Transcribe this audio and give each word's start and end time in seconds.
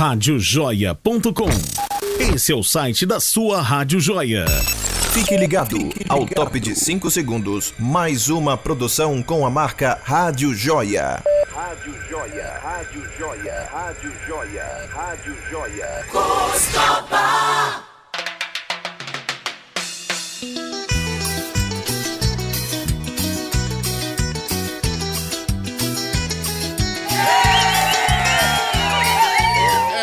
Radiojoia.com. 0.00 1.50
Esse 2.18 2.52
é 2.52 2.56
o 2.56 2.62
site 2.62 3.04
da 3.04 3.20
sua 3.20 3.60
Rádio 3.60 4.00
Joia. 4.00 4.46
Fique 5.12 5.36
ligado 5.36 5.76
ao 6.08 6.24
top 6.24 6.58
de 6.58 6.74
5 6.74 7.10
segundos, 7.10 7.74
mais 7.78 8.30
uma 8.30 8.56
produção 8.56 9.22
com 9.22 9.44
a 9.44 9.50
marca 9.50 10.00
Rádio 10.02 10.54
Joia. 10.54 11.22
Rádio 11.54 11.94
Joia, 12.08 12.60
Rádio 12.62 13.04
Joia, 13.18 13.68
Rádio 13.70 14.12
Joia, 14.26 14.88
Rádio 14.90 15.36
Joia. 15.50 16.06
Costa 16.10 17.89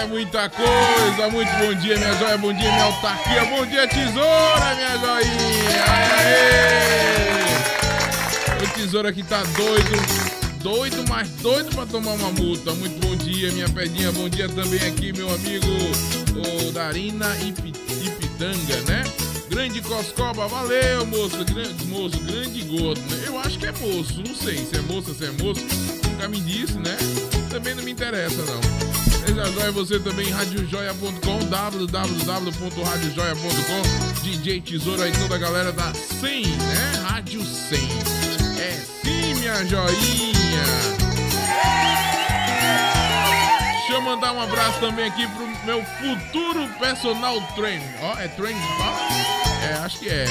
muita 0.08 0.50
coisa. 0.50 1.30
Muito 1.32 1.52
bom 1.58 1.74
dia, 1.76 1.98
minha 1.98 2.14
joia. 2.16 2.38
Bom 2.38 2.54
dia, 2.54 2.72
minha 2.72 2.84
autarquia. 2.84 3.46
Bom 3.46 3.66
dia, 3.66 3.88
tesoura, 3.88 4.76
minha 4.76 4.98
joinha. 4.98 5.78
O 8.64 8.68
tesoura 8.74 9.10
aqui 9.10 9.24
tá 9.24 9.44
doido. 9.56 10.28
Doido, 10.62 11.06
mas 11.08 11.30
doido 11.42 11.76
pra 11.76 11.86
tomar 11.86 12.12
uma 12.14 12.32
multa. 12.32 12.74
Muito 12.74 13.06
bom 13.06 13.16
dia, 13.16 13.52
minha 13.52 13.70
pedinha. 13.70 14.12
Bom 14.12 14.28
dia 14.28 14.50
também 14.50 14.80
aqui, 14.88 15.14
meu 15.14 15.30
amigo 15.30 15.68
o 16.38 16.72
Darina 16.72 17.36
Ipitanga, 17.40 18.82
né? 18.88 19.04
Grande 19.50 19.82
Coscoba, 19.82 20.48
valeu, 20.48 21.06
moço. 21.06 21.44
Grande, 21.46 21.86
moço, 21.86 22.20
grande 22.20 22.62
gordo, 22.64 23.02
né? 23.02 23.24
Eu 23.26 23.40
acho 23.40 23.58
que 23.58 23.66
é 23.66 23.72
moço, 23.72 24.22
não 24.26 24.36
sei 24.36 24.58
se 24.58 24.78
é 24.78 24.82
moça, 24.82 25.14
se 25.14 25.26
é 25.26 25.32
moço. 25.32 25.62
Nunca 26.08 26.28
me 26.28 26.40
disse, 26.40 26.78
né? 26.78 26.98
Também 27.50 27.74
não 27.74 27.84
me 27.84 27.92
interessa, 27.92 28.44
não. 28.44 28.87
Joia 29.34 29.72
você 29.72 30.00
também, 30.00 30.30
radiojoia.com, 30.32 31.40
www.radiojoia.com, 31.50 34.22
DJ 34.24 34.62
Tesoura 34.62 35.10
e 35.10 35.12
toda 35.12 35.36
a 35.36 35.38
galera 35.38 35.74
da 35.74 35.94
100, 35.94 36.48
né? 36.48 37.04
Rádio 37.04 37.44
100. 37.44 37.80
É 38.60 38.72
sim, 39.04 39.36
minha 39.36 39.64
joinha. 39.66 40.64
Deixa 43.74 43.94
eu 43.94 44.02
mandar 44.02 44.32
um 44.32 44.42
abraço 44.42 44.80
também 44.80 45.06
aqui 45.06 45.28
pro 45.28 45.46
meu 45.66 45.84
futuro 45.84 46.66
personal 46.80 47.42
trainer. 47.56 47.96
Ó, 48.02 48.16
oh, 48.16 48.20
é 48.20 48.30
trainer 48.30 48.64
É, 49.70 49.74
acho 49.84 50.00
que 50.00 50.08
é. 50.08 50.26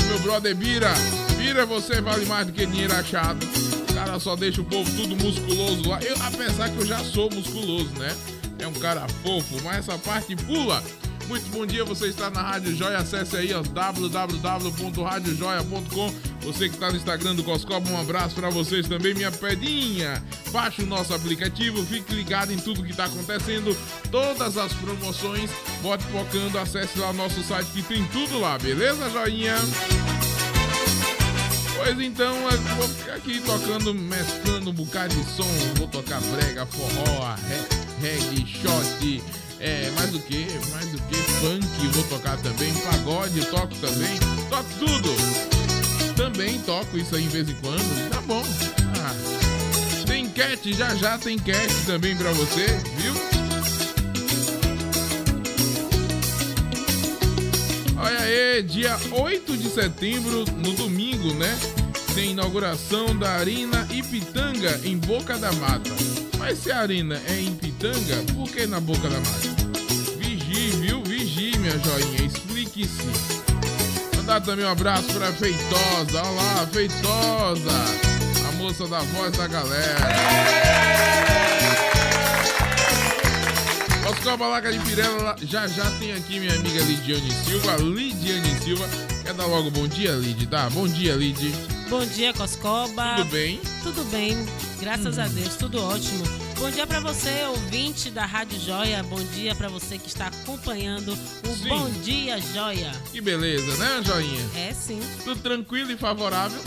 O 0.00 0.02
meu 0.02 0.18
brother 0.18 0.56
Bira. 0.56 0.92
Bira, 1.36 1.64
você 1.64 2.00
vale 2.00 2.26
mais 2.26 2.46
do 2.46 2.52
que 2.52 2.66
dinheiro 2.66 2.94
achado. 2.94 3.46
Cara 3.94 4.18
só 4.18 4.34
deixa 4.34 4.60
o 4.60 4.64
povo 4.64 4.90
tudo 4.96 5.14
musculoso 5.16 5.88
lá. 5.88 6.02
Eu, 6.02 6.16
apesar 6.22 6.68
que 6.70 6.78
eu 6.78 6.86
já 6.86 7.04
sou 7.04 7.30
musculoso, 7.30 7.90
né? 7.98 8.12
É 8.60 8.66
um 8.66 8.74
cara 8.74 9.06
fofo, 9.22 9.62
mas 9.64 9.78
essa 9.78 9.96
parte 9.98 10.36
pula. 10.36 10.82
Muito 11.26 11.48
bom 11.50 11.64
dia, 11.64 11.82
você 11.84 12.08
está 12.08 12.28
na 12.28 12.42
Rádio 12.42 12.74
Joia. 12.74 12.98
Acesse 12.98 13.34
aí 13.36 13.52
www.radiojoia.com. 13.52 16.12
Você 16.42 16.68
que 16.68 16.74
está 16.74 16.90
no 16.90 16.96
Instagram 16.96 17.36
do 17.36 17.44
Coscoba, 17.44 17.88
um 17.88 18.00
abraço 18.00 18.34
para 18.34 18.50
vocês 18.50 18.88
também, 18.88 19.14
minha 19.14 19.30
pedinha. 19.30 20.20
Baixe 20.50 20.82
o 20.82 20.86
nosso 20.86 21.14
aplicativo, 21.14 21.86
fique 21.86 22.12
ligado 22.14 22.52
em 22.52 22.56
tudo 22.56 22.82
que 22.82 22.90
está 22.90 23.04
acontecendo, 23.04 23.76
todas 24.10 24.56
as 24.56 24.72
promoções. 24.72 25.48
Bote 25.82 26.02
focando, 26.04 26.58
acesse 26.58 26.98
lá 26.98 27.10
o 27.10 27.14
nosso 27.14 27.40
site 27.44 27.70
que 27.70 27.82
tem 27.82 28.04
tudo 28.06 28.40
lá, 28.40 28.58
beleza, 28.58 29.08
joinha? 29.10 29.54
Pois 31.82 31.98
então, 31.98 32.34
vou 32.76 32.88
ficar 32.88 33.14
aqui 33.14 33.40
tocando, 33.40 33.94
mesclando 33.94 34.68
um 34.68 34.72
bocado 34.74 35.14
de 35.14 35.24
som. 35.30 35.48
Vou 35.76 35.88
tocar 35.88 36.20
brega, 36.20 36.66
forró, 36.66 37.34
reggae, 38.02 38.46
shot, 38.46 39.22
é, 39.58 39.90
mais 39.96 40.10
do 40.10 40.20
que, 40.20 40.46
mais 40.72 40.86
do 40.90 40.98
que 41.08 41.14
funk, 41.14 41.88
vou 41.88 42.04
tocar 42.04 42.36
também, 42.38 42.70
pagode, 42.74 43.44
toco 43.46 43.74
também, 43.76 44.18
toco 44.50 44.68
tudo. 44.78 45.08
Também 46.14 46.58
toco 46.60 46.98
isso 46.98 47.16
aí 47.16 47.24
em 47.24 47.28
vez 47.28 47.48
em 47.48 47.54
quando, 47.54 48.10
tá 48.10 48.20
bom. 48.20 48.44
Ah, 49.02 50.06
tem 50.06 50.28
cat, 50.28 50.72
já 50.74 50.94
já 50.96 51.16
tem 51.16 51.38
cat 51.38 51.74
também 51.86 52.14
pra 52.14 52.30
você, 52.32 52.66
viu? 52.98 53.39
Olha 58.02 58.18
aí, 58.20 58.62
dia 58.62 58.96
8 59.12 59.56
de 59.58 59.68
setembro, 59.68 60.46
no 60.56 60.72
domingo, 60.72 61.34
né? 61.34 61.58
Tem 62.14 62.30
inauguração 62.30 63.14
da 63.14 63.30
Arena 63.32 63.86
Ipitanga, 63.90 64.80
em 64.84 64.96
Boca 64.96 65.36
da 65.36 65.52
Mata. 65.52 65.90
Mas 66.38 66.60
se 66.60 66.72
a 66.72 66.80
arena 66.80 67.20
é 67.28 67.40
em 67.40 67.54
Pitanga, 67.54 68.16
por 68.34 68.50
que 68.50 68.66
na 68.66 68.80
Boca 68.80 69.06
da 69.06 69.18
Mata? 69.18 69.48
Vigie, 70.16 70.70
viu? 70.80 71.02
Vigie, 71.02 71.58
minha 71.58 71.78
joinha. 71.78 72.24
Explique-se. 72.24 74.16
Mandar 74.16 74.40
também 74.40 74.64
um 74.64 74.70
abraço 74.70 75.12
pra 75.12 75.30
Feitosa. 75.32 76.22
Olha 76.22 76.30
lá, 76.30 76.66
Feitosa. 76.72 77.70
A 78.48 78.52
moça 78.52 78.86
da 78.88 79.00
voz 79.00 79.36
da 79.36 79.46
galera. 79.46 80.99
Oscar 84.20 84.36
Balaca 84.36 84.70
de 84.70 84.78
Pirela, 84.80 85.34
já 85.40 85.66
já 85.66 85.90
tem 85.92 86.12
aqui 86.12 86.38
minha 86.38 86.52
amiga 86.52 86.82
Lidiane 86.82 87.30
Silva. 87.42 87.76
Lidiane 87.78 88.60
Silva. 88.62 88.86
Quer 89.24 89.32
dar 89.32 89.46
logo 89.46 89.70
bom 89.70 89.88
dia, 89.88 90.12
Lid? 90.12 90.46
Tá? 90.46 90.68
Bom 90.68 90.86
dia, 90.86 91.14
Lid. 91.14 91.50
Bom 91.88 92.04
dia, 92.04 92.34
Coscoba. 92.34 93.14
Tudo 93.16 93.30
bem? 93.30 93.58
Tudo 93.82 94.04
bem, 94.10 94.36
graças 94.78 95.16
hum. 95.16 95.22
a 95.22 95.26
Deus, 95.26 95.56
tudo 95.56 95.82
ótimo. 95.82 96.22
Bom 96.58 96.70
dia 96.70 96.86
para 96.86 97.00
você, 97.00 97.44
ouvinte 97.48 98.10
da 98.10 98.26
Rádio 98.26 98.60
Joia. 98.60 99.02
Bom 99.04 99.24
dia 99.32 99.54
para 99.54 99.70
você 99.70 99.96
que 99.96 100.08
está 100.08 100.26
acompanhando 100.26 101.14
o 101.14 101.56
sim. 101.56 101.70
Bom 101.70 101.88
Dia 102.02 102.38
Joia. 102.38 102.92
Que 103.10 103.22
beleza, 103.22 103.74
né, 103.78 104.02
Joinha? 104.04 104.50
É 104.54 104.74
sim. 104.74 105.00
Tudo 105.24 105.40
tranquilo 105.40 105.90
e 105.92 105.96
favorável? 105.96 106.60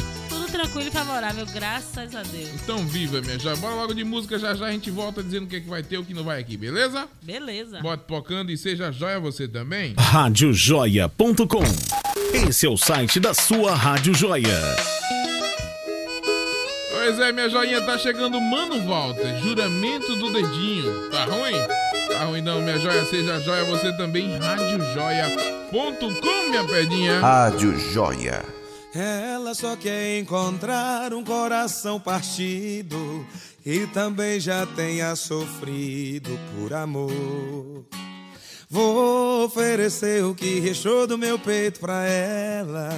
Tranquilo 0.54 0.88
e 0.88 0.92
favorável, 0.92 1.46
graças 1.48 2.16
a 2.16 2.22
Deus. 2.22 2.50
Então 2.62 2.86
viva, 2.86 3.20
minha 3.22 3.40
joia. 3.40 3.56
Bora 3.56 3.74
logo 3.74 3.96
de 3.96 4.04
música, 4.04 4.38
já 4.38 4.54
já 4.54 4.68
a 4.68 4.72
gente 4.72 4.92
volta 4.92 5.24
dizendo 5.24 5.46
o 5.46 5.48
que, 5.48 5.56
é 5.56 5.60
que 5.60 5.68
vai 5.68 5.82
ter, 5.82 5.98
o 5.98 6.06
que 6.06 6.14
não 6.14 6.24
vai 6.24 6.40
aqui, 6.40 6.56
beleza? 6.56 7.08
Beleza. 7.24 7.82
Bote 7.82 8.04
pocando 8.08 8.52
e 8.52 8.58
seja 8.58 8.92
joia 8.92 9.20
você 9.20 9.48
também. 9.48 9.96
Radiojoia.com 9.98 11.64
Esse 12.48 12.68
é 12.68 12.70
o 12.70 12.78
site 12.78 13.20
da 13.20 13.34
sua 13.34 13.74
Rádio 13.74 14.14
Joia. 14.14 14.60
Pois 16.92 17.20
é, 17.20 17.32
minha 17.32 17.50
joinha, 17.50 17.82
tá 17.82 17.98
chegando 17.98 18.40
Mano 18.40 18.80
Walter, 18.88 19.42
juramento 19.42 20.16
do 20.18 20.32
dedinho. 20.32 21.10
Tá 21.10 21.26
ruim? 21.26 21.56
Tá 22.10 22.26
ruim 22.26 22.42
não, 22.42 22.62
minha 22.62 22.78
joia, 22.78 23.04
seja 23.06 23.40
joia 23.40 23.64
você 23.64 23.92
também, 23.98 24.38
radiojoia.com, 24.38 26.50
minha 26.52 26.64
pedinha. 26.64 27.22
Rádio 27.22 27.76
Joia. 27.92 28.63
Ela 28.94 29.54
só 29.56 29.76
quer 29.76 30.20
encontrar 30.20 31.14
um 31.14 31.24
coração 31.24 32.00
partido 32.00 33.26
e 33.66 33.88
também 33.88 34.40
já 34.40 34.66
tenha 34.66 35.16
sofrido 35.16 36.40
por 36.56 36.74
amor. 36.74 37.86
Vou 38.70 39.46
oferecer 39.46 40.24
o 40.24 40.36
que 40.36 40.60
rechou 40.60 41.06
do 41.08 41.18
meu 41.18 41.38
peito 41.38 41.80
pra 41.80 42.06
ela 42.06 42.90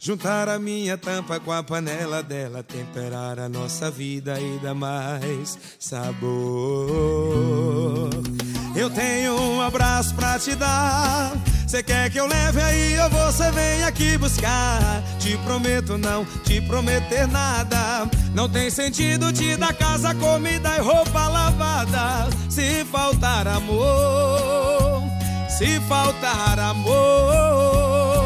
Juntar 0.00 0.48
a 0.48 0.60
minha 0.60 0.96
tampa 0.96 1.40
com 1.40 1.50
a 1.50 1.60
panela 1.60 2.22
dela, 2.22 2.62
temperar 2.62 3.40
a 3.40 3.48
nossa 3.48 3.90
vida 3.90 4.40
e 4.40 4.58
dar 4.60 4.74
mais 4.74 5.58
sabor. 5.76 6.28
Eu 8.76 8.88
tenho 8.90 9.34
um 9.34 9.60
abraço 9.60 10.14
pra 10.14 10.38
te 10.38 10.54
dar. 10.54 11.32
Você 11.68 11.82
quer 11.82 12.08
que 12.08 12.18
eu 12.18 12.26
leve 12.26 12.62
aí 12.62 12.98
ou 12.98 13.10
você 13.10 13.50
vem 13.50 13.84
aqui 13.84 14.16
buscar? 14.16 14.80
Te 15.18 15.36
prometo 15.44 15.98
não 15.98 16.24
te 16.42 16.62
prometer 16.62 17.28
nada. 17.28 18.08
Não 18.34 18.48
tem 18.48 18.70
sentido 18.70 19.30
te 19.34 19.54
dar 19.54 19.74
casa, 19.74 20.14
comida 20.14 20.76
e 20.76 20.80
roupa 20.80 21.28
lavada. 21.28 22.30
Se 22.48 22.86
faltar 22.86 23.46
amor, 23.46 25.02
se 25.46 25.78
faltar 25.80 26.58
amor. 26.58 28.17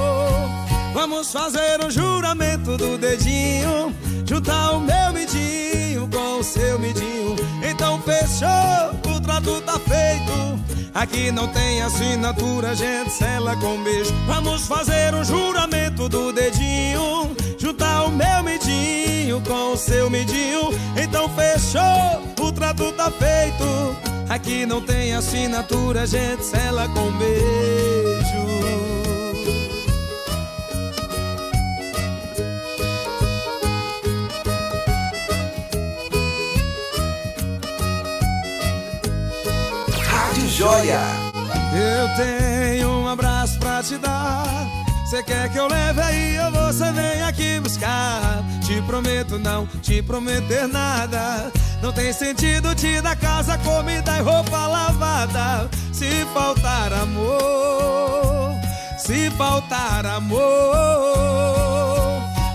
Vamos 0.92 1.32
fazer 1.32 1.82
o 1.84 1.90
juramento 1.90 2.76
do 2.76 2.98
dedinho 2.98 3.94
Juntar 4.26 4.72
o 4.72 4.80
meu 4.80 5.12
midinho 5.12 6.08
com 6.08 6.38
o 6.38 6.44
seu 6.44 6.78
midinho 6.78 7.34
Então 7.62 8.00
fechou, 8.02 9.14
o 9.14 9.20
trato 9.20 9.60
tá 9.62 9.78
feito. 9.78 10.60
Aqui 10.94 11.32
não 11.32 11.48
tem 11.48 11.80
assinatura, 11.82 12.74
gente 12.74 13.10
sela 13.10 13.56
com 13.56 13.82
beijo. 13.82 14.12
Vamos 14.26 14.66
fazer 14.66 15.14
o 15.14 15.24
juramento 15.24 16.08
do 16.08 16.32
dedinho 16.32 17.34
Juntar 17.58 18.04
o 18.04 18.10
meu 18.10 18.42
midinho 18.42 19.40
com 19.40 19.72
o 19.72 19.76
seu 19.76 20.10
midinho 20.10 20.68
Então 21.02 21.28
fechou, 21.30 22.46
o 22.46 22.52
trato 22.52 22.92
tá 22.92 23.10
feito. 23.10 23.96
Aqui 24.28 24.66
não 24.66 24.80
tem 24.80 25.14
assinatura, 25.14 26.06
gente 26.06 26.44
sela 26.44 26.86
com 26.88 27.10
beijo 27.12 28.11
Joia. 40.62 41.00
Eu 41.74 42.24
tenho 42.24 42.88
um 42.88 43.08
abraço 43.08 43.58
pra 43.58 43.82
te 43.82 43.98
dar. 43.98 44.44
Você 45.04 45.20
quer 45.24 45.50
que 45.50 45.58
eu 45.58 45.66
leve 45.66 46.00
aí 46.00 46.38
ou 46.38 46.52
você 46.52 46.92
vem 46.92 47.20
aqui 47.24 47.58
buscar? 47.58 48.44
Te 48.64 48.80
prometo 48.82 49.40
não 49.40 49.66
te 49.66 50.00
prometer 50.00 50.68
nada. 50.68 51.50
Não 51.82 51.92
tem 51.92 52.12
sentido 52.12 52.76
te 52.76 53.00
dar 53.00 53.16
casa, 53.16 53.58
comida 53.58 54.16
e 54.16 54.20
roupa 54.20 54.68
lavada. 54.68 55.68
Se 55.92 56.24
faltar 56.32 56.92
amor, 56.92 58.52
se 58.98 59.30
faltar 59.30 60.06
amor. 60.06 60.46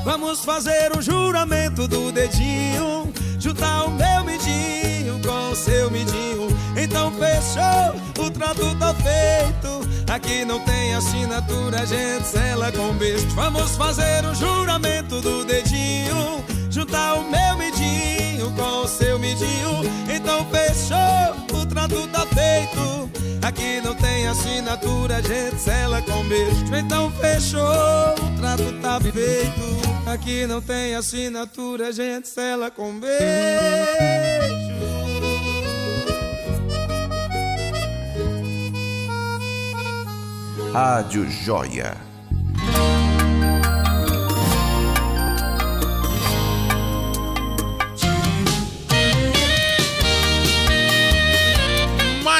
Vamos 0.05 0.45
fazer 0.45 0.97
um 0.97 1.01
juramento 1.01 1.89
do 1.89 2.09
dedinho. 2.13 3.11
Juntar 3.39 3.85
o 3.85 3.91
meu 3.91 4.23
midinho 4.23 5.19
com 5.21 5.51
o 5.51 5.55
seu 5.55 5.91
midinho. 5.91 6.47
Então 6.75 7.11
fechou, 7.11 8.25
o 8.25 8.31
trato 8.31 8.75
tá 8.75 8.93
feito. 8.93 9.87
Aqui 10.11 10.43
não 10.45 10.59
tem 10.61 10.95
assinatura, 10.95 11.85
gente 11.85 12.25
sela 12.25 12.71
com 12.71 12.93
beijo. 12.93 13.27
Vamos 13.35 13.75
fazer 13.75 14.25
um 14.25 14.33
juramento 14.33 15.21
do 15.21 15.45
dedinho. 15.45 16.43
Juntar 16.69 17.15
o 17.15 17.29
meu 17.29 17.57
midinho 17.57 18.51
com 18.51 18.83
o 18.83 18.87
seu 18.87 19.19
midinho. 19.19 19.81
Então 20.13 20.45
fechou, 20.49 21.46
o 21.87 22.07
trato 22.07 22.07
tá 22.09 22.25
feito. 22.27 23.09
Aqui 23.41 23.81
não 23.81 23.95
tem 23.95 24.27
assinatura, 24.27 25.17
a 25.17 25.21
gente 25.21 25.59
sela 25.59 26.01
com 26.01 26.23
beijo. 26.27 26.75
Então 26.75 27.11
fechou, 27.11 27.61
o 27.61 28.37
trato 28.37 28.81
tá 28.81 28.99
feito. 28.99 30.09
Aqui 30.11 30.45
não 30.45 30.61
tem 30.61 30.95
assinatura, 30.95 31.87
a 31.87 31.91
gente 31.91 32.27
sela 32.27 32.69
com 32.69 32.99
beijo. 32.99 33.17
Rádio 40.73 41.29
Joia. 41.29 42.06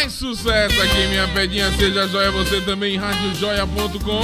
Mais 0.07 0.13
sucesso 0.13 0.81
aqui, 0.81 1.07
minha 1.09 1.27
pedinha. 1.27 1.69
Seja 1.73 2.07
joia 2.07 2.31
você 2.31 2.61
também 2.61 2.95
radiojoia.com 2.95 4.21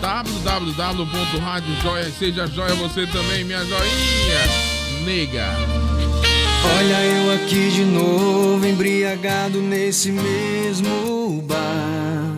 www.radiojoia 0.00 2.10
Seja 2.18 2.48
joia 2.48 2.74
você 2.74 3.06
também, 3.06 3.44
minha 3.44 3.64
joinha 3.64 4.40
nega. 5.04 5.46
Olha 6.76 7.04
eu 7.04 7.34
aqui 7.34 7.70
de 7.70 7.84
novo, 7.84 8.66
embriagado 8.66 9.60
nesse 9.60 10.10
mesmo 10.10 11.40
bar. 11.42 12.36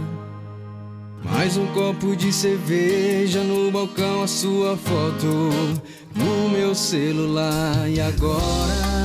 Mais 1.24 1.56
um 1.56 1.64
copo 1.68 2.14
de 2.14 2.34
cerveja 2.34 3.40
no 3.40 3.70
balcão, 3.70 4.22
a 4.22 4.26
sua 4.26 4.76
foto 4.76 5.50
no 6.14 6.50
meu 6.50 6.74
celular. 6.74 7.88
E 7.88 7.98
agora? 7.98 9.04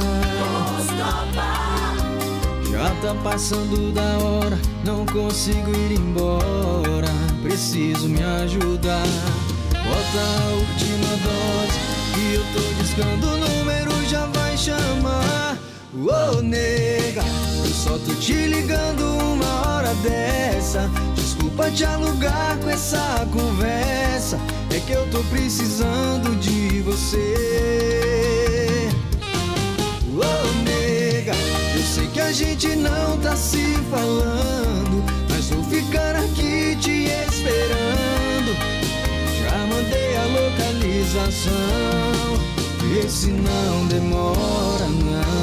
Já 2.79 2.95
tá 3.01 3.13
passando 3.21 3.93
da 3.93 4.17
hora, 4.19 4.57
não 4.85 5.05
consigo 5.05 5.69
ir 5.75 5.99
embora. 5.99 7.09
Preciso 7.43 8.07
me 8.07 8.23
ajudar. 8.23 9.03
Bota 9.73 10.19
a 10.21 10.53
última 10.53 11.09
dose 11.17 11.77
que 12.13 12.35
eu 12.35 12.43
tô 12.53 12.81
discando 12.81 13.27
o 13.27 13.37
número, 13.37 13.91
já 14.05 14.25
vai 14.27 14.55
chamar. 14.55 15.57
Ô 15.93 16.41
nega, 16.41 17.21
eu 17.65 17.69
só 17.69 17.97
tô 17.97 18.13
te 18.13 18.47
ligando 18.47 19.03
uma 19.25 19.67
hora 19.67 19.93
dessa. 19.95 20.89
Desculpa 21.15 21.69
te 21.71 21.83
alugar 21.83 22.57
com 22.59 22.69
essa 22.69 23.27
conversa. 23.29 24.39
É 24.73 24.79
que 24.79 24.93
eu 24.93 25.05
tô 25.11 25.21
precisando 25.25 26.38
gente 32.39 32.73
não 32.77 33.17
tá 33.17 33.35
se 33.35 33.75
falando, 33.91 35.03
mas 35.29 35.49
vou 35.49 35.61
ficar 35.65 36.15
aqui 36.15 36.73
te 36.79 37.07
esperando. 37.27 38.55
Já 39.41 39.57
mandei 39.67 40.15
a 40.15 40.25
localização, 40.25 41.51
vê 42.93 43.09
se 43.09 43.31
não 43.31 43.87
demora 43.87 44.87
não. 44.87 45.38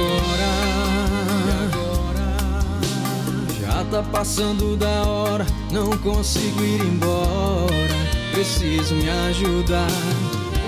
Agora? 0.00 1.70
Já 3.60 3.84
tá 3.90 4.02
passando 4.10 4.76
da 4.76 5.02
hora, 5.04 5.46
não 5.70 5.90
consigo 5.98 6.62
ir 6.62 6.80
embora. 6.80 7.70
Preciso 8.32 8.94
me 8.94 9.08
ajudar. 9.08 9.90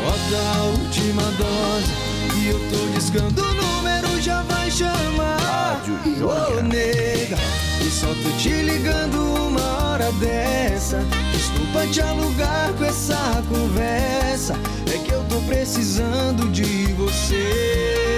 Bota 0.02 0.58
a 0.58 0.62
última 0.64 1.22
dose 1.22 1.92
e 2.36 2.48
eu 2.48 2.58
tô 2.70 2.98
discando 2.98 3.40
o 3.40 3.54
número, 3.54 4.20
já 4.20 4.42
vai 4.42 4.70
chamar. 4.70 5.38
Rádio. 5.38 5.94
Ô 6.26 6.62
nega, 6.62 7.36
e 7.80 7.90
só 7.90 8.08
tô 8.08 8.36
te 8.38 8.50
ligando 8.50 9.16
uma 9.46 9.62
hora 9.82 10.12
dessa. 10.12 10.98
Desculpa 11.32 11.86
te 11.86 12.00
alugar 12.00 12.72
com 12.76 12.84
essa 12.84 13.42
conversa. 13.48 14.54
É 14.92 14.98
que 14.98 15.12
eu 15.12 15.22
tô 15.24 15.40
precisando 15.42 16.50
de 16.50 16.92
você. 16.94 18.11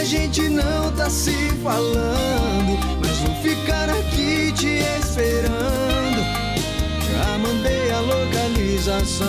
A 0.00 0.04
gente 0.04 0.48
não 0.48 0.90
tá 0.96 1.10
se 1.10 1.34
falando, 1.62 2.78
mas 3.02 3.18
vou 3.18 3.34
ficar 3.42 3.90
aqui 3.90 4.50
te 4.52 4.78
esperando. 4.98 6.24
Já 7.06 7.36
mandei 7.36 7.90
a 7.90 8.00
localização. 8.00 9.26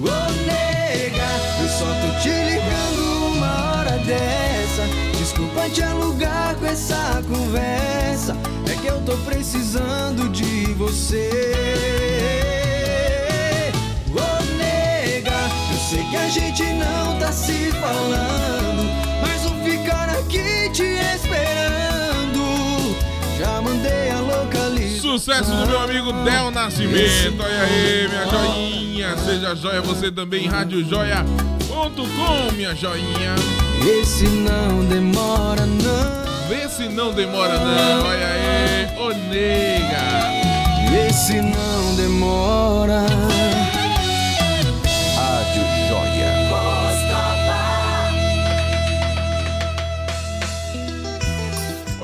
Ô 0.00 0.46
nega, 0.46 1.28
eu 1.60 1.68
só 1.68 1.86
tô 1.86 2.20
te 2.22 2.28
ligando 2.28 3.34
uma 3.34 3.78
hora 3.78 3.98
dessa. 3.98 4.86
Desculpa 5.18 5.68
te 5.68 5.82
alugar 5.82 6.54
com 6.54 6.66
essa 6.66 7.20
conversa. 7.28 8.36
É 8.70 8.76
que 8.80 8.86
eu 8.86 9.00
tô 9.04 9.16
precisando 9.28 10.28
de 10.28 10.72
você. 10.74 12.27
Sei 15.88 16.04
que 16.04 16.16
a 16.16 16.28
gente 16.28 16.62
não 16.74 17.18
tá 17.18 17.32
se 17.32 17.72
falando, 17.72 18.84
mas 19.22 19.42
vou 19.42 19.54
ficar 19.64 20.10
aqui 20.10 20.68
te 20.70 20.84
esperando. 21.14 22.94
Já 23.38 23.62
mandei 23.62 24.10
a 24.10 24.20
localização. 24.20 25.12
Sucesso 25.12 25.50
do 25.50 25.66
meu 25.66 25.80
amigo 25.80 26.12
Del 26.24 26.50
Nascimento. 26.50 27.42
Olha 27.42 27.62
aí, 27.62 28.06
minha 28.06 28.26
joinha. 28.26 29.16
Seja 29.16 29.54
joia 29.54 29.80
você 29.80 30.12
também 30.12 30.46
radiojoia.com, 30.46 32.52
minha 32.54 32.74
joinha. 32.74 33.34
Esse 34.02 34.28
não 34.28 34.84
demora, 34.84 35.64
não. 35.64 36.18
Vê 36.50 36.68
se 36.68 36.86
não 36.90 37.14
demora 37.14 37.58
não. 37.58 38.06
Olha 38.06 38.26
aí, 38.26 38.88
ô 38.98 39.08
nega. 39.30 40.36
Esse 41.08 41.40
não 41.40 41.94
demora. 41.96 43.06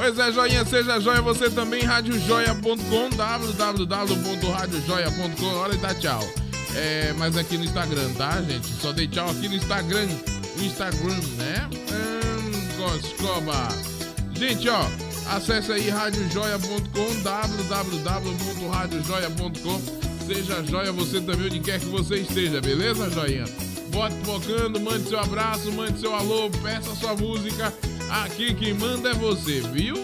Pois 0.04 0.18
é, 0.18 0.32
joinha, 0.32 0.66
seja 0.66 1.00
joia 1.00 1.23
você 1.23 1.49
também 1.49 1.82
radiojoia.com, 1.82 3.08
www.radiojoia.com. 3.16 5.46
Hora 5.46 5.73
de 5.73 5.78
dar 5.78 5.94
tchau. 5.94 6.20
É, 6.76 7.14
mas 7.16 7.38
aqui 7.38 7.56
no 7.56 7.64
Instagram, 7.64 8.12
tá, 8.12 8.42
gente? 8.42 8.66
Só 8.66 8.92
dei 8.92 9.08
tchau 9.08 9.30
aqui 9.30 9.49
no 9.49 9.54
Instagram. 9.54 10.06
Instagram, 10.58 11.18
né? 11.38 11.70
Hum, 11.90 12.52
Goscoba. 12.76 13.68
Gente, 14.34 14.68
ó, 14.68 14.87
acesse 15.34 15.73
aí 15.73 15.88
radiojoia.com, 15.88 17.23
www.radiojoia.com. 17.23 19.80
Seja 20.26 20.62
joia 20.64 20.92
você 20.92 21.18
também, 21.23 21.46
onde 21.46 21.61
quer 21.61 21.80
que 21.80 21.87
você 21.87 22.16
esteja, 22.16 22.61
beleza, 22.61 23.08
joinha? 23.08 23.46
Bote 23.88 24.16
focando, 24.23 24.78
mande 24.78 25.08
seu 25.08 25.18
abraço, 25.18 25.73
mande 25.73 25.99
seu 25.99 26.14
alô, 26.14 26.50
peça 26.62 26.94
sua 26.94 27.16
música. 27.16 27.73
Aqui 28.11 28.54
quem 28.54 28.75
manda 28.75 29.11
é 29.11 29.14
você, 29.14 29.61
viu? 29.73 29.96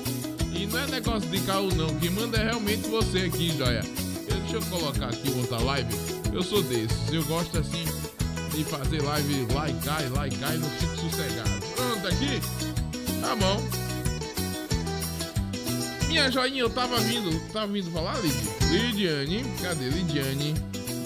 E 0.53 0.67
não 0.67 0.79
é 0.79 0.87
negócio 0.87 1.29
de 1.29 1.41
caô 1.41 1.69
não, 1.75 1.89
quem 1.99 2.11
manda 2.11 2.37
é 2.39 2.45
realmente 2.45 2.89
você 2.89 3.21
aqui, 3.21 3.55
joia. 3.57 3.83
Eu- 4.29 4.41
Deixa 4.41 4.57
eu 4.57 4.63
colocar 4.79 5.07
aqui 5.07 5.31
outra 5.37 5.59
live. 5.59 5.95
Eu 6.33 6.43
sou 6.43 6.61
desses, 6.63 7.13
eu 7.13 7.23
gosto 7.25 7.57
assim 7.59 7.85
de 8.55 8.65
fazer 8.65 9.01
live 9.03 9.47
lá 9.55 9.69
e 9.69 9.75
cai, 9.75 10.09
lá 10.09 10.27
e 10.27 10.31
cai, 10.33 10.57
não 10.57 10.69
fico 10.71 10.97
sossegado. 10.97 11.51
Pronto, 11.77 12.07
aqui? 12.09 12.41
Tá 13.21 13.37
bom. 13.37 13.63
Minha 16.09 16.29
joinha, 16.33 16.61
eu 16.63 16.71
tava 16.71 16.99
vindo, 16.99 17.39
tava 17.53 17.69
vindo 17.73 17.91
falar, 17.93 18.19
Lid? 18.21 18.35
Lidiane, 18.73 19.45
cadê 19.63 19.89
Lidiane? 19.89 20.55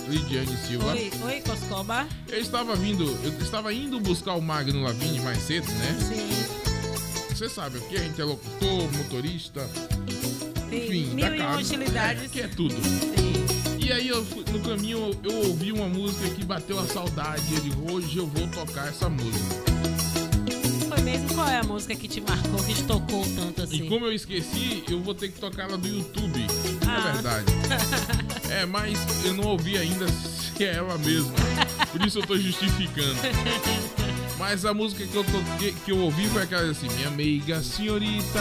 Lidiane 0.08 0.56
Silva. 0.66 0.92
Oi, 0.92 1.10
oi, 1.26 1.40
Coscoba. 1.42 2.06
Eu 2.30 2.40
estava 2.40 2.74
vindo, 2.76 3.04
eu 3.22 3.32
estava 3.42 3.72
indo 3.74 4.00
buscar 4.00 4.34
o 4.34 4.40
Magno 4.40 4.82
Lavigne 4.82 5.20
mais 5.20 5.42
cedo, 5.42 5.66
né? 5.72 5.96
Sim. 6.08 6.53
Você 7.35 7.49
sabe, 7.49 7.79
aqui 7.79 7.97
a 7.97 8.00
gente 8.00 8.21
é 8.21 8.25
locutor, 8.25 8.93
motorista, 8.93 9.69
enfim, 10.71 11.07
mil 11.07 11.26
da 11.26 11.35
e 11.35 11.38
casa. 11.41 11.75
É, 11.75 12.29
que 12.29 12.41
é 12.41 12.47
tudo. 12.47 12.76
Sim. 12.76 13.76
E 13.85 13.93
aí 13.93 14.07
eu 14.07 14.25
no 14.53 14.61
caminho 14.61 15.11
eu, 15.25 15.49
ouvi 15.49 15.73
uma 15.73 15.88
música 15.88 16.31
que 16.31 16.45
bateu 16.45 16.79
a 16.79 16.87
saudade. 16.87 17.43
Eu 17.53 17.61
digo, 17.61 17.93
hoje 17.93 18.19
eu 18.19 18.26
vou 18.29 18.47
tocar 18.47 18.87
essa 18.87 19.09
música. 19.09 19.45
Foi 20.88 21.00
mesmo? 21.00 21.35
Qual 21.35 21.49
é 21.49 21.59
a 21.59 21.64
música 21.64 21.97
que 21.97 22.07
te 22.07 22.21
marcou, 22.21 22.62
que 22.62 22.73
te 22.73 22.85
tocou 22.85 23.26
tanto 23.35 23.62
E 23.62 23.64
assim? 23.64 23.88
como 23.88 24.07
eu 24.07 24.12
esqueci, 24.12 24.85
eu 24.88 25.00
vou 25.03 25.12
ter 25.12 25.29
que 25.33 25.41
tocar 25.41 25.64
ela 25.64 25.76
do 25.76 25.88
YouTube. 25.88 26.47
Ah. 26.87 27.09
É 27.09 27.12
verdade. 27.14 27.53
É, 28.49 28.64
mas 28.64 28.97
eu 29.25 29.35
não 29.35 29.45
ouvi 29.49 29.76
ainda 29.76 30.07
se 30.57 30.62
é 30.64 30.75
ela 30.76 30.97
mesma. 30.99 31.35
Por 31.91 32.00
isso 32.07 32.21
eu 32.21 32.26
tô 32.29 32.38
justificando. 32.38 33.19
Mas 34.46 34.66
a 34.66 34.74
música 34.74 35.06
que 35.06 35.14
eu, 35.16 35.24
toquei, 35.24 35.72
que 35.86 35.90
eu 35.90 35.98
ouvi 36.00 36.28
foi 36.28 36.42
aquela 36.42 36.70
assim: 36.70 36.86
Minha 36.96 37.08
amiga 37.08 37.62
senhorita, 37.62 38.40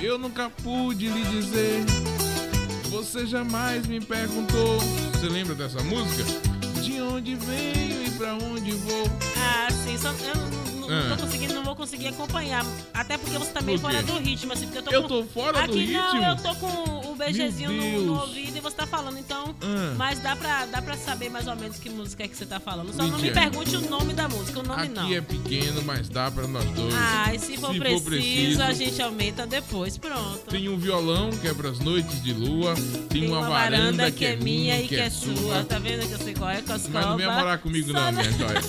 eu 0.00 0.16
nunca 0.16 0.48
pude 0.62 1.08
lhe 1.08 1.22
dizer. 1.24 1.84
Você 2.88 3.26
jamais 3.26 3.84
me 3.88 4.00
perguntou. 4.00 4.78
Você 5.12 5.26
lembra 5.28 5.56
dessa 5.56 5.82
música? 5.82 6.22
De 6.80 7.00
onde 7.02 7.34
venho 7.34 8.06
e 8.06 8.10
pra 8.12 8.34
onde 8.34 8.70
vou? 8.70 9.10
Ah, 9.36 9.66
sim. 9.72 9.98
Só, 9.98 10.10
eu 10.10 10.36
não, 10.36 10.50
não- 10.82 10.88
não 10.88 11.12
Ah. 11.12 11.16
tô 11.16 11.24
conseguindo, 11.24 11.52
não 11.54 11.64
vou 11.64 11.74
conseguir 11.74 12.06
acompanhar. 12.08 12.64
Até 12.94 13.18
porque 13.18 13.36
você 13.36 13.50
tá 13.50 13.60
meio 13.60 13.80
fora 13.80 14.04
do 14.04 14.16
ritmo, 14.20 14.52
assim. 14.52 14.66
Porque 14.66 14.78
eu 14.78 14.82
tô 14.84 14.90
Eu 14.92 15.02
com... 15.02 15.08
tô 15.08 15.24
fora 15.24 15.66
do 15.66 15.72
Aqui 15.72 15.92
não, 15.92 16.12
ritmo? 16.12 16.24
eu 16.30 16.36
tô 16.36 16.54
com 16.54 17.03
o 17.14 17.16
BGzinho 17.16 17.70
Meu 17.70 18.00
no, 18.00 18.06
no 18.14 18.20
ouvido 18.20 18.56
e 18.56 18.60
você 18.60 18.76
tá 18.76 18.86
falando, 18.86 19.18
então. 19.18 19.54
Ah. 19.62 19.94
Mas 19.96 20.18
dá 20.18 20.36
pra, 20.36 20.66
dá 20.66 20.82
pra 20.82 20.96
saber 20.96 21.30
mais 21.30 21.46
ou 21.46 21.56
menos 21.56 21.78
que 21.78 21.88
música 21.88 22.24
é 22.24 22.28
que 22.28 22.36
você 22.36 22.44
tá 22.46 22.60
falando. 22.60 22.92
Só 22.94 23.06
não 23.06 23.18
me 23.18 23.30
pergunte 23.30 23.76
o 23.76 23.80
nome 23.88 24.12
da 24.12 24.28
música, 24.28 24.60
o 24.60 24.62
nome 24.62 24.82
Aqui 24.82 24.92
não. 24.92 25.12
é 25.12 25.20
pequeno, 25.20 25.82
mas 25.84 26.08
dá 26.08 26.30
pra 26.30 26.46
nós 26.46 26.64
dois. 26.70 26.94
Ah, 26.94 27.34
e 27.34 27.38
se 27.38 27.56
for, 27.56 27.72
Se 27.72 27.78
for 27.78 27.78
preciso, 27.78 28.04
preciso. 28.04 28.62
a 28.62 28.72
gente 28.72 29.00
aumenta 29.02 29.46
depois. 29.46 29.96
Pronto. 29.96 30.40
Tem 30.50 30.68
um 30.68 30.76
violão 30.76 31.30
que 31.30 31.48
é 31.48 31.54
pras 31.54 31.78
noites 31.78 32.22
de 32.22 32.32
lua. 32.32 32.74
Tem, 33.08 33.26
uma, 33.26 33.48
varanda, 33.48 34.10
que 34.10 34.24
é 34.24 34.36
minha 34.36 34.80
e 34.80 34.88
que 34.88 34.96
é 34.96 35.08
sua. 35.10 35.64
Tá 35.64 35.78
vendo 35.78 36.06
que 36.06 36.12
eu 36.12 36.18
sei 36.18 36.34
qual 36.34 36.50
é? 36.50 36.60
Coscoba. 36.62 36.90
Mas 36.92 37.06
não 37.06 37.16
vem 37.16 37.26
morar 37.26 37.58
comigo 37.58 37.90
Só 37.92 37.92
não, 38.00 38.12
minha 38.12 38.32
joia. 38.32 38.60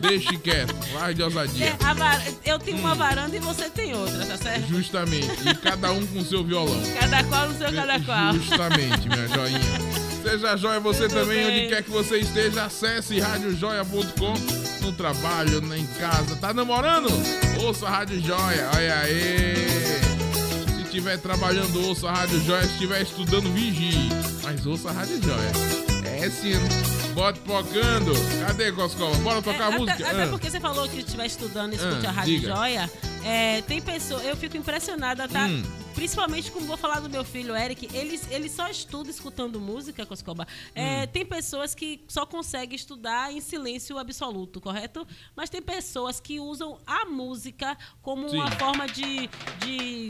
Deixe 0.00 0.36
quieto, 0.38 0.74
vai 0.92 1.14
de 1.14 1.22
ousadia. 1.22 1.66
É, 1.80 1.94
var- 1.94 2.22
Eu 2.44 2.58
tenho 2.58 2.76
Hum. 2.76 2.80
uma 2.80 2.94
varanda 2.94 3.34
e 3.34 3.38
você 3.38 3.70
tem 3.70 3.94
outra, 3.94 4.24
tá 4.26 4.36
certo? 4.36 4.66
Justamente. 4.68 5.26
E 5.48 5.54
cada 5.54 5.92
um 5.92 6.06
com 6.06 6.22
seu 6.24 6.44
violão. 6.44 6.78
Cada 7.00 7.24
qual 7.24 7.48
no 7.48 7.56
seu 7.56 7.72
cada 7.72 7.93
qual. 8.00 8.34
Justamente, 8.34 9.08
minha 9.08 9.28
joinha. 9.28 9.60
Seja 10.22 10.56
joia 10.56 10.80
você 10.80 11.02
Tudo 11.08 11.20
também, 11.20 11.44
bem. 11.46 11.58
onde 11.64 11.68
quer 11.74 11.82
que 11.82 11.90
você 11.90 12.18
esteja, 12.18 12.64
acesse 12.64 13.20
radiojoia.com 13.20 14.34
no 14.84 14.92
trabalho, 14.92 15.58
em 15.74 15.86
casa. 15.98 16.36
Tá 16.36 16.52
namorando? 16.54 17.08
Ouça 17.62 17.86
a 17.86 17.90
Rádio 17.90 18.20
Joia, 18.20 18.70
olha 18.74 18.98
aí. 19.00 19.54
Se 20.76 20.82
estiver 20.82 21.18
trabalhando, 21.18 21.86
ouça 21.86 22.08
a 22.08 22.12
Rádio 22.12 22.40
Joia. 22.42 22.62
Se 22.64 22.72
estiver 22.72 23.02
estudando, 23.02 23.52
vigie. 23.52 24.08
Mas 24.42 24.64
ouça 24.66 24.90
a 24.90 24.92
Rádio 24.92 25.20
Joia. 25.22 25.52
É 26.06 26.30
sim. 26.30 26.52
Bote 27.14 27.38
pocando. 27.40 28.12
Cadê, 28.46 28.72
Coscola? 28.72 29.14
Bora 29.18 29.42
tocar 29.42 29.72
É, 29.72 29.74
a 29.74 29.78
música? 29.78 29.92
Até, 29.94 30.10
até 30.10 30.22
Ah. 30.24 30.26
porque 30.28 30.50
você 30.50 30.58
falou 30.60 30.88
que 30.88 30.98
estiver 30.98 31.26
estudando 31.26 31.72
e 31.72 31.76
escute 31.76 32.06
Ah, 32.06 32.10
a 32.10 32.12
Rádio 32.12 32.40
diga. 32.40 32.54
Joia. 32.56 32.90
É, 33.24 33.62
tem 33.62 33.80
pessoa, 33.80 34.20
eu 34.22 34.36
fico 34.36 34.56
impressionada, 34.56 35.28
tá? 35.28 35.44
Hum. 35.46 35.62
Principalmente 35.94 36.50
como 36.50 36.66
vou 36.66 36.76
falar 36.76 37.00
do 37.00 37.08
meu 37.08 37.24
filho 37.24 37.54
Eric, 37.56 37.88
ele, 37.94 38.20
ele 38.30 38.48
só 38.48 38.68
estuda 38.68 39.10
escutando 39.10 39.60
música, 39.60 40.04
Coscoba. 40.04 40.46
É, 40.74 41.04
Hum. 41.04 41.06
Tem 41.12 41.24
pessoas 41.24 41.74
que 41.74 42.00
só 42.08 42.26
conseguem 42.26 42.74
estudar 42.76 43.32
em 43.32 43.40
silêncio 43.40 43.96
absoluto, 43.98 44.60
correto? 44.60 45.06
Mas 45.36 45.48
tem 45.50 45.62
pessoas 45.62 46.18
que 46.20 46.40
usam 46.40 46.78
a 46.86 47.04
música 47.06 47.76
como 48.02 48.28
Sim. 48.28 48.36
uma 48.36 48.50
forma 48.52 48.86
de, 48.86 49.28
de 49.64 50.08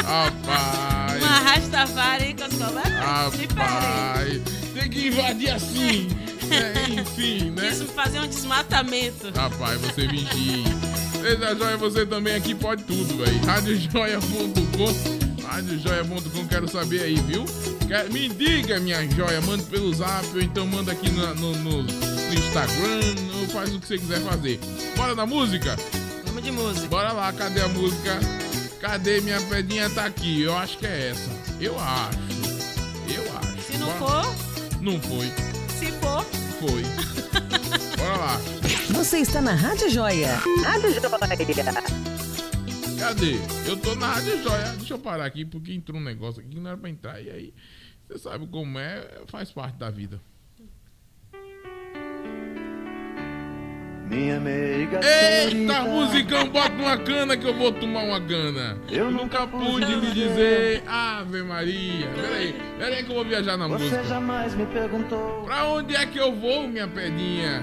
Rapaz. 0.02 1.22
Uma 1.22 1.38
rastafário, 1.40 2.36
Coscoba? 2.36 2.80
É. 2.86 2.90
Rapaz, 3.00 4.42
tem 4.72 4.88
que 4.88 5.08
invadir 5.08 5.50
assim. 5.50 6.08
Né? 6.48 6.72
Enfim, 7.00 7.50
né? 7.50 7.68
Isso 7.70 7.86
fazer 7.86 8.20
um 8.20 8.26
desmatamento. 8.26 9.30
Rapaz, 9.34 9.80
você 9.80 10.06
vigia. 10.06 10.64
Seja 11.20 11.54
joia, 11.54 11.76
você 11.76 12.04
também 12.04 12.34
aqui 12.34 12.54
pode 12.54 12.84
tudo, 12.84 13.16
velho. 13.24 13.40
Radiojoia.com 13.46 15.44
Radiojoia.com, 15.46 16.46
quero 16.48 16.68
saber 16.68 17.02
aí, 17.02 17.14
viu? 17.14 17.44
Me 18.10 18.28
diga, 18.28 18.80
minha 18.80 19.08
joia, 19.10 19.40
manda 19.42 19.62
pelo 19.64 19.92
zap 19.94 20.26
ou 20.34 20.40
então 20.40 20.66
manda 20.66 20.90
aqui 20.92 21.10
no, 21.10 21.34
no- 21.34 21.54
no 21.82 22.34
Instagram, 22.34 23.14
ou 23.40 23.46
faz 23.48 23.74
o 23.74 23.78
que 23.80 23.86
você 23.86 23.98
quiser 23.98 24.20
fazer. 24.22 24.58
Bora 24.96 25.14
na 25.14 25.26
música? 25.26 25.76
Vamos 26.26 26.42
de 26.42 26.50
música. 26.50 26.86
Bora 26.88 27.12
lá, 27.12 27.32
cadê 27.32 27.60
a 27.60 27.68
música? 27.68 28.18
Cadê 28.80 29.20
minha 29.20 29.40
pedinha? 29.42 29.88
Tá 29.90 30.06
aqui, 30.06 30.42
eu 30.42 30.56
acho 30.56 30.78
que 30.78 30.86
é 30.86 31.10
essa. 31.10 31.30
Eu 31.60 31.78
acho. 31.78 32.18
Eu 33.14 33.22
acho. 33.38 33.72
Se 33.72 33.78
não 33.78 33.86
Bora- 33.98 34.22
for, 34.24 34.34
Não 34.80 35.00
foi. 35.00 35.32
Foi. 36.22 36.82
Bora 37.96 38.16
lá. 38.16 38.38
Você 38.94 39.18
está 39.18 39.40
na 39.40 39.52
Rádio 39.52 39.90
Joia. 39.90 40.36
Rádio 40.64 40.92
Joia. 40.92 41.00
Cadê? 42.98 43.34
Eu 43.66 43.76
tô 43.76 43.94
na 43.94 44.14
Rádio 44.14 44.42
Joia. 44.42 44.72
Deixa 44.76 44.94
eu 44.94 44.98
parar 44.98 45.26
aqui, 45.26 45.44
porque 45.44 45.72
entrou 45.72 46.00
um 46.00 46.04
negócio 46.04 46.40
aqui 46.40 46.50
que 46.50 46.60
não 46.60 46.70
era 46.70 46.78
pra 46.78 46.88
entrar. 46.90 47.20
E 47.20 47.30
aí, 47.30 47.54
você 48.08 48.18
sabe 48.18 48.46
como 48.46 48.78
é, 48.78 49.22
faz 49.26 49.50
parte 49.50 49.76
da 49.76 49.90
vida. 49.90 50.20
Minha 54.08 54.36
amiga 54.36 55.00
Eita, 55.02 55.80
musicão, 55.82 56.48
bota 56.48 56.72
uma 56.74 56.96
cana 56.98 57.36
que 57.36 57.46
eu 57.46 57.54
vou 57.54 57.72
tomar 57.72 58.02
uma 58.04 58.20
cana. 58.20 58.76
Eu 58.90 59.10
nunca 59.10 59.46
pude 59.46 59.94
lhe 59.94 60.10
dizer 60.12 60.82
Ave 60.86 61.42
Maria. 61.42 62.06
Peraí, 62.14 62.54
peraí 62.78 63.02
que 63.04 63.10
eu 63.10 63.14
vou 63.14 63.24
viajar 63.24 63.56
na 63.56 63.66
Você 63.66 63.84
música. 63.84 64.04
jamais 64.04 64.54
me 64.54 64.66
perguntou 64.66 65.42
Pra 65.44 65.64
onde 65.68 65.96
é 65.96 66.04
que 66.04 66.18
eu 66.18 66.32
vou, 66.34 66.68
minha 66.68 66.86
pedinha? 66.86 67.62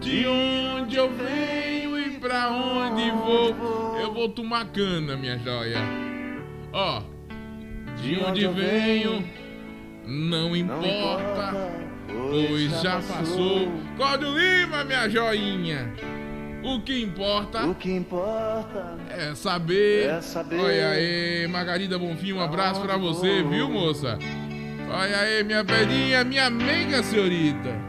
De 0.00 0.26
onde 0.26 0.96
eu 0.96 1.10
venho 1.10 1.98
e 1.98 2.18
pra 2.18 2.50
onde 2.50 3.10
vou? 3.10 3.96
Eu 4.00 4.12
vou 4.12 4.28
tomar 4.28 4.66
cana, 4.66 5.16
minha 5.16 5.38
joia. 5.38 5.78
Ó, 6.72 7.02
de 8.02 8.20
onde 8.22 8.46
venho, 8.48 9.24
não 10.06 10.54
importa, 10.54 11.52
pois 12.30 12.82
já 12.82 13.00
passou. 13.00 13.72
Cláudio 13.96 14.36
Lima, 14.36 14.84
minha 14.84 15.08
joinha. 15.08 15.92
O 16.62 16.80
que 16.80 17.02
importa 17.02 17.64
O 17.66 17.74
que 17.74 17.92
importa 17.92 18.96
é 19.10 19.34
saber. 19.34 20.08
É 20.10 20.20
saber. 20.20 20.60
Olha 20.60 20.88
aí, 20.90 21.46
Margarida 21.48 21.98
Bonfim, 21.98 22.32
um 22.32 22.40
abraço 22.40 22.80
pra 22.80 22.96
você, 22.96 23.42
viu, 23.42 23.70
moça? 23.70 24.18
Olha 24.90 25.18
aí, 25.20 25.44
minha 25.44 25.64
pedinha, 25.64 26.24
minha 26.24 26.50
meiga 26.50 27.02
senhorita. 27.02 27.88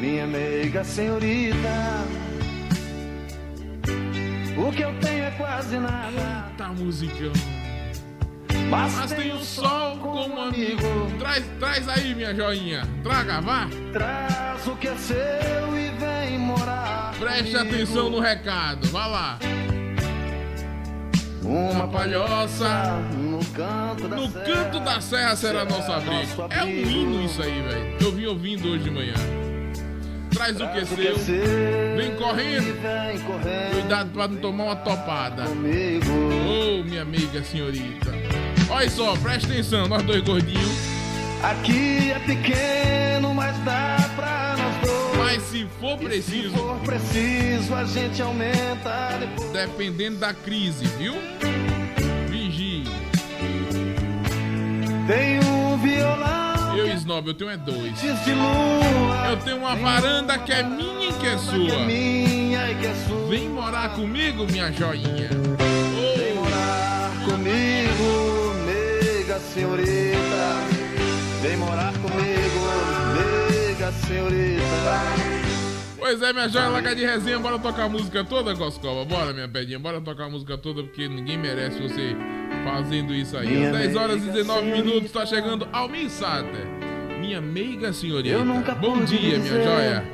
Minha 0.00 0.24
amiga 0.24 0.82
senhorita 0.82 1.68
O 4.56 4.72
que 4.72 4.80
eu 4.80 4.94
tenho 4.98 5.24
é 5.24 5.30
quase 5.32 5.78
nada 5.78 6.50
Tá 6.56 6.68
musicão. 6.68 7.59
Mas, 8.70 8.94
Mas 8.94 9.12
tem 9.12 9.32
o 9.32 9.40
sol 9.40 9.96
como 9.96 10.40
amigo. 10.40 10.82
Traz, 11.18 11.44
traz 11.58 11.88
aí, 11.88 12.14
minha 12.14 12.32
joinha. 12.32 12.82
Traga, 13.02 13.40
vá. 13.40 13.68
Traz 13.92 14.66
o 14.66 14.76
que 14.76 14.86
é 14.86 14.94
seu 14.96 15.16
e 15.76 15.90
vem 15.98 16.38
morar 16.38 17.12
Preste 17.18 17.56
comigo. 17.56 17.74
atenção 17.74 18.10
no 18.10 18.20
recado. 18.20 18.86
Vá 18.88 19.06
lá. 19.06 19.38
Uma 21.42 21.88
palhoça 21.88 22.68
no 23.18 23.44
canto 23.46 24.06
da 24.06 24.16
No 24.16 24.30
serra 24.30 24.44
canto 24.44 24.80
da 24.80 25.00
serra 25.00 25.34
será 25.36 25.64
nosso 25.64 25.90
nosso 25.90 25.92
abrigo. 25.92 26.46
É 26.50 26.62
um 26.62 26.68
hino 26.68 27.24
isso 27.24 27.42
aí, 27.42 27.62
velho. 27.62 27.96
Eu 28.00 28.12
vim 28.12 28.26
ouvindo 28.26 28.68
hoje 28.68 28.84
de 28.84 28.90
manhã. 28.90 29.14
Traz 30.32 30.54
o 30.54 30.58
que 30.58 30.64
é 30.64 30.84
Traz 30.84 30.92
o 30.92 30.96
que 30.96 31.08
é 31.08 31.14
seu. 31.14 31.96
Vem 31.96 32.14
correndo. 32.16 32.80
vem 32.80 33.20
correndo 33.22 33.72
Cuidado 33.72 34.10
pra 34.10 34.28
não 34.28 34.36
tomar 34.36 34.64
uma 34.64 34.76
topada. 34.76 35.44
Ô, 35.44 36.84
minha 36.84 37.02
amiga 37.02 37.42
senhorita. 37.42 38.29
Olha 38.70 38.90
só, 38.90 39.16
presta 39.16 39.52
atenção, 39.52 39.88
nós 39.88 40.02
dois 40.02 40.22
gordinhos. 40.22 40.90
Aqui 41.42 42.12
é 42.12 42.18
pequeno, 42.20 43.34
mas 43.34 43.56
dá 43.64 43.96
pra 44.14 44.56
nós 44.58 44.76
dois 44.88 45.16
Mas 45.16 45.42
se 45.44 45.66
for 45.80 45.94
E 45.94 45.98
Se 45.98 46.04
preciso, 46.04 46.54
for 46.56 46.76
preciso, 46.80 47.74
a 47.74 47.84
gente 47.84 48.20
aumenta 48.22 49.16
depois. 49.18 49.50
dependendo 49.52 50.18
da 50.18 50.32
crise, 50.34 50.84
viu? 50.98 51.14
Vigie. 52.28 52.84
Tem 55.06 55.40
um 55.40 55.76
violão 55.78 56.76
Eu, 56.76 56.86
Snob, 56.94 57.26
eu 57.28 57.34
tenho 57.34 57.50
é 57.50 57.56
dois. 57.56 58.00
Eu 58.04 59.36
tenho 59.38 59.56
uma 59.58 59.74
varanda 59.74 60.38
que 60.38 60.52
é 60.52 60.62
minha 60.62 61.08
e 61.08 61.12
que 61.14 61.26
é 61.26 61.30
Que 61.30 61.34
é 61.34 61.38
sua. 61.38 61.84
minha 61.86 62.70
e 62.70 62.74
que 62.76 62.86
é 62.86 62.94
sua. 63.08 63.28
Vem 63.28 63.48
morar 63.48 63.88
comigo, 63.94 64.46
minha 64.50 64.70
joinha. 64.70 65.28
Vem 66.16 66.34
morar 66.34 67.10
comigo, 67.24 68.29
senhorita. 69.40 70.80
Vem 71.42 71.56
morar 71.56 71.92
comigo, 71.94 72.60
nega 73.14 73.92
senhorita. 73.92 74.60
Pois 75.98 76.20
é, 76.22 76.32
minha 76.32 76.48
joia, 76.48 76.68
larga 76.68 76.94
de 76.94 77.04
resenha, 77.04 77.38
bora 77.38 77.58
tocar 77.58 77.84
a 77.84 77.88
música 77.88 78.24
toda, 78.24 78.54
Coscova. 78.56 79.04
Bora, 79.04 79.32
minha 79.32 79.48
pedinha, 79.48 79.78
bora 79.78 80.00
tocar 80.00 80.24
a 80.24 80.28
música 80.30 80.56
toda, 80.58 80.82
porque 80.82 81.06
ninguém 81.08 81.38
merece 81.38 81.78
você 81.80 82.16
fazendo 82.64 83.14
isso 83.14 83.36
aí. 83.36 83.46
Minha 83.48 83.70
Às 83.70 83.76
10 83.78 83.96
horas 83.96 84.16
e 84.16 84.18
meiga 84.20 84.32
19 84.32 84.60
senhorita. 84.60 84.84
minutos, 84.86 85.12
tá 85.12 85.26
chegando 85.26 85.68
Almir 85.72 86.10
Sater. 86.10 86.66
Minha 87.20 87.40
meiga 87.40 87.92
senhorita. 87.92 88.34
Eu 88.34 88.44
nunca 88.44 88.74
Bom 88.74 89.04
dia, 89.04 89.20
minha 89.20 89.38
dizer. 89.40 89.62
joia. 89.62 90.04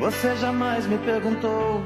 Você 0.00 0.36
jamais 0.36 0.86
me 0.86 0.98
perguntou 0.98 1.82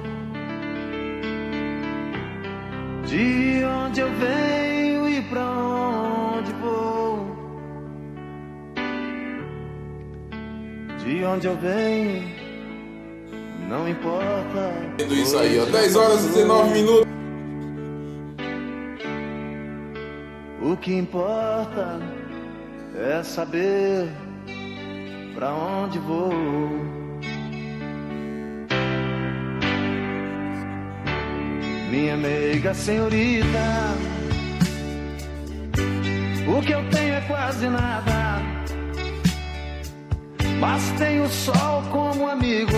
de 3.07 3.65
onde 3.65 4.01
eu 4.01 4.09
venho 4.15 5.09
e 5.09 5.23
pra 5.23 5.45
onde 5.45 6.53
vou. 6.55 7.27
De 11.05 11.25
onde 11.25 11.47
eu 11.47 11.57
venho, 11.57 12.29
não 13.69 13.89
importa. 13.89 14.73
Isso 15.11 15.37
aí, 15.39 15.59
ó. 15.59 15.65
10 15.67 15.97
horas 15.97 16.25
e 16.25 16.29
19 16.29 16.71
minutos. 16.71 17.13
O 20.63 20.77
que 20.77 20.95
importa 20.95 21.99
é 22.95 23.23
saber 23.25 24.09
pra 25.35 25.53
onde 25.53 25.99
vou. 25.99 27.02
Minha 31.93 32.17
meiga 32.17 32.73
senhorita, 32.73 33.59
o 36.49 36.63
que 36.63 36.73
eu 36.73 36.83
tenho 36.89 37.13
é 37.13 37.21
quase 37.29 37.69
nada, 37.69 38.41
mas 40.59 40.91
tenho 40.93 41.25
o 41.25 41.29
sol 41.29 41.83
como 41.91 42.31
amigo. 42.31 42.73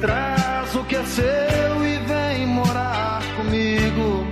Traz 0.00 0.74
o 0.74 0.82
que 0.82 0.96
é 0.96 1.04
seu 1.04 1.86
e 1.86 1.98
vem 1.98 2.44
morar 2.44 3.22
comigo. 3.36 4.26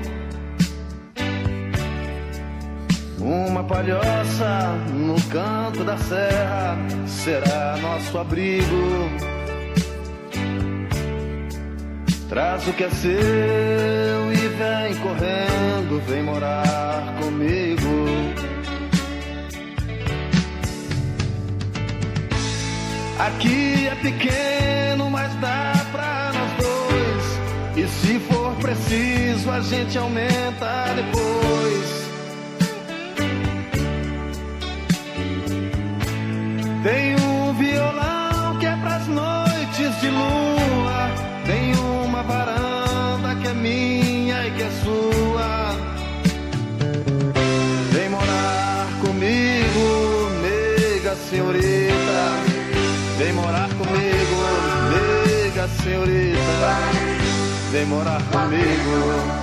Uma 3.21 3.63
palhoça 3.63 4.75
no 4.93 5.15
canto 5.31 5.85
da 5.85 5.97
serra 5.97 6.77
será 7.07 7.77
nosso 7.77 8.19
abrigo. 8.19 9.28
Traz 12.29 12.69
o 12.69 12.73
que 12.75 12.85
é 12.85 12.91
seu 12.91 13.11
e 13.11 14.49
vem 14.49 14.95
correndo, 14.99 16.03
vem 16.07 16.23
morar 16.23 17.17
comigo. 17.23 17.89
Aqui 23.19 23.89
é 23.89 23.95
pequeno, 23.95 25.11
mas 25.11 25.35
dá 25.37 25.73
pra 25.91 26.33
nós 26.35 26.53
dois. 26.59 27.85
E 27.85 27.89
se 27.89 28.19
for 28.21 28.55
preciso, 28.57 29.51
a 29.51 29.61
gente 29.61 29.97
aumenta 29.97 30.85
depois. 30.95 32.08
Senhorita. 51.53 52.31
Vem 53.17 53.33
morar 53.33 53.69
comigo, 53.71 54.37
nega 54.91 55.69
senhorita. 55.83 56.77
Vem 57.71 57.87
morar 57.87 58.23
comigo. 58.31 59.38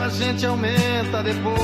a 0.00 0.08
gente 0.08 0.46
aumenta 0.46 1.22
depois. 1.22 1.58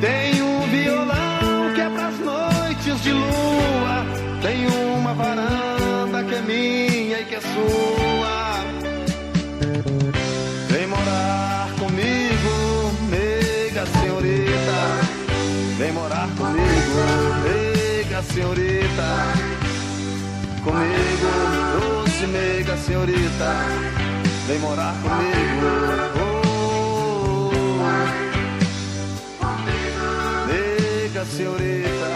Tem 0.00 0.42
um 0.42 0.60
violão 0.68 1.74
que 1.74 1.80
é 1.80 1.88
pras 1.90 2.18
noites 2.18 3.02
de 3.02 3.12
lua. 3.12 4.04
Tem 4.42 4.66
uma 4.66 5.14
varanda 5.14 6.24
que 6.24 6.34
é 6.34 6.40
minha 6.42 7.20
e 7.20 7.24
que 7.24 7.34
é 7.34 7.40
sua. 7.40 8.64
Vem 10.68 10.86
morar 10.86 11.68
comigo, 11.78 12.92
nega 13.10 13.86
senhorita. 13.86 14.80
Vem 15.78 15.92
morar 15.92 16.28
comigo, 16.36 17.00
nega 17.44 18.22
senhorita. 18.22 19.08
Comigo 20.62 21.09
doce 22.20 22.26
nega 22.26 22.76
senhorita. 22.76 23.54
Vem 24.46 24.58
morar 24.58 24.94
comigo. 25.02 25.66
Oh, 26.20 27.50
nega 30.46 31.24
senhorita. 31.24 32.08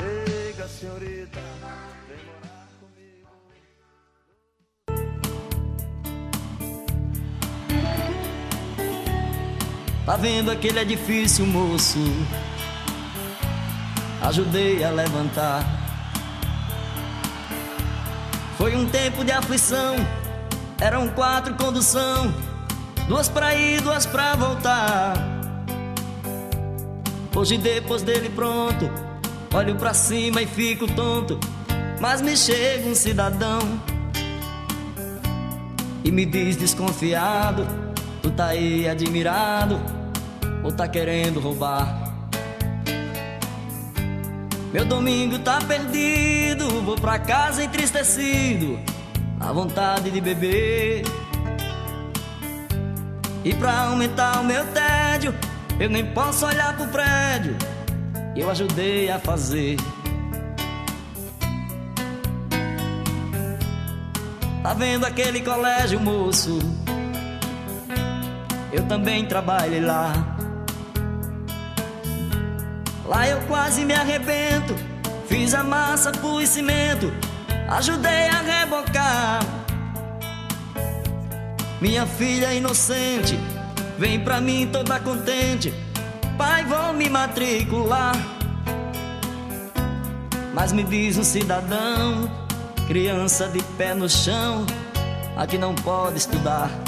Nega 0.00 0.68
senhorita. 0.68 1.40
Vem 2.08 2.18
morar 2.26 2.66
comigo. 2.80 3.28
Tá 10.04 10.16
vendo 10.16 10.50
aquele 10.50 10.80
edifício, 10.80 11.46
moço? 11.46 11.98
Ajudei 14.22 14.82
a 14.82 14.90
levantar. 14.90 15.77
Foi 18.58 18.74
um 18.74 18.88
tempo 18.88 19.24
de 19.24 19.30
aflição. 19.30 19.94
Eram 20.80 21.06
quatro 21.10 21.54
condução, 21.54 22.34
duas 23.06 23.28
pra 23.28 23.54
ir, 23.54 23.80
duas 23.80 24.04
pra 24.04 24.34
voltar. 24.34 25.14
Hoje 27.36 27.56
depois 27.56 28.02
dele 28.02 28.28
pronto, 28.28 28.90
olho 29.54 29.76
pra 29.76 29.94
cima 29.94 30.42
e 30.42 30.46
fico 30.46 30.88
tonto. 30.88 31.38
Mas 32.00 32.20
me 32.20 32.36
chega 32.36 32.88
um 32.88 32.96
cidadão 32.96 33.60
e 36.02 36.10
me 36.10 36.26
diz 36.26 36.56
desconfiado: 36.56 37.64
Tu 38.22 38.30
tá 38.32 38.46
aí 38.46 38.88
admirado 38.88 39.80
ou 40.64 40.72
tá 40.72 40.88
querendo 40.88 41.38
roubar? 41.38 42.07
Meu 44.72 44.84
domingo 44.84 45.38
tá 45.38 45.58
perdido, 45.60 46.82
vou 46.82 46.94
pra 46.94 47.18
casa 47.18 47.64
entristecido, 47.64 48.78
a 49.40 49.50
vontade 49.50 50.10
de 50.10 50.20
beber. 50.20 51.04
E 53.42 53.54
pra 53.54 53.84
aumentar 53.84 54.40
o 54.40 54.44
meu 54.44 54.62
tédio, 54.66 55.34
eu 55.80 55.88
nem 55.88 56.04
posso 56.12 56.44
olhar 56.44 56.76
pro 56.76 56.86
prédio, 56.88 57.56
que 58.34 58.40
eu 58.40 58.50
ajudei 58.50 59.10
a 59.10 59.18
fazer. 59.18 59.76
Tá 64.62 64.74
vendo 64.74 65.06
aquele 65.06 65.40
colégio, 65.40 65.98
moço? 65.98 66.58
Eu 68.70 68.84
também 68.84 69.24
trabalhei 69.24 69.80
lá. 69.80 70.37
Lá 73.08 73.26
eu 73.26 73.40
quase 73.46 73.86
me 73.86 73.94
arrebento. 73.94 74.74
Fiz 75.26 75.54
a 75.54 75.64
massa, 75.64 76.12
pus 76.12 76.50
cimento. 76.50 77.10
Ajudei 77.66 78.28
a 78.28 78.42
rebocar. 78.42 79.40
Minha 81.80 82.04
filha 82.06 82.52
inocente 82.52 83.38
vem 83.98 84.20
pra 84.20 84.42
mim 84.42 84.68
toda 84.70 85.00
contente. 85.00 85.72
Pai, 86.36 86.64
vou 86.64 86.92
me 86.92 87.08
matricular. 87.08 88.14
Mas 90.52 90.72
me 90.72 90.82
diz 90.82 91.16
um 91.16 91.24
cidadão, 91.24 92.30
criança 92.86 93.48
de 93.48 93.62
pé 93.78 93.94
no 93.94 94.08
chão, 94.08 94.66
aqui 95.36 95.56
não 95.56 95.74
pode 95.74 96.18
estudar. 96.18 96.87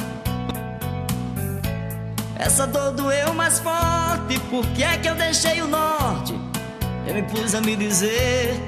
Essa 2.40 2.66
dor 2.66 2.92
doeu 2.92 3.35
mais 3.35 3.59
forte, 3.61 4.40
por 4.48 4.66
que 4.68 4.83
é 4.83 4.96
que 4.96 5.07
eu 5.07 5.14
deixei 5.14 5.61
o 5.61 5.68
norte? 5.68 6.33
Eu 7.07 7.14
me 7.14 7.22
pus 7.24 7.55
a 7.55 7.61
me 7.61 7.76
dizer. 7.76 8.59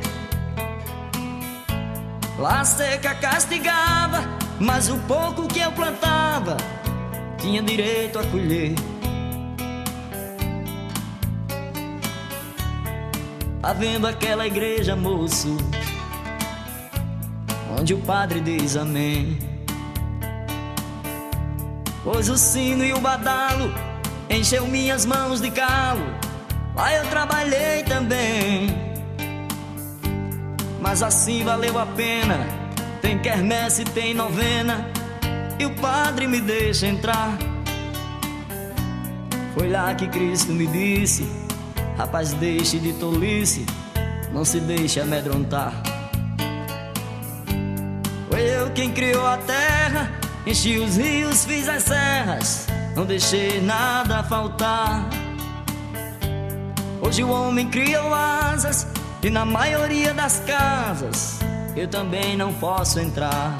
Lá 2.38 2.62
seca 2.66 3.14
castigava, 3.14 4.24
mas 4.61 4.90
o 4.90 4.98
pouco 5.08 5.48
que 5.48 5.58
eu 5.58 5.72
plantava 5.72 6.58
tinha 7.38 7.62
direito 7.62 8.18
a 8.18 8.24
colher. 8.24 8.74
Tá 13.62 13.72
vendo 13.72 14.06
aquela 14.06 14.46
igreja, 14.46 14.94
moço? 14.94 15.56
Onde 17.80 17.94
o 17.94 17.98
padre 18.00 18.42
diz 18.42 18.76
amém. 18.76 19.52
Pois 22.05 22.29
o 22.29 22.37
sino 22.37 22.85
e 22.85 22.93
o 22.93 23.01
badalo 23.01 23.73
encheu 24.29 24.67
minhas 24.67 25.07
mãos 25.07 25.41
de 25.41 25.51
calo. 25.51 26.05
Lá 26.75 26.93
eu 26.93 27.07
trabalhei 27.07 27.85
também. 27.85 28.75
Mas 30.81 31.03
assim 31.03 31.45
valeu 31.45 31.79
a 31.79 31.87
pena. 31.87 32.45
Tem 33.01 33.19
quermesse, 33.19 33.85
tem 33.85 34.15
novena. 34.15 34.85
E 35.59 35.65
o 35.65 35.75
padre 35.77 36.27
me 36.27 36.41
deixa 36.41 36.87
entrar. 36.87 37.38
Foi 39.55 39.69
lá 39.71 39.95
que 39.95 40.09
Cristo 40.09 40.53
me 40.53 40.67
disse: 40.67 41.25
Rapaz, 41.97 42.33
deixe 42.33 42.79
de 42.81 42.93
tolice. 42.95 43.65
Não 44.33 44.45
se 44.45 44.59
deixe 44.59 44.99
amedrontar. 44.99 45.73
Foi 48.29 48.41
eu 48.41 48.71
quem 48.71 48.91
criou 48.91 49.25
a 49.25 49.37
terra. 49.37 50.11
Enchi 50.44 50.76
os 50.76 50.96
rios, 50.96 51.44
fiz 51.44 51.68
as 51.68 51.85
serras, 51.85 52.66
não 52.96 53.07
deixei 53.07 53.61
nada 53.61 54.24
faltar. 54.24 55.09
Hoje 57.00 57.22
o 57.22 57.31
homem 57.31 57.70
criou 57.70 58.12
asas 58.12 58.88
e 59.22 59.31
na 59.31 59.44
maioria 59.44 60.12
das 60.12 60.40
casas 60.40 61.38
eu 61.76 61.87
também 61.87 62.37
não 62.37 62.52
posso 62.55 62.98
entrar. 62.98 63.57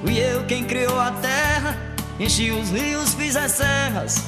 Fui 0.00 0.18
eu 0.18 0.46
quem 0.46 0.64
criou 0.64 0.98
a 0.98 1.10
terra, 1.10 1.76
enchi 2.18 2.50
os 2.50 2.70
rios, 2.70 3.12
fiz 3.12 3.36
as 3.36 3.52
serras, 3.52 4.24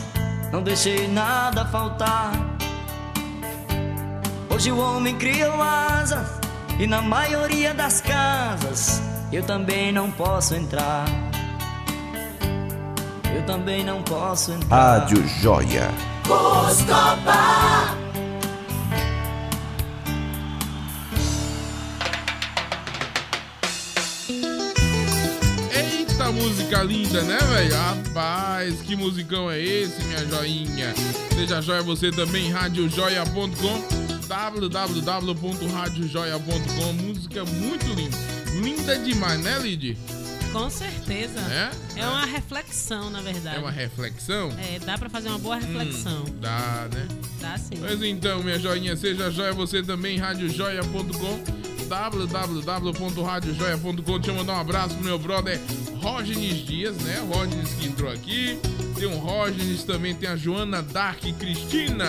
não 0.52 0.62
deixei 0.62 1.08
nada 1.08 1.64
faltar. 1.64 2.32
Hoje 4.50 4.70
o 4.70 4.76
homem 4.76 5.16
criou 5.16 5.60
asas 5.62 6.38
e 6.78 6.86
na 6.86 7.00
maioria 7.00 7.72
das 7.72 8.02
casas 8.02 9.13
eu 9.34 9.42
também 9.42 9.90
não 9.90 10.12
posso 10.12 10.54
entrar. 10.54 11.06
Eu 13.34 13.44
também 13.44 13.82
não 13.84 14.00
posso 14.02 14.52
entrar. 14.52 15.00
Rádio 15.00 15.26
Joia. 15.26 15.90
Eita 25.72 26.30
música 26.30 26.84
linda, 26.84 27.22
né, 27.22 27.38
velho? 27.38 27.74
Rapaz, 27.74 28.80
que 28.82 28.94
musicão 28.94 29.50
é 29.50 29.60
esse, 29.60 30.00
minha 30.04 30.24
joinha? 30.26 30.94
Seja 31.34 31.60
joia 31.60 31.82
você 31.82 32.12
também, 32.12 32.52
radiojoia.com 32.52 34.04
www.radiojoia.com 34.28 36.92
Música 37.02 37.44
muito 37.44 37.86
linda. 37.94 38.33
Linda 38.64 38.98
demais, 38.98 39.38
né, 39.40 39.58
Lid? 39.58 39.98
Com 40.50 40.70
certeza. 40.70 41.38
É? 41.50 41.70
É 42.00 42.06
uma 42.06 42.24
reflexão, 42.24 43.10
na 43.10 43.20
verdade. 43.20 43.56
É 43.56 43.58
uma 43.58 43.70
reflexão? 43.70 44.50
É, 44.58 44.78
dá 44.78 44.96
pra 44.96 45.10
fazer 45.10 45.28
uma 45.28 45.38
boa 45.38 45.56
reflexão. 45.56 46.22
Hum, 46.22 46.38
dá, 46.40 46.88
né? 46.94 47.06
Dá 47.40 47.58
sim. 47.58 47.76
Pois 47.78 48.02
então, 48.02 48.42
minha 48.42 48.58
joinha, 48.58 48.96
seja 48.96 49.30
joia 49.30 49.52
você 49.52 49.82
também, 49.82 50.16
radiojoia.com 50.16 51.44
www.radiojoia.com 51.88 54.18
Deixa 54.18 54.30
eu 54.30 54.34
mandar 54.34 54.54
um 54.54 54.60
abraço 54.60 54.94
pro 54.94 55.04
meu 55.04 55.18
brother 55.18 55.60
Rógenes 56.00 56.64
Dias, 56.64 56.96
né? 56.98 57.20
O 57.20 57.26
Rógenes 57.34 57.74
que 57.74 57.86
entrou 57.86 58.10
aqui. 58.10 58.58
Tem 58.96 59.06
um 59.06 59.18
Rógenes, 59.18 59.84
também 59.84 60.14
tem 60.14 60.28
a 60.28 60.36
Joana 60.36 60.82
Dark 60.82 61.20
Cristina. 61.38 62.08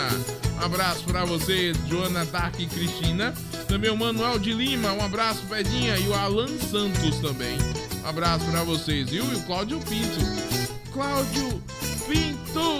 Um 0.60 0.65
abraço 0.65 1.04
pra 1.04 1.26
você, 1.26 1.74
Joana 1.89 2.26
Dark 2.26 2.56
Cristina. 2.56 3.34
Também 3.67 3.89
o 3.89 3.98
Manuel 3.98 4.38
de 4.39 4.54
Lima, 4.54 4.93
um 4.93 5.04
abraço, 5.04 5.41
Pedinha. 5.50 5.98
E 5.98 6.08
o 6.08 6.13
Alan 6.13 6.48
Santos 6.60 7.19
também. 7.19 7.58
Um 8.04 8.08
abraço 8.08 8.45
pra 8.45 8.63
vocês, 8.63 9.10
viu? 9.10 9.26
E 9.32 9.36
o 9.36 9.41
Cláudio 9.41 9.80
Pinto. 9.80 10.76
Cláudio 10.93 11.62
Pinto! 12.08 12.78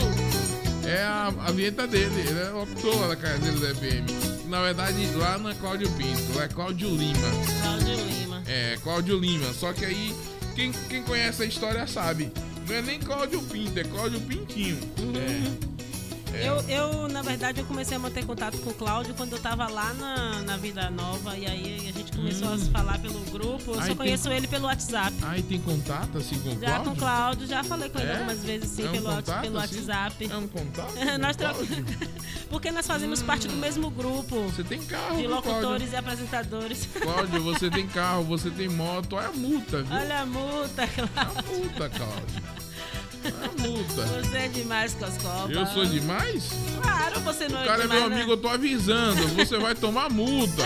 É 0.88 1.02
a, 1.02 1.34
a 1.48 1.52
vinheta 1.52 1.88
dele, 1.88 2.14
ele 2.20 2.40
é 2.40 2.50
locutor 2.50 2.96
lá 3.02 3.08
da 3.08 3.16
casa 3.16 3.40
dele 3.40 3.58
do 3.58 3.76
FM. 3.76 4.46
Na 4.48 4.62
verdade, 4.62 5.04
lá 5.16 5.38
não 5.40 5.50
é 5.50 5.56
Cláudio 5.56 5.90
Pinto, 5.92 6.40
é 6.40 6.48
Cláudio 6.48 6.90
Lima. 6.90 7.28
Cláudio 7.62 7.96
Lima. 7.96 8.44
É, 8.46 8.78
Cláudio 8.84 9.20
Lima. 9.20 9.52
Só 9.54 9.74
que 9.74 9.84
aí, 9.84 10.16
quem, 10.56 10.72
quem 10.88 11.02
conhece 11.02 11.42
a 11.42 11.46
história 11.46 11.88
sabe. 11.88 12.32
Não 12.68 12.76
é 12.76 12.82
nem 12.82 13.00
Cláudio 13.00 13.42
Pinto, 13.44 13.80
é 13.80 13.84
Cláudio 13.84 14.20
Pintinho. 14.22 14.78
É. 15.16 15.76
Eu, 16.38 16.60
eu, 16.68 17.08
na 17.08 17.22
verdade, 17.22 17.62
eu 17.62 17.66
comecei 17.66 17.96
a 17.96 18.00
manter 18.00 18.26
contato 18.26 18.58
com 18.58 18.70
o 18.70 18.74
Cláudio 18.74 19.14
quando 19.14 19.32
eu 19.32 19.40
tava 19.40 19.70
lá 19.70 19.94
na, 19.94 20.42
na 20.42 20.58
Vida 20.58 20.90
Nova. 20.90 21.38
E 21.38 21.46
aí 21.46 21.88
a 21.90 21.94
gente 21.98 22.12
começou 22.12 22.52
a 22.52 22.58
se 22.58 22.70
falar 22.72 23.00
pelo 23.00 23.22
grupo. 23.32 23.72
Eu 23.72 23.76
Aí 23.76 23.80
só 23.82 23.86
tem- 23.88 23.96
conheço 23.96 24.30
ele 24.30 24.46
pelo 24.46 24.66
WhatsApp. 24.66 25.16
Aí 25.22 25.42
tem 25.42 25.62
contato 25.62 26.18
assim 26.18 26.38
com 26.42 26.50
o 26.50 26.60
Já 26.60 26.80
com 26.80 26.90
o 26.90 26.96
Cláudio? 26.96 26.98
Cláudio, 26.98 27.48
já 27.48 27.64
falei 27.64 27.88
com 27.90 28.00
ele 28.00 28.10
É? 28.10 28.16
algumas 28.18 28.44
vezes 28.44 28.70
sim, 28.70 28.86
É 28.86 28.90
um 28.90 28.92
pelo, 28.92 29.10
contato, 29.16 29.42
pelo 29.44 29.58
assim? 29.60 29.76
WhatsApp. 29.78 30.30
É 30.30 30.36
um 30.38 30.48
contato? 30.50 30.94
Nós. 31.22 31.38
Cláudio? 31.38 31.86
Porque 32.50 32.70
nós 32.72 32.86
fazemos 32.86 33.22
parte 33.24 33.48
do 33.48 33.56
mesmo 33.56 33.90
grupo 33.90 34.40
Você 34.44 34.64
tem 34.64 34.80
carro, 34.84 35.18
de 35.18 35.24
Cláudio? 35.24 35.30
locutores 35.52 35.92
e 35.94 35.96
apresentadores. 35.96 36.88
Cláudio, 37.02 37.42
você 37.44 37.70
tem 37.70 37.88
carro, 37.88 38.24
você 38.26 38.50
tem 38.50 38.68
moto, 38.68 39.14
olha 39.16 39.30
a 39.30 39.32
multa, 39.32 39.82
viu? 39.84 39.96
Olha 39.98 40.20
a 40.20 40.26
multa, 40.26 40.86
Cláudio. 40.88 41.12
A 41.16 41.42
multa, 41.54 41.90
Cláudio. 41.90 42.45
Multa. 43.60 44.06
Você 44.06 44.38
é 44.38 44.48
demais, 44.48 44.94
Coscoba. 44.94 45.52
Eu 45.52 45.66
sou 45.68 45.86
demais? 45.86 46.50
Claro, 46.82 47.20
você 47.22 47.48
não 47.48 47.60
O 47.60 47.64
é 47.64 47.66
cara 47.66 47.80
é 47.80 47.82
demais. 47.84 48.02
meu 48.02 48.10
né? 48.10 48.16
amigo, 48.16 48.32
eu 48.34 48.38
tô 48.38 48.48
avisando. 48.50 49.28
Você 49.30 49.58
vai 49.58 49.74
tomar 49.76 50.10
multa. 50.10 50.64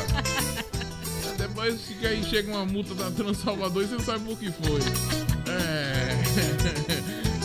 Depois 1.38 1.82
fica 1.82 2.10
aí, 2.10 2.24
chega 2.24 2.52
uma 2.52 2.66
multa 2.66 2.94
da 2.94 3.10
Trans 3.12 3.38
Salvador 3.38 3.84
e 3.84 3.88
você 3.88 3.94
não 3.96 4.04
sabe 4.04 4.26
por 4.26 4.38
que 4.38 4.52
foi. 4.52 4.82
É. 5.52 6.20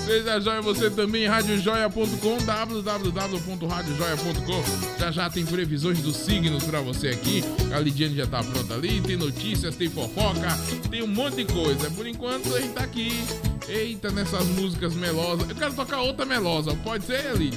Seja 0.04 0.38
joia 0.38 0.60
você 0.60 0.90
também, 0.90 1.26
radiojoia.com, 1.26 2.36
www.radiojoia.com. 2.44 4.62
Já 5.00 5.10
já 5.10 5.30
tem 5.30 5.46
previsões 5.46 6.00
dos 6.02 6.16
signos 6.16 6.62
pra 6.64 6.82
você 6.82 7.08
aqui. 7.08 7.42
A 7.74 7.78
Lidiane 7.78 8.14
já 8.16 8.26
tá 8.26 8.44
pronta 8.44 8.74
ali, 8.74 9.00
tem 9.00 9.16
notícias, 9.16 9.74
tem 9.76 9.88
fofoca, 9.88 10.58
tem 10.90 11.02
um 11.02 11.06
monte 11.06 11.36
de 11.36 11.46
coisa. 11.46 11.90
Por 11.90 12.06
enquanto 12.06 12.54
a 12.54 12.60
gente 12.60 12.74
tá 12.74 12.84
aqui. 12.84 13.18
Eita, 13.68 14.10
nessas 14.10 14.44
músicas 14.46 14.94
melosas. 14.94 15.48
Eu 15.48 15.56
quero 15.56 15.74
tocar 15.74 16.00
outra 16.00 16.24
melosa, 16.26 16.74
pode 16.84 17.04
ser, 17.04 17.34
Lid? 17.36 17.56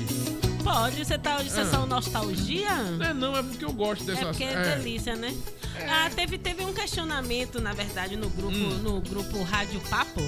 Pode, 0.64 1.06
você 1.06 1.18
tá 1.18 1.42
de 1.42 1.50
sessão 1.50 1.86
nostalgia? 1.86 2.76
Não 2.98 3.06
é 3.06 3.14
não, 3.14 3.38
é 3.38 3.44
porque 3.44 3.64
eu 3.64 3.72
gosto 3.72 4.04
É 4.04 4.14
dessas 4.16 4.28
porque 4.30 4.44
é, 4.44 4.76
delícia, 4.76 5.16
né? 5.16 5.34
Ah, 5.90 6.10
teve, 6.16 6.38
teve 6.38 6.64
um 6.64 6.74
questionamento, 6.74 7.60
na 7.62 7.74
verdade, 7.74 8.16
no 8.16 8.30
grupo, 8.30 8.56
Hum. 8.58 8.78
no 8.84 9.02
grupo 9.02 9.42
Rádio 9.44 9.80
Papo. 9.90 10.22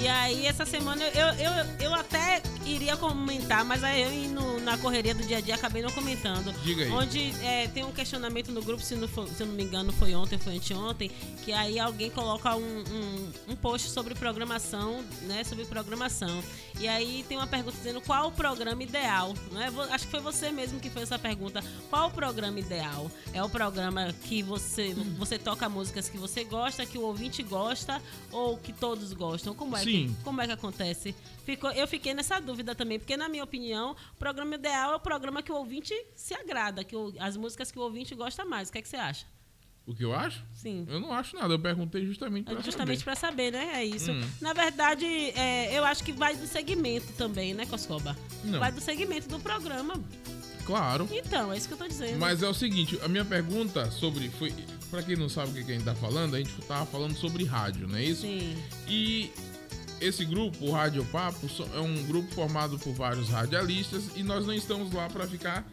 E 0.00 0.06
aí, 0.08 0.46
essa 0.46 0.64
semana, 0.64 1.02
eu, 1.04 1.26
eu, 1.34 1.52
eu 1.80 1.94
até 1.94 2.42
iria 2.64 2.96
comentar, 2.96 3.64
mas 3.64 3.82
aí 3.84 4.02
eu, 4.24 4.30
no- 4.30 4.60
na 4.60 4.76
correria 4.78 5.14
do 5.14 5.22
dia 5.24 5.38
a 5.38 5.40
dia, 5.40 5.54
acabei 5.54 5.82
não 5.82 5.90
comentando. 5.90 6.52
Diga 6.62 6.84
aí. 6.84 6.90
Onde 6.90 7.32
é, 7.44 7.68
tem 7.68 7.84
um 7.84 7.92
questionamento 7.92 8.50
no 8.52 8.62
grupo, 8.62 8.82
se, 8.82 8.94
não 8.94 9.08
for- 9.08 9.28
se 9.28 9.42
eu 9.42 9.46
não 9.46 9.54
me 9.54 9.62
engano, 9.64 9.92
foi 9.92 10.14
ontem, 10.14 10.38
foi 10.38 10.56
anteontem, 10.56 11.10
que 11.44 11.52
aí 11.52 11.78
alguém 11.78 12.10
coloca 12.10 12.54
um, 12.56 12.60
um, 12.62 13.32
um 13.48 13.56
post 13.56 13.88
sobre 13.90 14.14
programação, 14.14 15.02
né? 15.22 15.42
Sobre 15.44 15.64
programação. 15.64 16.42
E 16.80 16.86
aí 16.88 17.24
tem 17.28 17.36
uma 17.36 17.46
pergunta 17.46 17.76
dizendo 17.76 18.00
qual 18.00 18.28
o 18.28 18.32
programa 18.32 18.82
ideal, 18.82 19.34
né? 19.52 19.72
Acho 19.90 20.04
que 20.04 20.10
foi 20.10 20.20
você 20.20 20.50
mesmo 20.50 20.78
que 20.80 20.90
fez 20.90 21.04
essa 21.04 21.18
pergunta. 21.18 21.62
Qual 21.90 22.08
o 22.08 22.10
programa 22.10 22.58
ideal? 22.60 23.10
É 23.32 23.42
o 23.42 23.48
programa 23.48 24.12
que 24.24 24.42
você, 24.42 24.67
você 25.18 25.38
toca 25.38 25.68
músicas 25.68 26.08
que 26.08 26.18
você 26.18 26.44
gosta, 26.44 26.84
que 26.84 26.98
o 26.98 27.02
ouvinte 27.02 27.42
gosta, 27.42 28.00
ou 28.30 28.56
que 28.58 28.72
todos 28.72 29.12
gostam? 29.12 29.54
Como 29.54 29.76
é, 29.76 29.80
Sim. 29.80 30.14
que, 30.16 30.24
como 30.24 30.40
é 30.40 30.46
que 30.46 30.52
acontece? 30.52 31.14
Ficou, 31.44 31.70
eu 31.72 31.86
fiquei 31.88 32.12
nessa 32.14 32.38
dúvida 32.40 32.74
também, 32.74 32.98
porque 32.98 33.16
na 33.16 33.28
minha 33.28 33.44
opinião, 33.44 33.96
o 34.12 34.16
programa 34.16 34.54
ideal 34.54 34.92
é 34.92 34.96
o 34.96 35.00
programa 35.00 35.42
que 35.42 35.50
o 35.50 35.56
ouvinte 35.56 35.94
se 36.14 36.34
agrada, 36.34 36.84
que 36.84 36.94
o- 36.94 37.14
as 37.18 37.36
músicas 37.36 37.70
que 37.70 37.78
o 37.78 37.82
ouvinte 37.82 38.14
gosta 38.14 38.44
mais. 38.44 38.68
O 38.68 38.72
que, 38.72 38.78
é 38.78 38.82
que 38.82 38.88
você 38.88 38.96
acha? 38.96 39.26
O 39.86 39.94
que 39.94 40.04
eu 40.04 40.14
acho? 40.14 40.44
Sim. 40.52 40.84
Eu 40.86 41.00
não 41.00 41.10
acho 41.14 41.34
nada, 41.34 41.54
eu 41.54 41.58
perguntei 41.58 42.04
justamente 42.04 42.44
pra 42.44 42.60
Justamente 42.60 43.02
para 43.02 43.14
saber, 43.16 43.50
né? 43.50 43.70
É 43.76 43.84
isso. 43.86 44.12
Hum. 44.12 44.20
Na 44.38 44.52
verdade, 44.52 45.06
é, 45.06 45.72
eu 45.78 45.82
acho 45.82 46.04
que 46.04 46.12
vai 46.12 46.36
do 46.36 46.46
segmento 46.46 47.10
também, 47.14 47.54
né, 47.54 47.64
Coscoba? 47.64 48.14
Não. 48.44 48.58
Vai 48.58 48.70
do 48.70 48.82
segmento 48.82 49.28
do 49.30 49.40
programa. 49.40 49.94
Claro. 50.68 51.08
Então, 51.10 51.50
é 51.50 51.56
isso 51.56 51.66
que 51.66 51.72
eu 51.72 51.78
tô 51.78 51.88
dizendo. 51.88 52.18
Mas 52.18 52.42
é 52.42 52.46
o 52.46 52.52
seguinte, 52.52 52.98
a 53.02 53.08
minha 53.08 53.24
pergunta 53.24 53.90
sobre. 53.90 54.28
Foi, 54.28 54.52
pra 54.90 55.02
quem 55.02 55.16
não 55.16 55.26
sabe 55.26 55.50
o 55.50 55.64
que 55.64 55.72
a 55.72 55.74
gente 55.74 55.84
tá 55.84 55.94
falando, 55.94 56.34
a 56.34 56.38
gente 56.38 56.52
tava 56.68 56.84
falando 56.84 57.16
sobre 57.16 57.42
rádio, 57.44 57.88
não 57.88 57.96
é 57.96 58.04
isso? 58.04 58.20
Sim. 58.20 58.54
E 58.86 59.32
esse 59.98 60.26
grupo, 60.26 60.66
o 60.66 60.70
Rádio 60.70 61.02
Papo, 61.06 61.48
é 61.74 61.80
um 61.80 62.04
grupo 62.04 62.30
formado 62.34 62.78
por 62.78 62.92
vários 62.92 63.30
radialistas 63.30 64.10
e 64.14 64.22
nós 64.22 64.46
não 64.46 64.52
estamos 64.52 64.92
lá 64.92 65.08
para 65.08 65.26
ficar 65.26 65.66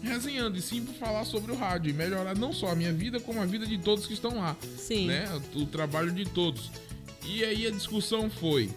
resenhando, 0.00 0.56
e 0.56 0.62
sim 0.62 0.84
para 0.84 0.94
falar 0.94 1.24
sobre 1.24 1.50
o 1.50 1.56
rádio 1.56 1.90
e 1.90 1.92
melhorar 1.92 2.36
não 2.36 2.52
só 2.52 2.70
a 2.70 2.76
minha 2.76 2.92
vida, 2.92 3.18
como 3.18 3.40
a 3.40 3.44
vida 3.44 3.66
de 3.66 3.76
todos 3.76 4.06
que 4.06 4.14
estão 4.14 4.38
lá. 4.38 4.56
Sim. 4.76 5.08
Né? 5.08 5.28
O 5.56 5.66
trabalho 5.66 6.12
de 6.12 6.24
todos. 6.26 6.70
E 7.24 7.44
aí 7.44 7.66
a 7.66 7.70
discussão 7.72 8.30
foi: 8.30 8.70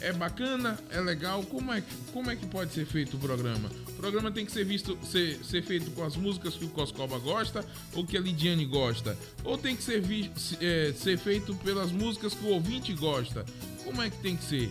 é 0.00 0.12
bacana, 0.12 0.78
é 0.90 1.00
legal, 1.00 1.42
como 1.44 1.72
é, 1.72 1.80
que- 1.80 1.94
como 2.12 2.30
é 2.30 2.36
que 2.36 2.46
pode 2.46 2.72
ser 2.72 2.86
feito 2.86 3.16
o 3.16 3.20
programa? 3.20 3.70
O 3.88 3.92
programa 3.92 4.30
tem 4.30 4.46
que 4.46 4.52
ser 4.52 4.64
visto, 4.64 4.98
ser, 5.04 5.38
ser 5.44 5.62
feito 5.62 5.90
com 5.90 6.02
as 6.04 6.16
músicas 6.16 6.54
que 6.54 6.64
o 6.64 6.68
Coscoba 6.68 7.18
gosta 7.18 7.64
ou 7.94 8.04
que 8.06 8.16
a 8.16 8.20
Lidiane 8.20 8.64
gosta? 8.64 9.16
Ou 9.44 9.58
tem 9.58 9.76
que 9.76 9.82
ser, 9.82 10.00
vi- 10.00 10.30
é, 10.60 10.92
ser 10.96 11.18
feito 11.18 11.54
pelas 11.56 11.92
músicas 11.92 12.32
que 12.34 12.44
o 12.44 12.48
ouvinte 12.48 12.92
gosta? 12.94 13.44
Como 13.84 14.00
é 14.02 14.08
que 14.10 14.18
tem 14.18 14.36
que 14.36 14.44
ser? 14.44 14.70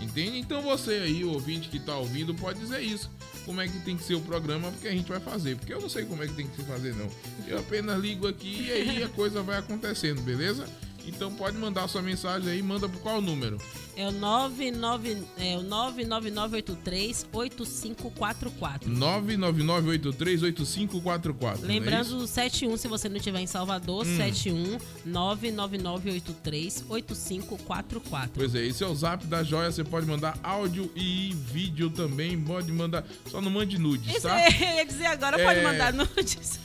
Entende? 0.00 0.38
Então 0.38 0.60
você 0.62 0.92
aí, 0.94 1.24
o 1.24 1.30
ouvinte 1.32 1.68
que 1.68 1.78
tá 1.78 1.96
ouvindo, 1.96 2.34
pode 2.34 2.58
dizer 2.58 2.80
isso. 2.82 3.10
Como 3.44 3.60
é 3.60 3.66
que 3.66 3.78
tem 3.80 3.96
que 3.96 4.04
ser 4.04 4.14
o 4.14 4.20
programa, 4.20 4.70
porque 4.70 4.86
a 4.88 4.92
gente 4.92 5.08
vai 5.08 5.18
fazer. 5.20 5.56
Porque 5.56 5.72
eu 5.72 5.80
não 5.80 5.88
sei 5.88 6.04
como 6.04 6.22
é 6.22 6.26
que 6.28 6.34
tem 6.34 6.46
que 6.46 6.56
se 6.56 6.62
fazer, 6.62 6.94
não. 6.94 7.08
Eu 7.46 7.58
apenas 7.58 8.00
ligo 8.00 8.26
aqui 8.28 8.66
e 8.68 8.70
aí 8.70 9.02
a 9.02 9.08
coisa 9.08 9.42
vai 9.42 9.58
acontecendo, 9.58 10.20
beleza? 10.22 10.64
Então 11.06 11.32
pode 11.34 11.56
mandar 11.58 11.88
sua 11.88 12.00
mensagem 12.02 12.50
aí, 12.50 12.62
manda 12.62 12.88
por 12.88 13.00
qual 13.00 13.20
número? 13.20 13.58
É 13.94 14.08
o 14.08 14.12
99, 14.12 15.18
é 15.36 15.56
o 15.58 15.62
99983 15.62 17.26
8544. 17.32 18.90
999838544. 18.90 21.58
não 21.60 21.64
é 21.64 21.66
Lembrando 21.66 22.16
o 22.18 22.26
71, 22.26 22.76
se 22.76 22.88
você 22.88 23.08
não 23.08 23.16
estiver 23.16 23.40
em 23.40 23.46
Salvador, 23.46 24.06
Hum. 24.06 24.16
71 24.16 24.78
99983 25.04 26.84
8544. 26.88 28.30
Pois 28.34 28.54
é, 28.54 28.64
esse 28.64 28.82
é 28.82 28.86
o 28.86 28.94
zap 28.94 29.26
da 29.26 29.42
joia. 29.42 29.70
Você 29.70 29.84
pode 29.84 30.06
mandar 30.06 30.38
áudio 30.42 30.90
e 30.96 31.34
vídeo 31.52 31.90
também. 31.90 32.40
Pode 32.40 32.72
mandar. 32.72 33.04
Só 33.30 33.40
não 33.40 33.50
mande 33.50 33.78
nudes, 33.78 34.08
Esse, 34.14 34.22
tá? 34.22 34.40
eu 34.48 34.76
ia 34.76 34.84
dizer 34.86 35.06
agora, 35.06 35.38
pode 35.38 35.60
É. 35.60 35.62
mandar 35.62 35.92
nudes. 35.92 36.58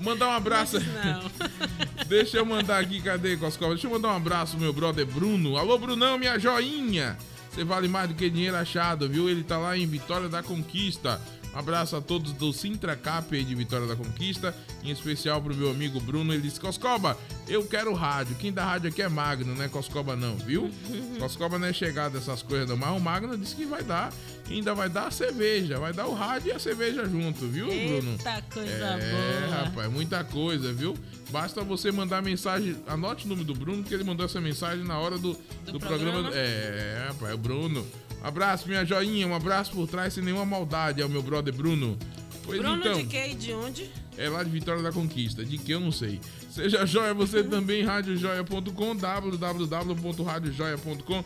Mandar 0.00 0.28
um 0.28 0.32
abraço. 0.32 0.78
Não. 0.80 1.30
Deixa 2.08 2.38
eu 2.38 2.46
mandar 2.46 2.78
aqui, 2.78 3.02
cadê, 3.02 3.36
Coscova? 3.36 3.76
Deixa 3.80 3.88
eu 3.88 3.98
mandar 3.98 4.12
um 4.12 4.16
abraço 4.16 4.58
meu 4.58 4.74
brother 4.74 5.06
Bruno. 5.06 5.56
Alô, 5.56 5.78
Brunão, 5.78 6.18
minha 6.18 6.38
joinha. 6.38 7.16
Você 7.50 7.64
vale 7.64 7.88
mais 7.88 8.10
do 8.10 8.14
que 8.14 8.28
dinheiro 8.28 8.54
achado, 8.54 9.08
viu? 9.08 9.26
Ele 9.26 9.42
tá 9.42 9.56
lá 9.56 9.74
em 9.74 9.86
Vitória 9.86 10.28
da 10.28 10.42
Conquista. 10.42 11.18
Um 11.54 11.58
abraço 11.58 11.96
a 11.96 12.00
todos 12.00 12.32
do 12.32 12.52
Sintra 12.52 12.94
Cap 12.94 13.34
aí 13.34 13.44
de 13.44 13.54
Vitória 13.54 13.86
da 13.86 13.96
Conquista, 13.96 14.54
em 14.84 14.90
especial 14.90 15.42
pro 15.42 15.54
meu 15.54 15.70
amigo 15.70 15.98
Bruno. 16.00 16.32
Ele 16.32 16.42
disse: 16.42 16.60
Coscoba, 16.60 17.18
eu 17.48 17.64
quero 17.64 17.92
rádio. 17.92 18.36
Quem 18.36 18.52
dá 18.52 18.64
rádio 18.64 18.88
aqui 18.88 19.02
é 19.02 19.08
Magno, 19.08 19.54
não 19.54 19.64
é 19.64 19.68
Coscoba, 19.68 20.14
não, 20.14 20.36
viu? 20.36 20.70
Coscoba 21.18 21.58
não 21.58 21.66
é 21.66 21.72
chegado 21.72 22.12
dessas 22.12 22.40
coisas, 22.42 22.68
não. 22.68 22.76
Mas 22.76 22.96
o 22.96 23.00
Magno 23.00 23.36
disse 23.36 23.56
que 23.56 23.64
vai 23.66 23.82
dar. 23.82 24.12
Ainda 24.48 24.74
vai 24.74 24.88
dar 24.88 25.06
a 25.08 25.10
cerveja. 25.10 25.78
Vai 25.78 25.92
dar 25.92 26.06
o 26.06 26.14
rádio 26.14 26.48
e 26.48 26.52
a 26.52 26.58
cerveja 26.58 27.04
junto, 27.04 27.46
viu, 27.46 27.66
Bruno? 27.66 28.12
Eita 28.12 28.42
coisa 28.52 28.72
É, 28.72 29.46
boa. 29.46 29.64
rapaz, 29.64 29.92
muita 29.92 30.24
coisa, 30.24 30.72
viu? 30.72 30.96
Basta 31.30 31.62
você 31.62 31.92
mandar 31.92 32.20
mensagem. 32.22 32.76
Anote 32.86 33.26
o 33.26 33.28
nome 33.28 33.44
do 33.44 33.54
Bruno, 33.54 33.82
que 33.84 33.94
ele 33.94 34.02
mandou 34.02 34.26
essa 34.26 34.40
mensagem 34.40 34.84
na 34.84 34.98
hora 34.98 35.18
do, 35.18 35.36
do, 35.66 35.78
programa. 35.78 36.12
programa? 36.12 36.30
É, 36.34 37.06
rapaz, 37.08 37.30
é 37.30 37.34
o 37.34 37.38
Bruno. 37.38 37.86
Abraço, 38.22 38.68
minha 38.68 38.84
joinha. 38.84 39.26
Um 39.26 39.34
abraço 39.34 39.72
por 39.72 39.88
trás, 39.88 40.14
sem 40.14 40.22
nenhuma 40.22 40.44
maldade, 40.44 41.02
ao 41.02 41.08
meu 41.08 41.22
brother 41.22 41.54
Bruno. 41.54 41.98
Pois 42.44 42.58
Bruno 42.58 42.80
então, 42.80 42.98
de 42.98 43.04
quê 43.04 43.28
e 43.30 43.34
de 43.34 43.52
onde? 43.52 43.90
é 44.20 44.28
lá 44.28 44.42
de 44.42 44.50
Vitória 44.50 44.82
da 44.82 44.92
Conquista. 44.92 45.42
De 45.44 45.56
que 45.56 45.72
eu 45.72 45.80
não 45.80 45.90
sei. 45.90 46.20
Seja 46.50 46.84
joia 46.84 47.14
você 47.14 47.42
também, 47.42 47.82
radiojoia.com, 47.82 48.96
www.radiojoia.com. 48.96 51.24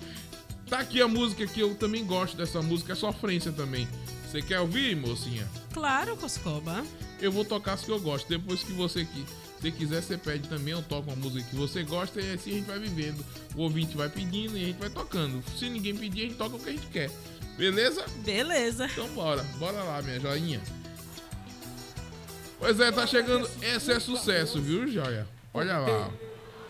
Tá 0.68 0.78
aqui 0.78 1.02
a 1.02 1.08
música 1.08 1.44
que 1.46 1.58
eu 1.60 1.74
também 1.74 2.06
gosto 2.06 2.36
dessa 2.36 2.62
música, 2.62 2.92
é 2.92 2.96
sofrência 2.96 3.50
também. 3.50 3.88
Você 4.26 4.40
quer 4.40 4.60
ouvir, 4.60 4.94
mocinha? 4.96 5.44
Claro, 5.72 6.16
Coscoba. 6.16 6.84
eu 7.20 7.32
vou 7.32 7.44
tocar 7.44 7.72
as 7.74 7.84
que 7.84 7.90
eu 7.90 8.00
gosto. 8.00 8.28
Depois 8.28 8.62
que 8.62 8.72
você 8.72 9.04
que 9.04 9.26
se 9.64 9.72
quiser, 9.72 10.02
você 10.02 10.18
pede 10.18 10.46
também, 10.46 10.74
eu 10.74 10.82
toco 10.82 11.08
uma 11.10 11.16
música 11.16 11.48
que 11.48 11.56
você 11.56 11.82
gosta 11.82 12.20
e 12.20 12.34
assim 12.34 12.50
a 12.50 12.54
gente 12.56 12.66
vai 12.66 12.78
vivendo. 12.78 13.24
O 13.56 13.62
ouvinte 13.62 13.96
vai 13.96 14.10
pedindo 14.10 14.58
e 14.58 14.62
a 14.62 14.66
gente 14.66 14.78
vai 14.78 14.90
tocando. 14.90 15.42
Se 15.58 15.70
ninguém 15.70 15.96
pedir, 15.96 16.20
a 16.20 16.24
gente 16.24 16.34
toca 16.34 16.56
o 16.56 16.58
que 16.58 16.68
a 16.68 16.72
gente 16.72 16.86
quer. 16.88 17.10
Beleza? 17.56 18.04
Beleza. 18.16 18.84
Então 18.84 19.08
bora, 19.14 19.42
bora 19.58 19.82
lá, 19.82 20.02
minha 20.02 20.20
joinha. 20.20 20.60
Pois 22.58 22.78
é, 22.78 22.92
tá 22.92 23.06
chegando. 23.06 23.48
Esse 23.62 23.90
é 23.90 23.98
sucesso, 24.00 24.60
viu, 24.60 24.86
joia? 24.86 25.26
Olha 25.54 25.78
lá. 25.78 26.10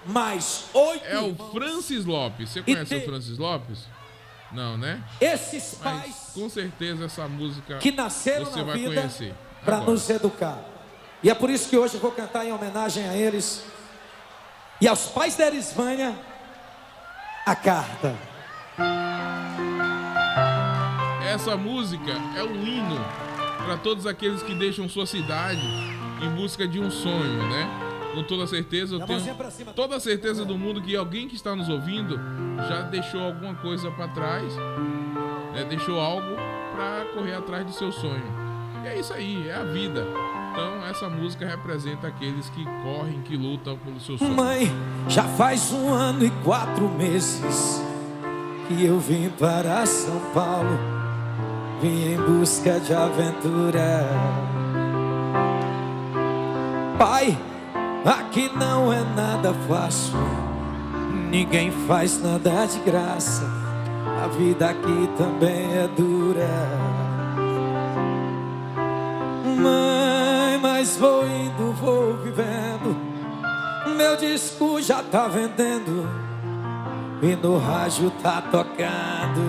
Mais 0.07 0.66
oito. 0.72 1.04
É 1.04 1.18
o 1.18 1.35
Francis 1.52 2.04
Lopes. 2.04 2.50
Você 2.50 2.62
conhece 2.62 2.94
o 2.94 3.04
Francis 3.04 3.38
Lopes? 3.38 3.78
Não, 4.52 4.78
né? 4.78 5.02
Esses 5.20 5.78
Mas 5.83 6.00
pais 6.00 6.30
com 6.33 6.48
certeza 6.48 7.07
essa 7.07 7.26
música 7.26 7.78
que 7.78 7.90
nasceram 7.90 8.44
você 8.44 8.59
na 8.59 8.64
vai 8.64 8.78
vida 8.78 8.94
conhecer. 8.94 9.35
para 9.64 9.78
Agora. 9.78 9.90
nos 9.90 10.09
educar. 10.09 10.74
E 11.25 11.31
é 11.31 11.35
por 11.35 11.49
isso 11.49 11.71
que 11.71 11.77
hoje 11.79 11.95
eu 11.95 12.01
vou 12.01 12.13
cantar 12.13 12.45
em 12.45 12.53
homenagem 12.53 13.09
a 13.09 13.17
eles 13.17 13.65
e 14.79 14.87
aos 14.87 15.07
pais 15.07 15.35
da 15.35 15.47
Erisvânia 15.47 16.15
a 17.47 17.57
carta. 17.57 18.15
Essa 21.27 21.57
música 21.57 22.13
é 22.37 22.43
um 22.45 22.55
hino 22.55 23.01
para 23.65 23.79
todos 23.79 24.07
aqueles 24.07 24.43
que 24.43 24.55
deixam 24.55 24.87
sua 24.87 25.07
cidade 25.07 25.67
em 26.23 26.29
busca 26.37 26.69
de 26.69 26.79
um 26.79 26.91
sonho, 26.91 27.49
né? 27.49 27.71
Com 28.15 28.23
toda 28.23 28.47
certeza, 28.47 28.97
eu 28.97 29.07
tenho 29.07 29.35
toda 29.75 29.97
a 29.97 30.01
certeza 30.01 30.45
do 30.45 30.59
mundo 30.59 30.83
que 30.83 30.95
alguém 30.95 31.27
que 31.27 31.37
está 31.37 31.57
nos 31.57 31.71
ouvindo 31.71 32.21
já 32.69 32.83
deixou 32.83 33.23
alguma 33.23 33.55
coisa 33.55 33.91
para 33.91 34.09
trás, 34.09 34.55
né? 35.55 35.65
deixou 35.71 35.99
algo 35.99 36.37
para 36.77 37.07
correr 37.15 37.35
atrás 37.35 37.65
do 37.65 37.73
seu 37.73 37.91
sonho. 37.91 38.45
E 38.85 38.89
é 38.89 38.99
isso 38.99 39.13
aí, 39.15 39.49
é 39.49 39.55
a 39.55 39.65
vida. 39.65 40.07
Então 40.55 40.87
essa 40.87 41.09
música 41.09 41.45
representa 41.45 42.07
aqueles 42.07 42.49
que 42.51 42.64
correm, 42.85 43.21
que 43.23 43.37
lutam 43.37 43.77
pelo 43.77 43.99
seu 43.99 44.17
sonho. 44.17 44.37
Mãe, 44.37 44.71
já 45.09 45.25
faz 45.25 45.73
um 45.73 45.93
ano 45.93 46.25
e 46.25 46.31
quatro 46.45 46.88
meses 46.90 47.83
que 48.69 48.85
eu 48.85 49.01
vim 49.01 49.31
para 49.31 49.85
São 49.85 50.21
Paulo, 50.33 50.79
vim 51.83 52.12
em 52.12 52.17
busca 52.17 52.79
de 52.79 52.95
aventura. 52.95 54.09
Pai, 56.97 57.37
aqui 58.05 58.49
não 58.57 58.93
é 58.93 59.03
nada 59.17 59.53
fácil, 59.67 60.14
ninguém 61.33 61.73
faz 61.88 62.23
nada 62.23 62.64
de 62.67 62.79
graça. 62.79 63.43
A 64.23 64.29
vida 64.29 64.71
aqui 64.71 65.11
também 65.19 65.79
é 65.79 65.88
dura. 65.88 66.95
Mãe, 69.61 70.24
mas 70.64 70.96
vou 70.96 71.27
indo, 71.27 71.74
vou 71.74 72.16
vivendo. 72.16 72.96
Meu 73.94 74.16
disco 74.16 74.81
já 74.81 75.03
tá 75.03 75.29
vendendo 75.29 76.09
e 77.20 77.37
no 77.37 77.59
rádio 77.59 78.11
tá 78.22 78.40
tocando. 78.40 79.44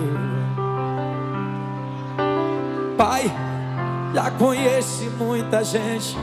Pai, 2.98 3.32
já 4.12 4.30
conheci 4.32 5.04
muita 5.04 5.64
gente. 5.64 6.14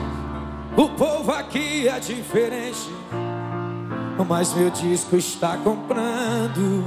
O 0.78 0.88
povo 0.90 1.32
aqui 1.32 1.88
é 1.88 2.00
diferente, 2.00 2.88
mas 4.30 4.54
meu 4.54 4.70
disco 4.70 5.16
está 5.16 5.58
comprando. 5.58 6.86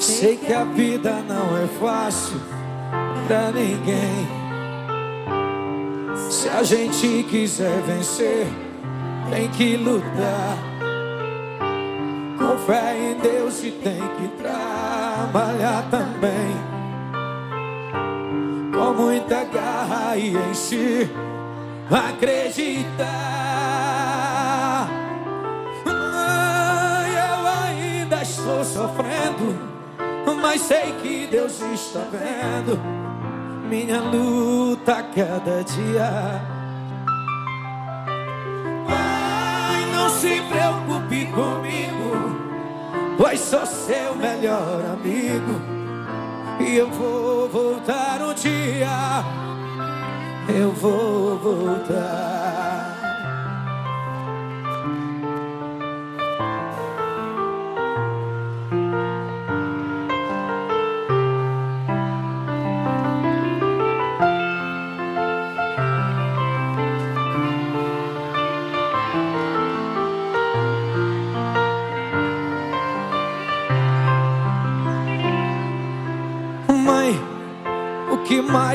Sei 0.00 0.36
que 0.36 0.52
a 0.52 0.64
vida 0.64 1.22
não 1.28 1.56
é 1.56 1.68
fácil 1.78 2.61
pra 3.26 3.50
ninguém. 3.50 4.28
Se 6.30 6.48
a 6.48 6.62
gente 6.62 7.24
quiser 7.24 7.82
vencer, 7.82 8.46
tem 9.30 9.48
que 9.48 9.76
lutar. 9.76 10.58
Com 12.38 12.58
fé 12.58 12.96
em 12.98 13.14
Deus 13.20 13.62
e 13.62 13.70
tem 13.70 14.00
que 14.00 14.28
trabalhar 14.42 15.84
também. 15.90 16.56
Com 18.72 18.94
muita 18.94 19.44
garra 19.44 20.16
e 20.16 20.36
em 20.36 20.54
si 20.54 21.10
acreditar. 21.90 22.88
Mãe, 25.84 27.12
eu 27.14 27.46
ainda 27.46 28.22
estou 28.22 28.64
sofrendo 28.64 29.72
mas 30.42 30.60
sei 30.62 30.92
que 31.00 31.26
Deus 31.28 31.62
está 31.62 32.00
vendo 32.10 32.78
minha 33.72 34.02
luta 34.02 35.02
cada 35.14 35.64
dia. 35.64 36.42
Pai, 38.86 39.86
não 39.94 40.10
se 40.10 40.42
preocupe 40.42 41.24
comigo, 41.32 42.36
pois 43.16 43.40
sou 43.40 43.64
seu 43.64 44.14
melhor 44.14 44.84
amigo. 44.92 45.58
E 46.60 46.76
eu 46.76 46.90
vou 46.90 47.48
voltar 47.48 48.20
um 48.20 48.34
dia, 48.34 49.24
eu 50.54 50.70
vou 50.72 51.38
voltar. 51.38 52.81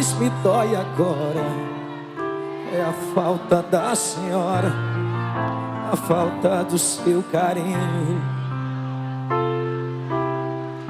Mais 0.08 0.14
me 0.14 0.30
dói 0.42 0.76
agora 0.76 1.44
é 2.74 2.82
a 2.82 2.94
falta 3.14 3.62
da 3.64 3.96
senhora, 3.96 4.72
a 5.92 5.96
falta 5.96 6.64
do 6.64 6.78
seu 6.78 7.24
carinho. 7.32 8.22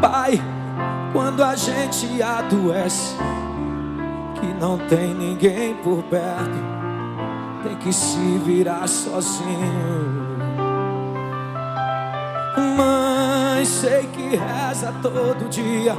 Pai, 0.02 0.42
quando 1.14 1.44
a 1.44 1.56
gente 1.56 2.22
adoece, 2.22 3.16
que 4.40 4.48
não 4.60 4.78
tem 4.78 5.14
ninguém 5.14 5.76
por 5.76 6.04
perto, 6.04 6.58
tem 7.64 7.76
que 7.78 7.94
se 7.94 8.38
virar 8.44 8.88
sozinho. 8.88 10.28
Mãe, 12.76 13.66
sei 13.66 14.08
que 14.08 14.36
reza 14.36 14.94
todo 15.02 15.48
dia 15.50 15.96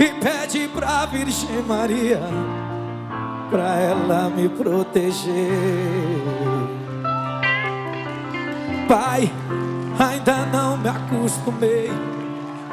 e 0.00 0.08
pede 0.20 0.68
pra 0.68 1.06
Virgem 1.06 1.62
Maria 1.62 2.20
pra 3.50 3.76
ela 3.76 4.28
me 4.30 4.48
proteger. 4.48 5.32
Pai, 8.88 9.32
ainda 9.98 10.46
não 10.46 10.76
me 10.76 10.88
acostumei, 10.88 11.90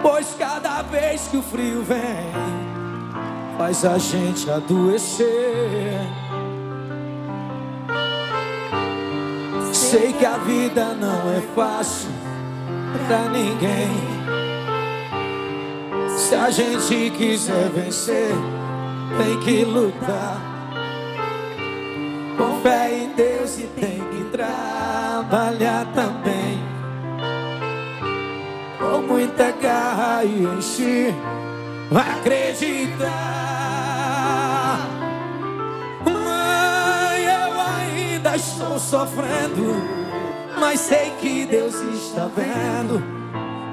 pois 0.01 0.35
cada 0.37 0.81
vez 0.81 1.27
que 1.27 1.37
o 1.37 1.43
frio 1.43 1.83
vem 1.83 2.31
faz 3.57 3.85
a 3.85 3.97
gente 3.97 4.49
adoecer. 4.49 6.01
Sei 9.71 10.13
que 10.13 10.25
a 10.25 10.37
vida 10.37 10.95
não 10.95 11.31
é 11.31 11.41
fácil 11.53 12.09
pra 13.07 13.29
ninguém. 13.29 14.10
Se 16.31 16.35
a 16.35 16.49
gente 16.49 17.09
quiser 17.17 17.69
vencer, 17.71 18.31
tem 19.17 19.37
que 19.41 19.65
lutar. 19.65 20.39
Com 22.37 22.61
fé 22.61 22.99
em 22.99 23.09
Deus 23.09 23.59
e 23.59 23.63
tem 23.77 23.99
que 23.99 24.23
trabalhar 24.31 25.85
também. 25.93 26.57
Com 28.79 29.01
muita 29.01 29.51
garra 29.51 30.23
e 30.23 30.45
encher, 30.57 31.13
acreditar. 31.93 33.09
Mãe, 36.05 37.25
eu 37.25 37.59
ainda 37.59 38.37
estou 38.37 38.79
sofrendo, 38.79 39.75
mas 40.57 40.79
sei 40.79 41.11
que 41.19 41.45
Deus 41.45 41.75
está 41.75 42.29
vendo 42.33 43.20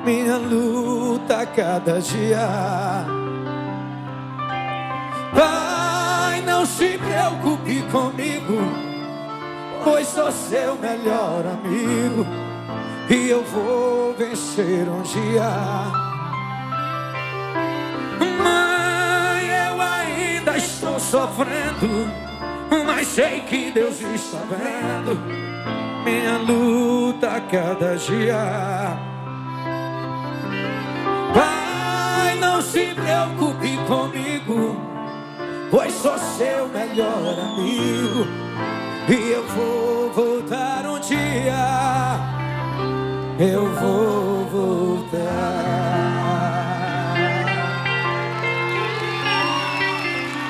minha 0.09 0.39
luta 0.39 1.45
cada 1.45 2.01
dia. 2.01 2.49
Pai, 5.35 6.41
não 6.47 6.65
se 6.65 6.97
preocupe 6.97 7.83
comigo, 7.93 8.57
pois 9.85 10.09
sou 10.09 10.33
seu 10.33 10.77
melhor 10.77 11.45
amigo 11.47 12.27
e 13.11 13.29
eu 13.29 13.45
vou 13.45 14.15
vencer 14.15 14.89
um 14.89 15.03
dia. 15.03 15.51
Mãe, 18.43 19.47
eu 19.67 19.79
ainda 19.79 20.57
estou 20.57 20.99
sofrendo, 20.99 22.11
mas 22.87 23.09
sei 23.09 23.41
que 23.41 23.71
Deus 23.71 24.01
está 24.01 24.39
vendo 24.49 25.21
minha 26.03 26.39
luta 26.39 27.43
cada 27.51 27.95
dia. 27.97 29.08
Não 32.59 32.65
se 32.65 32.93
preocupe 32.93 33.79
comigo, 33.87 34.77
pois 35.71 35.95
sou 35.95 36.19
seu 36.19 36.69
melhor 36.69 37.39
amigo. 37.39 38.27
E 39.09 39.15
eu 39.31 39.47
vou 39.47 40.13
voltar 40.13 40.85
um 40.87 40.99
dia, 40.99 42.19
eu 43.39 43.73
vou 43.75 44.45
voltar. 44.47 45.19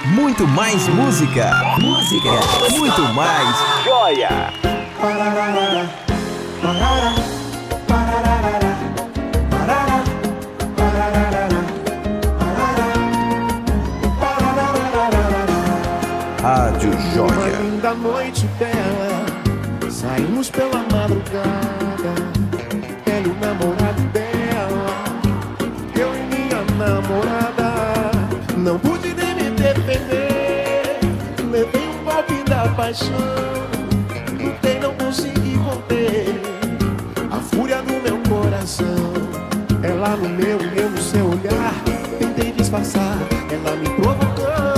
Muito 0.06 0.48
mais 0.48 0.88
música. 0.88 1.50
Música. 1.78 2.30
Muito 2.70 3.02
mais. 3.12 3.54
Joia! 3.84 4.50
cela 4.98 5.30
Rádio 16.48 16.90
Joia. 17.14 17.30
Uma 17.30 17.60
linda 17.60 17.92
noite 17.92 18.48
bela, 18.58 19.90
saímos 19.90 20.48
pela 20.48 20.78
madrugada. 20.90 22.14
Ela 23.04 23.28
o 23.28 23.34
namorado 23.38 24.02
dela, 24.14 25.04
eu 25.94 26.08
e 26.16 26.22
minha 26.22 26.64
namorada. 26.78 28.10
Não 28.56 28.78
pude 28.78 29.12
nem 29.12 29.34
me 29.34 29.50
defender, 29.50 30.98
levei 31.50 31.86
um 31.86 32.02
golpe 32.02 32.42
da 32.48 32.66
paixão. 32.68 33.14
Lutei, 34.42 34.80
não 34.80 34.94
consegui 34.94 35.58
conter 35.58 36.40
a 37.30 37.40
fúria 37.40 37.82
do 37.82 37.92
meu 37.92 38.18
coração. 38.26 39.12
Ela 39.82 40.16
no 40.16 40.30
meu 40.30 40.58
e 40.62 40.78
eu 40.78 40.88
no 40.88 40.98
seu 40.98 41.26
olhar, 41.26 41.74
tentei 42.18 42.52
disfarçar, 42.52 43.18
ela 43.50 43.76
me 43.76 43.90
provocou 43.90 44.77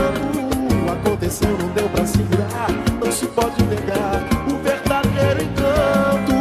não 1.38 1.68
deu 1.68 1.88
pra 1.90 2.04
segurar, 2.04 2.68
não 3.02 3.12
se 3.12 3.26
pode 3.26 3.62
negar. 3.64 4.20
O 4.48 4.56
verdadeiro 4.62 5.42
encanto 5.44 6.34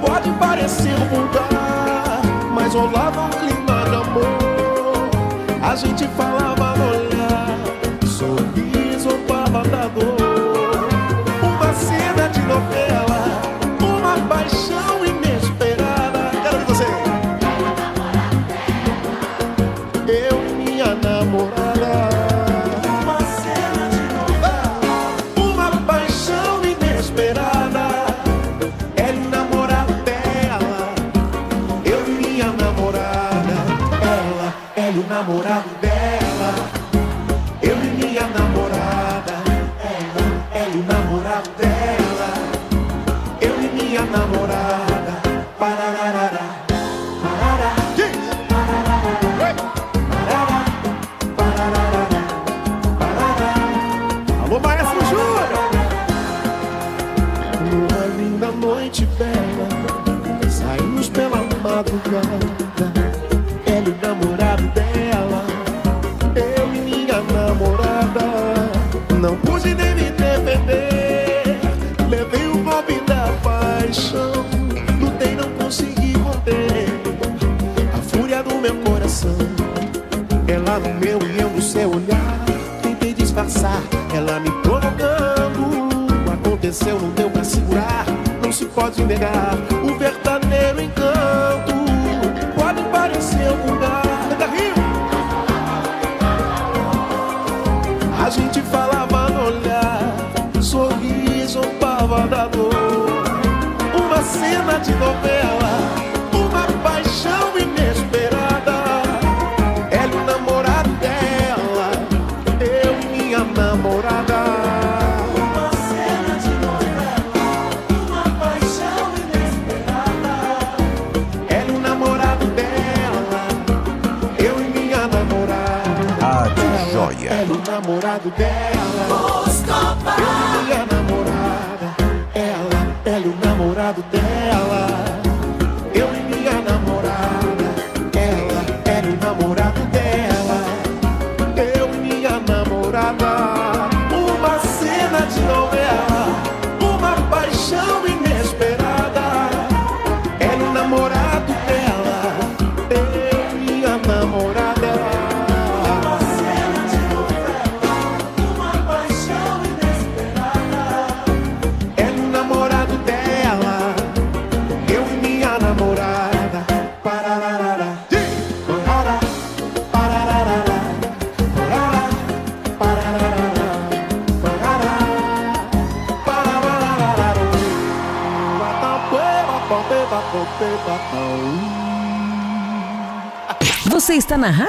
pode 0.00 0.30
parecer 0.38 0.94
vulgar, 1.10 2.22
mas 2.54 2.72
rolava 2.72 3.26
um 3.26 3.30
clima 3.30 3.84
de 3.84 3.94
amor. 3.94 5.60
A 5.62 5.76
gente 5.76 6.08
faz 6.16 6.25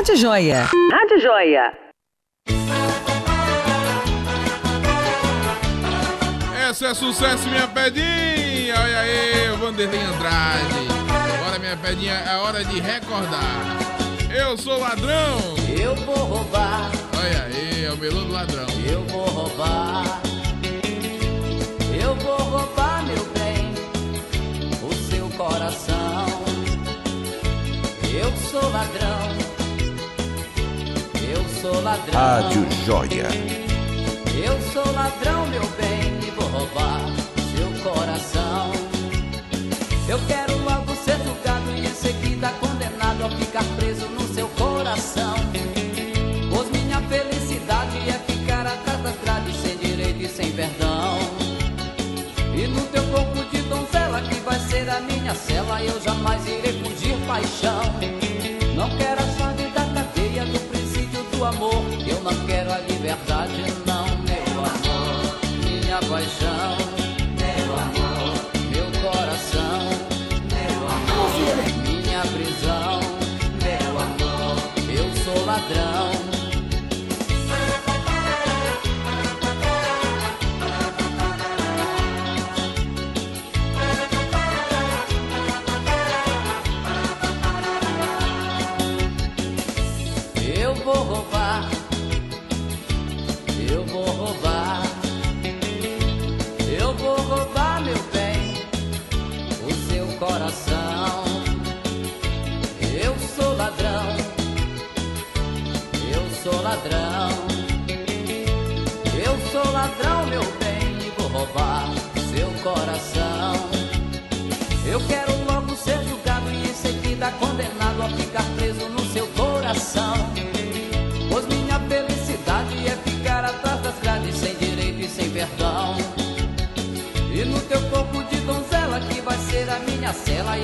Rádio 0.07 0.21
Joia. 0.21 0.69
Rádio 0.89 1.19
Joia. 1.19 1.73
Essa 6.69 6.87
é 6.87 6.93
sucesso, 6.93 7.49
minha 7.49 7.67
pedinha. 7.67 8.36
sou 31.67 31.81
ladrão. 31.81 32.19
Rádio 32.19 32.67
Joia. 32.85 33.27
Eu 34.45 34.57
sou 34.71 34.93
ladrão, 34.93 35.45
meu 35.47 35.65
bem, 35.79 36.19
e 36.25 36.31
vou 36.31 36.47
roubar 36.47 37.01
seu 37.51 37.91
coração. 37.91 38.71
Eu 40.07 40.19
quero 40.27 40.57
logo 40.63 40.95
ser 41.03 41.17
julgado 41.25 41.71
e 41.75 41.85
em 41.85 41.93
seguida 41.93 42.49
condenado 42.61 43.25
a 43.25 43.29
ficar 43.31 43.63
preso 43.77 44.07
no 44.07 44.21
seu 44.33 44.47
coração. 44.49 45.35
Pois 46.49 46.69
minha 46.71 47.01
felicidade 47.01 47.97
é 48.09 48.13
ficar 48.31 48.65
atrás 48.65 49.01
das 49.01 49.15
grades 49.21 49.55
sem 49.57 49.77
direito 49.77 50.21
e 50.21 50.29
sem 50.29 50.51
perdão. 50.51 51.17
E 52.55 52.67
no 52.67 52.81
teu 52.87 53.03
corpo 53.07 53.43
de 53.51 53.61
donzela 53.63 54.21
que 54.21 54.39
vai 54.39 54.59
ser 54.59 54.89
a 54.89 55.01
minha 55.01 55.35
cela, 55.35 55.83
eu 55.83 56.01
jamais 56.01 56.47
irei 56.47 56.81
fugir 56.81 57.17
paixão. 57.27 57.81
Não 58.73 58.89
quero 58.97 59.26
amor. 61.47 61.83
Eu 62.05 62.19
não 62.21 62.45
quero 62.45 62.71
a 62.71 62.77
liberdade, 62.79 63.53
não. 63.85 63.86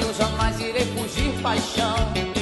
Eu 0.01 0.13
jamais 0.13 0.59
irei 0.59 0.85
fugir 0.85 1.31
paixão. 1.41 2.32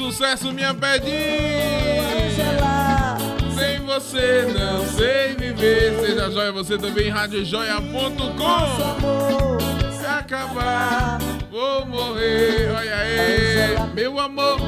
Sucesso, 0.00 0.50
minha 0.50 0.72
pedinha! 0.72 1.10
Sem 3.54 3.80
você 3.80 4.46
não 4.58 4.86
sei 4.86 5.34
viver. 5.34 6.00
Seja 6.00 6.30
joia, 6.30 6.50
você 6.52 6.78
também, 6.78 7.10
radiojoia.com. 7.10 8.30
Se 9.92 10.06
acabar, 10.06 11.18
vou 11.50 11.84
morrer. 11.84 12.70
Olha 12.74 12.96
aí, 12.96 13.92
meu 13.94 14.18
amor, 14.18 14.58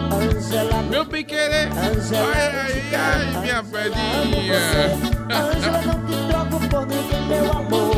meu 0.91 1.07
bem 1.07 1.25
querer. 1.25 1.71
Olha 1.73 2.65
aí, 2.65 2.95
ai, 2.95 3.41
minha 3.41 3.65
pedinha. 3.65 4.59
Ângela, 5.31 5.81
não 5.81 6.05
te 6.07 6.13
troco 6.29 6.61
por 6.69 6.87
ninguém, 6.87 7.27
meu 7.27 7.53
amor. 7.53 7.92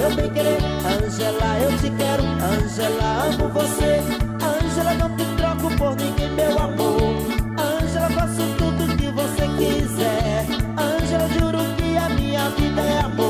Meu 0.00 0.16
bem 0.16 0.30
querer. 0.30 0.58
Angela, 0.86 1.58
eu 1.60 1.76
te 1.78 1.90
quero. 1.90 2.22
Angela, 2.24 3.24
amo 3.26 3.48
você. 3.50 4.00
Angela, 4.40 4.94
não 4.94 5.14
te 5.16 5.24
troco 5.36 5.76
por 5.76 5.94
ninguém, 5.96 6.30
meu 6.32 6.58
amor. 6.58 7.02
Angela, 7.58 8.08
faço 8.10 8.42
tudo 8.56 8.96
que 8.96 9.10
você 9.10 9.46
quiser. 9.58 10.46
Angela, 10.78 11.28
juro 11.28 11.58
que 11.76 11.96
a 11.98 12.08
minha 12.08 12.48
vida 12.50 12.80
é 12.80 13.00
amor. 13.00 13.29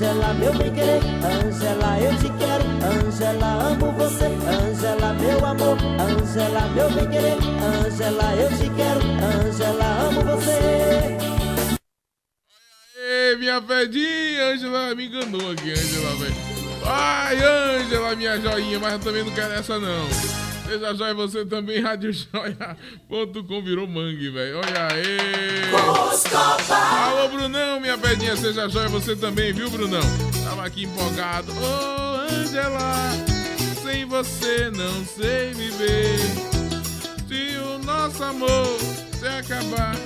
Angela, 0.00 0.32
meu 0.32 0.54
bem 0.54 0.72
querer, 0.72 1.02
Angela, 1.22 2.00
eu 2.00 2.16
te 2.16 2.30
quero, 2.38 2.64
Angela, 2.86 3.70
amo 3.70 3.92
você, 3.92 4.24
Angela, 4.24 5.12
meu 5.12 5.44
amor, 5.44 5.76
Angela, 6.00 6.68
meu 6.68 6.90
bem 6.90 7.10
querer, 7.10 7.36
Angela, 7.62 8.34
eu 8.34 8.48
te 8.48 8.70
quero, 8.70 9.00
Angela, 9.22 9.84
amo 10.00 10.24
você. 10.24 11.18
Ei, 12.96 13.36
minha 13.36 13.60
pedinha, 13.60 14.54
Ângela 14.54 14.94
me 14.94 15.06
enganou 15.06 15.50
aqui, 15.50 15.70
Ângela, 15.70 16.16
velho. 16.16 16.34
Ai, 16.86 17.36
Ângela, 17.36 18.16
minha 18.16 18.40
joinha, 18.40 18.80
mas 18.80 18.94
eu 18.94 19.00
também 19.00 19.22
não 19.22 19.34
quero 19.34 19.52
essa, 19.52 19.78
não. 19.78 20.39
Seja 20.70 20.94
joia, 20.94 21.14
você 21.14 21.44
também, 21.44 21.80
radiojoia.com 21.80 23.62
virou 23.64 23.88
mangue, 23.88 24.30
velho. 24.30 24.58
Olha 24.58 24.86
aí. 24.92 25.18
Alô, 27.08 27.28
Brunão, 27.28 27.80
minha 27.80 27.98
pedinha, 27.98 28.36
seja 28.36 28.68
joia, 28.68 28.88
você 28.88 29.16
também, 29.16 29.52
viu, 29.52 29.68
Brunão? 29.68 30.00
Tava 30.44 30.64
aqui 30.64 30.84
empolgado. 30.84 31.50
Ô, 31.50 31.56
oh, 31.56 32.20
Ângela, 32.32 32.94
sem 33.82 34.04
você 34.04 34.70
não 34.70 35.04
sei 35.04 35.52
viver. 35.54 36.20
Se 37.26 37.56
o 37.58 37.84
nosso 37.84 38.22
amor 38.22 38.78
se 39.18 39.26
acabar, 39.26 39.96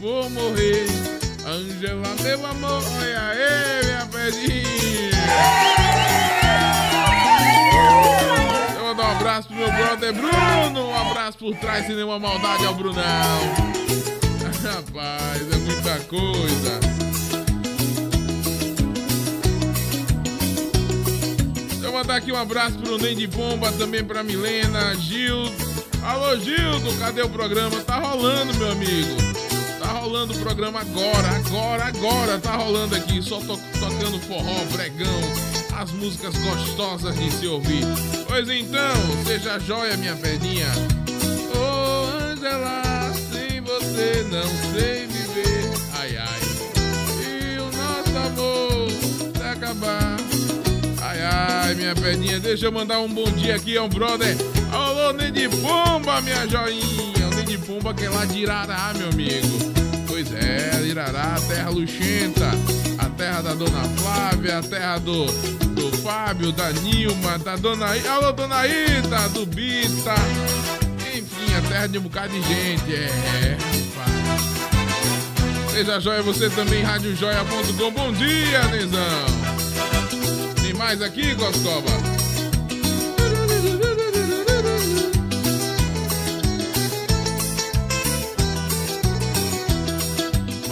vou 0.00 0.28
morrer. 0.30 0.86
Angela, 1.46 2.16
meu 2.24 2.44
amor, 2.44 2.82
olha 2.98 3.28
aí, 3.28 3.84
minha 3.86 4.06
pedinha. 4.06 5.87
Um 9.08 9.10
abraço 9.10 9.48
pro 9.48 9.56
meu 9.56 9.72
brother 9.72 10.12
Bruno. 10.12 10.88
Um 10.90 10.94
abraço 10.94 11.38
por 11.38 11.56
trás, 11.56 11.86
sem 11.86 11.96
nenhuma 11.96 12.18
maldade 12.18 12.66
ao 12.66 12.74
Brunão. 12.74 13.02
Rapaz, 14.62 15.42
é 15.50 15.56
muita 15.56 15.98
coisa. 16.04 16.80
Eu 21.82 21.92
mandar 21.92 22.16
aqui 22.16 22.30
um 22.30 22.36
abraço 22.36 22.76
pro 22.78 22.98
Ney 22.98 23.14
de 23.14 23.26
Bomba, 23.26 23.72
também 23.72 24.04
pra 24.04 24.22
Milena, 24.22 24.94
Gildo. 24.96 25.52
Alô, 26.02 26.36
Gildo, 26.36 26.94
cadê 26.98 27.22
o 27.22 27.30
programa? 27.30 27.80
Tá 27.80 27.96
rolando, 27.96 28.54
meu 28.54 28.70
amigo. 28.70 29.16
Tá 29.80 29.88
rolando 29.88 30.34
o 30.34 30.38
programa 30.38 30.80
agora, 30.80 31.28
agora, 31.28 31.84
agora. 31.86 32.38
Tá 32.38 32.56
rolando 32.56 32.94
aqui, 32.94 33.22
só 33.22 33.38
to 33.40 33.58
tocando 33.80 34.20
forró, 34.20 34.64
bregão, 34.72 35.20
as 35.78 35.92
músicas 35.92 36.36
gostosas 36.38 37.14
de 37.16 37.30
se 37.30 37.46
ouvir. 37.46 37.84
Pois 38.26 38.48
então, 38.50 39.24
seja 39.24 39.60
joia, 39.60 39.96
minha 39.96 40.16
pedinha. 40.16 40.66
Ô, 41.54 41.60
oh, 41.60 42.24
Angela, 42.24 43.12
sem 43.30 43.60
você 43.60 44.26
não 44.28 44.48
sei 44.72 45.06
viver. 45.06 45.70
Ai, 45.94 46.16
ai. 46.16 46.40
E 47.22 47.58
o 47.60 47.70
nosso 47.76 48.16
amor 48.26 48.90
se 48.90 49.42
acabar. 49.44 50.16
Ai, 51.00 51.20
ai, 51.22 51.74
minha 51.76 51.94
pedinha. 51.94 52.40
Deixa 52.40 52.66
eu 52.66 52.72
mandar 52.72 52.98
um 52.98 53.08
bom 53.08 53.30
dia 53.30 53.54
aqui 53.54 53.76
ao 53.76 53.88
brother. 53.88 54.36
Alô, 54.72 55.12
Ney 55.12 55.30
de 55.30 55.48
Pomba, 55.48 56.20
minha 56.22 56.44
joinha. 56.48 57.28
O 57.30 57.34
Ney 57.36 57.44
de 57.44 57.58
Pomba 57.58 57.94
que 57.94 58.04
é 58.04 58.10
lá 58.10 58.24
de 58.24 58.40
Irará, 58.40 58.92
meu 58.96 59.10
amigo. 59.10 59.46
Pois 60.08 60.26
é, 60.32 60.84
Irará, 60.84 61.36
terra 61.48 61.70
luxenta. 61.70 62.77
Terra 63.28 63.42
da 63.42 63.52
Dona 63.52 63.84
Flávia, 63.98 64.62
terra 64.62 64.96
do, 64.96 65.26
do 65.26 65.94
Fábio, 65.98 66.50
da 66.50 66.72
Nilma, 66.72 67.36
da 67.38 67.56
Dona 67.56 67.94
Ida. 67.94 68.10
Alô, 68.10 68.32
Dona 68.32 68.66
Ida, 68.66 69.28
do 69.28 69.44
Bita. 69.44 70.14
Enfim, 71.14 71.54
a 71.54 71.60
terra 71.68 71.86
de 71.88 71.98
um 71.98 72.00
bocado 72.00 72.32
de 72.32 72.40
gente. 72.40 72.94
É, 72.94 73.58
rapaz. 73.94 74.10
Seja 75.72 76.00
joia, 76.00 76.22
você 76.22 76.48
também, 76.48 76.82
radiojoia.com. 76.82 77.90
Bom 77.90 78.12
dia, 78.12 78.62
Nezão. 78.68 79.26
Tem 80.62 80.72
mais 80.72 81.02
aqui, 81.02 81.34
Goscoba? 81.34 82.17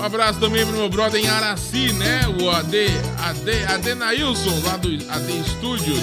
Um 0.06 0.14
abraço 0.14 0.38
também 0.38 0.64
pro 0.64 0.76
meu 0.76 0.88
brother 0.88 1.20
em 1.20 1.26
Araci, 1.26 1.92
né? 1.94 2.20
O 2.40 2.48
AD, 2.48 2.86
AD, 3.24 3.64
Adenailson, 3.64 4.62
lá 4.64 4.76
do 4.76 4.88
AD 4.88 5.42
Studios. 5.50 5.98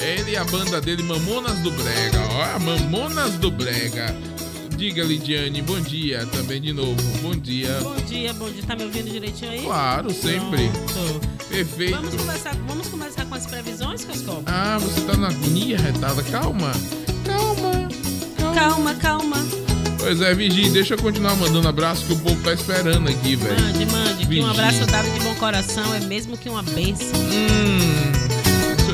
Ele 0.00 0.32
e 0.32 0.36
a 0.36 0.42
banda 0.42 0.80
dele, 0.80 1.04
Mamonas 1.04 1.56
do 1.60 1.70
Brega. 1.70 2.18
Olha, 2.32 2.58
Mamonas 2.58 3.34
do 3.34 3.48
Brega. 3.48 4.12
Diga, 4.76 5.04
Lidiane, 5.04 5.62
bom 5.62 5.78
dia 5.80 6.26
também 6.26 6.60
de 6.60 6.72
novo. 6.72 7.00
Bom 7.22 7.36
dia. 7.36 7.78
Bom 7.82 7.94
dia, 7.94 8.32
bom 8.34 8.50
dia. 8.50 8.64
Tá 8.64 8.74
me 8.74 8.82
ouvindo 8.82 9.12
direitinho 9.12 9.52
aí? 9.52 9.62
Claro, 9.62 10.12
sempre. 10.12 10.68
Pronto. 10.92 11.28
Perfeito. 11.48 11.94
Vamos 11.94 12.16
começar, 12.16 12.56
vamos 12.66 12.88
começar 12.88 13.24
com 13.26 13.34
as 13.36 13.46
previsões, 13.46 14.04
Coscoba? 14.04 14.42
Ah, 14.46 14.76
você 14.78 15.00
tá 15.02 15.16
na 15.16 15.28
agonia, 15.28 15.78
retada. 15.78 16.20
Calma. 16.24 16.72
Calma. 17.24 17.88
Calma, 18.52 18.94
calma. 18.96 19.65
Pois 19.98 20.20
é, 20.20 20.34
Vigi, 20.34 20.68
deixa 20.70 20.94
eu 20.94 20.98
continuar 20.98 21.34
mandando 21.36 21.66
abraço 21.68 22.04
que 22.06 22.12
o 22.12 22.16
povo 22.18 22.40
tá 22.42 22.52
esperando 22.52 23.08
aqui, 23.08 23.34
velho. 23.36 23.60
Mande, 23.60 23.86
mande. 23.86 24.14
Que 24.18 24.26
Vigi. 24.26 24.40
um 24.42 24.50
abraço 24.50 24.86
dado 24.86 25.10
de 25.10 25.20
bom 25.20 25.34
coração 25.34 25.94
é 25.94 26.00
mesmo 26.00 26.36
que 26.36 26.48
uma 26.48 26.62
benção. 26.62 27.18
Hum, 27.18 28.12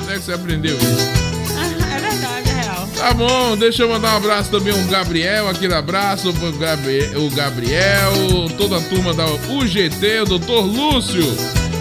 onde 0.01 0.13
é 0.13 0.15
que 0.19 0.23
você 0.25 0.33
aprendeu 0.33 0.77
isso? 0.77 1.11
Ah, 1.59 1.97
é 1.97 2.01
verdade, 2.01 2.51
é 2.51 2.63
real. 2.63 2.89
Tá 2.97 3.13
bom, 3.15 3.57
deixa 3.57 3.83
eu 3.83 3.89
mandar 3.91 4.15
um 4.15 4.17
abraço 4.17 4.51
também 4.51 4.73
ao 4.73 4.79
Gabriel, 4.89 5.49
aquele 5.49 5.75
abraço 5.75 6.33
pro 6.33 6.53
Gabri- 6.53 7.11
o 7.17 7.29
Gabriel, 7.31 8.13
toda 8.57 8.79
a 8.79 8.81
turma 8.81 9.13
da 9.13 9.27
UGT, 9.27 10.21
o 10.23 10.25
doutor 10.27 10.65
Lúcio. 10.65 11.25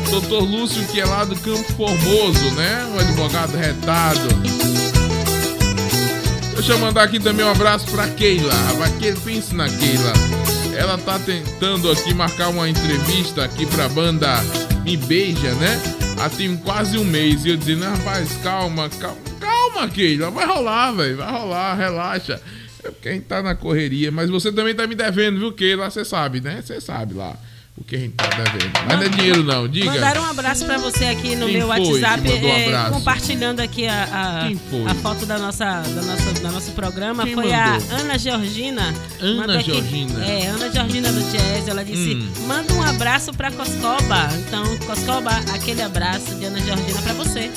Doutor 0.10 0.44
Lúcio, 0.44 0.84
que 0.88 1.00
é 1.00 1.06
lá 1.06 1.24
do 1.24 1.38
Campo 1.38 1.64
Formoso, 1.74 2.52
né? 2.56 2.86
Um 2.94 3.00
advogado 3.00 3.56
retado. 3.56 4.20
Deixa 6.62 6.74
eu 6.74 6.78
mandar 6.78 7.02
aqui 7.02 7.20
também 7.20 7.44
um 7.44 7.50
abraço 7.50 7.90
pra 7.90 8.08
Keila. 8.08 8.54
Pra 8.78 8.88
que 8.92 9.20
pense 9.22 9.56
na 9.56 9.68
Keila. 9.68 10.14
Ela 10.78 10.96
tá 10.96 11.18
tentando 11.18 11.90
aqui 11.90 12.14
marcar 12.14 12.50
uma 12.50 12.70
entrevista 12.70 13.44
aqui 13.44 13.66
pra 13.66 13.90
banda 13.90 14.28
Me 14.84 14.96
Beija, 14.96 15.56
né? 15.56 15.82
Há 16.20 16.30
tem 16.30 16.56
quase 16.58 17.00
um 17.00 17.04
mês. 17.04 17.46
E 17.46 17.50
eu 17.50 17.58
dizendo, 17.58 17.86
rapaz, 17.86 18.38
calma, 18.44 18.88
calma, 18.90 19.18
calma, 19.40 19.90
Keila. 19.90 20.30
Vai 20.30 20.46
rolar, 20.46 20.92
velho. 20.92 21.18
Vai 21.18 21.32
rolar, 21.32 21.74
relaxa. 21.74 22.40
É 22.84 22.92
porque 22.92 23.10
a 23.10 23.14
gente 23.14 23.26
tá 23.26 23.42
na 23.42 23.56
correria. 23.56 24.12
Mas 24.12 24.30
você 24.30 24.52
também 24.52 24.76
tá 24.76 24.86
me 24.86 24.94
devendo, 24.94 25.40
viu, 25.40 25.52
Keila? 25.52 25.90
Você 25.90 26.06
sabe, 26.06 26.42
né? 26.42 26.62
Você 26.62 26.80
sabe 26.80 27.16
lá 27.16 27.36
o 27.82 27.84
que 27.84 27.96
a 27.96 28.00
gente 28.00 28.14
tá 28.14 28.28
devendo. 28.30 28.72
Mas 28.88 28.98
não 28.98 29.04
é 29.06 29.10
dinheiro, 29.10 29.44
não. 29.44 29.68
Diga. 29.68 29.92
Mandaram 29.92 30.22
um 30.24 30.26
abraço 30.30 30.66
pra 30.66 30.78
você 30.78 31.06
aqui 31.06 31.36
no 31.36 31.46
Quem 31.48 31.58
meu 31.58 31.68
WhatsApp, 31.68 32.22
um 32.30 32.66
abraço? 32.68 32.92
compartilhando 32.94 33.60
aqui 33.60 33.88
a, 33.88 34.04
a, 34.04 34.92
a 34.92 34.96
foto 34.96 35.26
da 35.26 35.38
nossa, 35.38 35.66
da 35.66 36.02
nossa, 36.02 36.32
do 36.34 36.52
nosso 36.52 36.72
programa. 36.72 37.24
Quem 37.24 37.34
foi 37.34 37.52
mandou? 37.52 37.88
a 37.92 37.96
Ana 38.00 38.18
Georgina. 38.18 38.94
Ana 39.20 39.56
aqui- 39.60 39.72
Georgina. 39.72 40.26
É, 40.26 40.48
Ana 40.48 40.72
Georgina 40.72 41.12
do 41.12 41.22
Jazz. 41.32 41.68
Ela 41.68 41.84
disse: 41.84 42.16
Hum. 42.16 42.30
manda 42.48 42.74
um 42.74 42.82
abraço 42.84 43.34
pra 43.34 43.52
Coscoba. 43.52 44.30
Então, 44.48 44.64
Coscoba, 44.86 45.32
aquele 45.54 45.82
abraço 45.82 46.36
de 46.36 46.46
Ana 46.46 46.60
Georgina 46.62 47.02
pra 47.02 47.14
você. 47.14 47.52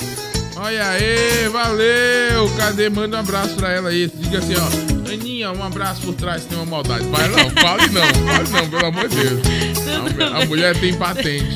Olha 0.57 0.87
aí, 0.89 1.49
valeu! 1.51 2.49
Cadê? 2.57 2.89
Manda 2.89 3.17
um 3.17 3.19
abraço 3.19 3.55
pra 3.55 3.71
ela 3.73 3.89
aí. 3.89 4.09
Diga 4.15 4.39
assim, 4.39 4.53
ó. 4.55 4.94
Aninha, 5.15 5.51
um 5.51 5.63
abraço 5.63 6.01
por 6.01 6.13
trás, 6.13 6.45
tem 6.45 6.57
uma 6.57 6.65
maldade. 6.65 7.05
Vai 7.07 7.27
não, 7.29 7.49
fale 7.49 7.87
não, 7.89 8.01
fale 8.03 8.49
não, 8.49 8.69
pelo 8.69 8.85
amor 8.85 9.07
de 9.09 9.15
Deus. 9.15 9.41
A, 9.87 9.99
mulher- 10.09 10.33
a 10.41 10.45
mulher 10.45 10.79
tem 10.79 10.93
patente. 10.93 11.55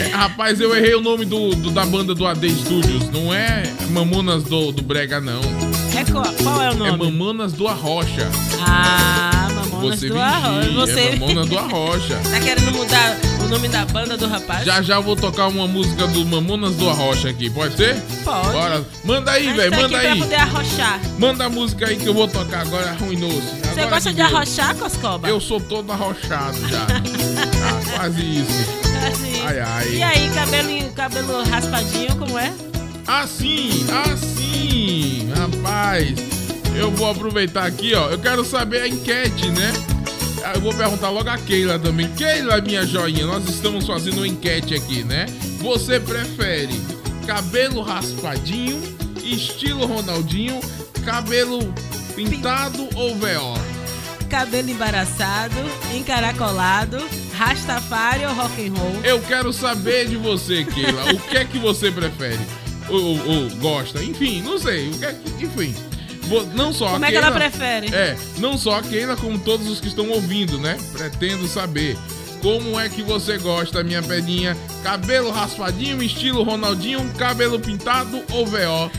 É, 0.00 0.08
rapaz, 0.14 0.60
eu 0.60 0.74
errei 0.76 0.94
o 0.94 1.00
nome 1.00 1.24
do, 1.24 1.50
do- 1.54 1.70
da 1.70 1.84
banda 1.86 2.14
do 2.14 2.26
AD 2.26 2.48
Studios. 2.50 3.08
Não 3.10 3.32
é 3.32 3.62
Mamonas 3.90 4.42
do, 4.44 4.72
do 4.72 4.82
Brega, 4.82 5.20
não. 5.20 5.40
É 5.96 6.04
qual, 6.10 6.24
qual 6.42 6.62
é 6.62 6.70
o 6.70 6.72
É 6.72 6.74
nome? 6.90 7.04
Mamonas 7.04 7.52
do 7.52 7.68
Arrocha. 7.68 8.28
Ah, 8.66 9.48
Mamonas 9.54 10.00
Você 10.00 10.08
do 10.08 10.18
Arrocha. 10.18 10.70
Você 10.70 11.00
é 11.00 11.16
Mamonas 11.16 11.48
do 11.48 11.58
Arrocha. 11.58 12.16
tá 12.30 12.40
querendo 12.40 12.72
mudar 12.72 13.16
nome 13.52 13.68
da 13.68 13.84
banda 13.84 14.16
do 14.16 14.26
rapaz? 14.26 14.64
Já 14.64 14.80
já 14.80 14.94
eu 14.94 15.02
vou 15.02 15.14
tocar 15.14 15.46
uma 15.48 15.66
música 15.66 16.06
do 16.06 16.24
Mamonas 16.24 16.74
do 16.76 16.88
Arrocha 16.88 17.28
aqui, 17.28 17.50
pode 17.50 17.76
ser? 17.76 18.00
Pode. 18.24 18.50
Bora. 18.50 18.82
Manda 19.04 19.30
aí, 19.30 19.52
velho, 19.52 19.70
tá 19.70 19.76
manda 19.76 19.96
aqui 19.98 20.06
aí. 20.06 20.18
pra 20.18 20.26
poder 20.26 20.36
arrochar. 20.36 21.00
Manda 21.18 21.44
a 21.44 21.48
música 21.50 21.86
aí 21.86 21.96
que 21.96 22.06
eu 22.06 22.14
vou 22.14 22.26
tocar 22.26 22.62
agora, 22.62 22.88
arruinou-se. 22.88 23.60
Você 23.60 23.86
gosta 23.86 24.10
de 24.10 24.16
deu. 24.16 24.24
arrochar, 24.24 24.74
Coscoba? 24.76 25.28
Eu 25.28 25.38
sou 25.38 25.60
todo 25.60 25.92
arrochado 25.92 26.66
já. 26.66 26.86
ah, 27.62 27.96
quase 27.98 28.22
isso. 28.22 28.82
Assim. 29.06 29.42
Ai, 29.44 29.60
ai. 29.60 29.88
E 29.96 30.02
aí, 30.02 30.30
cabelo, 30.30 30.92
cabelo 30.92 31.44
raspadinho, 31.44 32.16
como 32.16 32.38
é? 32.38 32.50
Assim, 33.06 33.84
assim, 34.06 35.30
rapaz. 35.36 36.14
Eu 36.74 36.90
vou 36.90 37.10
aproveitar 37.10 37.66
aqui, 37.66 37.94
ó. 37.94 38.08
Eu 38.08 38.18
quero 38.18 38.46
saber 38.46 38.80
a 38.80 38.88
enquete, 38.88 39.50
né? 39.50 39.91
Eu 40.54 40.60
vou 40.60 40.72
perguntar 40.74 41.10
logo 41.10 41.28
a 41.28 41.38
Keila 41.38 41.78
também. 41.78 42.08
Keila, 42.14 42.60
minha 42.60 42.84
joinha, 42.86 43.26
nós 43.26 43.48
estamos 43.48 43.86
fazendo 43.86 44.18
uma 44.18 44.28
enquete 44.28 44.74
aqui, 44.74 45.02
né? 45.04 45.26
Você 45.60 45.98
prefere 46.00 46.72
cabelo 47.26 47.82
raspadinho, 47.82 48.80
estilo 49.22 49.86
Ronaldinho, 49.86 50.60
cabelo 51.04 51.72
pintado 52.14 52.88
ou 52.94 53.14
VO? 53.16 53.60
Cabelo 54.28 54.70
embaraçado, 54.70 55.54
encaracolado, 55.94 56.98
rastafário 57.36 58.28
ou 58.28 58.34
rock 58.34 58.66
and 58.66 58.72
roll? 58.72 59.00
Eu 59.04 59.20
quero 59.20 59.52
saber 59.52 60.08
de 60.08 60.16
você, 60.16 60.64
Keila. 60.64 61.12
O 61.12 61.18
que 61.20 61.36
é 61.36 61.44
que 61.44 61.58
você 61.58 61.90
prefere? 61.90 62.40
Ou, 62.88 63.00
ou- 63.00 63.28
ou 63.28 63.50
gosta? 63.56 64.02
Enfim, 64.02 64.42
não 64.42 64.58
sei. 64.58 64.88
O 64.90 64.98
que 64.98 65.04
é 65.04 65.12
que, 65.12 65.44
enfim. 65.44 65.74
Não 66.54 66.72
só 66.72 66.90
Como 66.90 67.04
é 67.04 67.10
que 67.10 67.16
ela 67.16 67.32
prefere? 67.32 67.94
É, 67.94 68.16
não 68.38 68.56
só 68.56 68.78
a 68.78 68.82
Keila, 68.82 69.16
como 69.16 69.38
todos 69.38 69.68
os 69.68 69.80
que 69.80 69.88
estão 69.88 70.08
ouvindo, 70.10 70.58
né? 70.58 70.78
Pretendo 70.92 71.46
saber. 71.46 71.96
Como 72.40 72.78
é 72.78 72.88
que 72.88 73.02
você 73.02 73.38
gosta, 73.38 73.84
minha 73.84 74.02
pedinha? 74.02 74.56
Cabelo 74.82 75.30
raspadinho, 75.30 76.02
estilo 76.02 76.42
Ronaldinho, 76.42 77.08
cabelo 77.16 77.60
pintado 77.60 78.22
ou 78.32 78.44
VO? 78.44 78.90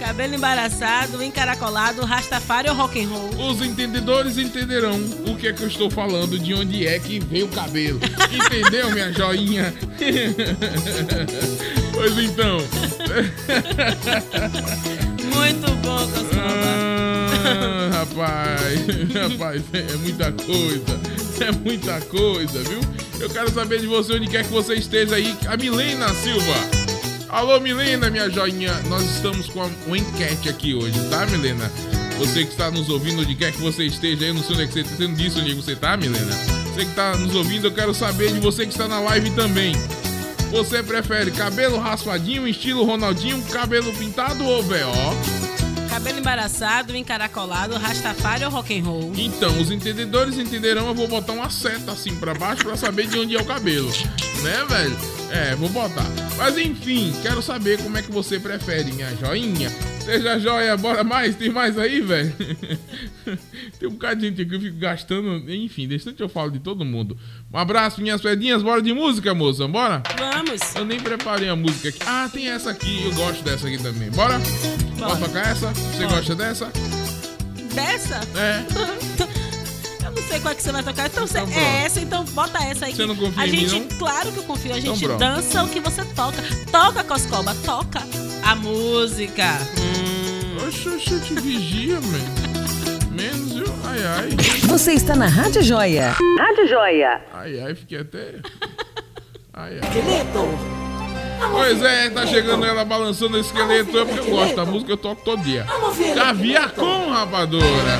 Cabelo 0.00 0.34
embaraçado, 0.34 1.22
encaracolado, 1.22 2.04
rastafário 2.04 2.70
ou 2.70 2.76
rock 2.76 3.04
and 3.04 3.08
roll? 3.08 3.50
Os 3.50 3.60
entendedores 3.60 4.38
entenderão 4.38 4.98
o 5.26 5.36
que 5.36 5.46
é 5.48 5.52
que 5.52 5.62
eu 5.62 5.68
estou 5.68 5.90
falando, 5.90 6.38
de 6.38 6.54
onde 6.54 6.86
é 6.86 6.98
que 6.98 7.20
veio 7.20 7.46
o 7.46 7.50
cabelo. 7.50 8.00
Entendeu, 8.32 8.90
minha 8.90 9.12
joinha? 9.14 9.72
pois 11.92 12.18
então. 12.18 12.56
Muito 15.40 15.70
bom, 15.76 15.96
Coscoba. 15.96 16.70
Ah, 17.46 17.90
rapaz, 17.98 18.80
rapaz, 19.30 19.62
é 19.72 19.96
muita 19.96 20.32
coisa. 20.32 21.00
É 21.40 21.50
muita 21.50 22.00
coisa, 22.02 22.62
viu? 22.62 22.80
Eu 23.18 23.30
quero 23.30 23.50
saber 23.50 23.80
de 23.80 23.86
você 23.86 24.12
onde 24.12 24.26
quer 24.26 24.44
que 24.44 24.50
você 24.50 24.74
esteja 24.74 25.16
aí. 25.16 25.34
A 25.48 25.56
Milena 25.56 26.12
Silva. 26.12 26.54
Alô, 27.30 27.58
Milena, 27.58 28.10
minha 28.10 28.28
joinha. 28.28 28.74
Nós 28.90 29.02
estamos 29.02 29.48
com 29.48 29.66
uma 29.86 29.96
enquete 29.96 30.50
aqui 30.50 30.74
hoje, 30.74 31.00
tá, 31.08 31.24
Milena? 31.24 31.72
Você 32.18 32.44
que 32.44 32.50
está 32.50 32.70
nos 32.70 32.90
ouvindo, 32.90 33.22
onde 33.22 33.34
quer 33.34 33.50
que 33.50 33.62
você 33.62 33.84
esteja, 33.86 34.26
eu 34.26 34.34
não 34.34 34.42
sei 34.42 34.56
onde 34.56 34.64
é 34.64 34.66
que 34.66 34.72
você 34.74 34.80
está. 34.80 35.04
Não 35.04 35.14
disse 35.14 35.40
onde 35.40 35.54
você 35.54 35.72
está, 35.72 35.96
Milena? 35.96 36.34
Você 36.66 36.84
que 36.84 36.90
está 36.90 37.16
nos 37.16 37.34
ouvindo, 37.34 37.66
eu 37.66 37.72
quero 37.72 37.94
saber 37.94 38.30
de 38.30 38.40
você 38.40 38.66
que 38.66 38.72
está 38.72 38.86
na 38.86 39.00
live 39.00 39.30
também. 39.30 39.72
Você 40.50 40.82
prefere 40.82 41.30
cabelo 41.30 41.78
raspadinho, 41.78 42.46
estilo 42.46 42.84
Ronaldinho, 42.84 43.40
cabelo 43.52 43.92
pintado 43.92 44.44
ou 44.44 44.62
VO? 44.62 44.74
Cabelo 45.88 46.18
embaraçado, 46.18 46.96
encaracolado, 46.96 47.78
rastafário 47.78 48.46
ou 48.46 48.52
rock 48.52 48.78
and 48.78 48.84
roll? 48.84 49.12
Então, 49.16 49.60
os 49.60 49.70
entendedores 49.70 50.38
entenderão, 50.38 50.88
eu 50.88 50.94
vou 50.94 51.06
botar 51.06 51.32
uma 51.32 51.50
seta 51.50 51.92
assim 51.92 52.14
pra 52.16 52.34
baixo 52.34 52.64
pra 52.64 52.76
saber 52.76 53.06
de 53.06 53.18
onde 53.18 53.36
é 53.36 53.40
o 53.40 53.44
cabelo. 53.44 53.90
Né, 54.42 54.64
velho? 54.68 55.19
É, 55.30 55.54
vou 55.54 55.68
botar. 55.68 56.06
Mas 56.36 56.58
enfim, 56.58 57.12
quero 57.22 57.40
saber 57.40 57.78
como 57.82 57.96
é 57.96 58.02
que 58.02 58.10
você 58.10 58.38
prefere, 58.38 58.92
minha 58.92 59.14
joinha. 59.16 59.70
Seja 60.04 60.38
joia, 60.38 60.76
bora 60.76 61.04
mais? 61.04 61.36
Tem 61.36 61.50
mais 61.50 61.78
aí, 61.78 62.00
velho? 62.00 62.34
Tem 63.78 63.88
um 63.88 63.92
bocado 63.92 64.20
de 64.20 64.26
gente 64.28 64.42
aqui 64.42 64.50
que 64.50 64.56
eu 64.56 64.60
fico 64.60 64.78
gastando. 64.78 65.48
Enfim, 65.52 65.86
deixa 65.86 66.12
que 66.12 66.22
eu 66.22 66.28
falo 66.28 66.50
de 66.50 66.58
todo 66.58 66.84
mundo. 66.84 67.16
Um 67.52 67.58
abraço, 67.58 68.00
minhas 68.00 68.20
pedinhas. 68.20 68.62
Bora 68.62 68.82
de 68.82 68.92
música, 68.92 69.32
moça. 69.34 69.68
Bora? 69.68 70.02
Vamos. 70.18 70.74
Eu 70.74 70.84
nem 70.84 70.98
preparei 70.98 71.48
a 71.48 71.54
música 71.54 71.90
aqui. 71.90 71.98
Ah, 72.04 72.28
tem 72.32 72.48
essa 72.48 72.70
aqui. 72.70 73.04
Eu 73.04 73.12
gosto 73.14 73.44
dessa 73.44 73.68
aqui 73.68 73.78
também. 73.78 74.10
Bora? 74.10 74.40
Posso 74.98 75.20
tocar 75.20 75.46
essa? 75.46 75.68
Você 75.72 76.04
Bora. 76.04 76.16
gosta 76.16 76.34
dessa? 76.34 76.72
Dessa? 77.74 78.20
É. 78.36 79.30
Sei 80.30 80.38
qual 80.38 80.52
é 80.52 80.54
que 80.54 80.62
você 80.62 80.70
vai 80.70 80.82
tocar. 80.84 81.06
Então, 81.06 81.24
Então, 81.24 81.48
é 81.52 81.84
essa, 81.84 82.00
então 82.00 82.24
bota 82.26 82.62
essa 82.62 82.86
aí. 82.86 82.94
Você 82.94 83.04
não 83.04 83.16
confia 83.16 83.42
a 83.42 83.46
em 83.48 83.50
mim, 83.50 83.68
gente, 83.68 83.94
Claro 83.96 84.30
que 84.30 84.38
eu 84.38 84.42
confio. 84.44 84.72
A 84.74 84.78
Então, 84.78 84.94
gente 84.94 85.04
pronto. 85.04 85.18
dança 85.18 85.64
o 85.64 85.68
que 85.68 85.80
você 85.80 86.04
toca. 86.04 86.40
Toca, 86.70 87.02
Coscoba, 87.04 87.52
toca 87.64 88.00
a 88.44 88.54
música. 88.54 89.58
Hum. 89.76 90.68
Oxe, 90.68 90.88
oxe, 90.88 91.18
te 91.20 91.34
vigia, 91.34 91.98
man. 92.00 93.10
Menos, 93.10 93.52
viu? 93.54 93.74
Ai, 93.84 93.98
ai. 94.04 94.28
Você 94.68 94.92
está 94.92 95.16
na 95.16 95.26
Rádio 95.26 95.62
Joia. 95.64 96.14
Rádio 96.38 96.68
Joia. 96.68 97.20
Ai, 97.34 97.60
ai, 97.60 97.74
fiquei 97.74 97.98
até. 97.98 98.34
Ai, 99.52 99.80
ai. 99.82 100.26
Pois 101.50 101.82
é, 101.82 102.08
tá 102.10 102.24
chegando 102.24 102.64
ela 102.64 102.84
balançando 102.84 103.36
o 103.36 103.40
esqueleto. 103.40 103.98
É 103.98 104.04
porque 104.04 104.20
eu 104.30 104.30
gosto 104.36 104.54
da 104.54 104.64
música, 104.64 104.92
eu 104.92 104.96
toco 104.96 105.22
todo 105.24 105.42
dia. 105.42 105.66
Caviar 106.14 106.70
com 106.70 107.10
rapadora. 107.10 107.98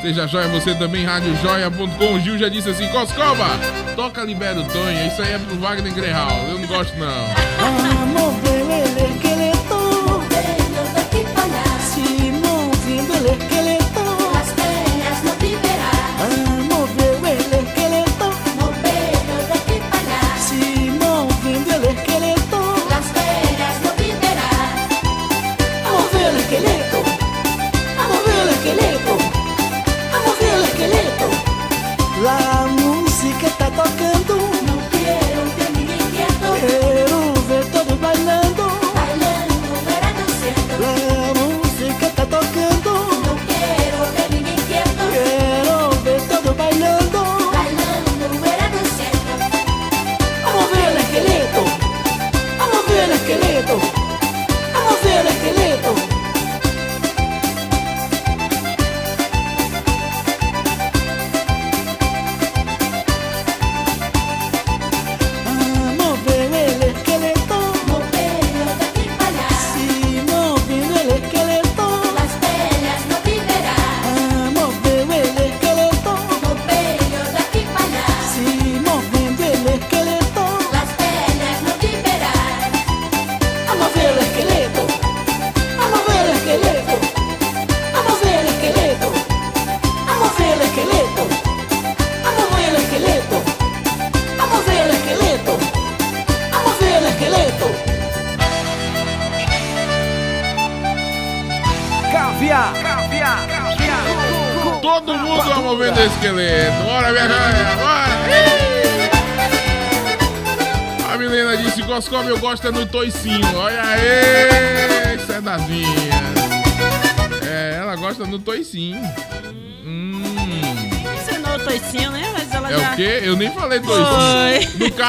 Seja 0.00 0.26
joia, 0.26 0.48
você 0.48 0.74
também, 0.74 1.04
radiojoia.com. 1.04 2.14
O 2.14 2.20
Gil 2.20 2.38
já 2.38 2.48
disse 2.48 2.70
assim: 2.70 2.88
Coscoba, 2.88 3.46
toca 3.94 4.24
Libera 4.24 4.58
o 4.58 4.64
Tonho. 4.64 5.06
Isso 5.06 5.20
aí 5.20 5.32
é 5.34 5.38
pro 5.38 5.58
Wagner 5.58 5.92
Grehal. 5.92 6.46
Eu 6.48 6.58
não 6.58 6.66
gosto, 6.66 6.96
não. 6.98 8.49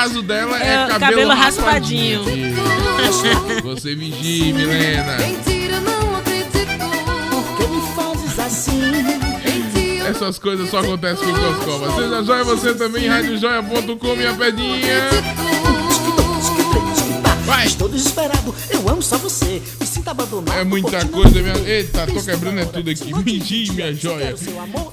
Caso 0.01 0.21
dela 0.23 0.57
é, 0.57 0.73
É, 0.73 0.87
cabelo, 0.87 0.99
cabelo 0.99 1.33
raspadinho. 1.33 2.23
raspadinho. 2.23 3.61
Você 3.63 3.95
vigie, 3.95 4.51
Milena. 4.53 5.17
Mentira, 5.17 5.79
não 5.79 6.15
acredito. 6.15 6.51
Por 7.29 7.57
que 7.57 7.67
me 7.67 7.81
fazes 7.95 8.39
assim? 8.39 8.81
Essas 10.09 10.39
coisas 10.39 10.69
só 10.69 10.79
acontecem 10.79 11.27
com 11.27 11.39
o 11.39 11.53
Coscova. 11.55 12.01
Seja 12.01 12.23
joia 12.23 12.43
você 12.43 12.73
também, 12.73 13.07
radiojoia.com, 13.07 14.15
minha 14.15 14.33
pedinha. 14.33 15.09
Vai. 17.45 17.67
Estou 17.67 17.87
desesperado, 17.89 18.55
eu 18.69 18.87
amo 18.89 19.01
só 19.01 19.17
você. 19.17 19.61
Me 19.79 19.85
sinto 19.85 20.07
abandonado. 20.09 20.57
É 20.57 20.63
muita 20.63 21.05
coisa, 21.05 21.41
minha. 21.41 21.57
Eita, 21.67 22.07
tô 22.07 22.21
quebrando 22.21 22.59
é 22.59 22.65
tudo 22.65 22.89
aqui. 22.89 23.13
Vigie, 23.23 23.71
minha 23.73 23.93
joia. 23.93 24.35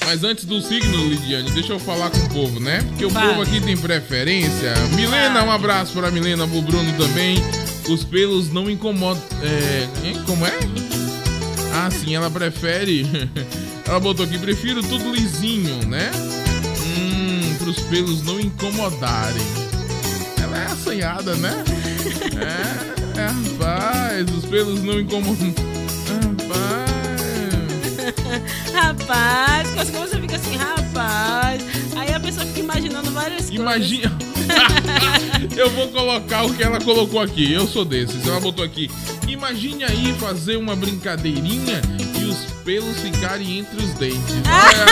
Mas 0.04 0.22
antes 0.22 0.44
do 0.44 0.60
signo, 0.60 1.08
Lidiane, 1.08 1.50
deixa 1.50 1.72
eu 1.72 1.80
falar 1.80 2.10
com 2.10 2.18
o 2.18 2.28
povo, 2.28 2.60
né? 2.60 2.84
Porque 2.90 3.04
o 3.04 3.10
Vai. 3.10 3.26
povo 3.26 3.42
aqui 3.42 3.60
tem 3.60 3.76
preferência. 3.76 4.72
Milena, 4.94 5.42
um 5.42 5.50
abraço 5.50 5.92
pra 5.92 6.08
Milena, 6.12 6.46
pro 6.46 6.62
Bruno 6.62 6.92
também. 6.96 7.42
Os 7.88 8.04
pelos 8.04 8.50
não 8.50 8.68
incomodam. 8.68 9.22
É. 9.42 9.88
hein? 10.06 10.16
Como 10.26 10.44
é? 10.44 10.52
Ah, 11.72 11.90
sim, 11.90 12.14
ela 12.14 12.30
prefere. 12.30 13.06
ela 13.86 14.00
botou 14.00 14.24
aqui, 14.24 14.38
prefiro 14.38 14.82
tudo 14.82 15.14
lisinho, 15.14 15.86
né? 15.86 16.10
Hum, 16.84 17.54
pros 17.58 17.78
pelos 17.80 18.22
não 18.22 18.40
incomodarem. 18.40 19.46
Ela 20.42 20.58
é 20.58 20.66
assanhada, 20.66 21.36
né? 21.36 21.64
É, 22.36 23.20
é, 23.20 23.26
rapaz, 23.26 24.30
os 24.36 24.44
pelos 24.46 24.82
não 24.82 24.98
incomodam. 24.98 25.54
Rapaz. 26.08 26.86
rapaz, 28.74 29.90
que 29.90 29.96
você 29.96 30.20
fica 30.20 30.36
assim, 30.36 30.56
rapaz. 30.56 31.62
Aí 31.96 32.12
a 32.12 32.20
pessoa 32.20 32.44
fica 32.46 32.60
imaginando 32.60 33.10
várias 33.12 33.48
Imagina. 33.50 34.35
eu 35.56 35.70
vou 35.70 35.88
colocar 35.88 36.44
o 36.44 36.54
que 36.54 36.62
ela 36.62 36.80
colocou 36.80 37.20
aqui. 37.20 37.52
Eu 37.52 37.66
sou 37.66 37.84
desses. 37.84 38.26
Ela 38.26 38.40
botou 38.40 38.64
aqui. 38.64 38.90
Imagine 39.28 39.84
aí 39.84 40.14
fazer 40.18 40.56
uma 40.56 40.74
brincadeirinha 40.76 41.80
e 42.20 42.24
os 42.24 42.36
pelos 42.64 42.98
ficarem 43.00 43.58
entre 43.58 43.82
os 43.82 43.92
dentes. 43.94 44.34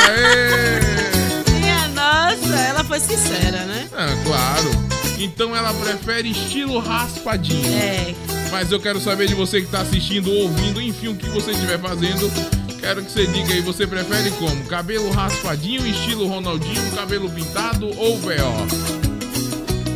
Aí. 0.08 1.60
Minha 1.60 1.88
nossa, 1.88 2.54
ela 2.54 2.84
foi 2.84 3.00
sincera, 3.00 3.64
né? 3.64 3.88
Ah, 3.92 4.14
claro. 4.24 4.70
Então 5.18 5.56
ela 5.56 5.72
prefere 5.74 6.30
estilo 6.30 6.78
raspadinho. 6.78 7.74
É. 7.74 8.14
Mas 8.50 8.70
eu 8.70 8.78
quero 8.78 9.00
saber 9.00 9.26
de 9.26 9.34
você 9.34 9.60
que 9.60 9.66
tá 9.66 9.80
assistindo, 9.80 10.30
ouvindo, 10.30 10.80
enfim, 10.80 11.08
o 11.08 11.16
que 11.16 11.28
você 11.30 11.50
estiver 11.50 11.78
fazendo. 11.78 12.30
Quero 12.78 13.02
que 13.02 13.10
você 13.10 13.26
diga 13.26 13.52
aí, 13.52 13.60
você 13.60 13.86
prefere 13.86 14.30
como? 14.32 14.62
Cabelo 14.66 15.10
raspadinho, 15.10 15.86
estilo 15.86 16.26
Ronaldinho, 16.26 16.92
cabelo 16.92 17.30
pintado 17.30 17.88
ou 17.98 18.18
VO? 18.18 19.03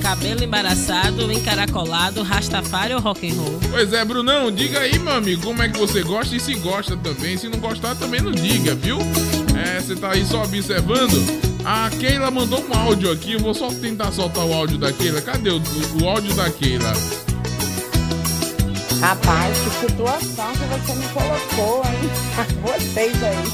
Cabelo 0.08 0.42
embaraçado, 0.42 1.30
encaracolado, 1.30 2.22
rastafário 2.22 2.96
ou 2.96 3.02
rock 3.02 3.30
and 3.30 3.34
roll? 3.34 3.60
Pois 3.70 3.92
é, 3.92 4.02
Brunão, 4.06 4.50
diga 4.50 4.78
aí, 4.78 4.98
meu 4.98 5.12
amigo, 5.12 5.42
como 5.42 5.62
é 5.62 5.68
que 5.68 5.78
você 5.78 6.02
gosta 6.02 6.34
e 6.34 6.40
se 6.40 6.54
gosta 6.54 6.96
também. 6.96 7.36
Se 7.36 7.46
não 7.46 7.58
gostar, 7.58 7.94
também 7.94 8.22
não 8.22 8.32
diga, 8.32 8.74
viu? 8.74 8.96
É, 9.54 9.78
você 9.78 9.94
tá 9.94 10.12
aí 10.12 10.24
só 10.24 10.44
observando. 10.44 11.12
A 11.62 11.90
Keila 11.90 12.30
mandou 12.30 12.64
um 12.66 12.74
áudio 12.74 13.12
aqui, 13.12 13.34
eu 13.34 13.40
vou 13.40 13.52
só 13.52 13.68
tentar 13.68 14.10
soltar 14.10 14.46
o 14.46 14.54
áudio 14.54 14.78
da 14.78 14.90
Keila. 14.90 15.20
Cadê 15.20 15.50
o, 15.50 15.60
o 16.02 16.08
áudio 16.08 16.34
da 16.34 16.48
Keila? 16.48 16.94
Rapaz, 19.02 19.58
que 19.58 19.88
situação 19.88 20.52
que 20.52 20.64
você 20.64 20.94
me 20.94 21.06
colocou, 21.08 21.82
hein? 21.84 22.10
Vocês 22.64 23.22
aí. 23.22 23.44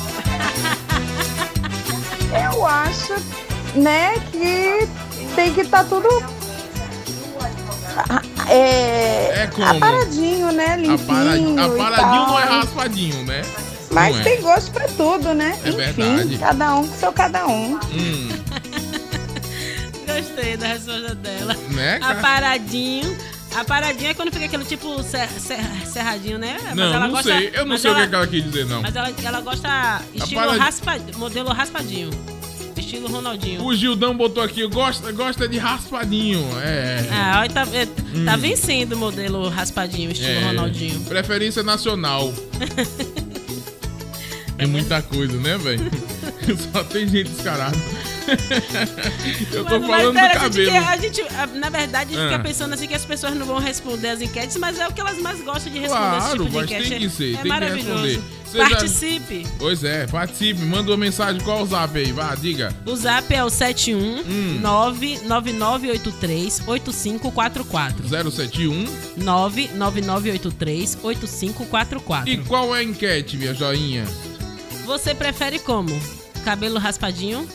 Eu 2.45 2.65
acho, 2.65 3.15
né, 3.75 4.15
que 4.31 4.89
tem 5.35 5.53
que 5.53 5.63
estar 5.63 5.83
tudo. 5.83 6.44
É, 8.49 9.43
É 9.43 9.47
como? 9.49 9.67
aparadinho, 9.69 10.53
né? 10.53 10.77
Limpinho. 10.77 10.95
Aparadinho, 10.95 11.57
e 11.57 11.61
aparadinho 11.83 12.27
não 12.27 12.39
é 12.41 12.45
raspadinho, 12.45 13.23
né? 13.25 13.43
Mas 13.91 14.13
Não 14.15 14.21
é. 14.21 14.25
tem 14.25 14.41
gosto 14.43 14.71
pra 14.73 14.89
tudo, 14.89 15.35
né? 15.35 15.57
É 15.65 15.69
Enfim, 15.69 15.77
verdade. 15.77 16.39
cada 16.39 16.75
um 16.75 16.87
com 16.89 16.95
seu 16.97 17.13
cada 17.13 17.47
um. 17.47 17.75
Hum, 17.75 18.29
Gostei 20.07 20.57
da 20.57 20.67
resposta 20.69 21.15
dela. 21.15 21.55
Né, 21.71 21.99
cara? 21.99 22.19
Aparadinho. 22.19 23.17
Aparadinho 23.55 24.11
é 24.11 24.15
quando 24.15 24.33
fica 24.33 24.47
aquele 24.47 24.65
tipo 24.65 25.01
ser- 25.05 25.29
ser- 25.29 25.65
cerradinho, 25.87 26.39
né? 26.39 26.57
Mas 26.65 26.75
não, 26.75 26.85
ela 26.93 27.01
não 27.07 27.11
gosta- 27.11 27.31
sei. 27.37 27.51
Eu 27.55 27.65
não 27.65 27.79
sei 27.79 27.91
o 27.91 27.95
que, 27.95 28.01
ela- 28.01 28.07
é 28.07 28.09
que 28.09 28.15
ela 28.17 28.27
quis 28.27 28.45
dizer, 28.45 28.67
não. 28.67 28.83
Mas 28.83 28.97
ela, 28.97 29.13
ela 29.23 29.41
gosta 29.41 30.03
estilo 30.13 30.41
Aparad- 30.41 30.61
raspa, 30.61 30.93
modelo 31.17 31.53
raspadinho. 31.53 32.11
Estilo 32.95 33.09
Ronaldinho. 33.09 33.65
O 33.65 33.75
Gildão 33.75 34.17
botou 34.17 34.43
aqui, 34.43 34.65
gosta, 34.69 35.11
gosta 35.11 35.49
de 35.49 35.59
raspadinho. 35.59 36.41
É. 36.63 37.09
Ah, 37.11 37.41
olha, 37.41 37.51
tá, 37.51 37.67
é, 37.73 37.87
tá 38.25 38.37
vencendo 38.37 38.93
o 38.93 38.97
modelo 38.97 39.49
raspadinho, 39.49 40.13
estilo 40.13 40.31
é, 40.31 40.45
Ronaldinho. 40.47 41.01
Preferência 41.03 41.63
nacional. 41.63 42.33
É 44.57 44.67
muita 44.67 45.03
coisa, 45.03 45.37
né, 45.37 45.59
velho? 45.59 45.91
Só 46.73 46.85
tem 46.85 47.09
gente 47.09 47.29
descarada. 47.29 47.77
Eu 49.53 49.65
tô 49.65 49.79
Mas- 49.81 49.89
falando 49.89 50.15
mas, 50.15 50.33
do 50.33 50.39
cabelo. 50.41 50.71
A 50.87 50.97
gente, 50.97 51.21
a 51.21 51.47
gente, 51.47 51.59
na 51.59 51.69
verdade, 51.71 52.15
a 52.15 52.17
gente 52.17 52.27
Ah. 52.27 52.31
fica 52.33 52.43
pensando 52.43 52.73
assim 52.75 52.87
que 52.87 52.95
as 52.95 53.05
pessoas 53.05 53.35
não 53.37 53.47
vão 53.47 53.59
responder 53.59 54.09
as 54.11 54.21
enquetes, 54.21 54.57
mas 54.57 54.79
é 54.79 54.87
o 54.89 54.93
que 54.93 55.01
elas 55.01 55.19
mais 55.19 55.41
gostam 55.43 55.73
de 55.73 55.79
responder 55.79 56.17
esse 56.19 56.27
Claro, 56.27 56.39
tipo 56.45 56.51
de 56.51 56.57
mas 56.57 56.65
enquete. 56.71 56.89
tem 56.91 56.99
que 57.01 57.11
ser, 57.11 57.25
é 57.25 57.33
tem 57.35 57.43
que 57.43 57.49
maravilhoso. 57.49 58.05
responder. 58.05 58.35
Seja- 58.55 58.69
Participe. 58.71 59.47
Pois 59.59 59.83
é, 59.83 60.07
participe, 60.07 60.61
manda 60.63 60.91
uma 60.93 60.97
mensagem, 60.97 61.41
qual 61.43 61.63
o 61.63 61.67
zap 61.67 61.99
aí? 61.99 62.13
Vá, 62.13 62.37
diga. 62.37 62.73
O 62.87 62.95
zap 62.95 63.35
é 63.35 63.43
o 63.43 63.49
Hum. 63.49 63.51
71 63.51 64.61
99983 64.61 66.63
8544. 66.65 68.07
071. 68.09 68.87
99983 69.17 70.97
8544. 71.03 72.29
E 72.31 72.37
qual 72.39 72.75
é 72.75 72.79
a 72.79 72.83
enquete, 72.85 73.37
minha 73.37 73.53
joinha? 73.55 74.05
Você 74.87 75.15
prefere 75.15 75.59
como? 75.59 75.91
Cabelo 76.45 76.79
raspadinho, 76.79 77.49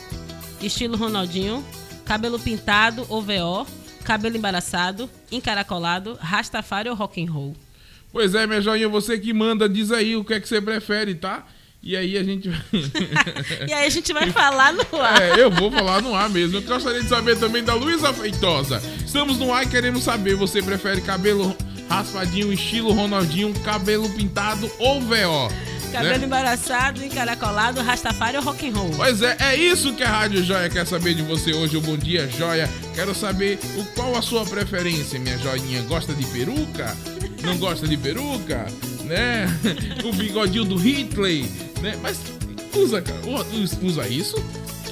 estilo 0.62 0.96
Ronaldinho, 0.96 1.64
cabelo 2.04 2.38
pintado 2.38 3.06
ou 3.08 3.22
VO, 3.22 3.66
cabelo 4.04 4.36
embaraçado, 4.36 5.08
encaracolado, 5.30 6.18
rastafário 6.20 6.90
ou 6.90 6.96
rock 6.96 7.22
and 7.22 7.30
roll? 7.30 7.56
Pois 8.12 8.34
é, 8.34 8.46
minha 8.46 8.60
joinha, 8.60 8.88
você 8.88 9.18
que 9.18 9.32
manda, 9.32 9.68
diz 9.68 9.92
aí 9.92 10.16
o 10.16 10.24
que 10.24 10.34
é 10.34 10.40
que 10.40 10.48
você 10.48 10.60
prefere, 10.60 11.14
tá? 11.14 11.46
E 11.82 11.96
aí 11.96 12.18
a 12.18 12.22
gente. 12.22 12.50
E 13.66 13.72
aí 13.72 13.86
a 13.86 13.90
gente 13.90 14.12
vai 14.12 14.30
falar 14.30 14.72
no 14.72 15.00
ar. 15.00 15.22
É, 15.22 15.42
eu 15.42 15.50
vou 15.50 15.70
falar 15.70 16.02
no 16.02 16.14
ar 16.14 16.28
mesmo. 16.28 16.58
Eu 16.58 16.62
gostaria 16.62 17.02
de 17.02 17.08
saber 17.08 17.38
também 17.38 17.62
da 17.62 17.74
Luísa 17.74 18.12
Feitosa. 18.12 18.82
Estamos 19.04 19.38
no 19.38 19.52
ar 19.52 19.64
e 19.64 19.68
queremos 19.68 20.02
saber: 20.02 20.34
você 20.34 20.62
prefere 20.62 21.00
cabelo 21.00 21.56
raspadinho, 21.88 22.52
estilo 22.52 22.92
Ronaldinho, 22.92 23.52
cabelo 23.60 24.08
pintado 24.10 24.70
ou 24.78 25.00
VO? 25.00 25.48
Cabelo 25.90 26.18
né? 26.18 26.24
embaraçado, 26.24 27.04
encaracolado, 27.04 27.80
rastafário 27.80 28.40
ou 28.40 28.44
rock 28.46 28.68
and 28.68 28.72
roll? 28.72 28.90
Pois 28.96 29.22
é, 29.22 29.36
é 29.40 29.56
isso 29.56 29.92
que 29.94 30.02
a 30.02 30.08
Rádio 30.08 30.44
Joia 30.44 30.68
quer 30.68 30.86
saber 30.86 31.14
de 31.14 31.22
você 31.22 31.52
hoje. 31.52 31.76
O 31.76 31.80
Bom 31.80 31.96
Dia 31.96 32.28
Joia. 32.28 32.68
Quero 32.94 33.14
saber 33.14 33.58
o 33.76 33.84
qual 33.94 34.16
a 34.16 34.22
sua 34.22 34.44
preferência, 34.44 35.18
minha 35.18 35.38
joinha. 35.38 35.82
Gosta 35.82 36.14
de 36.14 36.24
peruca? 36.26 36.96
Não 37.42 37.56
gosta 37.56 37.86
de 37.86 37.96
peruca? 37.96 38.66
Né? 39.04 39.46
O 40.04 40.12
bigodinho 40.12 40.64
do 40.64 40.76
Hitler, 40.76 41.44
né? 41.80 41.98
Mas 42.00 42.18
usa, 42.74 43.02
cara, 43.02 43.20
usa 43.82 44.08
isso? 44.08 44.36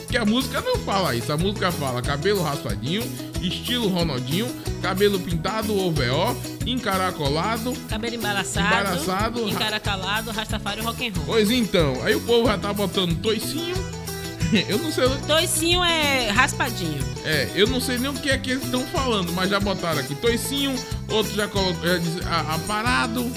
Que 0.09 0.17
a 0.17 0.25
música 0.25 0.61
não 0.61 0.79
fala 0.79 1.15
isso. 1.15 1.31
A 1.33 1.37
música 1.37 1.71
fala 1.71 2.01
cabelo 2.01 2.43
raspadinho, 2.43 3.03
estilo 3.43 3.89
Ronaldinho, 3.89 4.49
cabelo 4.81 5.21
pintado 5.21 5.75
ou 5.75 5.93
VO, 5.93 6.37
encaracolado. 6.67 7.73
Cabelo 7.89 8.15
embaraçado, 8.15 8.67
Embaraçado, 8.67 9.45
ra- 9.45 9.51
encaracolado, 9.51 10.31
rastafário 10.31 10.83
ou 10.83 10.89
rock 10.91 11.07
and 11.07 11.13
roll? 11.15 11.27
Pois 11.27 11.51
então, 11.51 12.03
aí 12.03 12.15
o 12.15 12.21
povo 12.23 12.47
já 12.47 12.57
tá 12.57 12.73
botando 12.73 13.21
toicinho, 13.21 13.77
eu 14.69 14.79
não 14.79 14.91
sei. 14.91 15.09
Toicinho 15.27 15.85
é 15.85 16.31
raspadinho. 16.31 17.05
É, 17.25 17.51
eu 17.55 17.67
não 17.67 17.79
sei 17.81 17.99
nem 17.99 18.09
o 18.11 18.15
que 18.15 18.31
é 18.31 18.39
que 18.39 18.53
eles 18.53 18.65
estão 18.65 18.81
falando, 18.87 19.31
mas 19.35 19.51
já 19.51 19.61
botaram 19.61 19.99
aqui 20.01 20.15
toicinho, 20.15 20.75
outro 21.11 21.35
já 21.35 21.47
colocou. 21.49 21.87
Já 21.87 22.01
ah, 22.27 22.55
aparado. 22.55 23.31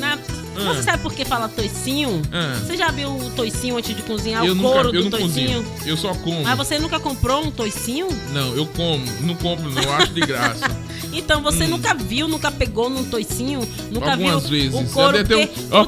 Na- 0.00 0.18
Ah. 0.56 0.74
Você 0.74 0.82
sabe 0.82 1.02
por 1.02 1.14
que 1.14 1.24
fala 1.24 1.48
toicinho? 1.48 2.20
Ah. 2.32 2.58
Você 2.60 2.76
já 2.76 2.90
viu 2.90 3.08
o 3.16 3.30
toicinho 3.30 3.76
antes 3.78 3.94
de 3.96 4.02
cozinhar? 4.02 4.44
eu 4.44 4.52
o 4.52 4.54
nunca, 4.56 4.68
couro 4.68 4.88
eu 4.88 5.04
do 5.04 5.10
não 5.10 5.18
toicinho? 5.18 5.62
cozinho. 5.62 5.88
Eu 5.88 5.96
só 5.96 6.12
como. 6.14 6.42
Mas 6.42 6.56
você 6.58 6.78
nunca 6.78 6.98
comprou 6.98 7.44
um 7.44 7.50
toicinho? 7.52 8.08
Não, 8.32 8.54
eu 8.56 8.66
como. 8.66 9.02
Não 9.20 9.34
compro, 9.36 9.70
não. 9.70 9.80
Eu 9.82 9.92
acho 9.94 10.12
de 10.12 10.20
graça. 10.20 10.68
Então 11.12 11.42
você 11.42 11.64
Hum. 11.64 11.70
nunca 11.70 11.92
viu, 11.92 12.28
nunca 12.28 12.52
pegou 12.52 12.88
num 12.88 13.02
toicinho? 13.04 13.66
Nunca 13.90 14.12
Algumas 14.12 14.48
viu 14.48 14.70
vezes. 14.70 14.90
o 14.90 14.92
couro? 14.94 15.24
Ter 15.24 15.34
um, 15.34 15.48
ó, 15.72 15.86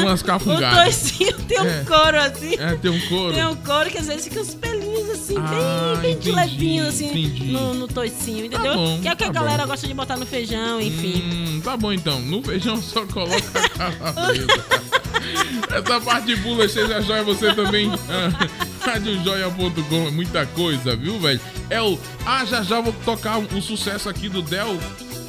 umas 0.00 0.22
o 0.22 0.24
cafungadas. 0.24 0.82
toicinho 0.84 1.36
tem 1.42 1.60
um 1.60 1.66
É. 1.66 1.84
couro 1.84 2.18
assim. 2.18 2.54
É, 2.58 2.74
tem 2.76 2.90
um 2.90 3.00
couro. 3.08 3.34
Tem 3.34 3.46
um 3.46 3.56
couro 3.56 3.90
que 3.90 3.98
às 3.98 4.06
vezes 4.06 4.24
fica 4.24 4.40
uns 4.40 4.54
pelinhos 4.94 5.10
assim, 5.10 5.34
Ah, 5.38 5.94
bem, 6.00 6.02
bem 6.02 6.18
de 6.20 6.30
entendi, 6.30 6.32
levinho 6.50 6.86
assim, 6.86 7.06
entendi. 7.08 7.44
no, 7.52 7.74
no 7.74 7.88
toicinho, 7.88 8.44
entendeu? 8.46 8.74
bom, 8.74 9.00
que 9.00 9.08
é 9.08 9.12
o 9.12 9.16
que 9.16 9.24
tá 9.24 9.30
a 9.30 9.32
galera 9.32 9.62
bom. 9.64 9.70
gosta 9.70 9.86
de 9.86 9.94
botar 9.94 10.16
no 10.16 10.26
feijão, 10.26 10.80
enfim. 10.80 11.22
Hum, 11.22 11.60
tá 11.62 11.76
bom 11.76 11.92
então. 11.92 12.20
No 12.20 12.42
feijão 12.42 12.80
só 12.80 13.04
coloca 13.06 13.36
a. 13.78 14.14
Essa 15.74 16.00
parte 16.00 16.36
pula, 16.36 16.68
seja 16.68 17.00
joia 17.00 17.22
você 17.24 17.52
também. 17.54 17.90
Ah, 18.08 18.90
Radiojoia.com 18.90 20.08
é 20.08 20.10
muita 20.10 20.44
coisa, 20.46 20.94
viu, 20.94 21.18
velho? 21.18 21.40
É 21.70 21.80
o. 21.80 21.98
Ah, 22.26 22.44
já 22.44 22.62
já 22.62 22.80
vou 22.80 22.92
tocar 23.04 23.38
um, 23.38 23.46
um 23.54 23.62
sucesso 23.62 24.08
aqui 24.08 24.28
do 24.28 24.42
Del. 24.42 24.78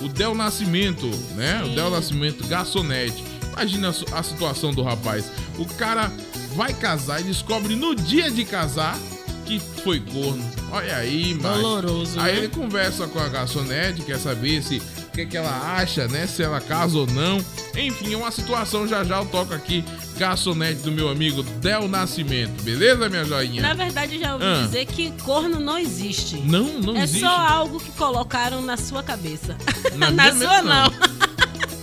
O 0.04 0.10
Del 0.10 0.36
Nascimento, 0.36 1.10
né? 1.36 1.64
O 1.64 1.70
Del 1.70 1.90
Nascimento, 1.90 2.46
garçonete. 2.48 3.24
Imagina 3.54 3.90
a 4.12 4.22
situação 4.24 4.74
do 4.74 4.84
rapaz. 4.84 5.32
O 5.58 5.66
cara 5.66 6.12
vai 6.54 6.74
casar 6.74 7.22
e 7.22 7.24
descobre 7.24 7.76
no 7.76 7.96
dia 7.96 8.30
de 8.30 8.44
casar 8.44 8.98
que 9.46 9.60
foi 9.84 10.00
corno. 10.00 10.44
Olha 10.72 10.96
aí, 10.98 11.34
mano. 11.36 11.62
Doloroso, 11.62 12.20
Aí 12.20 12.34
né? 12.34 12.38
ele 12.40 12.48
conversa 12.50 13.08
com 13.08 13.20
a 13.20 13.28
garçonete, 13.30 14.02
quer 14.02 14.18
saber 14.20 14.62
se 14.64 14.78
o 14.78 15.12
que, 15.16 15.26
que 15.26 15.38
ela 15.38 15.76
acha, 15.78 16.08
né? 16.08 16.26
Se 16.28 16.42
ela 16.44 16.60
casa 16.60 16.98
ou 16.98 17.08
não. 17.08 17.38
Enfim, 17.76 18.14
é 18.14 18.18
uma 18.18 18.32
situação 18.32 18.88
já 18.88 19.04
já 19.04 19.18
eu 19.20 19.26
toco 19.28 19.54
aqui, 19.54 19.84
garçonete 20.18 20.82
do 20.82 20.92
meu 20.92 21.08
amigo 21.10 21.44
Del 21.44 21.88
Nascimento. 21.88 22.62
Beleza, 22.64 23.08
minha 23.08 23.24
joinha? 23.24 23.62
Na 23.62 23.74
verdade, 23.74 24.16
eu 24.16 24.22
já 24.22 24.34
ouvi 24.34 24.46
Ah. 24.46 24.62
dizer 24.66 24.86
que 24.88 25.12
corno 25.24 25.60
não 25.60 25.78
existe. 25.78 26.38
Não, 26.38 26.80
não 26.80 26.98
é 26.98 27.04
existe. 27.04 27.22
só 27.22 27.30
algo 27.38 27.80
que 27.80 27.92
colocaram 27.92 28.62
na 28.62 28.76
sua 28.78 29.04
cabeça. 29.04 29.56
Na 29.96 30.12
Na, 30.12 30.32
minha 30.34 30.48
sua 30.48 30.62
mesmo, 30.64 30.70
não. 30.70 31.16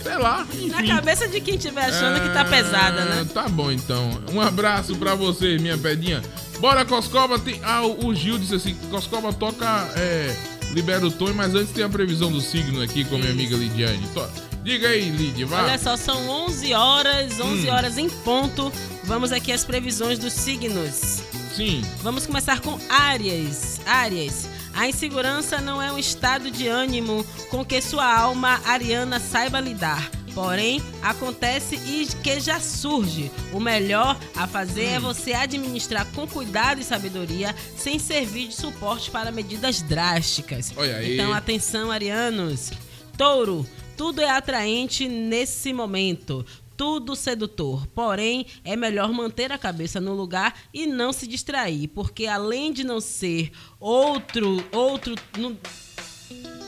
Sei 0.03 0.17
lá, 0.17 0.45
Na 0.69 0.81
enfim. 0.81 0.87
cabeça 0.87 1.27
de 1.29 1.39
quem 1.39 1.55
estiver 1.55 1.85
achando 1.85 2.19
que 2.21 2.29
tá 2.33 2.41
Ah, 2.41 2.45
pesada, 2.45 3.05
né? 3.05 3.25
Tá 3.33 3.47
bom 3.47 3.71
então. 3.71 4.21
Um 4.33 4.41
abraço 4.41 4.95
pra 4.97 5.15
você, 5.15 5.57
minha 5.57 5.77
pedinha. 5.77 6.21
Bora, 6.63 6.85
Coscoba. 6.85 7.37
Tem... 7.37 7.59
Ah, 7.61 7.81
o 7.85 8.15
Gil 8.15 8.39
disse 8.39 8.55
assim: 8.55 8.73
Coscoba 8.89 9.33
toca. 9.33 9.65
É, 9.97 10.33
libera 10.71 11.05
o 11.05 11.11
tom, 11.11 11.33
mas 11.33 11.53
antes 11.53 11.73
tem 11.73 11.83
a 11.83 11.89
previsão 11.89 12.31
do 12.31 12.39
signo 12.39 12.81
aqui 12.81 13.03
com 13.03 13.15
a 13.15 13.17
minha 13.17 13.31
amiga 13.31 13.53
Lidiane. 13.57 14.07
To- 14.13 14.29
Diga 14.63 14.87
aí, 14.87 15.09
Lidia, 15.09 15.45
vai. 15.45 15.61
Olha 15.65 15.77
só, 15.77 15.97
são 15.97 16.29
11 16.45 16.73
horas, 16.73 17.37
11 17.37 17.67
Hum. 17.67 17.73
horas 17.73 17.97
em 17.97 18.09
ponto. 18.09 18.71
Vamos 19.03 19.33
aqui 19.33 19.51
às 19.51 19.65
previsões 19.65 20.17
dos 20.17 20.31
signos. 20.31 21.21
Sim. 21.53 21.83
Vamos 22.01 22.25
começar 22.25 22.61
com 22.61 22.79
Áries. 22.87 23.81
Áries. 23.85 24.47
A 24.73 24.87
insegurança 24.87 25.59
não 25.59 25.81
é 25.81 25.91
um 25.91 25.99
estado 25.99 26.49
de 26.49 26.69
ânimo 26.69 27.25
com 27.49 27.65
que 27.65 27.81
sua 27.81 28.05
alma 28.17 28.61
ariana 28.65 29.19
saiba 29.19 29.59
lidar. 29.59 30.09
Porém, 30.33 30.81
acontece 31.01 31.75
e 31.75 32.07
que 32.23 32.39
já 32.39 32.59
surge. 32.59 33.31
O 33.51 33.59
melhor 33.59 34.19
a 34.35 34.47
fazer 34.47 34.85
é 34.85 34.99
você 34.99 35.33
administrar 35.33 36.05
com 36.13 36.27
cuidado 36.27 36.81
e 36.81 36.83
sabedoria, 36.83 37.55
sem 37.77 37.99
servir 37.99 38.47
de 38.47 38.55
suporte 38.55 39.11
para 39.11 39.31
medidas 39.31 39.81
drásticas. 39.81 40.73
Então, 41.05 41.31
atenção, 41.33 41.91
arianos. 41.91 42.71
Touro, 43.15 43.65
tudo 43.95 44.21
é 44.21 44.29
atraente 44.29 45.07
nesse 45.07 45.71
momento. 45.71 46.43
Tudo 46.75 47.15
sedutor. 47.15 47.85
Porém, 47.87 48.47
é 48.63 48.75
melhor 48.75 49.11
manter 49.13 49.51
a 49.51 49.57
cabeça 49.59 50.01
no 50.01 50.13
lugar 50.15 50.59
e 50.73 50.87
não 50.87 51.13
se 51.13 51.27
distrair, 51.27 51.87
porque 51.89 52.25
além 52.25 52.73
de 52.73 52.83
não 52.83 52.99
ser 52.99 53.51
outro 53.79 54.65
outro 54.71 55.13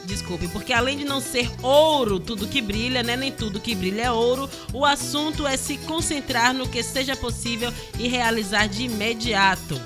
Desculpe, 0.06 0.48
porque 0.50 0.72
além 0.72 0.98
de 0.98 1.04
não 1.06 1.20
ser 1.20 1.50
ouro 1.62 2.20
tudo 2.20 2.48
que 2.48 2.62
brilha, 2.62 3.02
né? 3.02 3.18
Nem 3.18 3.32
tudo 3.32 3.60
que 3.60 3.74
brilha 3.74 4.04
é 4.04 4.12
ouro. 4.12 4.50
O 4.72 4.86
assunto 4.86 5.48
é 5.48 5.58
se 5.58 5.78
concentrar 5.80 6.54
no 6.54 6.68
que 6.68 6.84
seja 6.84 7.16
possível 7.16 7.74
e 7.98 8.08
realizar 8.08 8.68
de 8.68 8.84
imediato. 8.84 9.80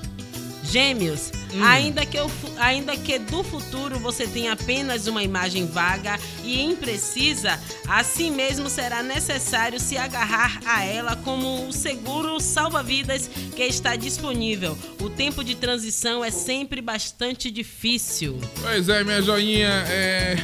Gêmeos, 0.63 1.31
Hum. 1.51 1.63
ainda, 1.63 2.05
que 2.05 2.17
fu- 2.19 2.51
ainda 2.57 2.95
que 2.95 3.17
do 3.17 3.43
futuro 3.43 3.97
você 3.99 4.27
tenha 4.27 4.53
apenas 4.53 5.07
uma 5.07 5.23
imagem 5.23 5.65
vaga 5.65 6.19
e 6.43 6.61
imprecisa, 6.61 7.59
assim 7.87 8.29
mesmo 8.29 8.69
será 8.69 9.01
necessário 9.01 9.79
se 9.79 9.97
agarrar 9.97 10.59
a 10.65 10.83
ela 10.85 11.15
como 11.15 11.67
o 11.67 11.73
seguro 11.73 12.39
salva-vidas 12.39 13.29
que 13.55 13.63
está 13.63 13.95
disponível. 13.95 14.77
O 15.01 15.09
tempo 15.09 15.43
de 15.43 15.55
transição 15.55 16.23
é 16.23 16.29
sempre 16.29 16.81
bastante 16.81 17.49
difícil. 17.49 18.39
Pois 18.61 18.87
é, 18.89 19.03
minha 19.03 19.21
joinha. 19.21 19.69
É. 19.87 20.35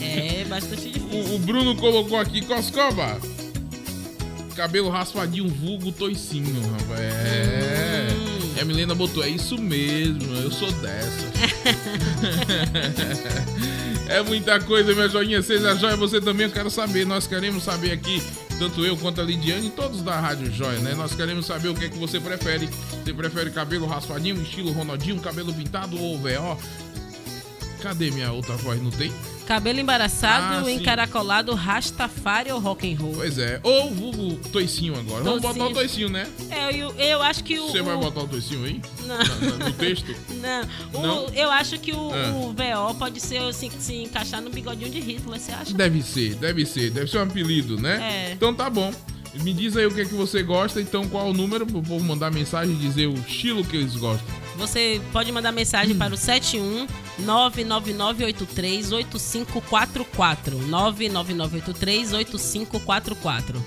É 0.00 0.44
bastante 0.44 0.90
difícil. 0.92 1.08
O, 1.10 1.36
o 1.36 1.38
Bruno 1.38 1.74
colocou 1.76 2.18
aqui, 2.18 2.42
Coscoba. 2.44 3.18
Cabelo 4.54 4.88
raspadinho, 4.90 5.48
vulgo 5.48 5.92
toicinho, 5.92 6.60
rapaz. 6.72 7.00
É. 7.00 8.07
E 8.58 8.60
a 8.60 8.64
Milena 8.64 8.92
botou, 8.92 9.22
é 9.22 9.28
isso 9.28 9.56
mesmo, 9.56 10.34
eu 10.34 10.50
sou 10.50 10.72
dessa. 10.72 11.30
é 14.10 14.20
muita 14.20 14.58
coisa, 14.58 14.92
minha 14.92 15.08
joinha. 15.08 15.40
Seja 15.40 15.76
joia, 15.76 15.96
você 15.96 16.20
também, 16.20 16.46
eu 16.46 16.52
quero 16.52 16.68
saber. 16.68 17.06
Nós 17.06 17.24
queremos 17.24 17.62
saber 17.62 17.92
aqui, 17.92 18.20
tanto 18.58 18.84
eu 18.84 18.96
quanto 18.96 19.20
a 19.20 19.24
Lidiane, 19.24 19.70
todos 19.70 20.02
da 20.02 20.18
Rádio 20.18 20.52
Joia, 20.52 20.80
né? 20.80 20.92
Nós 20.94 21.14
queremos 21.14 21.46
saber 21.46 21.68
o 21.68 21.74
que 21.74 21.84
é 21.84 21.88
que 21.88 21.98
você 21.98 22.18
prefere. 22.18 22.68
Você 23.04 23.14
prefere 23.14 23.52
cabelo 23.52 23.86
raspadinho, 23.86 24.42
estilo 24.42 24.72
Ronaldinho, 24.72 25.20
cabelo 25.20 25.54
pintado 25.54 25.96
ou 25.96 26.18
VO? 26.18 26.58
Cadê 27.80 28.10
minha 28.10 28.32
outra 28.32 28.56
voz? 28.56 28.82
Não 28.82 28.90
tem? 28.90 29.12
Cabelo 29.48 29.80
embaraçado, 29.80 30.66
Ah, 30.66 30.70
encaracolado, 30.70 31.54
rastafari 31.54 32.52
ou 32.52 32.60
rock 32.60 32.92
and 32.92 32.98
roll? 33.00 33.14
Pois 33.14 33.38
é. 33.38 33.58
Ou 33.62 33.90
vulgo 33.94 34.34
toicinho 34.52 34.94
agora. 34.94 35.24
Vamos 35.24 35.40
botar 35.40 35.64
o 35.64 35.72
Toicinho. 35.72 35.74
toicinho, 35.74 36.08
né? 36.10 36.26
É, 36.50 36.70
eu, 36.76 36.90
eu 36.98 37.22
acho 37.22 37.42
que 37.42 37.58
o. 37.58 37.66
Você 37.70 37.80
vai 37.80 37.94
o- 37.94 37.98
botar 37.98 38.20
o 38.20 38.28
toicinho 38.28 38.62
aí? 38.66 38.78
Não. 39.06 39.16
Na- 39.16 39.24
na- 39.24 39.64
no 39.68 39.72
texto? 39.72 40.14
Não, 40.38 41.00
o- 41.00 41.02
Não? 41.02 41.26
eu 41.32 41.50
acho 41.50 41.78
que 41.78 41.92
o, 41.92 42.10
Ah. 42.12 42.28
o 42.34 42.52
VO 42.52 42.94
pode 42.98 43.20
ser 43.20 43.38
assim, 43.38 43.70
se 43.80 43.94
encaixar 44.02 44.42
no 44.42 44.50
bigodinho 44.50 44.90
de 44.90 45.00
Hitler, 45.00 45.40
você 45.40 45.50
acha? 45.50 45.72
Deve 45.72 46.02
ser, 46.02 46.34
deve 46.34 46.66
ser. 46.66 46.90
Deve 46.90 47.10
ser 47.10 47.16
um 47.16 47.22
apelido, 47.22 47.80
né? 47.80 48.26
É. 48.28 48.32
Então 48.32 48.52
tá 48.54 48.68
bom. 48.68 48.92
Me 49.42 49.52
diz 49.52 49.76
aí 49.76 49.86
o 49.86 49.90
que 49.94 50.00
é 50.00 50.04
que 50.04 50.14
você 50.14 50.42
gosta, 50.42 50.80
então 50.80 51.08
qual 51.08 51.30
o 51.30 51.32
número 51.32 51.66
pro 51.66 51.82
povo 51.82 52.04
mandar 52.04 52.30
mensagem 52.30 52.74
e 52.74 52.78
dizer 52.78 53.06
o 53.06 53.14
estilo 53.14 53.64
que 53.64 53.76
eles 53.76 53.94
gostam. 53.96 54.26
Você 54.56 55.00
pode 55.12 55.30
mandar 55.30 55.52
mensagem 55.52 55.96
para 55.96 56.12
o 56.12 56.16
71 56.16 56.86
99983 57.20 58.92
8544. 58.92 60.58
99983 60.66 62.12
8544. 62.12 63.64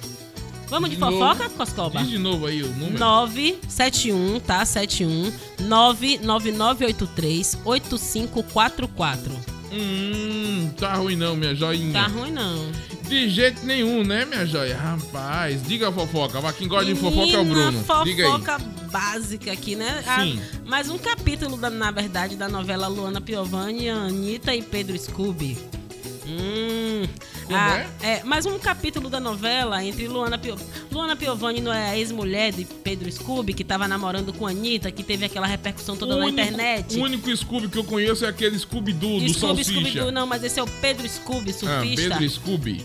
Vamos 0.67 0.89
de, 0.89 0.95
De 0.95 1.01
fofoca, 1.01 1.43
novo. 1.43 1.55
Coscoba? 1.55 1.99
Diz 1.99 2.09
de 2.09 2.17
novo 2.17 2.45
aí 2.45 2.63
o 2.63 2.67
número. 2.67 2.97
971, 2.97 4.39
tá? 4.39 4.63
71 4.65 5.32
99983 5.59 7.57
8544. 7.65 9.34
Hum, 9.74 10.69
tá 10.78 10.95
ruim 10.95 11.15
não, 11.15 11.36
minha 11.36 11.55
joinha. 11.55 11.93
Tá 11.93 12.07
ruim 12.07 12.32
não. 12.32 12.72
De 13.12 13.28
jeito 13.30 13.66
nenhum, 13.66 14.05
né, 14.05 14.24
minha 14.24 14.45
joia? 14.45 14.78
Rapaz, 14.78 15.62
diga 15.64 15.89
a 15.89 15.91
fofoca. 15.91 16.39
Mas 16.39 16.55
quem 16.55 16.66
gosta 16.66 16.86
de 16.86 16.95
fofoca 16.95 17.34
é 17.34 17.39
o 17.39 17.43
Menina, 17.43 17.64
Bruno. 17.72 17.80
fofoca 17.84 18.05
Diga 18.05 18.26
aí. 18.55 18.89
básica 18.89 19.51
aqui, 19.51 19.76
né? 19.76 20.01
A- 20.07 20.22
Sim. 20.24 20.39
mais 20.66 20.89
um 20.89 20.97
capítulo, 20.97 21.57
da, 21.57 21.70
na 21.70 21.91
verdade, 21.91 22.38
da 22.38 22.47
novela 22.47 22.88
Luana 22.88 23.20
Piovani, 23.20 23.89
Anitta 23.89 24.55
e 24.55 24.62
Pedro 24.62 24.97
Scooby. 24.97 25.57
Hum. 26.28 27.03
Como 27.45 27.57
Ah, 27.57 27.86
é? 28.01 28.24
Mais 28.24 28.45
um 28.45 28.57
capítulo 28.59 29.09
da 29.09 29.19
novela 29.19 29.84
entre 29.84 30.07
Luana 30.07 30.38
Piovani. 30.38 30.69
Luana 30.91 31.15
Piovani 31.15 31.59
não 31.61 31.74
é 31.74 31.89
a 31.89 31.97
ex-mulher 31.97 32.51
de 32.53 32.63
Pedro 32.65 33.11
Scooby, 33.11 33.53
que 33.53 33.63
tava 33.63 33.88
namorando 33.88 34.32
com 34.32 34.45
a 34.47 34.51
Anitta, 34.51 34.91
que 34.91 35.03
teve 35.03 35.26
aquela 35.26 35.47
repercussão 35.47 35.97
toda 35.97 36.15
O 36.15 36.19
na 36.19 36.26
único- 36.26 36.39
internet. 36.39 36.97
O 36.97 37.03
único 37.03 37.36
Scooby 37.36 37.67
que 37.69 37.78
eu 37.78 37.84
conheço 37.84 38.24
é 38.26 38.30
aquele 38.30 38.57
Scooby-Doo 38.57 39.19
do 39.19 39.30
Scooby, 39.34 39.39
Salsicha. 39.63 39.72
Scooby-Doo, 39.72 40.11
não, 40.11 40.26
mas 40.28 40.43
esse 40.43 40.59
é 40.59 40.63
o 40.63 40.67
Pedro 40.67 41.07
Scooby, 41.09 41.49
ah, 41.49 41.53
surfista. 41.53 42.09
Pedro 42.09 42.30
Scooby. 42.30 42.84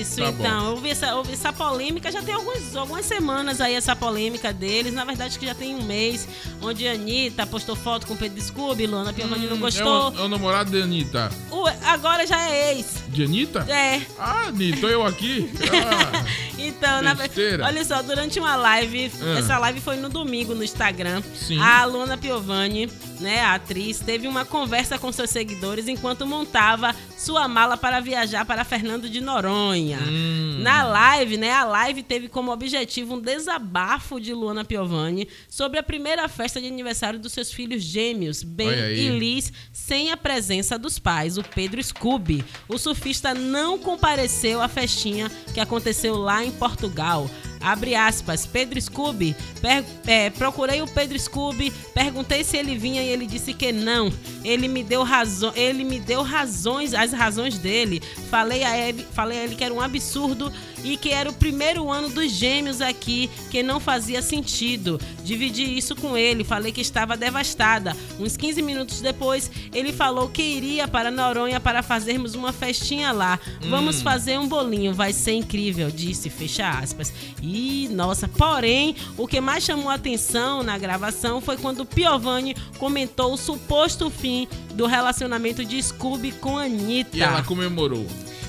Isso, 0.00 0.16
Tá 0.22 0.32
bom. 0.32 0.44
então, 0.44 0.70
eu 0.70 0.76
vi 0.78 0.90
essa, 0.90 1.06
eu 1.08 1.22
vi 1.22 1.32
essa 1.34 1.52
polêmica, 1.52 2.10
já 2.10 2.22
tem 2.22 2.34
alguns, 2.34 2.74
algumas 2.74 3.04
semanas 3.06 3.60
aí 3.60 3.74
essa 3.74 3.94
polêmica 3.94 4.52
deles, 4.52 4.92
na 4.94 5.04
verdade 5.04 5.38
que 5.38 5.46
já 5.46 5.54
tem 5.54 5.74
um 5.74 5.82
mês, 5.82 6.26
onde 6.62 6.88
a 6.88 6.92
Anitta 6.92 7.46
postou 7.46 7.76
foto 7.76 8.06
com 8.06 8.14
o 8.14 8.16
Pedro 8.16 8.40
Scooby, 8.40 8.86
Luana 8.86 9.12
Piovani 9.12 9.46
não 9.46 9.56
É 9.56 9.60
gostou. 9.60 10.10
o, 10.12 10.18
é 10.18 10.22
o 10.22 10.28
namorado 10.28 10.70
de 10.70 10.80
Anitta. 10.82 11.30
O- 11.50 11.66
agora 11.86 12.26
já 12.26 12.40
é 12.48 12.77
ex. 12.78 13.02
De 13.08 13.24
Anitta? 13.24 13.60
É. 13.70 14.00
Ah, 14.18 14.46
Anitta, 14.48 14.86
eu 14.86 15.04
aqui? 15.06 15.50
Ah, 15.70 16.24
Então, 16.58 17.02
na 17.02 17.16
olha 17.64 17.84
só, 17.84 18.02
durante 18.02 18.38
uma 18.38 18.56
live, 18.56 19.10
Ah. 19.22 19.38
essa 19.38 19.58
live 19.58 19.80
foi 19.80 19.96
no 19.96 20.08
domingo 20.08 20.54
no 20.54 20.64
Instagram. 20.64 21.22
Sim. 21.34 21.58
A 21.60 21.84
Luana 21.84 22.16
Piovani, 22.18 22.90
né, 23.20 23.40
a 23.40 23.54
atriz, 23.54 24.00
teve 24.00 24.26
uma 24.26 24.44
conversa 24.44 24.98
com 24.98 25.10
seus 25.12 25.30
seguidores 25.30 25.88
enquanto 25.88 26.26
montava 26.26 26.94
sua 27.16 27.48
mala 27.48 27.76
para 27.76 28.00
viajar 28.00 28.44
para 28.44 28.64
Fernando 28.64 29.08
de 29.08 29.20
Noronha. 29.20 29.98
Hum. 30.00 30.58
Na 30.60 30.82
live, 30.84 31.36
né, 31.36 31.52
a 31.52 31.64
live 31.64 32.02
teve 32.02 32.28
como 32.28 32.52
objetivo 32.52 33.14
um 33.14 33.20
desabafo 33.20 34.20
de 34.20 34.32
Luana 34.34 34.64
Piovani 34.64 35.28
sobre 35.48 35.78
a 35.78 35.82
primeira 35.82 36.28
festa 36.28 36.60
de 36.60 36.66
aniversário 36.66 37.18
dos 37.18 37.32
seus 37.32 37.52
filhos 37.52 37.82
gêmeos, 37.82 38.42
Ben 38.42 38.68
e 38.68 39.08
Liz, 39.18 39.52
sem 39.72 40.10
a 40.10 40.16
presença 40.16 40.78
dos 40.78 40.98
pais, 40.98 41.38
o 41.38 41.42
Pedro 41.42 41.82
Scooby. 41.82 42.44
O 42.68 42.78
surfista 42.78 43.32
não 43.34 43.78
compareceu 43.78 44.60
à 44.60 44.68
festinha 44.68 45.30
que 45.54 45.60
aconteceu 45.60 46.16
lá 46.16 46.44
em 46.44 46.47
Portugal. 46.50 47.30
Abre 47.60 47.96
aspas, 47.96 48.46
Pedro 48.46 48.80
Scooby. 48.80 49.34
per- 49.60 49.84
é, 50.06 50.30
procurei 50.30 50.80
o 50.80 50.86
Pedro 50.86 51.18
Scooby, 51.18 51.72
perguntei 51.92 52.44
se 52.44 52.56
ele 52.56 52.76
vinha 52.78 53.02
e 53.02 53.08
ele 53.08 53.26
disse 53.26 53.52
que 53.52 53.72
não. 53.72 54.12
Ele 54.44 54.68
me 54.68 54.84
deu 54.84 55.02
razão, 55.02 55.52
ele 55.56 55.82
me 55.82 55.98
deu 55.98 56.22
razões, 56.22 56.94
as 56.94 57.12
razões 57.12 57.58
dele. 57.58 58.00
Falei 58.30 58.62
a 58.62 58.78
ele, 58.78 59.04
falei 59.12 59.38
a 59.40 59.42
ele 59.44 59.56
que 59.56 59.64
era 59.64 59.74
um 59.74 59.80
absurdo 59.80 60.52
e 60.84 60.96
que 60.96 61.10
era 61.10 61.28
o 61.28 61.32
primeiro 61.32 61.90
ano 61.90 62.08
dos 62.08 62.30
gêmeos 62.30 62.80
aqui, 62.80 63.28
que 63.50 63.60
não 63.60 63.80
fazia 63.80 64.22
sentido. 64.22 65.00
Dividi 65.24 65.76
isso 65.76 65.96
com 65.96 66.16
ele, 66.16 66.44
falei 66.44 66.70
que 66.70 66.80
estava 66.80 67.16
devastada. 67.16 67.96
Uns 68.20 68.36
15 68.36 68.62
minutos 68.62 69.00
depois, 69.00 69.50
ele 69.74 69.92
falou 69.92 70.28
que 70.28 70.42
iria 70.42 70.86
para 70.86 71.10
Noronha 71.10 71.58
para 71.58 71.82
fazermos 71.82 72.36
uma 72.36 72.52
festinha 72.52 73.10
lá. 73.10 73.36
Vamos 73.68 73.98
Hum. 73.98 74.02
fazer 74.04 74.38
um 74.38 74.46
bolinho, 74.46 74.94
vai 74.94 75.12
ser 75.12 75.32
incrível, 75.32 75.90
disse, 75.90 76.30
fecha 76.38 76.70
aspas. 76.70 77.12
E 77.42 77.88
nossa, 77.92 78.28
porém, 78.28 78.94
o 79.16 79.26
que 79.26 79.40
mais 79.40 79.64
chamou 79.64 79.90
a 79.90 79.94
atenção 79.94 80.62
na 80.62 80.78
gravação 80.78 81.40
foi 81.40 81.56
quando 81.56 81.84
Piovani 81.84 82.54
comentou 82.78 83.32
o 83.32 83.36
suposto 83.36 84.08
fim 84.08 84.46
do 84.74 84.86
relacionamento 84.86 85.64
de 85.64 85.82
Scooby 85.82 86.32
com 86.32 86.56
Anitta. 86.56 87.16
E 87.16 87.22
ela 87.22 87.42
comemorou. 87.42 88.06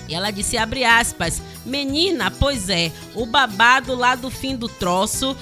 E 0.09 0.15
ela 0.15 0.31
disse, 0.31 0.57
abre 0.57 0.83
aspas, 0.83 1.39
menina, 1.63 2.31
pois 2.31 2.67
é, 2.67 2.91
o 3.13 3.27
babado 3.27 3.93
lá 3.93 4.15
do 4.15 4.31
fim 4.31 4.55
do 4.55 4.67
troço, 4.67 5.37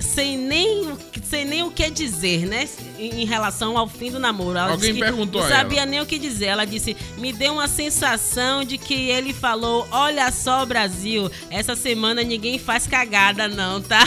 sem 0.00 0.38
nem, 0.38 0.90
o 0.90 0.96
que- 0.96 1.20
sem 1.20 1.44
nem 1.44 1.62
o 1.62 1.70
que 1.70 1.90
dizer, 1.90 2.46
né? 2.46 2.66
Em 2.98 3.26
relação 3.26 3.76
ao 3.76 3.86
fim 3.86 4.10
do 4.10 4.18
namoro. 4.18 4.56
Ela 4.56 4.70
Alguém 4.72 4.94
perguntou 4.94 5.42
Não 5.42 5.48
a 5.48 5.50
ela. 5.50 5.58
sabia 5.60 5.84
nem 5.84 6.00
o 6.00 6.06
que 6.06 6.18
dizer. 6.18 6.46
Ela 6.46 6.64
disse, 6.64 6.96
me 7.18 7.30
deu 7.30 7.52
uma 7.52 7.68
sensação 7.68 8.64
de 8.64 8.78
que 8.78 8.94
ele 9.10 9.34
falou, 9.34 9.86
olha 9.90 10.32
só, 10.32 10.64
Brasil, 10.64 11.30
essa 11.50 11.76
semana 11.76 12.22
ninguém 12.22 12.58
faz 12.58 12.86
cagada 12.86 13.46
não, 13.48 13.82
tá? 13.82 14.02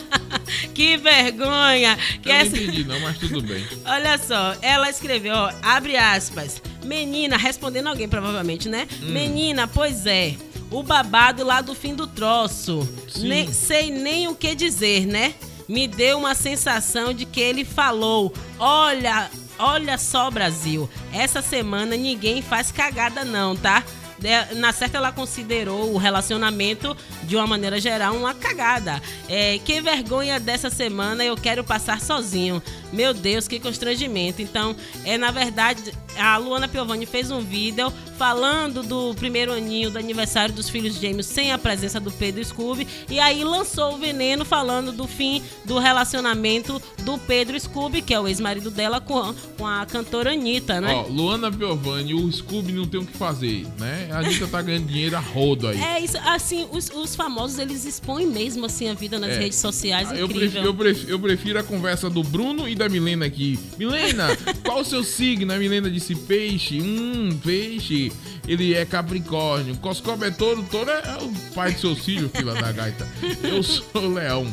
que 0.74 0.96
vergonha. 0.98 1.96
Que 2.22 2.28
Eu 2.28 2.34
não 2.34 2.40
essa... 2.40 2.56
entendi 2.56 2.84
não, 2.84 3.00
mas 3.00 3.18
tudo 3.18 3.40
bem. 3.42 3.66
Olha 3.86 4.18
só, 4.18 4.54
ela 4.60 4.90
escreveu, 4.90 5.34
ó, 5.34 5.52
abre 5.62 5.96
aspas. 5.96 6.60
Menina, 6.88 7.36
respondendo 7.36 7.88
alguém 7.88 8.08
provavelmente, 8.08 8.68
né? 8.68 8.88
Hum. 9.02 9.10
Menina, 9.10 9.68
pois 9.68 10.06
é. 10.06 10.34
O 10.70 10.82
babado 10.82 11.44
lá 11.44 11.60
do 11.60 11.74
fim 11.74 11.94
do 11.94 12.06
troço. 12.06 12.86
Sim. 13.08 13.28
Nem, 13.28 13.52
sei 13.52 13.90
nem 13.90 14.26
o 14.28 14.34
que 14.34 14.54
dizer, 14.54 15.06
né? 15.06 15.34
Me 15.68 15.86
deu 15.86 16.18
uma 16.18 16.34
sensação 16.34 17.12
de 17.12 17.26
que 17.26 17.40
ele 17.40 17.64
falou: 17.64 18.32
Olha, 18.58 19.30
olha 19.58 19.98
só, 19.98 20.30
Brasil. 20.30 20.88
Essa 21.12 21.42
semana 21.42 21.96
ninguém 21.96 22.40
faz 22.40 22.72
cagada, 22.72 23.24
não, 23.24 23.54
tá? 23.54 23.84
De- 24.18 24.54
Na 24.56 24.72
certa, 24.72 24.98
ela 24.98 25.12
considerou 25.12 25.92
o 25.92 25.98
relacionamento, 25.98 26.96
de 27.24 27.36
uma 27.36 27.46
maneira 27.46 27.80
geral, 27.80 28.14
uma 28.16 28.34
cagada. 28.34 29.00
É, 29.28 29.58
que 29.58 29.80
vergonha 29.80 30.38
dessa 30.40 30.70
semana 30.70 31.24
eu 31.24 31.36
quero 31.36 31.62
passar 31.64 32.00
sozinho. 32.00 32.62
Meu 32.92 33.12
Deus, 33.12 33.46
que 33.46 33.60
constrangimento. 33.60 34.40
Então, 34.40 34.74
é 35.04 35.18
na 35.18 35.30
verdade, 35.30 35.92
a 36.18 36.36
Luana 36.38 36.66
Piovani 36.66 37.04
fez 37.06 37.30
um 37.30 37.40
vídeo 37.40 37.92
falando 38.16 38.82
do 38.82 39.14
primeiro 39.14 39.52
aninho 39.52 39.90
do 39.90 39.98
aniversário 39.98 40.52
dos 40.54 40.68
filhos 40.68 40.94
gêmeos 40.94 41.26
sem 41.26 41.52
a 41.52 41.58
presença 41.58 42.00
do 42.00 42.10
Pedro 42.10 42.44
Scooby. 42.44 42.88
E 43.08 43.20
aí 43.20 43.44
lançou 43.44 43.94
o 43.94 43.98
veneno 43.98 44.44
falando 44.44 44.90
do 44.90 45.06
fim 45.06 45.42
do 45.64 45.78
relacionamento 45.78 46.80
do 47.04 47.18
Pedro 47.18 47.58
Scooby, 47.60 48.02
que 48.02 48.12
é 48.14 48.18
o 48.20 48.26
ex-marido 48.26 48.70
dela, 48.70 49.00
com 49.00 49.34
a 49.66 49.86
cantora 49.86 50.32
Anitta, 50.32 50.80
né? 50.80 50.94
Ó, 50.94 51.02
Luana 51.08 51.52
Piovani, 51.52 52.14
o 52.14 52.32
Scooby 52.32 52.72
não 52.72 52.86
tem 52.86 53.00
o 53.00 53.06
que 53.06 53.16
fazer, 53.16 53.66
né? 53.78 54.07
A 54.10 54.18
Anitta 54.18 54.46
tá 54.48 54.62
ganhando 54.62 54.86
dinheiro 54.86 55.16
a 55.16 55.20
rodo 55.20 55.68
aí. 55.68 55.80
É 55.80 56.00
isso, 56.00 56.16
assim, 56.18 56.66
os, 56.72 56.90
os 56.90 57.14
famosos 57.14 57.58
eles 57.58 57.84
expõem 57.84 58.26
mesmo 58.26 58.66
assim 58.66 58.88
a 58.88 58.94
vida 58.94 59.18
nas 59.18 59.30
É. 59.30 59.38
redes 59.38 59.58
sociais, 59.58 60.10
Eu 60.10 60.26
incrível. 60.26 60.38
prefiro, 60.38 60.64
eu, 60.66 60.74
prefiro, 60.74 61.10
eu 61.10 61.18
prefiro 61.20 61.58
a 61.58 61.62
conversa 61.62 62.08
do 62.10 62.22
Bruno 62.22 62.68
e 62.68 62.74
da 62.74 62.88
Milena 62.88 63.26
aqui. 63.26 63.58
Milena, 63.78 64.28
qual 64.64 64.80
o 64.80 64.84
seu 64.84 65.02
signo? 65.04 65.52
A 65.52 65.56
Milena 65.58 65.90
disse 65.90 66.14
peixe. 66.14 66.80
Hum, 66.80 67.38
peixe. 67.44 68.12
Ele 68.46 68.74
é 68.74 68.84
Capricórnio. 68.84 69.76
Coscoba 69.76 70.26
é 70.26 70.30
touro. 70.30 70.62
Touro 70.70 70.90
é 70.90 71.18
o 71.22 71.30
pai 71.54 71.72
do 71.72 71.80
seu 71.80 71.94
filho, 71.94 72.30
fila 72.34 72.54
da 72.54 72.72
gaita. 72.72 73.06
Eu 73.42 73.62
sou 73.62 74.08
leão. 74.14 74.46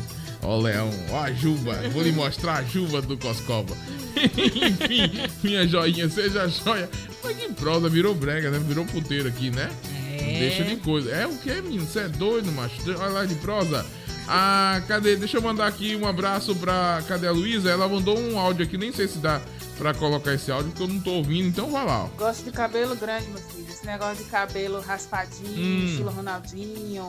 Ó, 0.46 0.58
leão. 0.60 0.90
Ó, 1.10 1.20
a 1.20 1.32
juba. 1.32 1.74
Vou 1.92 2.02
lhe 2.02 2.12
mostrar 2.12 2.58
a 2.58 2.62
juba 2.62 3.02
do 3.02 3.16
Coscoba. 3.18 3.74
Enfim, 4.16 5.10
minha 5.42 5.66
joinha, 5.66 6.08
seja 6.08 6.48
joia. 6.48 6.88
Mas 7.22 7.36
que 7.36 7.52
prosa, 7.52 7.88
virou 7.88 8.14
brega, 8.14 8.50
né? 8.50 8.58
Virou 8.58 8.84
puteiro 8.86 9.28
aqui, 9.28 9.50
né? 9.50 9.70
É. 10.12 10.38
Deixa 10.38 10.64
de 10.64 10.76
coisa. 10.76 11.10
É 11.10 11.26
o 11.26 11.36
que, 11.36 11.52
menino? 11.60 11.84
Você 11.86 12.00
é 12.00 12.08
doido, 12.08 12.50
macho? 12.52 12.76
Olha 12.86 13.08
lá 13.08 13.24
de 13.24 13.34
prosa. 13.36 13.84
Ah, 14.28 14.80
cadê? 14.88 15.16
Deixa 15.16 15.36
eu 15.36 15.42
mandar 15.42 15.66
aqui 15.66 15.94
um 15.96 16.06
abraço 16.06 16.54
pra. 16.56 17.02
Cadê 17.06 17.26
a 17.26 17.32
Luísa? 17.32 17.70
Ela 17.70 17.88
mandou 17.88 18.18
um 18.18 18.38
áudio 18.38 18.64
aqui, 18.64 18.76
nem 18.78 18.92
sei 18.92 19.06
se 19.08 19.18
dá 19.18 19.40
pra 19.78 19.92
colocar 19.94 20.32
esse 20.34 20.50
áudio, 20.50 20.70
porque 20.70 20.82
eu 20.84 20.88
não 20.88 21.00
tô 21.00 21.10
ouvindo, 21.12 21.48
então 21.48 21.70
vai 21.70 21.84
lá. 21.84 22.04
ó. 22.04 22.08
Gosto 22.16 22.44
de 22.44 22.50
cabelo 22.50 22.96
grande, 22.96 23.26
meu 23.28 23.38
filho. 23.38 23.66
Esse 23.68 23.84
negócio 23.84 24.24
de 24.24 24.30
cabelo 24.30 24.80
raspadinho, 24.80 25.56
Hum. 25.82 25.86
estilo 25.86 26.10
Ronaldinho. 26.10 27.08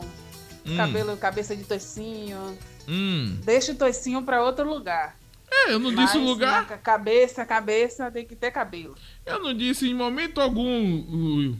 Hum. 0.66 0.76
Cabelo, 0.76 1.16
cabeça 1.16 1.56
de 1.56 1.64
toicinho. 1.64 2.56
Hum. 2.88 3.36
Deixa 3.44 3.72
o 3.72 3.74
toicinho 3.74 4.22
pra 4.22 4.42
outro 4.42 4.68
lugar. 4.68 5.16
É, 5.50 5.72
eu 5.72 5.78
não 5.78 5.94
disse 5.94 6.16
o 6.16 6.20
Mas 6.20 6.28
lugar. 6.30 6.66
na 6.68 6.78
Cabeça, 6.78 7.44
cabeça, 7.44 8.10
tem 8.10 8.24
que 8.26 8.34
ter 8.34 8.50
cabelo. 8.50 8.94
Eu 9.24 9.42
não 9.42 9.54
disse 9.54 9.88
em 9.88 9.94
momento 9.94 10.40
algum 10.40 11.54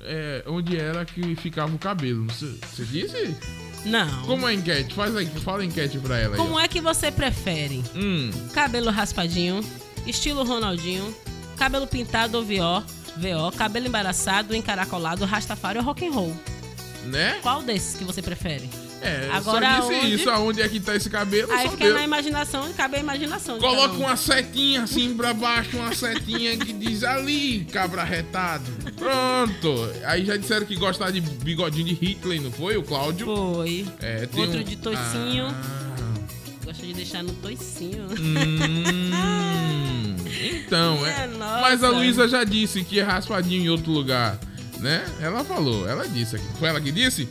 é, 0.00 0.42
onde 0.46 0.76
era 0.76 1.04
que 1.04 1.34
ficava 1.36 1.74
o 1.74 1.78
cabelo. 1.78 2.24
Você 2.26 2.46
você 2.46 2.84
disse? 2.84 3.36
Não. 3.84 4.22
Como 4.22 4.46
é 4.46 4.50
a 4.50 4.54
enquete? 4.54 4.94
Faz 4.94 5.14
aí, 5.16 5.26
fala 5.26 5.62
a 5.62 5.64
enquete 5.64 5.98
pra 5.98 6.18
ela 6.18 6.34
aí. 6.34 6.40
Como 6.40 6.54
ó. 6.54 6.60
é 6.60 6.68
que 6.68 6.80
você 6.80 7.10
prefere? 7.10 7.82
Hum. 7.94 8.30
Cabelo 8.52 8.90
raspadinho, 8.90 9.60
estilo 10.06 10.44
Ronaldinho, 10.44 11.14
cabelo 11.56 11.86
pintado 11.86 12.36
ou 12.38 12.44
VO, 12.44 12.84
VO, 13.16 13.56
cabelo 13.56 13.86
embaraçado, 13.86 14.54
encaracolado, 14.54 15.24
rastafari 15.24 15.78
ou 15.78 15.84
rock 15.84 16.06
and 16.06 16.12
roll. 16.12 16.36
Né? 17.06 17.38
Qual 17.42 17.62
desses 17.62 17.96
que 17.96 18.04
você 18.04 18.20
prefere? 18.20 18.68
É, 19.02 19.30
Agora 19.32 19.76
só 19.80 19.88
disse 19.88 19.94
onde- 20.04 20.14
isso. 20.14 20.30
Aonde 20.30 20.60
é 20.62 20.68
que 20.68 20.78
tá 20.78 20.94
esse 20.94 21.08
cabelo? 21.08 21.50
Aí 21.52 21.64
só 21.64 21.70
fica 21.72 21.84
Deus. 21.84 21.96
na 21.96 22.04
imaginação, 22.04 22.72
cabe 22.74 22.96
a 22.96 23.00
imaginação. 23.00 23.54
de 23.54 23.60
Coloca 23.60 23.94
um. 23.94 24.00
uma 24.00 24.16
setinha 24.16 24.82
assim 24.82 25.14
pra 25.16 25.32
baixo, 25.32 25.76
uma 25.78 25.94
setinha 25.94 26.56
que 26.56 26.72
diz 26.72 27.02
ali, 27.02 27.66
cabra 27.72 28.04
retado. 28.04 28.64
Pronto. 28.96 29.90
Aí 30.04 30.24
já 30.26 30.36
disseram 30.36 30.66
que 30.66 30.76
gostava 30.76 31.10
de 31.12 31.20
bigodinho 31.20 31.86
de 31.86 31.94
Hitler, 31.94 32.42
não 32.42 32.52
foi? 32.52 32.76
O 32.76 32.82
Cláudio? 32.82 33.24
Foi. 33.26 33.86
É, 34.02 34.28
Outro 34.36 34.58
um- 34.60 34.62
de 34.64 34.76
toicinho. 34.76 35.46
Ah. 35.46 35.90
Gosta 36.64 36.86
de 36.86 36.92
deixar 36.92 37.22
no 37.24 37.32
toicinho. 37.32 38.06
Hum, 38.20 40.16
então, 40.66 41.06
é. 41.06 41.10
É. 41.24 41.28
Mas 41.38 41.82
a 41.82 41.88
Luísa 41.88 42.28
já 42.28 42.44
disse 42.44 42.84
que 42.84 43.00
é 43.00 43.02
raspadinho 43.02 43.64
em 43.64 43.68
outro 43.68 43.90
lugar. 43.90 44.38
Né? 44.80 45.04
Ela 45.20 45.44
falou, 45.44 45.86
ela 45.88 46.08
disse 46.08 46.36
aqui. 46.36 46.44
Foi 46.58 46.68
ela 46.68 46.80
que 46.80 46.90
disse? 46.90 47.28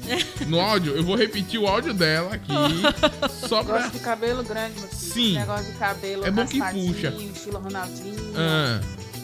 No 0.48 0.60
áudio, 0.60 0.96
eu 0.96 1.04
vou 1.04 1.16
repetir 1.16 1.60
o 1.60 1.68
áudio 1.68 1.94
dela 1.94 2.36
aqui. 2.36 2.52
Só 3.48 3.64
pra. 3.64 3.80
Gosto 3.82 3.94
de 3.94 4.00
cabelo 4.00 4.44
grande, 4.44 4.80
meu 4.80 4.88
filho. 4.90 5.00
Sim. 5.14 5.34
Negócio 5.40 5.66
de 5.72 5.78
cabelo 5.80 6.26
É 6.26 6.32
bom 6.32 6.46
que 6.46 6.60
puxa. 6.60 7.08
estilo 7.34 7.60
Ronaldinho. 7.60 8.34
Ah, 8.38 8.80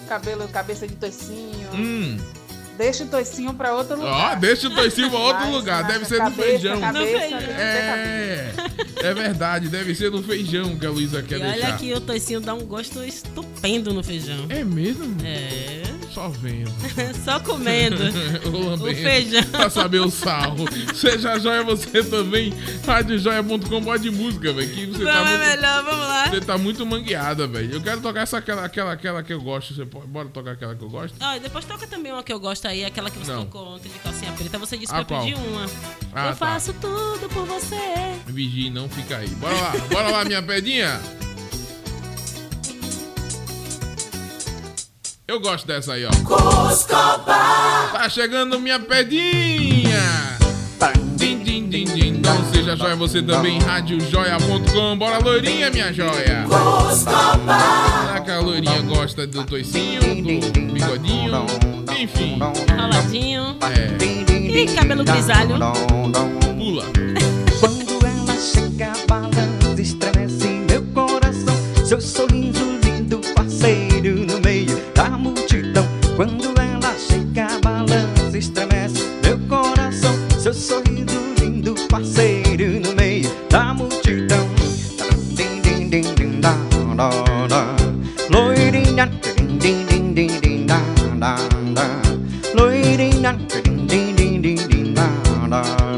Cabelo, 0.07 0.47
cabeça 0.49 0.87
de 0.87 0.95
toicinho. 0.95 1.69
hum. 1.73 2.17
Deixa 2.77 3.05
o 3.05 3.07
toicinho 3.07 3.53
pra 3.53 3.73
outro 3.73 3.95
lugar. 3.95 4.33
Ó, 4.33 4.35
deixa 4.35 4.67
o 4.67 4.75
toicinho 4.75 5.09
pra 5.09 5.17
outro 5.19 5.45
Mas 5.45 5.53
lugar. 5.53 5.83
Deve 5.87 6.03
ser 6.05 6.15
no 6.15 6.23
cabeça, 6.25 6.43
feijão. 6.49 6.81
Cabeça, 6.81 7.37
que 7.37 7.43
ter 7.45 7.51
É, 7.61 8.53
é 9.03 9.13
verdade, 9.13 9.69
deve 9.69 9.95
ser 9.95 10.11
no 10.11 10.21
feijão 10.21 10.75
que 10.77 10.85
a 10.85 10.89
Luísa 10.89 11.21
quer 11.23 11.39
E 11.39 11.41
olha 11.41 11.51
deixar. 11.53 11.77
que 11.77 11.93
o 11.93 12.01
toicinho 12.01 12.41
dá 12.41 12.53
um 12.53 12.65
gosto 12.65 13.01
estupendo 13.01 13.93
no 13.93 14.03
feijão. 14.03 14.45
É 14.49 14.61
mesmo? 14.65 15.15
É. 15.23 15.83
Só 16.15 16.29
vendo. 16.29 16.71
Só 17.25 17.41
comendo. 17.41 17.97
o 18.81 18.95
feijão. 18.95 19.43
Pra 19.51 19.69
saber 19.69 19.99
o 19.99 20.09
sal. 20.09 20.55
Seja 20.95 21.37
joia 21.37 21.61
você 21.61 22.01
também. 22.01 22.53
Radiojoia.com 22.87 23.83
pode 23.83 24.09
música, 24.09 24.53
velho. 24.53 24.73
Que 24.73 24.85
você 24.85 25.03
tá 25.03 25.11
Vamos, 25.11 25.29
é 25.29 25.37
muito, 25.37 25.49
melhor, 25.49 25.83
vamos 25.83 26.07
lá. 26.07 26.27
Você 26.29 26.39
tá 26.39 26.57
muito 26.57 26.85
mangueada, 26.85 27.45
velho. 27.45 27.73
Eu 27.73 27.81
quero 27.81 27.99
tocar 27.99 28.21
essa 28.21 28.37
aquela, 28.37 28.63
aquela, 28.63 28.93
aquela 28.93 29.23
que 29.23 29.33
eu 29.33 29.41
gosto. 29.41 29.73
Você 29.73 29.85
pode, 29.85 30.07
bora 30.07 30.29
tocar 30.29 30.51
aquela 30.51 30.73
que 30.73 30.83
eu 30.83 30.89
gosto? 30.89 31.17
E 31.35 31.39
depois 31.41 31.65
toca 31.65 31.85
também 31.85 32.13
uma 32.13 32.23
que 32.23 32.31
eu 32.31 32.39
gosto 32.39 32.65
aí, 32.65 32.85
aquela 32.85 33.09
que 33.11 33.19
você 33.19 33.33
Não. 33.33 33.43
tocou 33.43 33.75
ontem 33.75 33.89
de 33.89 33.99
calcinha 33.99 34.31
preta. 34.31 34.57
Você 34.57 34.77
disse 34.77 34.93
Ah, 34.95 35.03
pra 35.03 35.17
eu 35.17 35.21
pedir 35.21 35.33
qual? 35.35 35.47
uma. 35.47 35.65
Ah, 36.13 36.27
eu 36.27 36.29
tá. 36.29 36.35
faço 36.35 36.71
tudo 36.75 37.27
por 37.27 37.45
você. 37.45 37.75
Vigie, 38.25 38.69
não 38.69 38.87
fica 38.87 39.17
aí. 39.17 39.27
Bora 39.31 39.53
lá, 39.53 39.71
bora 39.91 40.11
lá, 40.11 40.23
minha 40.23 40.41
pedinha. 40.41 40.97
Eu 45.27 45.39
gosto 45.39 45.65
dessa 45.65 45.93
aí, 45.93 46.05
ó. 46.05 46.11
Tá 47.91 48.07
chegando 48.09 48.59
minha 48.59 48.79
pedinha. 48.79 50.37
Din, 51.15 51.43
din, 51.43 51.67
din, 51.67 51.85
din. 51.85 52.21
Não 52.23 52.53
seja 52.53 52.75
joia 52.75 52.95
você 52.95 53.23
também, 53.23 53.57
radiojoia.com. 53.59 54.95
Bora, 54.95 55.17
loirinha, 55.17 55.71
minha 55.71 55.91
joia. 55.91 56.45
Será 56.93 58.21
que 58.23 58.29
a 58.29 58.39
loirinha 58.39 58.81
gosta 58.83 59.25
do 59.25 59.43
toicinho, 59.45 60.01
do 60.01 60.71
bigodinho? 60.71 61.47
Enfim. 61.97 62.37
Roladinho. 62.39 63.57
É. 63.63 64.05
E 64.31 64.67
cabelo 64.75 65.03
grisalho. 65.03 65.55
Pula. 66.55 66.85
Quando 67.59 68.05
ela 68.05 68.37
chega, 68.39 68.93
balança, 69.07 69.54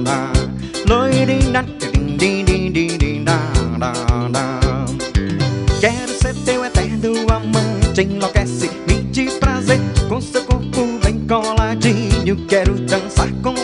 da, 0.08 0.32
da. 0.32 0.48
Loirinha, 0.88 1.64
din, 1.80 2.18
din, 2.18 2.46
din, 2.46 2.72
din, 2.72 2.98
din, 2.98 3.24
da, 3.26 3.38
da, 3.78 3.92
da. 4.32 4.86
Quero 5.80 6.14
ser 6.22 6.34
teu 6.46 6.64
eterno 6.64 7.14
amante, 7.30 8.02
enlouquece, 8.02 8.70
me 8.88 9.04
de 9.12 9.26
prazer 9.40 9.80
Com 10.08 10.22
seu 10.22 10.44
corpo 10.44 11.00
bem 11.04 11.20
coladinho, 11.28 12.36
quero 12.48 12.74
dançar 12.76 13.32
com 13.44 13.57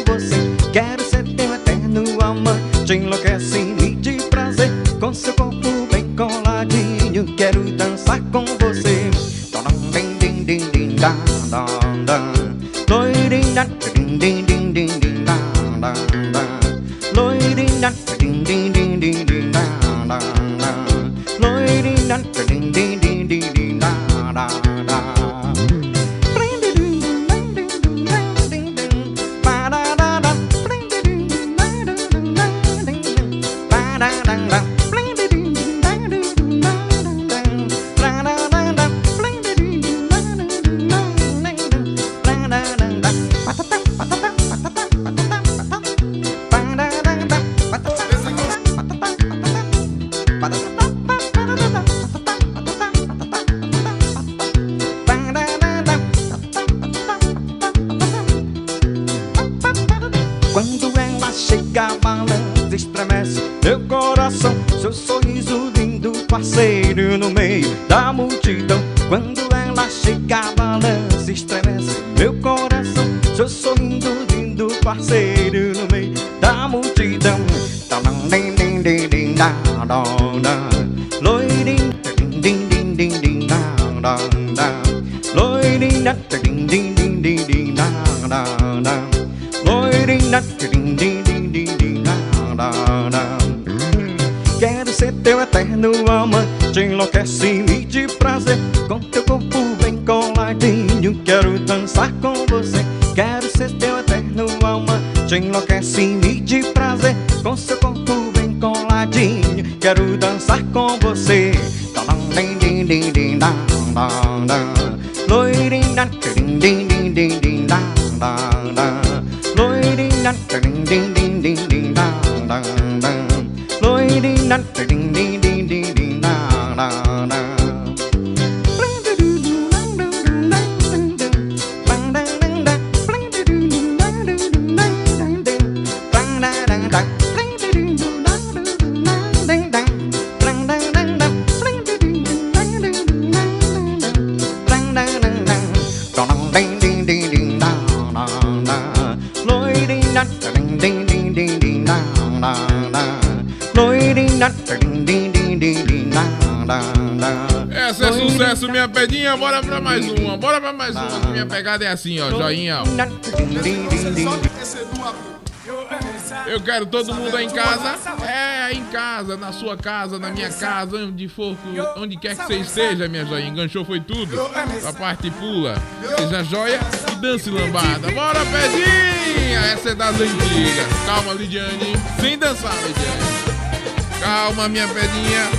sua 169.53 169.77
casa, 169.77 170.19
na 170.19 170.29
minha 170.29 170.49
casa, 170.49 170.97
onde 170.97 171.27
for, 171.27 171.55
onde 171.95 172.17
quer 172.17 172.35
que 172.35 172.43
você 172.43 172.57
esteja, 172.57 173.07
minha 173.07 173.25
joinha. 173.25 173.47
Enganchou 173.47 173.85
foi 173.85 173.99
tudo. 173.99 174.39
A 174.87 174.93
parte 174.93 175.29
pula. 175.31 175.75
Seja 176.17 176.43
joia 176.43 176.79
e 177.11 177.15
dance 177.15 177.49
lambada. 177.49 178.11
Bora, 178.11 178.39
pedinha! 178.45 179.59
Essa 179.73 179.89
é 179.89 179.95
das 179.95 180.15
antigas. 180.15 180.87
Calma, 181.05 181.33
Lidiane. 181.33 181.93
Sem 182.19 182.37
dançar, 182.37 182.75
Lidiane. 182.75 184.19
Calma, 184.19 184.67
minha 184.67 184.87
pedinha. 184.87 185.49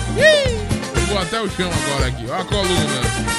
Eu 0.97 1.07
vou 1.07 1.19
até 1.19 1.41
o 1.41 1.49
chão 1.51 1.71
agora 1.71 2.09
aqui. 2.09 2.27
Ó 2.29 2.41
a 2.41 2.45
coluna. 2.45 3.34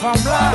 from 0.00 0.14
blood. 0.22 0.49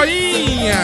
joinha. 0.00 0.76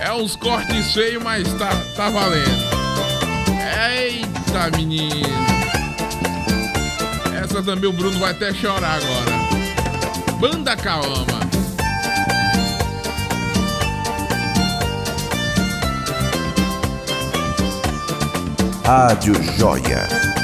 É 0.00 0.12
uns 0.12 0.36
cortes 0.36 0.92
feios, 0.92 1.22
mas 1.22 1.52
tá, 1.54 1.70
tá 1.96 2.08
valendo. 2.10 2.70
Eita, 3.90 4.76
menino. 4.76 5.28
Essa 7.42 7.62
também 7.62 7.88
o 7.88 7.92
Bruno 7.92 8.18
vai 8.20 8.30
até 8.30 8.52
chorar 8.54 9.00
agora. 9.00 10.36
Banda 10.38 10.76
Calma. 10.76 11.40
Rádio 18.84 19.34
Joia. 19.56 20.39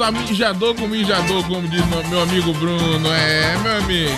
Dançar 0.00 0.12
mijador 0.12 0.74
com 0.74 0.88
mijador, 0.88 1.46
como 1.46 1.68
diz 1.68 1.84
meu 2.08 2.22
amigo 2.22 2.52
Bruno. 2.54 3.12
É, 3.12 3.56
meu 3.58 3.76
amigo. 3.78 4.10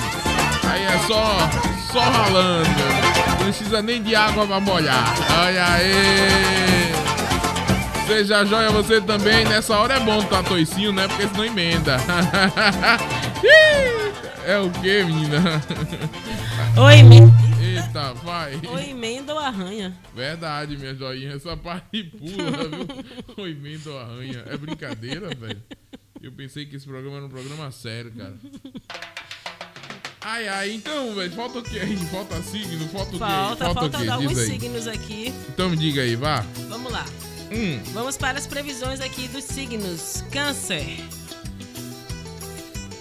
Aí 0.71 0.83
é 0.85 0.99
só, 1.09 1.51
só 1.93 2.01
ralando. 2.01 2.69
Não 3.29 3.37
precisa 3.39 3.83
nem 3.83 4.01
de 4.03 4.15
água 4.15 4.47
pra 4.47 4.61
molhar. 4.61 5.13
Olha 5.45 5.67
aí. 5.75 6.93
Seja 8.07 8.45
joia 8.45 8.71
você 8.71 9.01
também. 9.01 9.45
Nessa 9.45 9.77
hora 9.77 9.95
é 9.95 10.01
bom 10.01 10.23
tá 10.25 10.43
toicinho, 10.43 10.93
né? 10.93 11.09
Porque 11.09 11.27
senão 11.29 11.45
emenda. 11.45 11.97
É 14.45 14.59
o 14.59 14.69
que, 14.71 15.05
menina? 15.05 15.63
Oi, 16.77 17.03
men- 17.05 17.33
Eita, 17.63 18.13
vai. 18.25 18.61
Ou 18.67 18.77
emenda 18.77 19.33
ou 19.35 19.39
arranha. 19.39 19.97
Verdade, 20.17 20.77
minha 20.77 20.93
joinha. 20.97 21.35
Essa 21.35 21.57
parte 21.57 22.03
pula, 22.03 22.69
viu? 22.69 22.89
O 23.37 23.47
emenda 23.47 23.89
ou 23.91 24.01
arranha. 24.01 24.43
É 24.51 24.57
brincadeira, 24.57 25.29
velho. 25.29 25.63
Pensei 26.43 26.67
que 26.67 26.75
esse 26.75 26.85
programa 26.85 27.19
era 27.19 27.27
um 27.27 27.29
programa 27.29 27.71
sério, 27.71 28.11
cara. 28.11 28.35
Ai, 30.23 30.49
ai, 30.49 30.73
então, 30.73 31.15
velho, 31.15 31.31
falta 31.31 31.61
o 31.61 31.63
que 31.63 31.79
aí? 31.79 31.97
Falta 32.11 32.43
signo? 32.43 32.89
Falta 32.89 33.11
o 33.11 33.13
quê? 33.13 33.19
Falta, 33.19 33.71
o 33.71 33.75
falta 33.75 33.99
quê? 33.99 34.09
alguns 34.09 34.37
aí. 34.37 34.47
signos 34.47 34.89
aqui. 34.89 35.33
Então 35.51 35.71
me 35.71 35.77
diga 35.77 36.03
aí, 36.03 36.17
vá. 36.17 36.41
Vamos 36.69 36.91
lá. 36.91 37.07
Hum. 37.53 37.81
Vamos 37.93 38.17
para 38.17 38.39
as 38.39 38.47
previsões 38.49 39.01
aqui 39.01 39.29
dos 39.29 39.45
signos. 39.45 40.25
Câncer. 40.33 40.99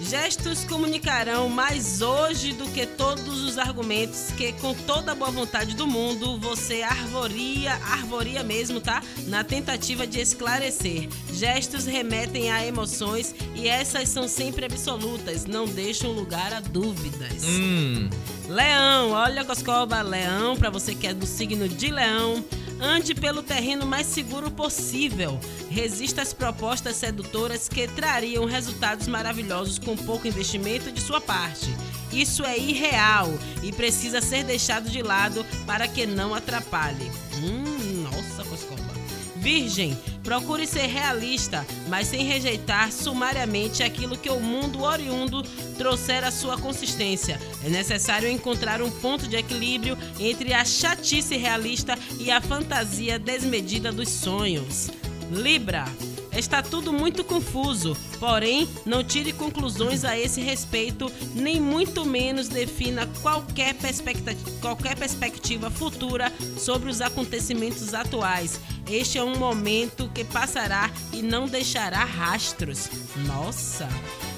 Gestos 0.02 0.66
comunicarão 0.66 1.48
mais 1.48 2.02
hoje 2.02 2.54
do 2.54 2.66
que 2.66 2.86
todos 2.86 3.44
os 3.44 3.58
argumentos 3.58 4.32
que, 4.36 4.52
com 4.54 4.74
toda 4.74 5.14
a 5.14 5.16
boa 5.16 5.32
vontade 5.32 5.76
do 5.76 5.88
mundo, 5.88 6.38
você 6.38 6.82
arvoria, 6.82 7.74
arvoria 7.76 8.44
mesmo, 8.44 8.82
tá? 8.82 9.02
Na 9.28 9.44
tentativa 9.44 10.06
de 10.06 10.20
esclarecer. 10.20 11.08
Gestos 11.42 11.88
remetem 11.88 12.52
a 12.52 12.64
emoções 12.64 13.34
e 13.56 13.68
essas 13.68 14.10
são 14.10 14.28
sempre 14.28 14.64
absolutas, 14.64 15.44
não 15.44 15.66
deixam 15.66 16.12
lugar 16.12 16.54
a 16.54 16.60
dúvidas. 16.60 17.44
Hum. 17.44 18.08
Leão, 18.48 19.10
olha 19.10 19.44
Coscoba, 19.44 20.04
Leão, 20.04 20.56
pra 20.56 20.70
você 20.70 20.94
que 20.94 21.08
é 21.08 21.16
do 21.16 21.26
signo 21.26 21.68
de 21.68 21.90
Leão. 21.90 22.46
Ande 22.80 23.16
pelo 23.16 23.42
terreno 23.42 23.88
mais 23.88 24.06
seguro 24.06 24.52
possível. 24.52 25.40
Resista 25.68 26.22
às 26.22 26.32
propostas 26.32 26.98
sedutoras 26.98 27.68
que 27.68 27.88
trariam 27.88 28.46
resultados 28.46 29.08
maravilhosos 29.08 29.80
com 29.80 29.98
pouco 29.98 30.28
investimento 30.28 30.92
de 30.92 31.02
sua 31.02 31.20
parte. 31.20 31.76
Isso 32.14 32.46
é 32.46 32.56
irreal 32.56 33.34
e 33.64 33.72
precisa 33.72 34.22
ser 34.22 34.44
deixado 34.44 34.92
de 34.92 35.02
lado 35.02 35.44
para 35.66 35.88
que 35.88 36.06
não 36.06 36.36
atrapalhe. 36.36 37.12
Hum, 37.42 38.04
nossa, 38.04 38.48
Coscoba. 38.48 39.02
Virgem, 39.42 39.98
procure 40.24 40.68
ser 40.68 40.86
realista, 40.86 41.66
mas 41.90 42.08
sem 42.08 42.24
rejeitar 42.24 42.92
sumariamente 42.92 43.82
aquilo 43.82 44.16
que 44.16 44.30
o 44.30 44.40
mundo 44.40 44.84
oriundo 44.84 45.42
trouxer 45.80 46.24
à 46.24 46.30
sua 46.30 46.60
consistência. 46.60 47.40
É 47.66 47.70
necessário 47.70 48.30
encontrar 48.30 48.84
um 48.84 48.92
ponto 48.92 49.28
de 49.28 49.36
equilíbrio 49.36 49.98
entre 50.20 50.54
a 50.54 50.64
chatice 50.64 51.36
realista 51.38 51.98
e 52.20 52.30
a 52.30 52.40
fantasia 52.40 53.18
desmedida 53.18 53.92
dos 53.92 54.10
sonhos. 54.10 54.92
Libra. 55.32 55.86
Está 56.38 56.62
tudo 56.62 56.94
muito 56.94 57.26
confuso, 57.26 57.96
porém, 58.18 58.66
não 58.86 59.04
tire 59.04 59.34
conclusões 59.34 60.06
a 60.06 60.18
esse 60.18 60.40
respeito, 60.40 61.12
nem 61.36 61.60
muito 61.60 62.06
menos 62.06 62.48
defina 62.48 63.06
qualquer 63.22 63.74
perspectiva, 63.74 64.34
qualquer 64.62 64.96
perspectiva 64.96 65.70
futura 65.70 66.32
sobre 66.58 66.90
os 66.90 67.02
acontecimentos 67.02 67.94
atuais. 67.94 68.62
Este 68.90 69.18
é 69.18 69.24
um 69.24 69.38
momento 69.38 70.10
que 70.14 70.24
passará 70.24 70.90
e 71.14 71.22
não 71.22 71.48
deixará 71.48 72.04
rastros. 72.04 72.90
Nossa! 73.26 73.88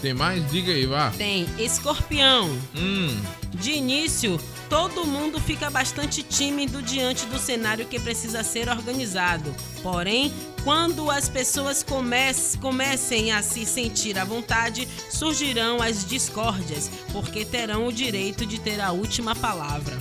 Tem 0.02 0.14
mais? 0.14 0.50
Diga 0.52 0.72
aí, 0.72 0.86
vá. 0.86 1.12
Tem 1.18 1.48
Escorpião. 1.58 2.50
Hum. 2.76 3.20
De 3.56 3.72
início, 3.72 4.40
todo 4.70 5.06
mundo 5.06 5.40
fica 5.40 5.70
bastante 5.70 6.22
tímido 6.22 6.82
diante 6.82 7.26
do 7.28 7.40
cenário 7.40 7.86
que 7.88 8.00
precisa 8.00 8.44
ser 8.44 8.68
organizado. 8.70 9.56
Porém, 9.82 10.32
quando 10.64 11.10
as 11.10 11.30
pessoas 11.30 11.82
comece- 11.82 12.58
comecem 12.58 13.32
a 13.32 13.42
se 13.42 13.66
sentir 13.66 14.20
à 14.20 14.26
vontade, 14.26 14.88
surgirão 15.10 15.82
as 15.82 16.06
discórdias, 16.06 16.92
porque 17.12 17.46
terão 17.46 17.88
o 17.88 17.94
direito 17.94 18.46
de 18.46 18.60
ter 18.60 18.82
a 18.82 18.92
última 18.92 19.34
palavra. 19.36 19.98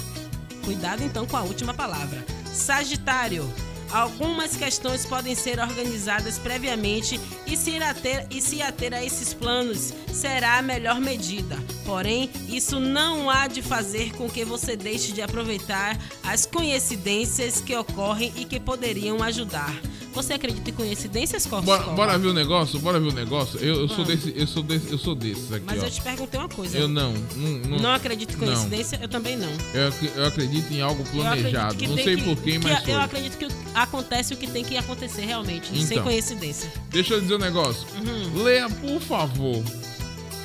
Cuidado 0.64 1.02
então 1.05 1.27
com 1.27 1.36
a 1.36 1.43
última 1.43 1.73
palavra. 1.73 2.24
Sagitário. 2.52 3.48
Algumas 3.93 4.56
questões 4.56 5.05
podem 5.05 5.35
ser 5.35 5.60
organizadas 5.60 6.39
previamente 6.39 7.20
e 7.47 7.56
se, 7.56 7.77
ater, 7.77 8.27
e 8.31 8.40
se 8.40 8.62
ater 8.62 8.94
a 8.94 9.05
esses 9.05 9.35
planos 9.35 9.93
será 10.10 10.56
a 10.56 10.62
melhor 10.62 10.98
medida. 10.98 11.56
Porém, 11.85 12.31
isso 12.48 12.81
não 12.81 13.28
há 13.28 13.47
de 13.47 13.60
fazer 13.60 14.12
com 14.16 14.31
que 14.31 14.47
você 14.47 14.77
deixe 14.77 15.12
de 15.12 15.20
aproveitar 15.20 15.98
as 16.23 16.47
coincidências 16.47 17.60
que 17.60 17.77
ocorrem 17.77 18.32
e 18.36 18.47
que 18.47 18.59
poderiam 18.59 19.23
ajudar. 19.23 19.73
Você 20.12 20.34
acredita 20.34 20.68
em 20.68 20.72
coincidências, 20.74 21.47
Corso? 21.47 21.64
Bora, 21.64 21.84
bora 21.84 22.18
ver 22.18 22.28
o 22.28 22.34
negócio? 22.34 22.78
Bora 22.78 23.01
ver 23.01 23.09
o 23.09 23.12
negócio? 23.12 23.59
Eu, 23.60 23.80
eu 23.82 23.89
sou 23.89 24.05
desse, 24.05 24.32
eu 24.36 24.47
sou 24.47 24.62
desse, 24.62 24.90
eu 24.93 24.98
sou 24.98 25.14
desses 25.14 25.51
aqui, 25.52 25.64
Mas 25.66 25.82
ó. 25.82 25.86
eu 25.86 25.90
te 25.90 26.02
perguntei 26.02 26.39
uma 26.39 26.48
coisa. 26.48 26.76
Eu 26.76 26.86
não. 26.89 27.12
Não, 27.34 27.51
não, 27.70 27.78
Não 27.78 27.93
acredito 27.93 28.34
em 28.34 28.36
coincidência? 28.39 28.98
Eu 29.01 29.09
também 29.09 29.36
não. 29.36 29.48
Eu, 29.72 29.93
eu 30.16 30.26
acredito 30.26 30.70
em 30.72 30.80
algo 30.82 31.02
planejado. 31.05 31.82
Não 31.89 31.97
sei 31.97 32.16
porquê, 32.18 32.52
que 32.52 32.59
mas 32.59 32.86
Eu 32.86 33.01
acredito 33.01 33.39
que 33.39 33.48
acontece 33.74 34.34
o 34.34 34.36
que 34.36 34.47
tem 34.47 34.64
que 34.64 34.76
acontecer 34.76 35.22
realmente, 35.22 35.68
sem 35.82 35.97
Então. 35.97 36.05
coincidência. 36.05 36.70
Deixa 36.90 37.14
eu 37.14 37.20
dizer 37.20 37.34
um 37.36 37.39
negócio. 37.39 37.86
Uhum. 38.05 38.43
Leia, 38.43 38.68
por 38.68 39.01
favor. 39.01 39.62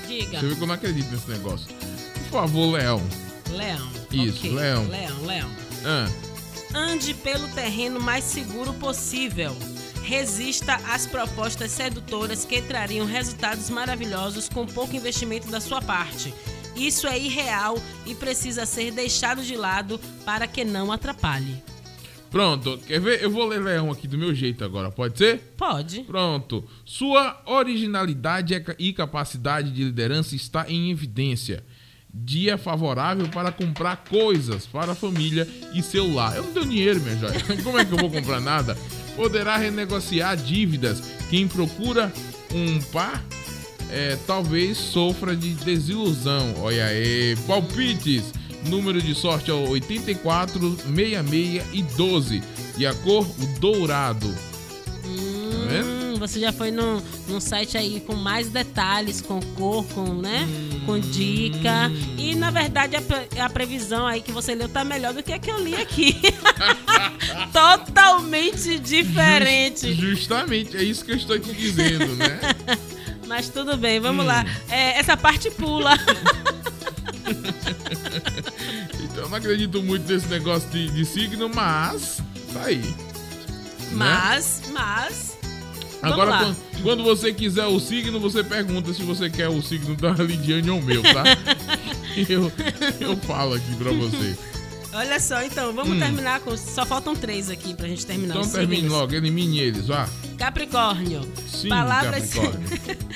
Diga. 0.08 0.40
Você 0.40 0.48
vê 0.48 0.56
que 0.56 0.62
eu 0.64 0.68
não 0.68 0.76
acredito 0.76 1.12
nesse 1.12 1.30
negócio. 1.30 1.68
Por 2.30 2.40
favor, 2.42 2.72
Leão. 2.74 3.02
Leão. 3.52 3.88
Isso, 4.12 4.38
ok. 4.40 4.54
Leão. 4.54 4.88
Leão, 4.88 5.26
Leão. 5.26 5.50
Ah, 5.86 6.08
Ande 6.78 7.16
pelo 7.16 7.48
terreno 7.50 8.00
mais 8.00 8.24
seguro 8.24 8.72
possível. 8.76 9.58
Resista 10.04 10.76
às 10.94 11.08
propostas 11.08 11.72
sedutoras 11.72 12.46
que 12.46 12.62
trariam 12.62 13.04
resultados 13.08 13.68
maravilhosos 13.72 14.48
com 14.48 14.64
pouco 14.68 14.96
investimento 14.96 15.50
da 15.50 15.60
sua 15.60 15.82
parte. 15.82 16.32
Isso 16.76 17.08
é 17.08 17.18
irreal 17.18 17.82
e 18.06 18.14
precisa 18.14 18.64
ser 18.68 18.92
deixado 18.92 19.42
de 19.44 19.56
lado 19.56 20.00
para 20.24 20.46
que 20.46 20.64
não 20.64 20.92
atrapalhe. 20.92 21.56
pronto. 22.30 22.78
Quer 22.86 23.02
ver? 23.02 23.24
Eu 23.24 23.32
vou 23.32 23.48
ler 23.48 23.60
Leão 23.60 23.90
aqui 23.90 24.08
do 24.08 24.18
meu 24.18 24.36
jeito 24.36 24.64
agora. 24.64 24.92
Pode 24.92 25.18
ser? 25.18 25.40
Pode. 25.58 26.02
Pronto. 26.02 26.64
Sua 26.86 27.42
originalidade 27.48 28.54
e 28.54 28.60
ca- 28.94 29.08
capacidade 29.08 29.72
de 29.72 29.84
liderança 29.84 30.36
está 30.36 30.70
em 30.70 30.92
evidência. 30.92 31.64
Dia 32.24 32.58
favorável 32.58 33.28
para 33.30 33.52
comprar 33.52 33.98
coisas 34.10 34.66
para 34.66 34.92
a 34.92 34.96
família 34.96 35.48
e 35.74 35.82
seu 35.82 36.14
lar. 36.14 36.36
Eu 36.36 36.44
não 36.44 36.54
tenho 36.54 36.66
dinheiro, 36.66 37.00
minha 37.02 37.16
joia. 37.16 37.40
Como 37.64 37.78
é 37.78 37.86
que 37.86 37.94
eu 37.94 37.98
vou 37.98 38.10
comprar 38.10 38.40
nada? 38.40 38.78
Poderá 39.16 39.58
renegociar 39.58 40.36
dívidas. 40.36 41.02
Quem 41.30 41.48
procura 41.48 42.12
um 42.54 42.80
par 42.92 43.24
é, 43.90 44.18
talvez 44.28 44.78
sofra 44.78 45.36
de 45.36 45.54
desilusão. 45.54 46.54
Olha 46.60 46.86
aí. 46.86 47.36
Palpites. 47.48 48.34
Número 48.68 49.02
de 49.02 49.16
sorte 49.16 49.50
é 49.50 49.54
o 49.54 49.70
84, 49.70 50.78
66 50.78 51.64
e 51.74 51.82
12. 51.96 52.44
E 52.78 52.86
a 52.86 52.94
cor, 52.94 53.26
o 53.26 53.60
dourado. 53.60 54.34
Hum, 56.18 56.20
você 56.20 56.40
já 56.40 56.52
foi 56.52 56.72
num, 56.72 57.02
num 57.28 57.40
site 57.40 57.78
aí 57.78 58.00
com 58.02 58.16
mais 58.16 58.50
detalhes, 58.50 59.22
com 59.22 59.40
cor, 59.56 59.86
com, 59.88 60.14
né? 60.14 60.48
Com 60.86 61.00
dica. 61.00 61.92
E 62.18 62.34
na 62.36 62.50
verdade 62.52 62.96
a, 62.96 63.02
pre- 63.02 63.40
a 63.40 63.50
previsão 63.50 64.06
aí 64.08 64.22
que 64.22 64.32
você 64.32 64.56
leu 64.56 64.68
tá 64.68 64.84
melhor 64.84 65.14
do 65.14 65.22
que 65.24 65.32
a 65.34 65.40
que 65.40 65.52
eu 65.52 65.64
li 65.64 65.76
aqui. 65.76 66.16
Totalmente 67.54 68.80
diferente. 68.80 69.94
Justamente, 69.94 70.76
é 70.78 70.84
isso 70.84 71.04
que 71.06 71.12
eu 71.12 71.16
estou 71.18 71.38
te 71.40 71.54
dizendo, 71.54 72.16
né? 72.16 72.40
Mas 73.28 73.50
tudo 73.50 73.76
bem, 73.76 74.00
vamos 74.00 74.24
Hum. 74.24 74.28
lá. 74.28 74.46
É, 74.70 75.00
essa 75.00 75.16
parte 75.18 75.52
pula. 75.52 75.92
Então 79.04 79.24
eu 79.24 79.30
não 79.30 79.38
acredito 79.38 79.82
muito 79.82 80.12
nesse 80.12 80.28
negócio 80.28 80.70
de, 80.70 80.90
de 80.90 81.06
signo, 81.06 81.50
mas 81.50 82.22
tá 82.54 82.64
aí. 82.66 82.78
né? 82.78 82.94
Mas, 83.92 84.62
mas. 84.72 85.37
Vamos 85.37 85.37
Agora, 86.02 86.56
quando, 86.84 87.04
você 87.04 87.34
quiser 87.34 87.66
o 87.66 87.80
signo, 87.80 88.20
você 88.20 88.44
pergunta 88.44 88.94
se 88.94 89.02
você 89.04 89.30
quer 89.30 89.50
o 89.50 89.62
signo 89.62 89.96
da 89.96 90.12
Lidiane 90.12 90.70
ou 90.70 90.80
o 90.80 90.84
meu, 90.84 91.02
tá? 91.02 91.24
eu, 92.30 92.52
eu 93.00 93.18
falo 93.18 93.56
aqui 93.56 93.76
pra 93.78 93.92
você. 93.92 94.38
Olha 94.94 95.20
só, 95.20 95.44
então, 95.44 95.74
vamos 95.74 95.96
Hum. 95.96 96.00
terminar 96.00 96.40
com. 96.40 96.56
Só 96.58 96.86
faltam 96.86 97.16
três 97.16 97.50
aqui 97.50 97.74
pra 97.74 97.88
gente 97.88 98.06
terminar 98.06 98.38
Então 98.38 98.50
termine 98.50 98.82
signos. 98.84 98.98
logo, 98.98 99.14
elimine 99.14 99.60
eles, 99.60 99.88
vá. 99.88 100.08
Capricórnio. 100.38 101.22
Sim, 101.48 101.70
Palavras, 101.70 102.34
Capricórnio. 102.34 102.68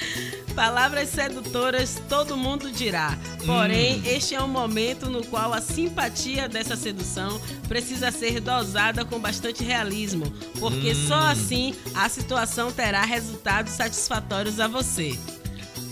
Palavras 0.55 1.09
sedutoras 1.09 2.01
todo 2.09 2.35
mundo 2.37 2.71
dirá. 2.71 3.17
Porém, 3.45 3.97
Hum. 3.99 4.01
este 4.05 4.35
é 4.35 4.41
um 4.41 4.47
momento 4.47 5.09
no 5.09 5.25
qual 5.25 5.53
a 5.53 5.61
simpatia 5.61 6.47
dessa 6.49 6.75
sedução 6.75 7.39
precisa 7.67 8.11
ser 8.11 8.39
dosada 8.41 9.05
com 9.05 9.17
bastante 9.19 9.63
realismo, 9.63 10.25
porque 10.59 10.91
Hum. 10.91 11.07
só 11.07 11.15
assim 11.31 11.73
a 11.95 12.07
situação 12.09 12.71
terá 12.71 13.01
resultados 13.03 13.71
satisfatórios 13.73 14.59
a 14.59 14.67
você. 14.67 15.17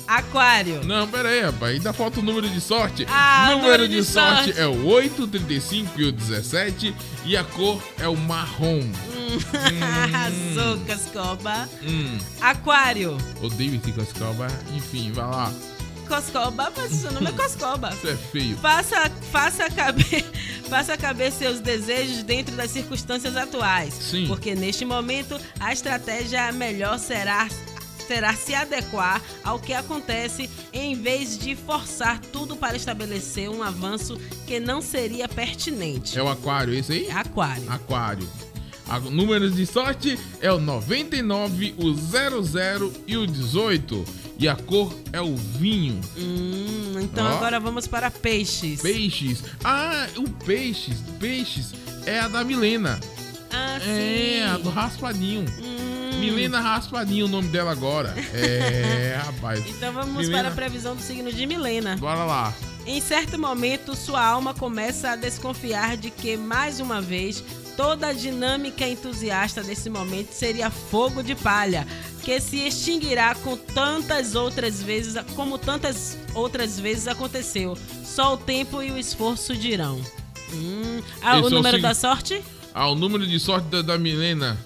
Aquário. 0.07 0.83
Não, 0.85 1.07
pera 1.07 1.29
aí, 1.29 1.41
rapaz. 1.41 1.73
Ainda 1.75 1.93
falta 1.93 2.19
o 2.19 2.23
número 2.23 2.49
de 2.49 2.59
sorte. 2.59 3.05
Ah, 3.07 3.49
o 3.49 3.51
número, 3.51 3.61
número 3.63 3.87
de, 3.87 3.95
de 3.97 4.03
sorte. 4.03 4.45
sorte. 4.45 4.59
é 4.59 4.65
o 4.65 4.87
8, 4.87 5.27
35 5.27 6.01
e 6.01 6.05
o 6.05 6.11
17. 6.11 6.95
E 7.25 7.37
a 7.37 7.43
cor 7.43 7.79
é 7.99 8.07
o 8.07 8.17
marrom. 8.17 8.81
Arrasou, 10.03 10.79
Cascoba. 10.85 11.69
Hum, 11.83 12.17
Aquário. 12.41 13.17
odeio 13.41 13.75
esse 13.75 13.91
cascalba. 13.91 14.47
Enfim, 14.75 15.11
vai 15.11 15.25
lá. 15.25 15.53
Coscoba, 16.07 16.71
mas 16.75 16.91
seu 16.91 17.11
nome 17.11 17.27
é 17.27 17.31
Coscoba. 17.31 17.93
Isso 17.93 18.07
é 18.07 18.15
feio. 18.15 18.57
Faça, 18.57 19.11
faça, 19.31 19.69
caber, 19.69 20.23
faça 20.67 20.97
caber 20.97 21.31
seus 21.31 21.59
desejos 21.59 22.23
dentro 22.23 22.55
das 22.55 22.71
circunstâncias 22.71 23.35
atuais. 23.37 23.93
Sim. 23.93 24.25
Porque 24.27 24.55
neste 24.55 24.83
momento 24.85 25.39
a 25.59 25.71
estratégia 25.71 26.51
melhor 26.51 26.97
será, 26.97 27.47
será 28.07 28.33
se 28.33 28.55
adequar 28.55 29.21
ao 29.43 29.59
que 29.59 29.71
acontece 29.71 30.49
em 30.73 30.95
vez 30.95 31.37
de 31.37 31.55
forçar 31.55 32.19
tudo 32.19 32.55
para 32.55 32.75
estabelecer 32.75 33.47
um 33.47 33.61
avanço 33.61 34.19
que 34.47 34.59
não 34.59 34.81
seria 34.81 35.27
pertinente. 35.29 36.17
É 36.17 36.23
o 36.23 36.27
aquário, 36.27 36.73
esse 36.73 36.91
aí? 36.91 37.11
Aquário. 37.11 37.71
Aquário. 37.71 38.27
A, 38.89 38.99
números 38.99 39.55
de 39.55 39.65
sorte 39.65 40.17
é 40.41 40.51
o 40.51 40.59
99, 40.59 41.75
o 41.77 41.93
00 41.93 42.93
e 43.07 43.17
o 43.17 43.27
18. 43.27 44.05
E 44.39 44.47
a 44.47 44.55
cor 44.55 44.93
é 45.11 45.21
o 45.21 45.35
vinho. 45.35 45.99
Hum, 46.17 46.93
então 47.01 47.25
Ó. 47.25 47.29
agora 47.37 47.59
vamos 47.59 47.85
para 47.87 48.09
peixes. 48.09 48.81
Peixes. 48.81 49.43
Ah, 49.63 50.07
o 50.17 50.29
peixes. 50.29 50.97
Peixes 51.19 51.73
é 52.05 52.19
a 52.21 52.27
da 52.29 52.43
Milena. 52.43 52.99
Ah, 53.51 53.79
É, 53.85 54.45
a 54.45 54.57
do 54.57 54.69
raspadinho. 54.69 55.45
Milena 56.19 56.59
Raspadinho, 56.59 57.25
o 57.25 57.29
nome 57.29 57.47
dela 57.47 57.71
agora. 57.71 58.13
É, 58.33 59.17
rapaz. 59.25 59.63
Então 59.67 59.93
vamos 59.93 60.17
Milena- 60.27 60.37
para 60.39 60.47
a 60.49 60.51
previsão 60.51 60.93
do 60.95 61.01
signo 61.01 61.31
de 61.31 61.45
Milena. 61.45 61.95
Bora 61.97 62.25
lá. 62.25 62.53
Em 62.85 62.99
certo 62.99 63.37
momento, 63.39 63.95
sua 63.95 64.21
alma 64.25 64.53
começa 64.53 65.11
a 65.11 65.15
desconfiar 65.15 65.95
de 65.95 66.09
que, 66.09 66.35
mais 66.35 66.79
uma 66.81 66.99
vez, 67.01 67.41
toda 67.79 68.07
a 68.07 68.13
dinâmica 68.13 68.85
entusiasta 68.85 69.63
desse 69.63 69.89
momento 69.89 70.33
seria 70.33 70.69
fogo 70.69 71.23
de 71.23 71.33
palha, 71.33 71.87
que 72.21 72.37
se 72.41 72.57
extinguirá 72.67 73.33
com 73.35 73.55
tantas 73.55 74.35
outras 74.35 74.83
vezes, 74.83 75.15
como 75.33 75.57
tantas 75.57 76.17
outras 76.35 76.77
vezes 76.77 77.07
aconteceu. 77.07 77.77
Só 78.03 78.33
o 78.33 78.37
tempo 78.37 78.83
e 78.83 78.91
o 78.91 78.97
esforço 78.97 79.55
dirão. 79.55 79.95
Hum, 80.53 81.01
ah, 81.21 81.39
Esse 81.39 81.43
é 81.43 81.43
o 81.43 81.45
o 81.45 81.49
número 81.51 81.77
signo- 81.77 81.87
da 81.87 81.93
sorte? 81.95 82.41
Ah, 82.73 82.89
o 82.89 82.95
número 82.95 83.25
de 83.25 83.39
sorte 83.39 83.69
da, 83.69 83.81
da 83.81 83.97
Milena. 83.97 84.57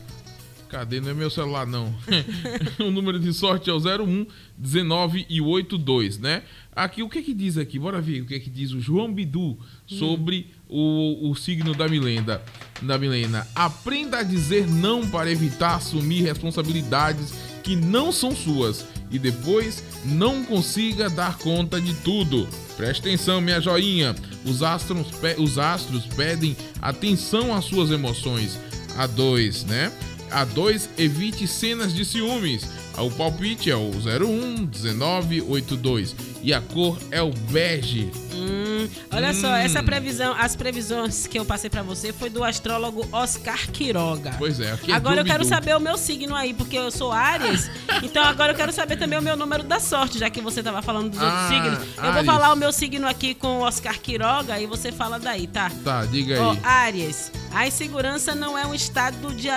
Cadê? 0.67 0.99
Não 0.99 1.11
é 1.11 1.13
meu 1.13 1.29
celular, 1.29 1.67
não. 1.67 1.93
o 2.83 2.89
número 2.89 3.19
de 3.19 3.31
sorte 3.31 3.69
é 3.69 3.73
o 3.73 3.77
01, 3.77 4.25
19 4.57 5.27
e 5.29 5.39
82, 5.39 6.17
né? 6.17 6.41
Aqui, 6.75 7.03
o 7.03 7.09
que 7.09 7.21
que 7.21 7.35
diz 7.35 7.59
aqui? 7.59 7.77
Bora 7.77 8.01
ver 8.01 8.21
o 8.21 8.25
que 8.25 8.39
que 8.39 8.49
diz 8.49 8.71
o 8.71 8.79
João 8.79 9.13
Bidu 9.13 9.55
sobre 9.85 10.51
o, 10.73 11.29
o 11.29 11.35
signo 11.35 11.75
da 11.75 11.87
Milena. 11.87 12.41
Da 12.81 12.97
Milena. 12.97 13.47
Aprenda 13.53 14.17
a 14.17 14.23
dizer 14.23 14.67
não 14.67 15.07
para 15.07 15.31
evitar 15.31 15.75
assumir 15.75 16.23
responsabilidades 16.23 17.31
que 17.61 17.75
não 17.75 18.11
são 18.11 18.35
suas 18.35 18.83
e 19.11 19.19
depois 19.19 19.83
não 20.03 20.43
consiga 20.43 21.09
dar 21.09 21.37
conta 21.37 21.79
de 21.79 21.93
tudo. 21.93 22.47
Preste 22.75 23.01
atenção, 23.01 23.39
minha 23.39 23.61
joinha. 23.61 24.15
Os 24.43 24.63
astros, 24.63 25.07
os 25.37 25.59
astros 25.59 26.05
pedem 26.07 26.57
atenção 26.81 27.55
às 27.55 27.65
suas 27.65 27.91
emoções. 27.91 28.59
A 28.97 29.05
2, 29.05 29.65
né? 29.65 29.91
A 30.31 30.43
2, 30.43 30.89
evite 30.97 31.47
cenas 31.47 31.93
de 31.93 32.03
ciúmes. 32.03 32.67
O 32.97 33.11
palpite 33.11 33.69
é 33.69 33.75
o 33.75 33.91
01 33.91 34.65
19 34.65 35.41
82 35.43 36.32
e 36.43 36.53
a 36.53 36.61
cor 36.61 36.97
é 37.09 37.21
o 37.21 37.31
bege. 37.49 38.11
Hum, 38.33 38.89
olha 39.11 39.29
Hum. 39.29 39.33
só, 39.33 39.55
essa 39.55 39.81
previsão, 39.81 40.35
as 40.37 40.55
previsões 40.55 41.25
que 41.25 41.39
eu 41.39 41.45
passei 41.45 41.69
pra 41.69 41.81
você 41.81 42.11
foi 42.11 42.29
do 42.29 42.43
astrólogo 42.43 43.07
Oscar 43.11 43.71
Quiroga. 43.71 44.35
Pois 44.37 44.59
é, 44.59 44.73
aqui 44.73 44.91
é 44.91 44.95
agora 44.95 45.21
eu 45.21 45.25
quero 45.25 45.45
saber 45.45 45.75
o 45.77 45.79
meu 45.79 45.97
signo 45.97 46.35
aí, 46.35 46.53
porque 46.53 46.77
eu 46.77 46.91
sou 46.91 47.11
Ares. 47.13 47.69
então 48.03 48.21
agora 48.23 48.51
eu 48.51 48.55
quero 48.55 48.73
saber 48.73 48.97
também 48.97 49.17
o 49.17 49.21
meu 49.21 49.37
número 49.37 49.63
da 49.63 49.79
sorte, 49.79 50.19
já 50.19 50.29
que 50.29 50.41
você 50.41 50.61
tava 50.61 50.81
falando 50.81 51.09
dos 51.11 51.21
outros 51.21 51.39
Ah, 51.39 51.47
signos. 51.49 51.79
Eu 51.97 52.03
vou 52.03 52.11
Ares. 52.11 52.25
falar 52.25 52.51
o 52.53 52.55
meu 52.57 52.73
signo 52.73 53.07
aqui 53.07 53.33
com 53.33 53.59
o 53.59 53.61
Oscar 53.61 53.97
Quiroga 54.01 54.59
e 54.59 54.65
você 54.65 54.91
fala 54.91 55.17
daí, 55.17 55.47
tá? 55.47 55.71
Tá, 55.83 56.05
diga 56.05 56.41
Ó, 56.41 56.51
aí. 56.51 56.59
Aries, 56.63 57.31
a 57.53 57.65
insegurança 57.65 58.35
não 58.35 58.57
é 58.57 58.65
um 58.67 58.73
estado 58.73 59.33
de, 59.33 59.47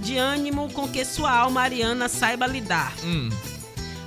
de 0.00 0.18
ânimo 0.18 0.68
com 0.72 0.86
que 0.86 1.02
sua 1.06 1.30
alma 1.30 1.62
ariana 1.62 2.08
saiba 2.08 2.46
lidar. 2.46 2.92
Hum, 3.02 3.30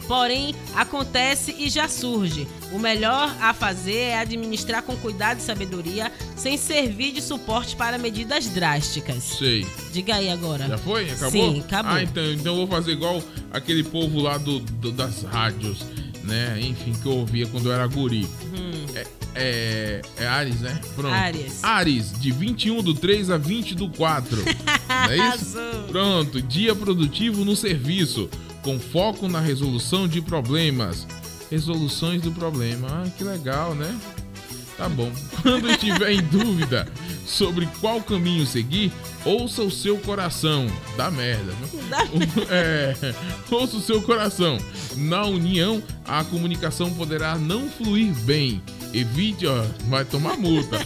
Porém, 0.09 0.55
acontece 0.75 1.55
e 1.59 1.69
já 1.69 1.87
surge. 1.87 2.47
O 2.71 2.79
melhor 2.79 3.31
a 3.39 3.53
fazer 3.53 3.93
é 3.95 4.17
administrar 4.17 4.81
com 4.81 4.95
cuidado 4.97 5.37
e 5.37 5.41
sabedoria, 5.43 6.11
sem 6.35 6.57
servir 6.57 7.11
de 7.13 7.21
suporte 7.21 7.75
para 7.75 7.95
medidas 7.99 8.47
drásticas. 8.47 9.23
sei. 9.23 9.67
Diga 9.93 10.15
aí 10.15 10.27
agora. 10.31 10.67
Já 10.67 10.79
foi? 10.79 11.11
Acabou? 11.11 11.31
Sim, 11.53 11.59
acabou. 11.59 11.91
Ah, 11.93 12.01
então, 12.01 12.23
então 12.33 12.53
eu 12.53 12.57
vou 12.57 12.67
fazer 12.67 12.93
igual 12.93 13.21
aquele 13.53 13.83
povo 13.83 14.19
lá 14.19 14.39
do, 14.39 14.59
do- 14.59 14.91
das 14.91 15.21
rádios, 15.21 15.85
né? 16.23 16.59
Enfim, 16.59 16.93
que 16.93 17.05
eu 17.05 17.11
ouvia 17.17 17.45
quando 17.45 17.67
eu 17.67 17.71
era 17.71 17.85
guri. 17.85 18.27
Hum. 18.51 18.85
É, 18.95 19.05
é, 19.35 20.01
é 20.17 20.27
Ares, 20.27 20.59
né? 20.61 20.81
Pronto. 20.95 21.13
Ares. 21.13 21.63
Ares, 21.63 22.19
de 22.19 22.31
21 22.31 22.81
do 22.81 22.95
3 22.95 23.29
a 23.29 23.37
20 23.37 23.75
do 23.75 23.87
4. 23.89 24.37
Não 24.89 25.11
é 25.11 25.35
isso? 25.35 25.55
Pronto, 25.87 26.41
dia 26.41 26.73
produtivo 26.73 27.45
no 27.45 27.55
serviço, 27.55 28.27
com 28.61 28.79
foco 28.79 29.27
na 29.27 29.39
resolução 29.39 30.07
de 30.07 30.21
problemas. 30.21 31.07
Resoluções 31.49 32.21
do 32.21 32.31
problema. 32.31 32.87
Ah, 32.89 33.09
que 33.17 33.23
legal, 33.23 33.73
né? 33.73 33.99
Tá 34.77 34.87
bom. 34.87 35.11
Quando 35.43 35.69
estiver 35.69 36.11
em 36.11 36.21
dúvida 36.21 36.87
sobre 37.25 37.67
qual 37.81 38.01
caminho 38.01 38.45
seguir, 38.45 38.91
ouça 39.25 39.61
o 39.61 39.69
seu 39.69 39.97
coração. 39.97 40.67
Dá 40.95 41.11
merda, 41.11 41.51
né? 41.51 41.67
Dá 41.89 42.07
É, 42.49 42.95
ouça 43.51 43.77
o 43.77 43.81
seu 43.81 44.01
coração. 44.01 44.57
Na 44.95 45.25
união, 45.25 45.83
a 46.05 46.23
comunicação 46.23 46.93
poderá 46.93 47.35
não 47.35 47.69
fluir 47.69 48.13
bem. 48.23 48.61
Evite, 48.93 49.45
ó, 49.45 49.63
vai 49.87 50.03
tomar 50.03 50.37
multa. 50.37 50.79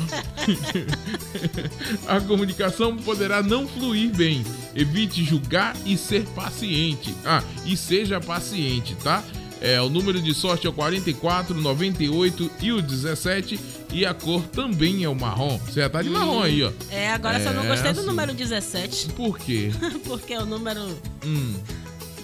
a 2.08 2.20
comunicação 2.20 2.98
poderá 2.98 3.42
não 3.42 3.68
fluir 3.68 4.12
bem. 4.14 4.44
Evite 4.76 5.24
julgar 5.24 5.76
e 5.86 5.96
ser 5.98 6.24
paciente. 6.36 7.14
Ah, 7.26 7.44
e 7.66 7.78
seja 7.78 8.20
paciente, 8.20 8.96
tá? 9.04 9.24
É, 9.62 9.80
o 9.82 9.88
número 9.90 10.22
de 10.22 10.34
sorte 10.34 10.68
é 10.68 10.70
o 10.70 10.74
44, 10.74 11.56
98 11.56 12.52
e 12.62 12.72
o 12.74 12.82
17. 12.82 13.58
E 13.94 14.06
a 14.06 14.14
cor 14.14 14.42
também 14.48 15.04
é 15.04 15.08
o 15.10 15.16
marrom. 15.16 15.58
Você 15.60 15.80
já 15.80 15.90
tá 15.90 16.02
de 16.02 16.10
marrom 16.10 16.42
aí, 16.42 16.64
ó. 16.64 16.72
É, 16.90 17.14
agora 17.14 17.42
só 17.42 17.54
não 17.54 17.64
É, 17.64 17.68
gostei 17.68 17.94
do 17.94 18.00
assim. 18.00 18.08
número 18.08 18.34
17. 18.34 19.10
Por 19.10 19.38
quê? 19.40 19.72
Porque 20.04 20.34
é 20.34 20.42
o 20.42 20.46
número 20.46 20.82
Hum, 21.24 21.56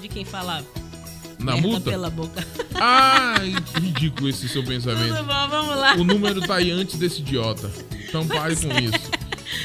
de 0.01 0.07
quem 0.09 0.26
fala 0.26 0.61
na 1.38 1.53
merda 1.53 1.67
multa? 1.67 1.89
pela 1.91 2.09
boca. 2.09 2.45
Que 3.73 3.80
ridículo 3.80 4.30
esse 4.30 4.49
seu 4.49 4.63
pensamento. 4.63 5.07
Tudo 5.15 5.23
bom, 5.26 5.47
vamos 5.49 5.76
lá. 5.77 5.95
O 5.95 6.03
número 6.03 6.41
tá 6.41 6.55
aí 6.55 6.71
antes 6.71 6.97
desse 6.97 7.19
idiota. 7.21 7.69
Então 8.07 8.27
pare 8.27 8.55
com 8.55 8.67
isso. 8.80 8.98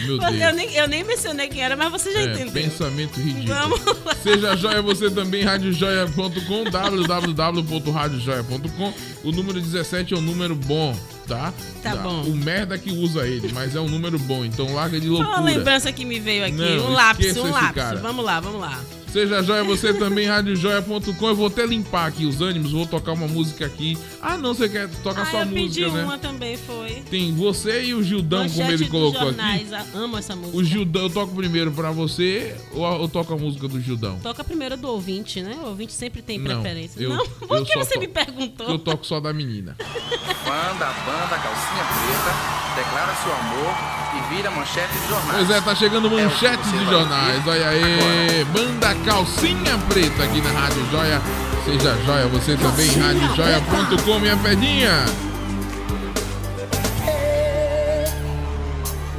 Meu 0.04 0.16
Você- 0.18 0.26
eu, 0.26 0.32
Deus. 0.38 0.54
nem, 0.54 0.74
eu 0.74 0.88
nem 0.88 1.04
mencionei 1.04 1.48
quem 1.48 1.62
era, 1.62 1.76
mas 1.76 1.90
você 1.90 2.12
já 2.12 2.20
É, 2.20 2.24
entendeu. 2.32 2.52
pensamento 2.52 3.18
ridículo. 3.20 3.54
Vamos 3.54 3.80
lá. 4.04 4.14
Seja 4.22 4.56
joia 4.56 4.82
você 4.82 5.10
também, 5.10 5.42
radiojoia.com, 5.44 6.64
www.radiojoia.com. 6.70 8.92
O 9.22 9.32
número 9.32 9.60
17 9.60 10.14
é 10.14 10.16
um 10.16 10.20
número 10.20 10.54
bom, 10.54 10.96
tá? 11.26 11.52
Tá 11.82 11.96
bom. 11.96 12.22
O 12.22 12.34
merda 12.34 12.76
que 12.78 12.90
usa 12.90 13.26
ele, 13.26 13.50
mas 13.52 13.74
é 13.74 13.80
um 13.80 13.88
número 13.88 14.18
bom, 14.18 14.44
então 14.44 14.72
larga 14.74 15.00
de 15.00 15.08
loucura. 15.08 15.38
uma 15.38 15.44
lembrança 15.44 15.90
que 15.92 16.04
me 16.04 16.18
veio 16.20 16.44
aqui. 16.44 16.54
Não, 16.56 16.86
um 16.86 16.92
lápis, 16.92 17.36
um 17.36 17.50
lápis. 17.50 17.72
cara. 17.74 17.98
Vamos 18.00 18.24
lá, 18.24 18.40
vamos 18.40 18.60
lá. 18.60 18.80
Seja 19.14 19.40
joia 19.44 19.62
você 19.62 19.94
também, 19.94 20.26
radiojoia.com. 20.26 21.28
Eu 21.28 21.36
vou 21.36 21.46
até 21.46 21.64
limpar 21.64 22.06
aqui 22.08 22.26
os 22.26 22.40
ânimos, 22.40 22.72
vou 22.72 22.84
tocar 22.84 23.12
uma 23.12 23.28
música 23.28 23.64
aqui. 23.64 23.96
Ah, 24.20 24.36
não, 24.36 24.52
você 24.52 24.68
quer 24.68 24.88
tocar 25.04 25.22
ah, 25.22 25.26
sua 25.26 25.40
eu 25.42 25.46
música, 25.46 25.84
pedi 25.86 25.88
né? 25.88 26.02
uma 26.02 26.18
também, 26.18 26.56
foi. 26.56 27.04
Tem 27.08 27.32
você 27.32 27.84
e 27.84 27.94
o 27.94 28.02
Gildão, 28.02 28.40
como 28.48 28.50
Manchete 28.50 28.72
ele 28.72 28.78
dos 28.78 28.88
colocou 28.88 29.28
aqui. 29.28 29.36
jornais, 29.38 29.72
a- 29.72 29.84
Amo 29.94 30.18
essa 30.18 30.34
música. 30.34 30.56
O 30.58 30.64
Gildão, 30.64 31.02
eu 31.04 31.10
toco 31.10 31.32
primeiro 31.32 31.70
pra 31.70 31.92
você 31.92 32.56
ou 32.72 32.84
eu 33.02 33.08
toco 33.08 33.32
a 33.32 33.36
música 33.36 33.68
do 33.68 33.80
Gildão? 33.80 34.18
Toca 34.20 34.42
primeiro 34.42 34.76
do 34.76 34.88
ouvinte, 34.88 35.40
né? 35.40 35.56
O 35.62 35.68
ouvinte 35.68 35.92
sempre 35.92 36.20
tem 36.20 36.36
Não, 36.40 36.60
preferência. 36.60 37.00
eu- 37.00 37.10
não? 37.10 37.24
Por 37.24 37.64
que 37.64 37.78
você 37.78 37.94
to- 37.94 38.00
me 38.00 38.08
perguntou? 38.08 38.68
Eu 38.68 38.80
toco 38.80 39.06
só 39.06 39.20
da 39.20 39.32
menina. 39.32 39.76
Fã 39.78 40.76
da 40.76 40.90
banda 41.06 41.38
Calcinha 41.38 41.84
Preta 41.84 42.74
declara 42.74 43.14
seu 43.22 43.32
amor 43.32 43.74
e 44.16 44.34
vira 44.34 44.50
manchete 44.50 44.92
de 44.98 45.08
jornais. 45.08 45.46
Pois 45.46 45.50
é, 45.50 45.60
tá 45.60 45.74
chegando 45.76 46.08
É 46.08 46.24
manchetes 46.24 46.66
você 46.70 46.78
de 46.78 46.84
jornais. 46.86 47.46
Olha 47.46 47.68
aí, 47.68 48.44
banda 48.52 48.94
Calcinha 49.04 49.76
Preta 49.88 50.24
aqui 50.24 50.40
na 50.40 50.50
Rádio 50.50 50.86
Joia. 50.90 51.20
Seja 51.64 51.94
joia, 52.04 52.26
você 52.28 52.56
também, 52.56 52.88
radiojoia.com, 52.88 54.18
minha 54.18 54.36
pedinha. 54.36 55.04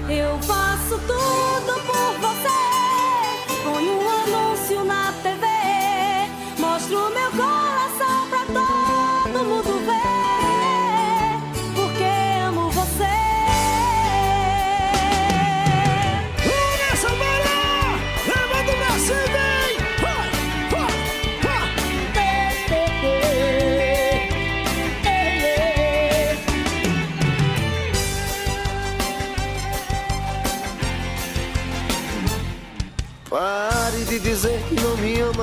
Eu 0.09 0.39
faço 0.41 0.99
tudo 1.07 1.81
por 1.85 2.19
você. 2.19 2.24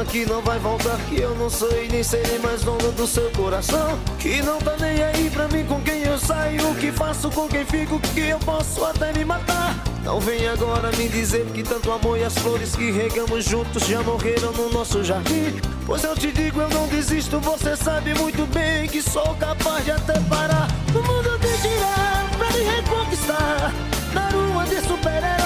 Que 0.04 0.26
não 0.26 0.40
vai 0.42 0.58
voltar, 0.58 0.96
que 1.08 1.20
eu 1.20 1.34
não 1.34 1.48
sou 1.48 1.70
e 1.82 1.88
nem 1.88 2.02
serei 2.02 2.38
mais 2.38 2.62
dono 2.62 2.90
do 2.92 3.06
seu 3.06 3.30
coração. 3.32 3.98
Que 4.18 4.42
não 4.42 4.58
tá 4.58 4.76
nem 4.78 5.02
aí 5.02 5.30
pra 5.30 5.48
mim 5.48 5.64
com 5.64 5.80
quem 5.82 6.02
eu 6.02 6.18
saio, 6.18 6.70
o 6.70 6.74
que 6.74 6.90
faço 6.90 7.30
com 7.30 7.48
quem 7.48 7.64
fico, 7.64 7.98
que 8.00 8.20
eu 8.20 8.38
posso 8.40 8.84
até 8.84 9.12
me 9.12 9.24
matar. 9.24 9.76
Não 10.04 10.20
vem 10.20 10.48
agora 10.48 10.90
me 10.96 11.08
dizer 11.08 11.46
que 11.46 11.62
tanto 11.62 11.92
amor 11.92 12.18
e 12.18 12.24
as 12.24 12.36
flores 12.38 12.74
que 12.74 12.90
regamos 12.90 13.44
juntos 13.44 13.86
já 13.86 14.02
morreram 14.02 14.52
no 14.52 14.70
nosso 14.70 15.04
jardim. 15.04 15.60
Pois 15.86 16.02
eu 16.02 16.14
te 16.14 16.32
digo, 16.32 16.60
eu 16.60 16.68
não 16.70 16.88
desisto, 16.88 17.38
você 17.40 17.76
sabe 17.76 18.14
muito 18.14 18.46
bem 18.52 18.88
que 18.88 19.00
sou 19.00 19.34
capaz 19.36 19.84
de 19.84 19.92
até 19.92 20.18
parar. 20.20 20.68
O 20.90 21.02
mundo 21.06 21.38
de 21.38 21.56
girar 21.58 22.30
pra 22.36 22.50
me 22.50 22.64
reconquistar, 22.64 23.72
dar 24.12 24.34
uma 24.34 24.64
de 24.64 24.80
super-herói. 24.80 25.41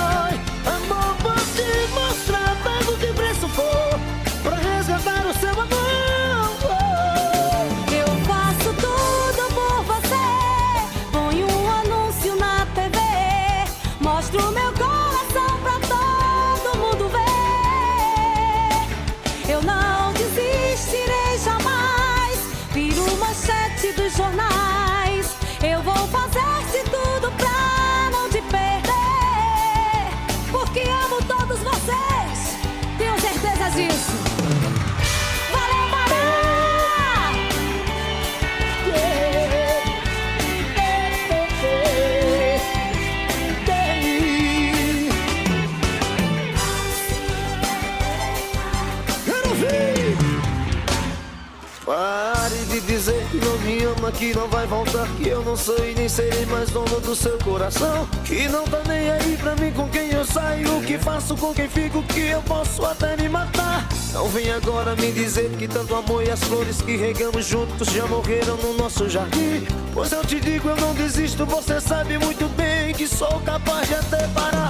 Me 53.67 53.83
ama, 53.83 54.13
que 54.13 54.33
não 54.33 54.49
vai 54.49 54.67
voltar, 54.67 55.09
que 55.17 55.29
eu 55.29 55.43
não 55.43 55.55
e 55.85 55.95
nem 55.95 56.09
serei 56.09 56.47
mais 56.47 56.71
dono 56.71 57.01
do 57.01 57.17
seu 57.17 57.37
coração. 57.39 58.09
Que 58.25 58.49
não 58.49 58.65
tá 58.65 58.81
nem 58.87 59.11
aí 59.11 59.37
pra 59.37 59.57
mim 59.57 59.73
com 59.73 59.89
quem 59.89 60.11
eu 60.13 60.25
saio, 60.25 60.79
o 60.79 60.83
que 60.83 60.97
faço 60.99 61.37
com 61.37 61.53
quem 61.53 61.69
fico, 61.69 62.03
que 62.05 62.29
eu 62.29 62.41
posso 62.43 62.85
até 62.85 63.17
me 63.17 63.29
matar. 63.29 63.87
Não 64.13 64.29
vem 64.29 64.51
agora 64.53 64.95
me 64.95 65.11
dizer 65.11 65.51
que 65.59 65.67
tanto 65.67 65.95
amor 65.95 66.23
e 66.25 66.31
as 66.31 66.41
flores 66.45 66.81
que 66.81 66.97
regamos 66.97 67.47
juntos 67.47 67.89
já 67.89 68.07
morreram 68.07 68.57
no 68.57 68.75
nosso 68.75 69.09
jardim. 69.09 69.67
Pois 69.93 70.13
eu 70.13 70.25
te 70.25 70.39
digo, 70.39 70.69
eu 70.69 70.77
não 70.77 70.95
desisto, 70.95 71.45
você 71.45 71.81
sabe 71.81 72.19
muito 72.19 72.49
bem 72.57 72.95
que 72.95 73.09
sou 73.09 73.41
capaz 73.41 73.89
de 73.89 73.95
até 73.95 74.29
parar. 74.29 74.66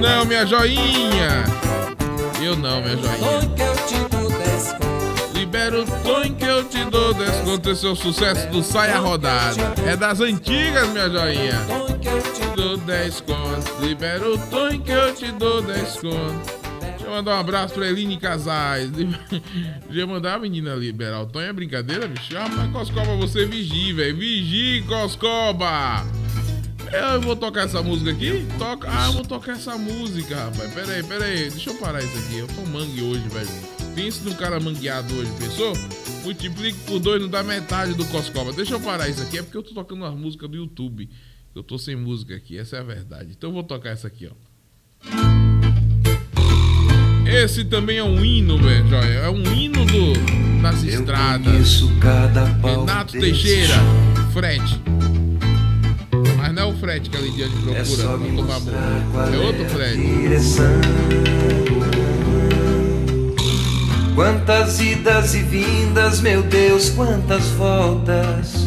Esse 0.00 0.08
o 0.08 0.24
Brunão, 0.24 0.24
minha 0.24 0.46
joinha. 0.46 1.44
Eu 2.42 2.56
não, 2.56 2.80
minha 2.80 2.96
joinha. 2.96 3.18
Tonho 3.18 3.50
que 3.54 3.62
eu 3.62 3.74
te 3.86 4.08
dou 4.08 4.30
10 4.30 4.72
conto. 4.72 5.38
Libera 5.38 5.80
o 5.80 5.86
Tonho 6.02 6.34
que 6.34 6.44
eu 6.44 6.64
te 6.64 6.84
dou 6.84 7.14
10 7.14 7.30
conto. 7.42 7.70
Esse 7.70 7.86
é 7.86 7.88
o 7.90 7.96
sucesso 7.96 8.48
do 8.48 8.62
Saia 8.62 8.98
Rodada. 8.98 9.60
É 9.86 9.96
das 9.96 10.20
antigas, 10.20 10.88
minha 10.88 11.10
joinha. 11.10 11.54
Te 12.34 12.56
dou 12.56 12.78
10 12.78 13.20
conto. 13.20 13.82
Libera 13.82 14.26
o 14.26 14.38
Tonho 14.38 14.80
que 14.80 14.90
eu 14.90 15.14
te 15.14 15.30
dou 15.32 15.60
10 15.60 15.96
conto. 15.96 16.60
Deixa 16.80 17.04
eu 17.04 17.10
mandar 17.10 17.36
um 17.36 17.40
abraço 17.40 17.74
pra 17.74 17.86
Eline 17.86 18.16
Casais. 18.16 18.90
Deixa 18.96 19.20
eu 19.92 20.08
mandar 20.08 20.34
a 20.34 20.38
menina 20.38 20.74
liberar 20.74 21.20
o 21.20 21.26
Tonho. 21.26 21.46
É 21.46 21.52
brincadeira, 21.52 22.08
bicho? 22.08 22.36
Ah, 22.38 22.48
mas 22.48 22.72
Coscoba, 22.72 23.16
você 23.16 23.44
vigie, 23.44 23.92
velho. 23.92 24.16
Vigie, 24.16 24.82
Coscoba. 24.88 26.04
Eu 26.92 27.20
vou 27.20 27.36
tocar 27.36 27.66
essa 27.66 27.82
música 27.82 28.10
aqui? 28.10 28.44
Toca. 28.58 28.88
Ah, 28.90 29.06
eu 29.06 29.12
vou 29.12 29.24
tocar 29.24 29.52
essa 29.52 29.78
música, 29.78 30.34
rapaz. 30.34 30.74
Pera 30.74 30.92
aí, 30.92 31.02
pera 31.02 31.24
aí. 31.24 31.50
Deixa 31.50 31.70
eu 31.70 31.74
parar 31.76 32.02
isso 32.02 32.18
aqui. 32.18 32.38
Eu 32.38 32.48
tô 32.48 32.62
mangue 32.62 33.02
hoje, 33.02 33.28
velho. 33.28 33.48
Pense 33.94 34.24
num 34.24 34.34
cara 34.34 34.58
mangueado 34.58 35.14
hoje, 35.14 35.30
pensou? 35.38 35.72
Multiplique 36.24 36.78
por 36.80 36.98
dois, 36.98 37.22
não 37.22 37.28
dá 37.28 37.42
metade 37.42 37.94
do 37.94 38.04
Coscoba. 38.06 38.52
Deixa 38.52 38.74
eu 38.74 38.80
parar 38.80 39.08
isso 39.08 39.22
aqui. 39.22 39.38
É 39.38 39.42
porque 39.42 39.56
eu 39.56 39.62
tô 39.62 39.72
tocando 39.72 40.02
umas 40.02 40.14
músicas 40.14 40.50
do 40.50 40.56
YouTube. 40.56 41.08
Eu 41.54 41.62
tô 41.62 41.78
sem 41.78 41.94
música 41.96 42.34
aqui, 42.34 42.58
essa 42.58 42.76
é 42.76 42.80
a 42.80 42.84
verdade. 42.84 43.30
Então 43.36 43.50
eu 43.50 43.54
vou 43.54 43.62
tocar 43.62 43.90
essa 43.90 44.06
aqui, 44.06 44.28
ó. 44.28 44.50
Esse 47.26 47.64
também 47.64 47.98
é 47.98 48.04
um 48.04 48.24
hino, 48.24 48.58
velho, 48.58 48.88
joia. 48.88 49.18
É 49.18 49.30
um 49.30 49.42
hino 49.54 49.84
do, 49.84 50.12
das 50.62 50.82
estradas. 50.82 51.82
Renato 52.62 53.12
Teixeira, 53.12 53.74
frete. 54.32 54.80
É 56.80 56.82
frete 56.82 57.10
que 57.10 57.16
a 57.18 57.20
Lidiane 57.20 57.52
procura 57.52 57.76
pra 57.76 58.36
tomar 58.36 58.60
banho. 58.60 59.34
É 59.34 59.46
outro 59.46 59.64
frete. 59.66 60.00
Quantas 64.14 64.80
idas 64.80 65.34
e 65.34 65.42
vindas, 65.42 66.22
meu 66.22 66.42
Deus, 66.42 66.88
quantas 66.88 67.48
voltas. 67.48 68.64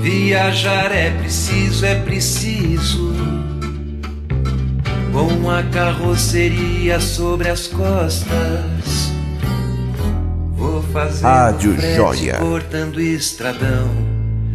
Viajar 0.00 0.92
é 0.92 1.10
preciso, 1.10 1.84
é 1.84 1.96
preciso. 1.96 3.12
Com 5.12 5.50
a 5.50 5.64
carroceria 5.64 7.00
sobre 7.00 7.48
as 7.48 7.66
costas. 7.66 9.10
Vou 10.54 10.80
fazer 10.92 11.24
Rádio 11.24 11.72
um 11.72 11.76
frete 11.76 11.96
Joia. 11.96 12.36
cortando 12.36 13.00
estradão. 13.00 14.11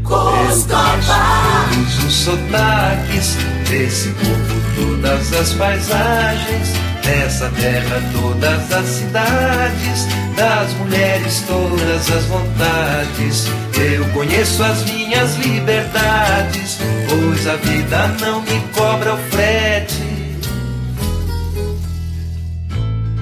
Conheço 0.08 0.68
todos 0.70 2.04
os 2.06 2.14
sotaques 2.14 3.36
desse 3.68 4.08
povo, 4.12 4.62
todas 4.78 5.34
as 5.34 5.54
paisagens, 5.56 6.70
dessa 7.04 7.50
terra, 7.50 8.02
todas 8.14 8.72
as 8.72 8.86
cidades, 8.86 10.08
das 10.38 10.72
mulheres, 10.76 11.44
todas 11.46 12.10
as 12.10 12.24
vontades. 12.24 13.48
Eu 13.76 14.06
conheço 14.14 14.64
as 14.64 14.86
minhas 14.86 15.36
liberdades, 15.36 16.78
pois 17.10 17.46
a 17.46 17.58
vida 17.58 18.08
não 18.22 18.42
me 18.44 18.62
cobra 18.74 19.14
o 19.14 19.18
frete. 19.30 20.38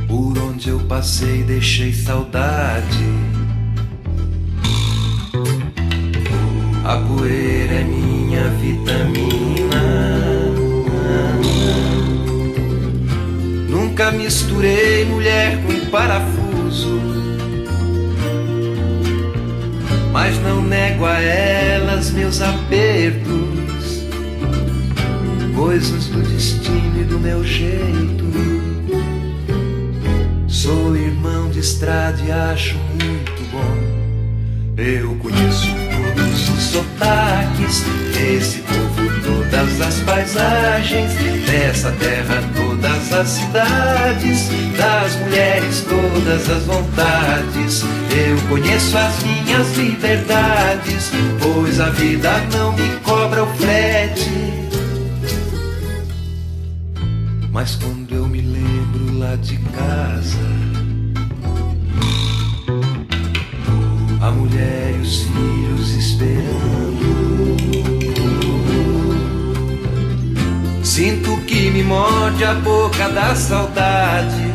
Por 0.08 0.38
onde 0.38 0.70
eu 0.70 0.80
passei, 0.82 1.42
deixei 1.42 1.92
saudade. 1.92 3.25
A 6.86 6.98
poeira 6.98 7.74
é 7.74 7.84
minha 7.84 8.48
vitamina. 8.62 9.82
Nunca 13.68 14.12
misturei 14.12 15.04
mulher 15.06 15.64
com 15.64 15.90
parafuso. 15.90 17.02
Mas 20.12 20.38
não 20.44 20.62
nego 20.62 21.06
a 21.06 21.20
elas 21.20 22.12
meus 22.12 22.40
apertos. 22.40 24.06
Coisas 25.56 26.06
do 26.10 26.22
destino 26.22 27.02
e 27.02 27.04
do 27.04 27.20
meu 27.20 27.44
jeito. 27.44 28.26
Sou 30.48 30.96
irmão 30.96 31.50
de 31.50 31.62
estrada 31.62 32.22
e 32.22 32.32
acho 32.32 32.76
muito 32.76 33.42
bom. 33.52 33.76
Eu 34.78 35.16
conheço 35.16 35.85
sotaques 36.62 37.84
desse 38.14 38.60
povo, 38.60 39.10
todas 39.24 39.82
as 39.82 40.00
paisagens, 40.02 41.14
dessa 41.46 41.92
terra, 41.94 42.44
todas 42.56 43.14
as 43.14 43.28
cidades, 43.28 44.50
das 44.78 45.16
mulheres, 45.18 45.86
todas 45.88 46.50
as 46.50 46.64
vontades. 46.64 47.84
Eu 48.12 48.38
conheço 48.50 48.98
as 48.98 49.24
minhas 49.24 49.78
liberdades, 49.78 51.12
pois 51.42 51.80
a 51.80 51.90
vida 51.90 52.32
não 52.54 52.74
me 52.74 52.90
cobra 53.04 53.44
o 53.44 53.48
frete. 53.56 54.32
Mas 57.52 57.76
quando 57.76 58.14
eu 58.14 58.28
me 58.28 58.42
lembro 58.42 59.18
lá 59.18 59.36
de 59.38 59.58
casa. 59.58 60.85
Mulher 64.46 64.96
e 64.96 65.02
os 65.02 65.24
filhos 65.24 65.96
esperando. 65.96 67.06
Sinto 70.84 71.38
que 71.46 71.72
me 71.72 71.84
morde 71.84 72.44
a 72.44 72.54
boca 72.54 73.10
da 73.10 73.36
saudade. 73.36 74.46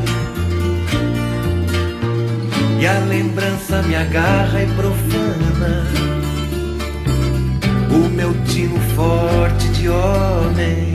E 2.81 2.87
a 2.87 2.99
lembrança 3.01 3.83
me 3.83 3.95
agarra 3.95 4.63
e 4.63 4.67
profana. 4.69 5.87
O 7.91 8.09
meu 8.09 8.33
tino 8.45 8.81
forte 8.95 9.69
de 9.71 9.89
homem. 9.89 10.95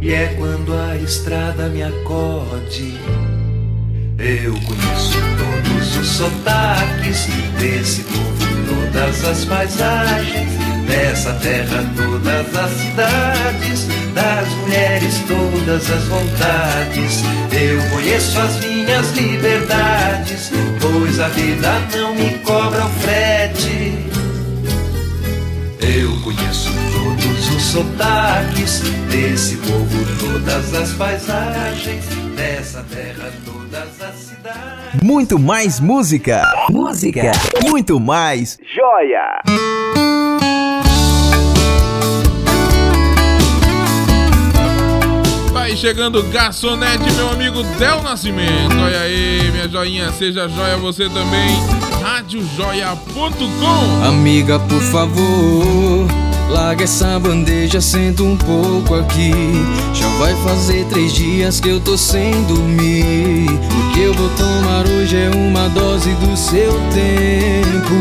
E 0.00 0.14
é 0.14 0.34
quando 0.38 0.72
a 0.72 0.96
estrada 0.96 1.68
me 1.68 1.82
acode. 1.82 2.98
Eu 4.22 4.52
conheço 4.52 5.16
todos 5.38 5.96
os 5.96 6.06
sotaques 6.06 7.26
desse 7.58 8.02
povo, 8.02 8.92
todas 8.92 9.24
as 9.24 9.46
paisagens, 9.46 10.50
dessa 10.86 11.32
terra, 11.34 11.90
todas 11.96 12.54
as 12.54 12.70
cidades, 12.70 13.88
das 14.12 14.48
mulheres, 14.56 15.14
todas 15.26 15.90
as 15.90 16.04
vontades. 16.04 17.22
Eu 17.50 17.90
conheço 17.90 18.38
as 18.40 18.60
minhas 18.60 19.10
liberdades, 19.12 20.52
pois 20.78 21.18
a 21.18 21.28
vida 21.28 21.80
não 21.96 22.14
me 22.14 22.38
cobra 22.40 22.84
o 22.84 22.90
frete. 23.00 24.04
Eu 25.80 26.20
conheço 26.20 26.70
todos 26.92 27.54
os 27.56 27.62
sotaques 27.62 28.82
desse 29.10 29.56
povo, 29.56 30.04
todas 30.18 30.74
as 30.74 30.92
paisagens, 30.92 32.04
dessa 32.36 32.84
terra. 32.90 33.59
Muito 35.02 35.38
mais 35.38 35.78
música. 35.78 36.42
Música. 36.70 37.30
Muito 37.62 38.00
mais 38.00 38.58
joia. 38.74 39.40
Aí 45.54 45.76
chegando 45.76 46.22
garçonete, 46.24 47.10
meu 47.12 47.30
amigo 47.30 47.62
Del 47.78 48.02
Nascimento. 48.02 48.76
Olha 48.82 49.00
aí, 49.02 49.50
minha 49.52 49.68
joinha, 49.68 50.10
seja 50.12 50.48
joia 50.48 50.76
você 50.76 51.08
também. 51.08 51.48
Radiojoia.com 52.02 54.04
Amiga, 54.04 54.58
por 54.58 54.80
favor, 54.80 56.06
larga 56.50 56.84
essa 56.84 57.18
bandeja, 57.18 57.80
senta 57.80 58.22
um 58.22 58.36
pouco 58.36 58.94
aqui. 58.94 59.32
Já 59.94 60.08
vai 60.18 60.34
fazer 60.44 60.84
três 60.86 61.12
dias 61.12 61.60
que 61.60 61.68
eu 61.68 61.80
tô 61.80 61.96
sem 61.96 62.42
dormir. 62.44 63.46
O 63.48 63.92
que 63.92 64.00
eu 64.02 64.12
vou 64.14 64.28
tomar 64.30 64.86
hoje 64.86 65.16
é 65.16 65.30
uma 65.34 65.68
dose 65.68 66.10
do 66.14 66.36
seu 66.36 66.72
tempo. 66.92 67.94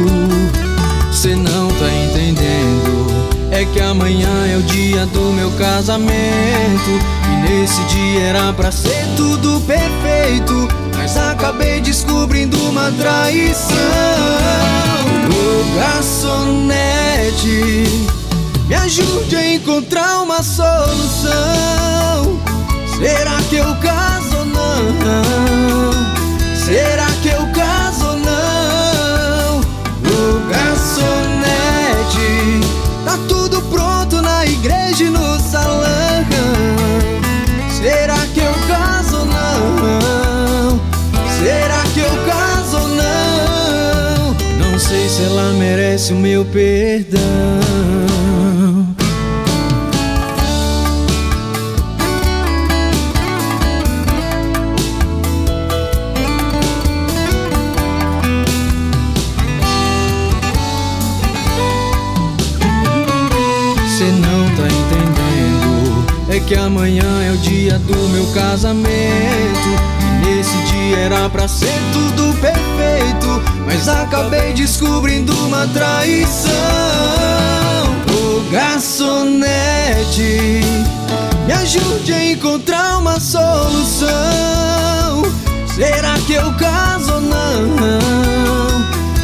Cê 1.11 1.35
não 1.35 1.67
tá 1.69 1.89
entendendo. 2.05 3.07
É 3.51 3.65
que 3.65 3.79
amanhã 3.79 4.47
é 4.47 4.57
o 4.57 4.61
dia 4.63 5.05
do 5.07 5.33
meu 5.33 5.51
casamento. 5.51 6.09
E 7.25 7.49
nesse 7.49 7.83
dia 7.85 8.21
era 8.21 8.53
pra 8.53 8.71
ser 8.71 9.05
tudo 9.15 9.59
perfeito. 9.61 10.67
Mas 10.95 11.17
acabei 11.17 11.81
descobrindo 11.81 12.57
uma 12.69 12.91
traição. 12.91 13.75
Ô 15.29 15.63
garçonete, 15.75 16.67
me 18.69 18.75
ajude 18.75 19.35
a 19.35 19.53
encontrar 19.55 20.21
uma 20.21 20.43
solução. 20.43 21.33
Será 22.99 23.37
que 23.49 23.55
eu 23.55 23.75
caso 23.77 24.37
ou 24.37 24.45
não? 24.45 25.91
Será 26.55 27.07
que 27.23 27.29
eu 27.29 27.47
caso 27.51 27.88
merece 45.89 46.13
o 46.13 46.17
meu 46.17 46.45
perdão. 46.45 47.19
Cê 63.97 64.05
não 64.11 64.45
tá 64.55 64.67
entendendo. 64.67 66.05
É 66.29 66.39
que 66.39 66.53
amanhã 66.53 67.23
é 67.23 67.31
o 67.31 67.37
dia 67.37 67.79
do 67.79 67.97
meu 68.09 68.27
casamento. 68.27 68.89
E 70.01 70.27
nesse 70.27 70.55
dia 70.71 70.97
era 70.97 71.29
pra 71.29 71.47
ser 71.47 71.73
tudo 71.91 72.31
perfeito. 72.39 73.58
Mas 73.71 73.87
acabei 73.87 74.51
descobrindo 74.53 75.31
uma 75.45 75.67
traição. 75.67 76.49
Ô 78.11 78.41
garçonete, 78.51 79.45
me 81.45 81.53
ajude 81.53 82.11
a 82.11 82.31
encontrar 82.31 82.97
uma 82.97 83.19
solução. 83.19 84.09
Será 85.67 86.15
que 86.25 86.33
eu 86.33 86.51
caso 86.55 87.13
ou 87.13 87.21
não? 87.21 87.77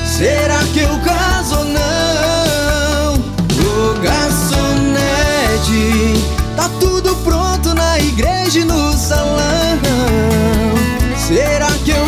Será 0.05 0.59
que 0.71 0.81
eu 0.81 0.99
caso 0.99 1.57
ou 1.57 1.65
não? 1.65 3.15
Ô 3.15 3.99
garçonete, 3.99 5.03
tá 6.55 6.69
tudo 6.79 7.15
pronto 7.23 7.73
na 7.73 7.97
igreja 7.97 8.59
e 8.59 8.63
no 8.63 8.93
salão. 8.93 9.79
Será 11.17 11.71
que 11.83 11.89
eu 11.89 12.04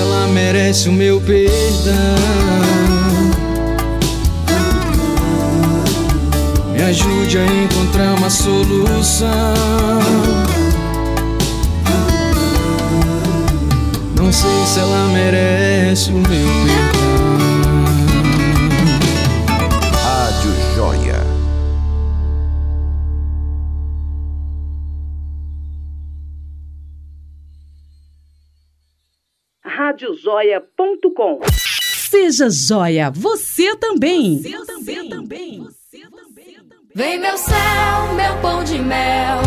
ela 0.00 0.26
merece 0.28 0.88
o 0.88 0.92
meu 0.92 1.20
perdão. 1.20 1.52
Me 6.72 6.82
ajude 6.82 7.38
a 7.38 7.46
encontrar 7.46 8.14
uma 8.14 8.30
solução. 8.30 9.28
Não 14.16 14.32
sei 14.32 14.66
se 14.66 14.78
ela 14.78 15.08
merece 15.12 16.10
o 16.10 16.14
meu 16.14 16.24
perdão. 16.24 17.09
Radiojoia.com 30.00 31.40
Seja 32.08 32.48
joia, 32.48 33.10
você 33.10 33.76
também. 33.76 34.38
Você 34.38 35.04
também. 35.04 35.66
Vem 36.94 37.18
meu 37.20 37.36
céu, 37.36 38.14
meu 38.16 38.36
pão 38.40 38.64
de 38.64 38.78
mel, 38.78 39.38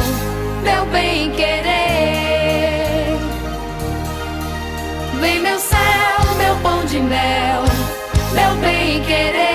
meu 0.64 0.86
bem 0.92 1.32
querer. 1.32 3.18
Vem 5.20 5.40
meu 5.40 5.58
céu, 5.58 6.36
meu 6.38 6.56
pão 6.62 6.86
de 6.86 7.00
mel, 7.00 7.64
meu 8.34 8.56
bem 8.62 9.02
querer. 9.04 9.53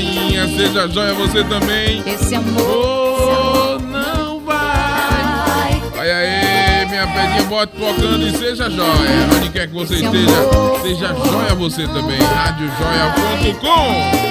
Joinha. 0.00 0.48
Seja 0.48 0.88
joia 0.88 1.14
você 1.14 1.44
também. 1.44 2.02
Esse 2.06 2.34
amor, 2.34 2.60
oh, 2.60 3.78
não 3.80 4.40
vai. 4.40 5.80
Vai 5.94 6.10
aí, 6.10 6.86
minha 6.88 7.06
pedinha, 7.06 7.44
bote 7.44 7.72
tocando 7.76 8.26
e 8.26 8.32
seja 8.36 8.68
joia. 8.70 9.28
Onde 9.36 9.48
quer 9.50 9.68
que 9.68 9.74
você 9.74 9.94
esteja, 9.94 10.48
seja 10.82 11.14
joia 11.14 11.54
você 11.54 11.86
também. 11.86 12.18
Radiojoia.com 12.20 14.30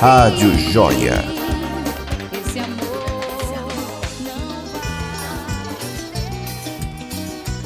Rádio 0.00 0.56
Joia. 0.58 1.24
esse 2.32 2.58
amor, 2.58 2.74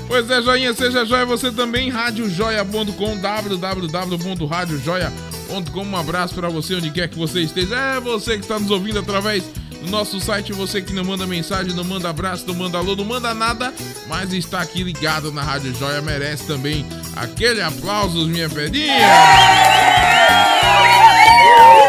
Pois 0.07 0.31
é, 0.31 0.41
joinha, 0.43 0.73
seja 0.73 1.05
joia 1.05 1.27
você 1.27 1.51
também, 1.51 1.91
radiojoia.com, 1.91 3.19
www.radiojoia.com. 3.19 5.28
Um 5.51 5.97
abraço 5.97 6.35
pra 6.35 6.49
você, 6.49 6.75
onde 6.75 6.91
quer 6.91 7.09
que 7.09 7.19
você 7.19 7.41
esteja. 7.41 7.75
É 7.75 8.01
você 8.01 8.37
que 8.37 8.43
está 8.43 8.59
nos 8.59 8.71
ouvindo 8.71 8.99
através 8.99 9.45
do 9.81 9.91
nosso 9.91 10.21
site, 10.21 10.53
você 10.53 10.83
que 10.83 10.93
não 10.93 11.05
manda 11.05 11.27
mensagem, 11.27 11.73
não 11.75 11.85
manda 11.85 12.11
abraço, 12.11 12.45
não 12.47 12.55
manda 12.55 12.79
alô, 12.79 12.95
não 12.97 13.05
manda 13.05 13.33
nada, 13.33 13.73
mas 14.09 14.33
está 14.33 14.61
aqui 14.61 14.83
ligado 14.83 15.33
na 15.33 15.43
Rádio 15.43 15.75
Joia, 15.75 16.03
merece 16.03 16.47
também 16.47 16.85
aquele 17.17 17.63
aplauso, 17.63 18.27
minha 18.27 18.49
pedinha. 18.49 19.09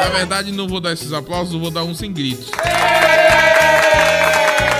Na 0.03 0.09
verdade, 0.09 0.51
não 0.51 0.67
vou 0.67 0.79
dar 0.79 0.93
esses 0.93 1.11
aplausos, 1.13 1.59
vou 1.59 1.71
dar 1.71 1.83
um 1.83 1.93
sem 1.93 2.13
gritos. 2.13 2.49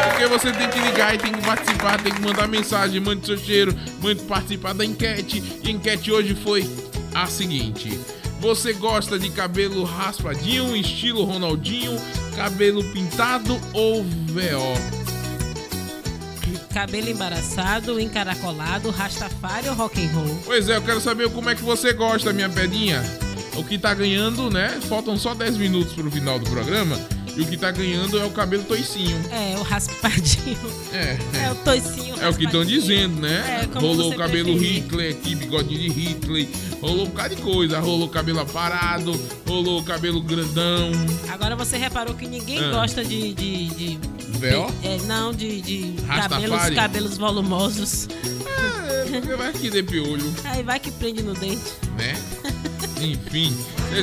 Porque 0.09 0.27
você 0.27 0.51
tem 0.51 0.69
que 0.69 0.79
ligar 0.79 1.15
e 1.15 1.17
tem 1.17 1.31
que 1.31 1.41
participar, 1.41 2.01
tem 2.01 2.13
que 2.13 2.21
mandar 2.21 2.47
mensagem, 2.47 2.99
mande 2.99 3.25
seu 3.25 3.37
cheiro, 3.37 3.75
mande 4.01 4.21
participar 4.23 4.73
da 4.73 4.85
enquete. 4.85 5.43
E 5.63 5.67
a 5.67 5.71
enquete 5.71 6.11
hoje 6.11 6.35
foi 6.35 6.69
a 7.13 7.25
seguinte: 7.25 7.99
Você 8.39 8.71
gosta 8.71 9.19
de 9.19 9.29
cabelo 9.29 9.83
raspadinho, 9.83 10.73
estilo 10.73 11.25
Ronaldinho, 11.25 11.91
cabelo 12.37 12.81
pintado 12.85 13.59
ou 13.73 14.01
VO? 14.03 14.99
Cabelo 16.73 17.09
embaraçado, 17.09 17.99
encaracolado, 17.99 18.91
rastafário 18.91 19.71
ou 19.71 19.75
rock 19.75 20.01
and 20.01 20.11
roll? 20.13 20.39
Pois 20.45 20.69
é, 20.69 20.77
eu 20.77 20.81
quero 20.81 21.01
saber 21.01 21.29
como 21.31 21.49
é 21.49 21.55
que 21.55 21.63
você 21.63 21.91
gosta, 21.91 22.31
minha 22.31 22.49
pedinha. 22.49 23.03
O 23.57 23.63
que 23.63 23.77
tá 23.77 23.93
ganhando, 23.93 24.49
né? 24.49 24.79
Faltam 24.87 25.17
só 25.17 25.33
10 25.33 25.57
minutos 25.57 25.91
pro 25.91 26.09
final 26.09 26.39
do 26.39 26.49
programa. 26.49 26.97
E 27.39 27.41
o 27.41 27.45
que 27.47 27.55
tá 27.55 27.71
ganhando 27.71 28.19
é 28.19 28.25
o 28.25 28.29
cabelo 28.31 28.63
toicinho. 28.63 29.17
É, 29.31 29.57
o 29.57 29.61
raspadinho. 29.63 30.57
É, 30.91 31.17
É 31.45 31.51
o 31.51 31.55
toicinho 31.55 32.15
É 32.19 32.27
o 32.27 32.33
que 32.33 32.43
estão 32.43 32.65
dizendo, 32.65 33.21
né? 33.21 33.61
É, 33.63 33.65
como 33.67 33.87
rolou 33.87 34.11
o 34.11 34.15
cabelo 34.17 34.51
preferir. 34.57 34.83
Hitler 34.83 35.11
aqui, 35.15 35.35
bigodinho 35.35 35.79
de 35.79 35.87
Hitler. 35.89 36.47
Rolou 36.81 37.05
um 37.05 37.09
bocado 37.09 37.35
de 37.35 37.41
coisa. 37.41 37.79
Rolou 37.79 38.07
o 38.07 38.09
cabelo 38.09 38.39
aparado. 38.41 39.17
Rolou 39.47 39.79
o 39.79 39.83
cabelo 39.83 40.21
grandão. 40.21 40.91
Agora 41.29 41.55
você 41.55 41.77
reparou 41.77 42.13
que 42.13 42.27
ninguém 42.27 42.59
Ah. 42.59 42.71
gosta 42.71 43.05
de. 43.05 43.33
de, 43.33 43.67
de 43.67 43.99
Véu? 44.37 44.69
É, 44.83 44.97
não, 45.05 45.33
de, 45.33 45.61
de 45.61 45.95
cabelos, 46.07 46.69
cabelos 46.71 47.17
volumosos. 47.17 48.07
É, 49.11 49.19
porque 49.19 49.35
vai 49.35 49.51
que 49.53 49.69
dê 49.69 49.81
piolho, 49.83 50.33
Aí 50.45 50.61
vai 50.63 50.79
que 50.79 50.91
prende 50.91 51.23
no 51.23 51.33
dente. 51.33 51.61
né? 51.97 52.15
Enfim. 53.01 53.55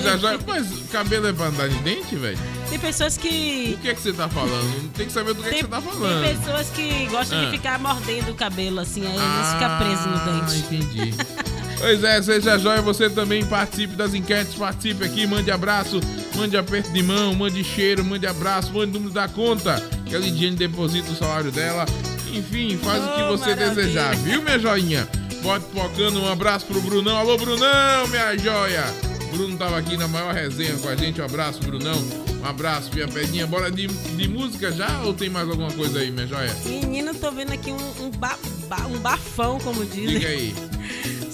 Já, 0.03 0.17
já, 0.17 0.39
mas 0.47 0.67
cabelo 0.91 1.29
é 1.29 1.33
pra 1.33 1.47
andar 1.47 1.69
de 1.69 1.77
dente, 1.81 2.17
velho? 2.17 2.39
Tem 2.69 2.79
pessoas 2.79 3.17
que. 3.17 3.77
O 3.79 3.83
que 3.83 3.89
é 3.89 3.95
que 3.95 4.01
você 4.01 4.13
tá 4.13 4.29
falando? 4.29 4.91
Tem 4.93 5.07
que 5.07 5.13
saber 5.13 5.35
do 5.35 5.43
que, 5.43 5.49
é 5.49 5.53
que 5.53 5.55
Tem, 5.57 5.63
você 5.63 5.69
tá 5.69 5.81
tem 5.81 5.91
falando. 5.93 6.23
pessoas 6.41 6.69
que 6.71 7.07
gostam 7.07 7.39
Ah. 7.41 7.45
de 7.45 7.51
ficar 7.53 7.79
mordendo 7.79 8.31
o 8.31 8.35
cabelo 8.35 8.81
assim, 8.81 9.07
aí 9.07 9.13
eles 9.13 9.53
ficam 9.53 9.79
presos 9.79 10.07
no 10.07 10.17
Ah, 10.17 10.47
dente. 10.47 10.59
entendi. 10.75 11.15
Pois 11.79 12.03
é, 12.03 12.23
seja 12.23 12.59
jóia, 12.59 12.81
você 12.81 13.11
também 13.11 13.45
participe 13.45 13.95
das 13.95 14.15
enquetes, 14.15 14.55
participe 14.55 15.05
aqui, 15.05 15.27
mande 15.27 15.51
abraço, 15.51 16.01
mande 16.35 16.57
aperto 16.57 16.91
de 16.91 17.03
mão, 17.03 17.35
mande 17.35 17.63
cheiro, 17.63 18.03
mande 18.03 18.27
abraço, 18.27 18.73
mande 18.73 18.93
número 18.95 19.13
da 19.13 19.29
conta, 19.29 19.79
que 20.07 20.17
a 20.17 20.19
Lidiane 20.19 20.57
deposita 20.57 21.13
o 21.13 21.15
salário 21.15 21.53
dela. 21.53 21.85
Enfim, 22.33 22.79
faz 22.83 23.05
o 23.05 23.09
que 23.17 23.23
Oh, 23.25 23.37
você 23.37 23.51
maravilha. 23.51 23.75
desejar, 23.75 24.17
viu, 24.17 24.41
minha 24.41 24.59
joinha? 24.59 25.07
Bote 25.47 25.65
focando, 25.73 26.21
um 26.21 26.27
abraço 26.29 26.67
pro 26.67 26.81
Brunão. 26.81 27.17
Alô, 27.17 27.37
Brunão, 27.39 28.09
minha 28.09 28.37
joia! 28.37 28.83
Bruno 29.31 29.57
tava 29.57 29.79
aqui 29.79 29.97
na 29.97 30.09
maior 30.09 30.35
resenha 30.35 30.75
com 30.79 30.89
a 30.89 30.97
gente. 30.97 31.21
Um 31.21 31.25
abraço, 31.25 31.61
Brunão. 31.61 31.95
Um 32.43 32.45
abraço, 32.45 32.91
minha 32.93 33.07
pedinha. 33.07 33.47
Bora 33.47 33.71
de, 33.71 33.87
de 33.87 34.29
música 34.29 34.73
já 34.73 35.03
ou 35.05 35.15
tem 35.15 35.29
mais 35.31 35.49
alguma 35.49 35.71
coisa 35.71 36.01
aí, 36.01 36.11
minha 36.11 36.27
joia? 36.27 36.53
Menino, 36.65 37.15
tô 37.15 37.31
vendo 37.31 37.53
aqui 37.53 37.71
um, 37.71 38.05
um, 38.07 38.11
ba- 38.11 38.37
ba- 38.67 38.87
um 38.89 38.99
bafão, 38.99 39.61
como 39.61 39.85
dizem. 39.85 40.19
Diga 40.19 40.29
aí. 40.29 40.53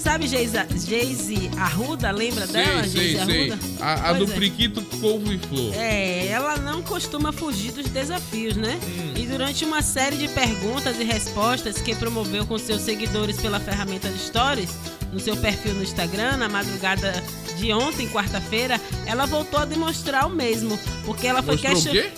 Sabe 0.03 0.27
Geise 0.27 1.49
Arruda? 1.57 2.11
Lembra 2.11 2.45
dela? 2.45 2.83
Sei, 2.83 2.89
sei, 2.91 3.01
Geise 3.15 3.25
sei. 3.25 3.51
Arruda? 3.51 3.59
A, 3.79 3.93
a 3.93 4.15
Pois 4.15 4.25
do 4.27 4.31
é. 4.33 4.35
Priquito, 4.35 4.81
Polvo 4.99 5.31
e 5.31 5.37
Flor. 5.39 5.73
É, 5.75 6.27
ela 6.27 6.57
não 6.57 6.81
costuma 6.81 7.31
fugir 7.31 7.71
dos 7.71 7.87
desafios, 7.87 8.55
né? 8.57 8.77
Hum. 8.83 9.13
E 9.15 9.25
durante 9.25 9.63
uma 9.63 9.81
série 9.81 10.17
de 10.17 10.27
perguntas 10.27 10.99
e 10.99 11.03
respostas 11.05 11.77
que 11.77 11.95
promoveu 11.95 12.45
com 12.45 12.57
seus 12.57 12.81
seguidores 12.81 13.37
pela 13.39 13.59
ferramenta 13.61 14.09
de 14.09 14.19
Stories, 14.19 14.71
no 15.13 15.19
seu 15.21 15.37
perfil 15.37 15.73
no 15.75 15.83
Instagram, 15.83 16.35
na 16.37 16.49
madrugada 16.49 17.13
de 17.57 17.71
ontem, 17.71 18.07
quarta-feira, 18.09 18.81
ela 19.05 19.25
voltou 19.25 19.59
a 19.59 19.65
demonstrar 19.65 20.27
o 20.27 20.29
mesmo. 20.29 20.77
Porque 21.05 21.25
ela 21.27 21.41
foi 21.41 21.53
Mostrou 21.55 21.73
o 21.73 21.75
question- 21.81 21.93
quê? 21.93 22.11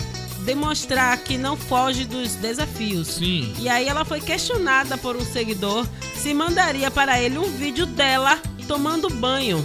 Demonstrar 0.46 1.18
que 1.18 1.38
não 1.38 1.58
foge 1.58 2.06
dos 2.06 2.36
desafios. 2.36 3.08
Sim. 3.08 3.54
E 3.60 3.68
aí 3.68 3.88
ela 3.88 4.06
foi 4.06 4.22
questionada 4.22 4.98
por 4.98 5.16
um 5.16 5.26
seguidor 5.26 5.86
se 6.26 6.34
mandaria 6.34 6.90
para 6.90 7.22
ele 7.22 7.38
um 7.38 7.52
vídeo 7.52 7.86
dela 7.86 8.40
tomando 8.68 9.10
banho. 9.12 9.64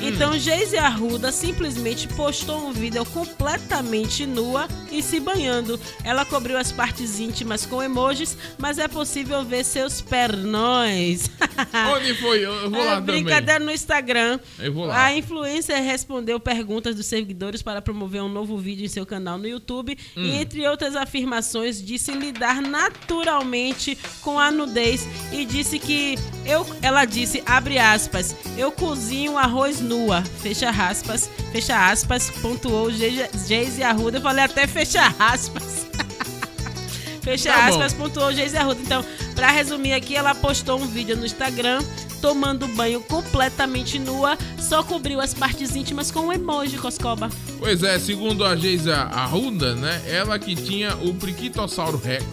Hum. 0.00 0.08
Então 0.08 0.38
Geise 0.38 0.78
Arruda 0.78 1.30
simplesmente 1.30 2.08
postou 2.08 2.66
um 2.68 2.72
vídeo 2.72 3.04
completamente 3.06 4.24
nua 4.26 4.66
e 4.90 5.02
se 5.02 5.20
banhando. 5.20 5.78
Ela 6.02 6.24
cobriu 6.24 6.56
as 6.56 6.72
partes 6.72 7.20
íntimas 7.20 7.66
com 7.66 7.82
emojis, 7.82 8.36
mas 8.58 8.78
é 8.78 8.88
possível 8.88 9.44
ver 9.44 9.64
seus 9.64 10.00
pernões. 10.00 11.30
Onde 11.94 12.14
foi? 12.14 12.44
Eu 12.44 12.70
vou 12.70 12.80
É 12.80 12.84
lá 12.84 12.94
também. 12.96 13.22
brincadeira 13.22 13.62
no 13.62 13.70
Instagram. 13.70 14.40
Eu 14.58 14.72
vou 14.72 14.86
lá. 14.86 15.04
A 15.06 15.16
influencer 15.16 15.82
respondeu 15.82 16.40
perguntas 16.40 16.94
dos 16.94 17.06
seguidores 17.06 17.62
para 17.62 17.82
promover 17.82 18.22
um 18.22 18.28
novo 18.28 18.56
vídeo 18.56 18.84
em 18.84 18.88
seu 18.88 19.04
canal 19.06 19.36
no 19.38 19.46
YouTube 19.46 19.96
Hum. 20.16 20.22
e, 20.24 20.30
entre 20.40 20.66
outras 20.66 20.96
afirmações, 20.96 21.82
disse 21.84 22.10
lidar 22.12 22.60
naturalmente 22.62 23.96
com 24.22 24.38
a 24.38 24.50
nudez 24.50 25.06
e 25.32 25.44
disse 25.44 25.78
que 25.78 26.16
eu, 26.46 26.66
ela 26.82 27.04
disse, 27.04 27.42
abre 27.46 27.78
aspas, 27.78 28.34
eu 28.56 28.72
cozinho 28.72 29.36
arroz 29.36 29.80
nua, 29.90 30.22
fecha 30.22 30.70
aspas, 30.70 31.28
fecha 31.50 31.90
aspas, 31.90 32.30
pontuou 32.40 32.90
Ge- 32.92 33.28
Geise 33.48 33.82
Arruda. 33.82 34.18
Eu 34.18 34.22
falei 34.22 34.44
até 34.44 34.66
fecha 34.66 35.02
aspas. 35.18 35.86
Fecha 37.22 37.52
Tá 37.52 37.58
bom. 37.58 37.74
aspas, 37.74 37.92
pontuou 37.92 38.32
Geise 38.32 38.56
Arruda. 38.56 38.80
Então, 38.80 39.04
pra 39.34 39.50
resumir 39.50 39.92
aqui, 39.92 40.16
ela 40.16 40.34
postou 40.34 40.80
um 40.80 40.86
vídeo 40.86 41.16
no 41.16 41.26
Instagram 41.26 41.82
tomando 42.22 42.66
banho 42.68 43.00
completamente 43.00 43.98
nua, 43.98 44.36
só 44.58 44.82
cobriu 44.82 45.20
as 45.20 45.32
partes 45.34 45.74
íntimas 45.76 46.10
com 46.10 46.20
um 46.20 46.32
emoji, 46.32 46.76
Coscoba. 46.78 47.30
Pois 47.58 47.82
é, 47.82 47.98
segundo 47.98 48.44
a 48.44 48.54
Geisa 48.56 48.96
Arruda, 48.96 49.74
né? 49.74 50.00
Ela 50.06 50.38
que 50.38 50.54
tinha 50.54 50.94
o 50.96 51.14
Priquitossauro 51.14 51.98
Rex. 51.98 52.24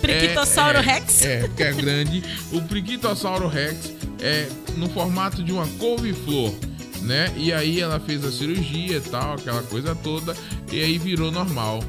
Priquitossauro 0.00 0.78
é, 0.78 0.80
Rex? 0.80 1.22
É, 1.22 1.32
é, 1.34 1.38
porque 1.40 1.62
é 1.64 1.72
grande. 1.72 2.22
O 2.52 2.60
Priquitossauro 2.62 3.48
Rex 3.48 3.92
é 4.20 4.46
no 4.76 4.88
formato 4.88 5.42
de 5.44 5.52
uma 5.52 5.66
couve-flor, 5.78 6.52
né? 7.06 7.32
E 7.36 7.52
aí 7.52 7.80
ela 7.80 7.98
fez 8.00 8.24
a 8.24 8.30
cirurgia 8.32 8.96
e 8.96 9.00
tal, 9.00 9.34
aquela 9.34 9.62
coisa 9.62 9.94
toda, 9.94 10.36
e 10.70 10.82
aí 10.82 10.98
virou 10.98 11.30
normal. 11.32 11.82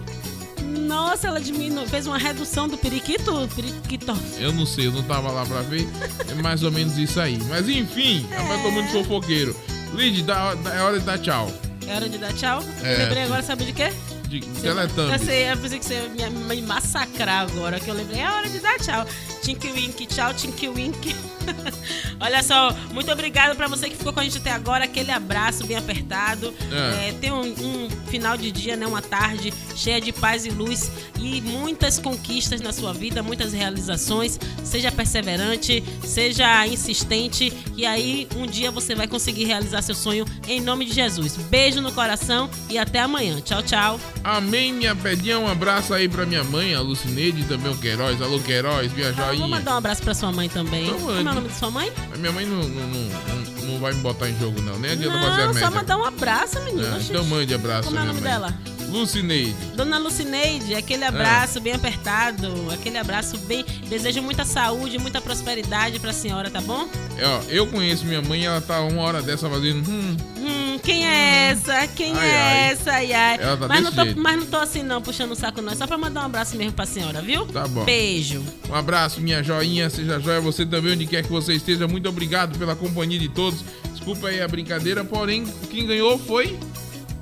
Nossa, 0.62 1.28
ela 1.28 1.40
diminu... 1.40 1.86
fez 1.88 2.08
uma 2.08 2.18
redução 2.18 2.68
do 2.68 2.78
periquito? 2.78 3.48
Periquito. 3.56 4.18
Eu 4.38 4.52
não 4.54 4.66
sei, 4.66 4.88
eu 4.88 4.92
não 4.92 5.04
tava 5.04 5.30
lá 5.32 5.46
pra 5.46 5.62
ver. 5.62 5.88
É 6.30 6.34
mais 6.42 6.64
ou 6.64 6.72
menos 6.72 6.98
isso 6.98 7.20
aí. 7.20 7.38
Mas 7.50 7.68
enfim, 7.68 8.26
eu 8.32 8.62
tô 8.64 8.72
muito 8.72 8.92
fofoqueiro. 8.92 9.56
Lid, 9.94 10.22
dá, 10.24 10.54
dá- 10.56 10.76
é 10.76 10.82
hora 10.82 11.00
de 11.00 11.06
dar 11.06 11.18
tchau. 11.18 11.52
É 11.88 11.96
hora 11.96 12.10
de 12.10 12.18
dar 12.18 12.34
tchau? 12.34 12.62
É, 12.84 12.98
lembrei 12.98 13.24
agora, 13.24 13.42
sabe 13.44 13.64
de 13.66 13.74
quê? 13.74 13.92
De 14.28 14.40
Eu 14.40 14.76
Teletubbies. 14.76 15.22
sei, 15.22 15.50
eu 15.52 15.58
pensei 15.58 15.80
que 15.80 15.86
você 15.86 16.10
ia 16.18 16.30
me 16.30 16.62
massacrar 16.62 17.44
agora, 17.50 17.80
que 17.80 17.90
eu 17.90 17.96
lembrei. 17.96 18.20
É 18.20 18.30
hora 18.30 18.50
de 18.50 18.60
dar 18.60 18.78
tchau. 18.78 19.06
Tinky 19.42 19.72
Wink, 19.72 20.06
tchau, 20.08 20.34
Tinky 20.34 20.70
Wink. 20.70 21.16
Olha 22.20 22.44
só, 22.44 22.76
muito 22.92 23.12
obrigado 23.12 23.56
pra 23.56 23.68
você 23.68 23.90
que 23.90 23.96
ficou 23.96 24.12
com 24.12 24.20
a 24.20 24.24
gente 24.24 24.38
até 24.38 24.52
agora. 24.52 24.86
Aquele 24.86 25.12
abraço 25.12 25.66
bem 25.66 25.78
apertado. 25.78 26.54
É. 26.72 27.10
É, 27.10 27.12
tem 27.14 27.32
um, 27.32 27.42
um 27.44 27.90
final 28.08 28.38
de 28.38 28.52
dia, 28.52 28.76
né? 28.76 28.86
Uma 28.86 29.02
tarde 29.02 29.54
cheia 29.76 30.02
de 30.02 30.12
paz 30.12 30.46
e 30.46 30.50
luz 30.50 30.92
e 31.20 31.42
muitas 31.42 32.00
conquistas 32.00 32.62
na 32.62 32.72
sua 32.72 32.94
vida, 32.94 33.22
muitas 33.24 33.54
realizações. 33.54 34.40
Seja 34.64 34.92
perseverante, 34.92 35.84
seja 36.04 36.66
insistente. 36.68 37.54
E 37.76 37.86
aí, 37.86 38.28
um 38.36 38.46
dia 38.46 38.72
você 38.72 38.96
vai 38.96 39.08
conseguir 39.08 39.46
realizar 39.46 39.82
seu 39.82 39.96
sonho 39.96 40.26
em 40.48 40.60
nome 40.60 40.86
de 40.86 40.94
Jesus. 40.94 41.36
Beijo 41.36 41.82
no 41.82 41.92
coração 41.92 42.50
e 42.70 42.78
até 42.78 43.00
amanhã. 43.00 43.40
Tchau, 43.42 43.62
tchau. 43.62 44.00
Amém, 44.24 44.74
minha 44.74 44.96
pedinha. 44.96 45.40
Um 45.40 45.48
abraço 45.48 45.94
aí 45.94 46.10
pra 46.10 46.26
minha 46.26 46.44
mãe, 46.44 46.74
a 46.74 46.82
Lucineide, 46.82 47.42
e 47.42 47.46
também 47.46 47.72
o 47.72 47.78
Queiroz. 47.78 48.22
Alô, 48.22 48.40
Queiroz, 48.40 48.92
minha 48.94 49.12
Ah, 49.28 49.32
vou 49.32 49.38
joinha. 49.38 49.58
mandar 49.58 49.74
um 49.74 49.78
abraço 49.78 50.02
pra 50.04 50.14
sua 50.14 50.32
mãe 50.32 50.50
também. 50.50 50.86
Então 50.88 51.00
Como 51.00 51.12
é 51.12 51.22
o 51.22 51.24
nome 51.24 51.48
de 51.50 51.56
sua 51.56 51.72
mãe? 51.72 51.92
A 52.14 52.18
minha 52.18 52.32
mãe 52.32 52.46
não, 52.46 52.58
não, 52.58 52.88
não, 52.88 53.00
não- 53.00 53.68
não 53.74 53.80
vai 53.80 53.94
me 53.94 54.02
botar 54.02 54.30
em 54.30 54.38
jogo, 54.40 54.62
não. 54.62 54.78
Nem 54.80 54.92
adianta 54.92 55.20
fazer 55.20 55.42
a 55.42 55.46
Não, 55.48 55.54
média. 55.54 55.70
só 55.70 55.76
mandar 55.76 55.98
um 55.98 56.06
abraço, 56.06 56.60
menino. 56.62 56.96
Oxi. 56.96 57.10
então 57.12 57.26
mande 57.26 57.54
abraço, 57.54 57.84
Como 57.90 57.98
é 58.00 58.02
o 58.02 58.06
nome 58.06 58.22
mãe. 58.22 58.30
dela? 58.32 58.54
Lucineide. 58.88 59.54
Dona 59.76 59.98
Lucineide, 59.98 60.74
aquele 60.76 61.04
É. 61.04 61.08
abraço 61.08 61.60
bem 61.60 61.74
apertado, 61.74 62.48
aquele 62.74 62.98
abraço 62.98 63.38
bem. 63.40 63.66
Desejo 63.90 64.22
muita 64.22 64.46
saúde, 64.46 64.98
muita 64.98 65.22
prosperidade 65.22 66.00
pra 66.00 66.14
senhora, 66.14 66.50
tá 66.50 66.62
bom? 66.62 66.88
É, 67.18 67.26
ó, 67.26 67.42
eu 67.50 67.68
conheço 67.68 68.06
minha 68.06 68.22
mãe 68.22 68.46
ela 68.46 68.62
tá 68.62 68.82
uma 68.82 69.02
hora 69.02 69.22
dessa 69.22 69.50
fazendo. 69.50 69.90
Hum, 69.90 70.18
Hum, 70.40 70.80
quem 70.82 71.06
é 71.06 71.50
essa? 71.52 71.88
Quem 71.88 72.14
Ai, 72.16 72.28
é 72.30 72.32
ai. 72.32 72.72
essa? 72.72 72.92
Ai, 72.92 73.14
ai. 73.14 73.38
Ela 73.42 73.58
tá 73.58 73.68
mas, 73.68 73.84
não 73.84 73.92
tô, 73.92 74.04
jeito. 74.04 74.20
mas 74.22 74.38
não 74.40 74.46
tô 74.46 74.58
assim, 74.58 74.84
não, 74.84 75.02
puxando 75.02 75.32
o 75.32 75.36
saco, 75.36 75.62
não. 75.62 75.74
É 75.74 75.76
só 75.76 75.86
pra 75.86 75.98
mandar 75.98 76.22
um 76.22 76.26
abraço 76.26 76.56
mesmo 76.56 76.72
pra 76.74 76.86
senhora, 76.86 77.22
viu? 77.22 77.46
Tá 77.48 77.68
bom. 77.68 77.84
Beijo. 77.84 78.42
Um 78.70 78.74
abraço, 78.76 79.20
minha 79.20 79.44
joinha. 79.44 79.90
Seja 79.90 80.20
joia 80.20 80.40
você 80.40 80.66
também, 80.66 80.94
onde 80.94 81.06
quer 81.06 81.24
que 81.24 81.30
você 81.30 81.54
esteja. 81.54 81.88
Muito 81.88 82.08
obrigado 82.08 82.58
pela 82.58 82.76
companhia 82.76 83.20
de 83.20 83.28
todos. 83.28 83.60
Desculpa 83.94 84.28
aí 84.30 84.42
a 84.42 84.48
brincadeira, 84.48 85.04
porém, 85.04 85.44
quem 85.70 85.86
ganhou 85.86 86.18
foi 86.18 86.58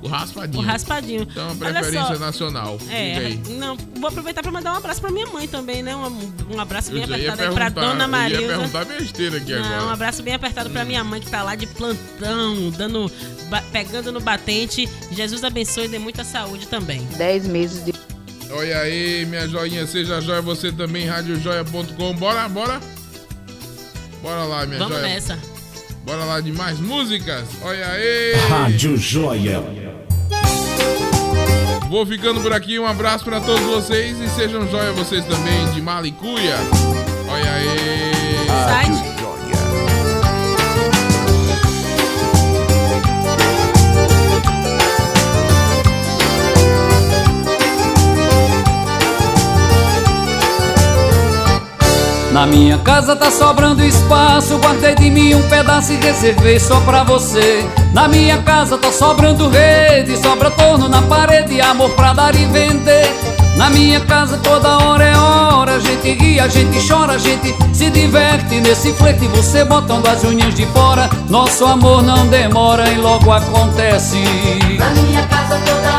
o 0.06 0.08
Raspadinho. 0.08 0.62
O 0.62 0.66
raspadinho. 0.66 1.22
Então, 1.22 1.48
Olha 1.48 1.72
preferência 1.72 2.14
só. 2.14 2.18
nacional. 2.18 2.78
É, 2.90 3.36
não, 3.58 3.76
vou 3.96 4.08
aproveitar 4.08 4.42
pra 4.42 4.50
mandar 4.52 4.72
um 4.72 4.76
abraço 4.76 5.00
pra 5.00 5.10
minha 5.10 5.26
mãe 5.26 5.46
também, 5.48 5.82
né? 5.82 5.94
Um, 5.96 6.32
um 6.54 6.60
abraço 6.60 6.90
bem 6.92 7.02
Eu 7.02 7.04
apertado 7.14 7.42
aí 7.42 7.50
pra 7.54 7.68
Dona 7.68 8.04
eu 8.04 8.08
Marilza. 8.08 8.42
ia 8.42 8.48
perguntar 8.48 8.84
besteira 8.84 9.36
aqui 9.38 9.52
Não, 9.52 9.60
um 9.62 9.64
agora. 9.74 9.92
abraço 9.92 10.22
bem 10.22 10.34
apertado 10.34 10.70
pra 10.70 10.84
minha 10.84 11.02
mãe 11.04 11.20
que 11.20 11.28
tá 11.30 11.42
lá 11.42 11.54
de 11.54 11.66
plantão, 11.66 12.70
dando, 12.70 13.10
pegando 13.72 14.12
no 14.12 14.20
batente. 14.20 14.88
Jesus 15.12 15.42
abençoe 15.44 15.84
e 15.84 15.88
dê 15.88 15.98
muita 15.98 16.24
saúde 16.24 16.66
também. 16.68 17.04
10 17.16 17.46
meses 17.46 17.84
de. 17.84 17.94
Olha 18.50 18.78
aí, 18.78 19.26
minha 19.26 19.46
joinha. 19.48 19.86
Seja 19.86 20.20
joia 20.20 20.40
você 20.40 20.70
também, 20.72 21.06
radiojoia.com. 21.06 22.14
Bora, 22.14 22.48
bora. 22.48 22.80
Bora 24.22 24.44
lá, 24.44 24.66
minha 24.66 24.78
Vamos 24.78 24.96
joia. 24.98 25.08
nessa. 25.08 25.38
Bora 26.06 26.24
lá 26.24 26.40
de 26.40 26.52
mais 26.52 26.78
músicas. 26.78 27.48
Olha 27.62 27.84
aí. 27.84 28.34
Rádio 28.48 28.96
Joia. 28.96 29.60
Vou 31.90 32.06
ficando 32.06 32.40
por 32.40 32.52
aqui. 32.52 32.78
Um 32.78 32.86
abraço 32.86 33.24
pra 33.24 33.40
todos 33.40 33.62
vocês 33.62 34.16
e 34.20 34.28
sejam 34.28 34.70
joia 34.70 34.92
vocês 34.92 35.24
também 35.24 35.68
de 35.72 35.82
Malicuia. 35.82 36.54
Olha 37.28 37.52
aí. 37.52 38.46
Sai. 38.46 39.15
Na 52.36 52.44
minha 52.44 52.76
casa 52.76 53.16
tá 53.16 53.30
sobrando 53.30 53.82
espaço, 53.82 54.58
guardei 54.58 54.94
de 54.94 55.08
mim 55.08 55.34
um 55.34 55.48
pedaço 55.48 55.94
e 55.94 55.96
reservei 55.96 56.60
só 56.60 56.78
pra 56.80 57.02
você. 57.02 57.66
Na 57.94 58.06
minha 58.08 58.36
casa 58.42 58.76
tá 58.76 58.92
sobrando 58.92 59.48
rede, 59.48 60.18
sobra 60.18 60.50
torno 60.50 60.86
na 60.86 61.00
parede, 61.00 61.62
amor 61.62 61.88
pra 61.92 62.12
dar 62.12 62.34
e 62.34 62.44
vender. 62.44 63.08
Na 63.56 63.70
minha 63.70 64.00
casa 64.00 64.36
toda 64.36 64.84
hora 64.84 65.02
é 65.02 65.16
hora, 65.16 65.76
a 65.76 65.80
gente 65.80 66.12
ri, 66.12 66.38
a 66.38 66.46
gente 66.46 66.86
chora, 66.86 67.14
a 67.14 67.18
gente 67.18 67.56
se 67.72 67.88
diverte 67.88 68.60
nesse 68.60 68.92
flerte, 68.92 69.26
você 69.28 69.64
botando 69.64 70.06
as 70.06 70.22
unhas 70.22 70.54
de 70.54 70.66
fora. 70.66 71.08
Nosso 71.30 71.64
amor 71.64 72.02
não 72.02 72.26
demora 72.26 72.86
e 72.90 72.98
logo 72.98 73.32
acontece. 73.32 74.22
Na 74.78 74.90
minha 74.90 75.22
casa 75.22 75.58
toda 75.64 75.95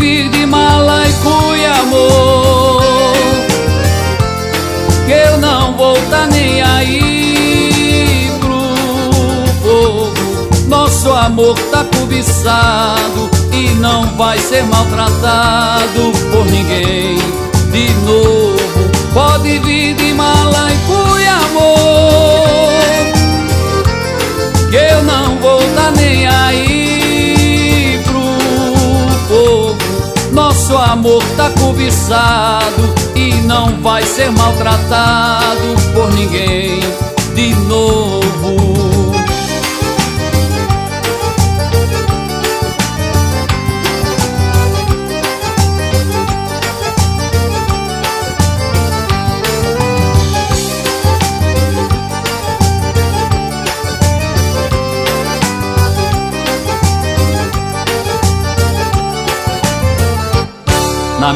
vir 0.00 0.30
de 0.30 0.46
mala 0.46 1.02
e 1.06 1.66
amor. 1.66 2.82
Que 5.06 5.12
eu 5.12 5.36
não 5.38 5.76
vou 5.76 5.96
tá 6.08 6.26
nem 6.26 6.62
aí 6.62 8.30
pro 8.40 8.58
povo. 9.62 10.12
Nosso 10.66 11.12
amor 11.12 11.58
tá 11.72 11.84
cobiçado 11.98 13.28
E 13.52 13.70
não 13.80 14.06
vai 14.16 14.38
ser 14.38 14.62
maltratado 14.64 16.12
por 16.30 16.46
ninguém 16.46 17.18
De 17.72 17.92
novo. 18.06 18.90
Pode 19.12 19.58
vir 19.58 19.94
de 19.94 20.14
mala 20.14 20.68
e 20.70 21.26
amor. 21.26 22.70
Que 24.70 24.76
eu 24.76 25.02
não 25.02 25.36
vou 25.38 25.60
tá 25.74 25.90
nem 25.90 26.26
aí 26.26 26.79
Nosso 30.60 30.76
amor 30.76 31.22
tá 31.38 31.50
cobiçado 31.58 32.94
e 33.16 33.32
não 33.46 33.80
vai 33.80 34.02
ser 34.02 34.30
maltratado 34.30 35.74
por 35.94 36.12
ninguém 36.12 36.80
de 37.34 37.54
novo. 37.66 38.19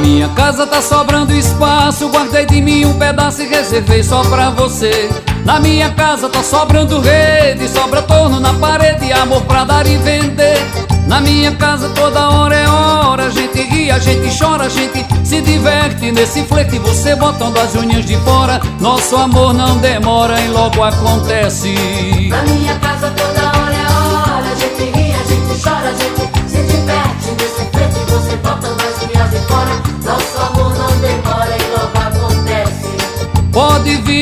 Minha 0.04 0.28
casa 0.28 0.66
tá 0.66 0.82
sobrando 0.82 1.32
espaço, 1.32 2.08
guardei 2.10 2.44
de 2.44 2.60
mim 2.60 2.84
um 2.84 2.92
pedaço 2.98 3.40
e 3.42 3.46
reservei 3.46 4.02
só 4.02 4.22
pra 4.22 4.50
você. 4.50 5.08
Na 5.46 5.58
minha 5.58 5.90
casa 5.90 6.28
tá 6.28 6.42
sobrando 6.42 7.00
rede, 7.00 7.66
sobra 7.68 8.02
torno 8.02 8.38
na 8.38 8.52
parede, 8.52 9.10
amor 9.12 9.40
pra 9.42 9.64
dar 9.64 9.86
e 9.86 9.96
vender. 9.96 10.58
Na 11.06 11.20
minha 11.22 11.52
casa 11.52 11.88
toda 11.90 12.28
hora 12.28 12.54
é 12.54 12.68
hora, 12.68 13.26
a 13.26 13.30
gente 13.30 13.62
ri, 13.62 13.90
a 13.90 13.98
gente 13.98 14.38
chora, 14.38 14.64
a 14.64 14.68
gente 14.68 15.06
se 15.24 15.40
diverte 15.40 16.12
nesse 16.12 16.42
flerte, 16.44 16.78
você 16.78 17.16
botando 17.16 17.56
as 17.56 17.74
unhas 17.74 18.04
de 18.04 18.16
fora. 18.18 18.60
Nosso 18.80 19.16
amor 19.16 19.54
não 19.54 19.78
demora 19.78 20.38
e 20.38 20.48
logo 20.48 20.82
acontece. 20.82 21.74
Na 22.28 22.42
minha 22.42 22.78
casa 22.78 23.10
toda 23.10 23.40
hora 23.40 23.74
é 23.74 23.86
hora, 23.92 24.50
a 24.50 24.54
gente 24.54 24.98
ri, 24.98 25.14
a 25.14 25.24
gente 25.24 25.62
chora, 25.62 25.88
a 25.88 25.94
gente 25.94 26.23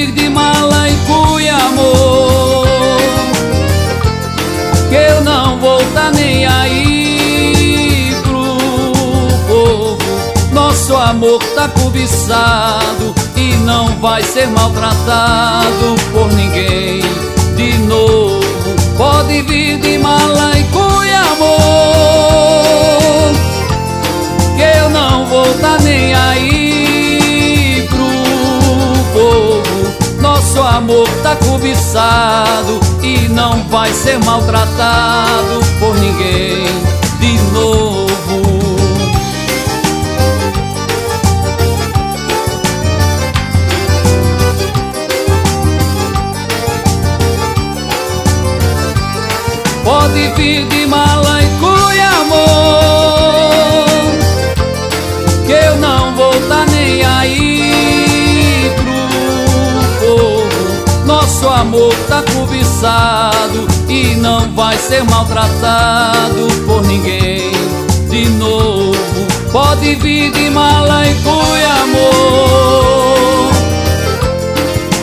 Vir 0.03 0.11
de 0.11 0.29
mala 0.29 0.89
e 0.89 0.97
cuia, 1.07 1.55
amor 1.55 2.67
Que 4.89 4.97
eu 4.97 5.21
não 5.21 5.61
vou 5.61 5.79
tá 5.95 6.11
nem 6.11 6.45
aí 6.45 8.13
pro 8.25 8.59
povo. 9.47 9.97
Nosso 10.51 10.97
amor 10.97 11.41
tá 11.55 11.69
cobiçado 11.69 13.15
E 13.37 13.55
não 13.59 13.97
vai 14.01 14.25
ser 14.25 14.49
maltratado 14.49 15.95
por 16.11 16.27
ninguém 16.33 17.01
De 17.55 17.79
novo. 17.87 18.43
Pode 18.97 19.43
vir 19.43 19.79
de 19.79 19.99
mala 19.99 20.59
e 20.59 20.65
cuia, 20.65 21.21
amor 21.21 21.53
Que 24.57 24.65
eu 24.81 24.91
não 24.91 25.27
vou 25.27 25.47
tá 25.61 25.79
nem 25.79 26.13
aí 26.13 26.62
Nosso 30.55 30.69
amor 30.69 31.09
tá 31.23 31.35
cobiçado 31.35 32.79
e 33.03 33.27
não 33.31 33.67
vai 33.69 33.91
ser 33.91 34.23
maltratado 34.23 35.61
por 35.81 35.95
ninguém 35.99 36.67
de 37.19 37.39
novo. 37.55 38.07
Pode 49.83 50.33
vir 50.37 50.69
de 50.69 50.87
mala 50.87 51.43
e 51.43 51.47
cuia, 51.61 52.11
amor 52.21 52.82
amor 61.73 61.95
tá 62.07 62.23
cobiçado 62.35 63.67
E 63.89 64.15
não 64.17 64.53
vai 64.55 64.77
ser 64.77 65.03
maltratado 65.05 66.47
por 66.67 66.83
ninguém 66.85 67.51
De 68.11 68.29
novo 68.29 68.93
Pode 69.51 69.95
vir 69.97 70.31
de 70.33 70.51
mala 70.51 71.07
e 71.07 71.15
cuia, 71.15 71.73
amor 71.83 73.53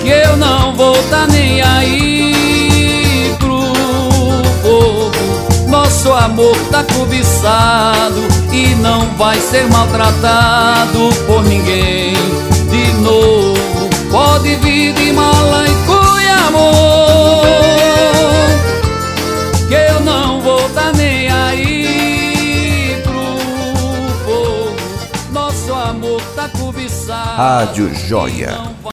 Que 0.03 0.09
eu 0.09 0.37
não 0.37 0.75
vou 0.75 0.95
tá 1.09 1.25
nem 1.27 1.59
aí 1.59 3.35
pro 3.39 3.73
povo 4.61 5.11
Nosso 5.67 6.13
amor 6.13 6.55
tá 6.71 6.83
cobiçado 6.83 8.29
e 8.51 8.75
não 8.75 9.05
vai 9.15 9.39
ser 9.39 9.69
maltratado 9.69 11.09
por 11.27 11.43
ninguém. 11.43 12.13
De 12.69 12.91
novo, 12.93 13.89
pode 14.11 14.55
vir 14.55 14.91
de 14.93 15.13
mala 15.13 15.65
e 15.67 15.89
amor. 16.49 17.45
Que 19.67 19.76
eu 19.76 19.99
não 20.01 20.41
vou 20.41 20.69
tá 20.69 20.91
nem 20.93 21.30
aí 21.31 23.01
pro 23.03 23.21
povo. 24.26 24.76
Nosso 25.31 25.73
amor 25.73 26.21
tá 26.35 26.49
cobiçado. 26.49 27.38
Rádio 27.38 27.93
Joia. 27.93 28.78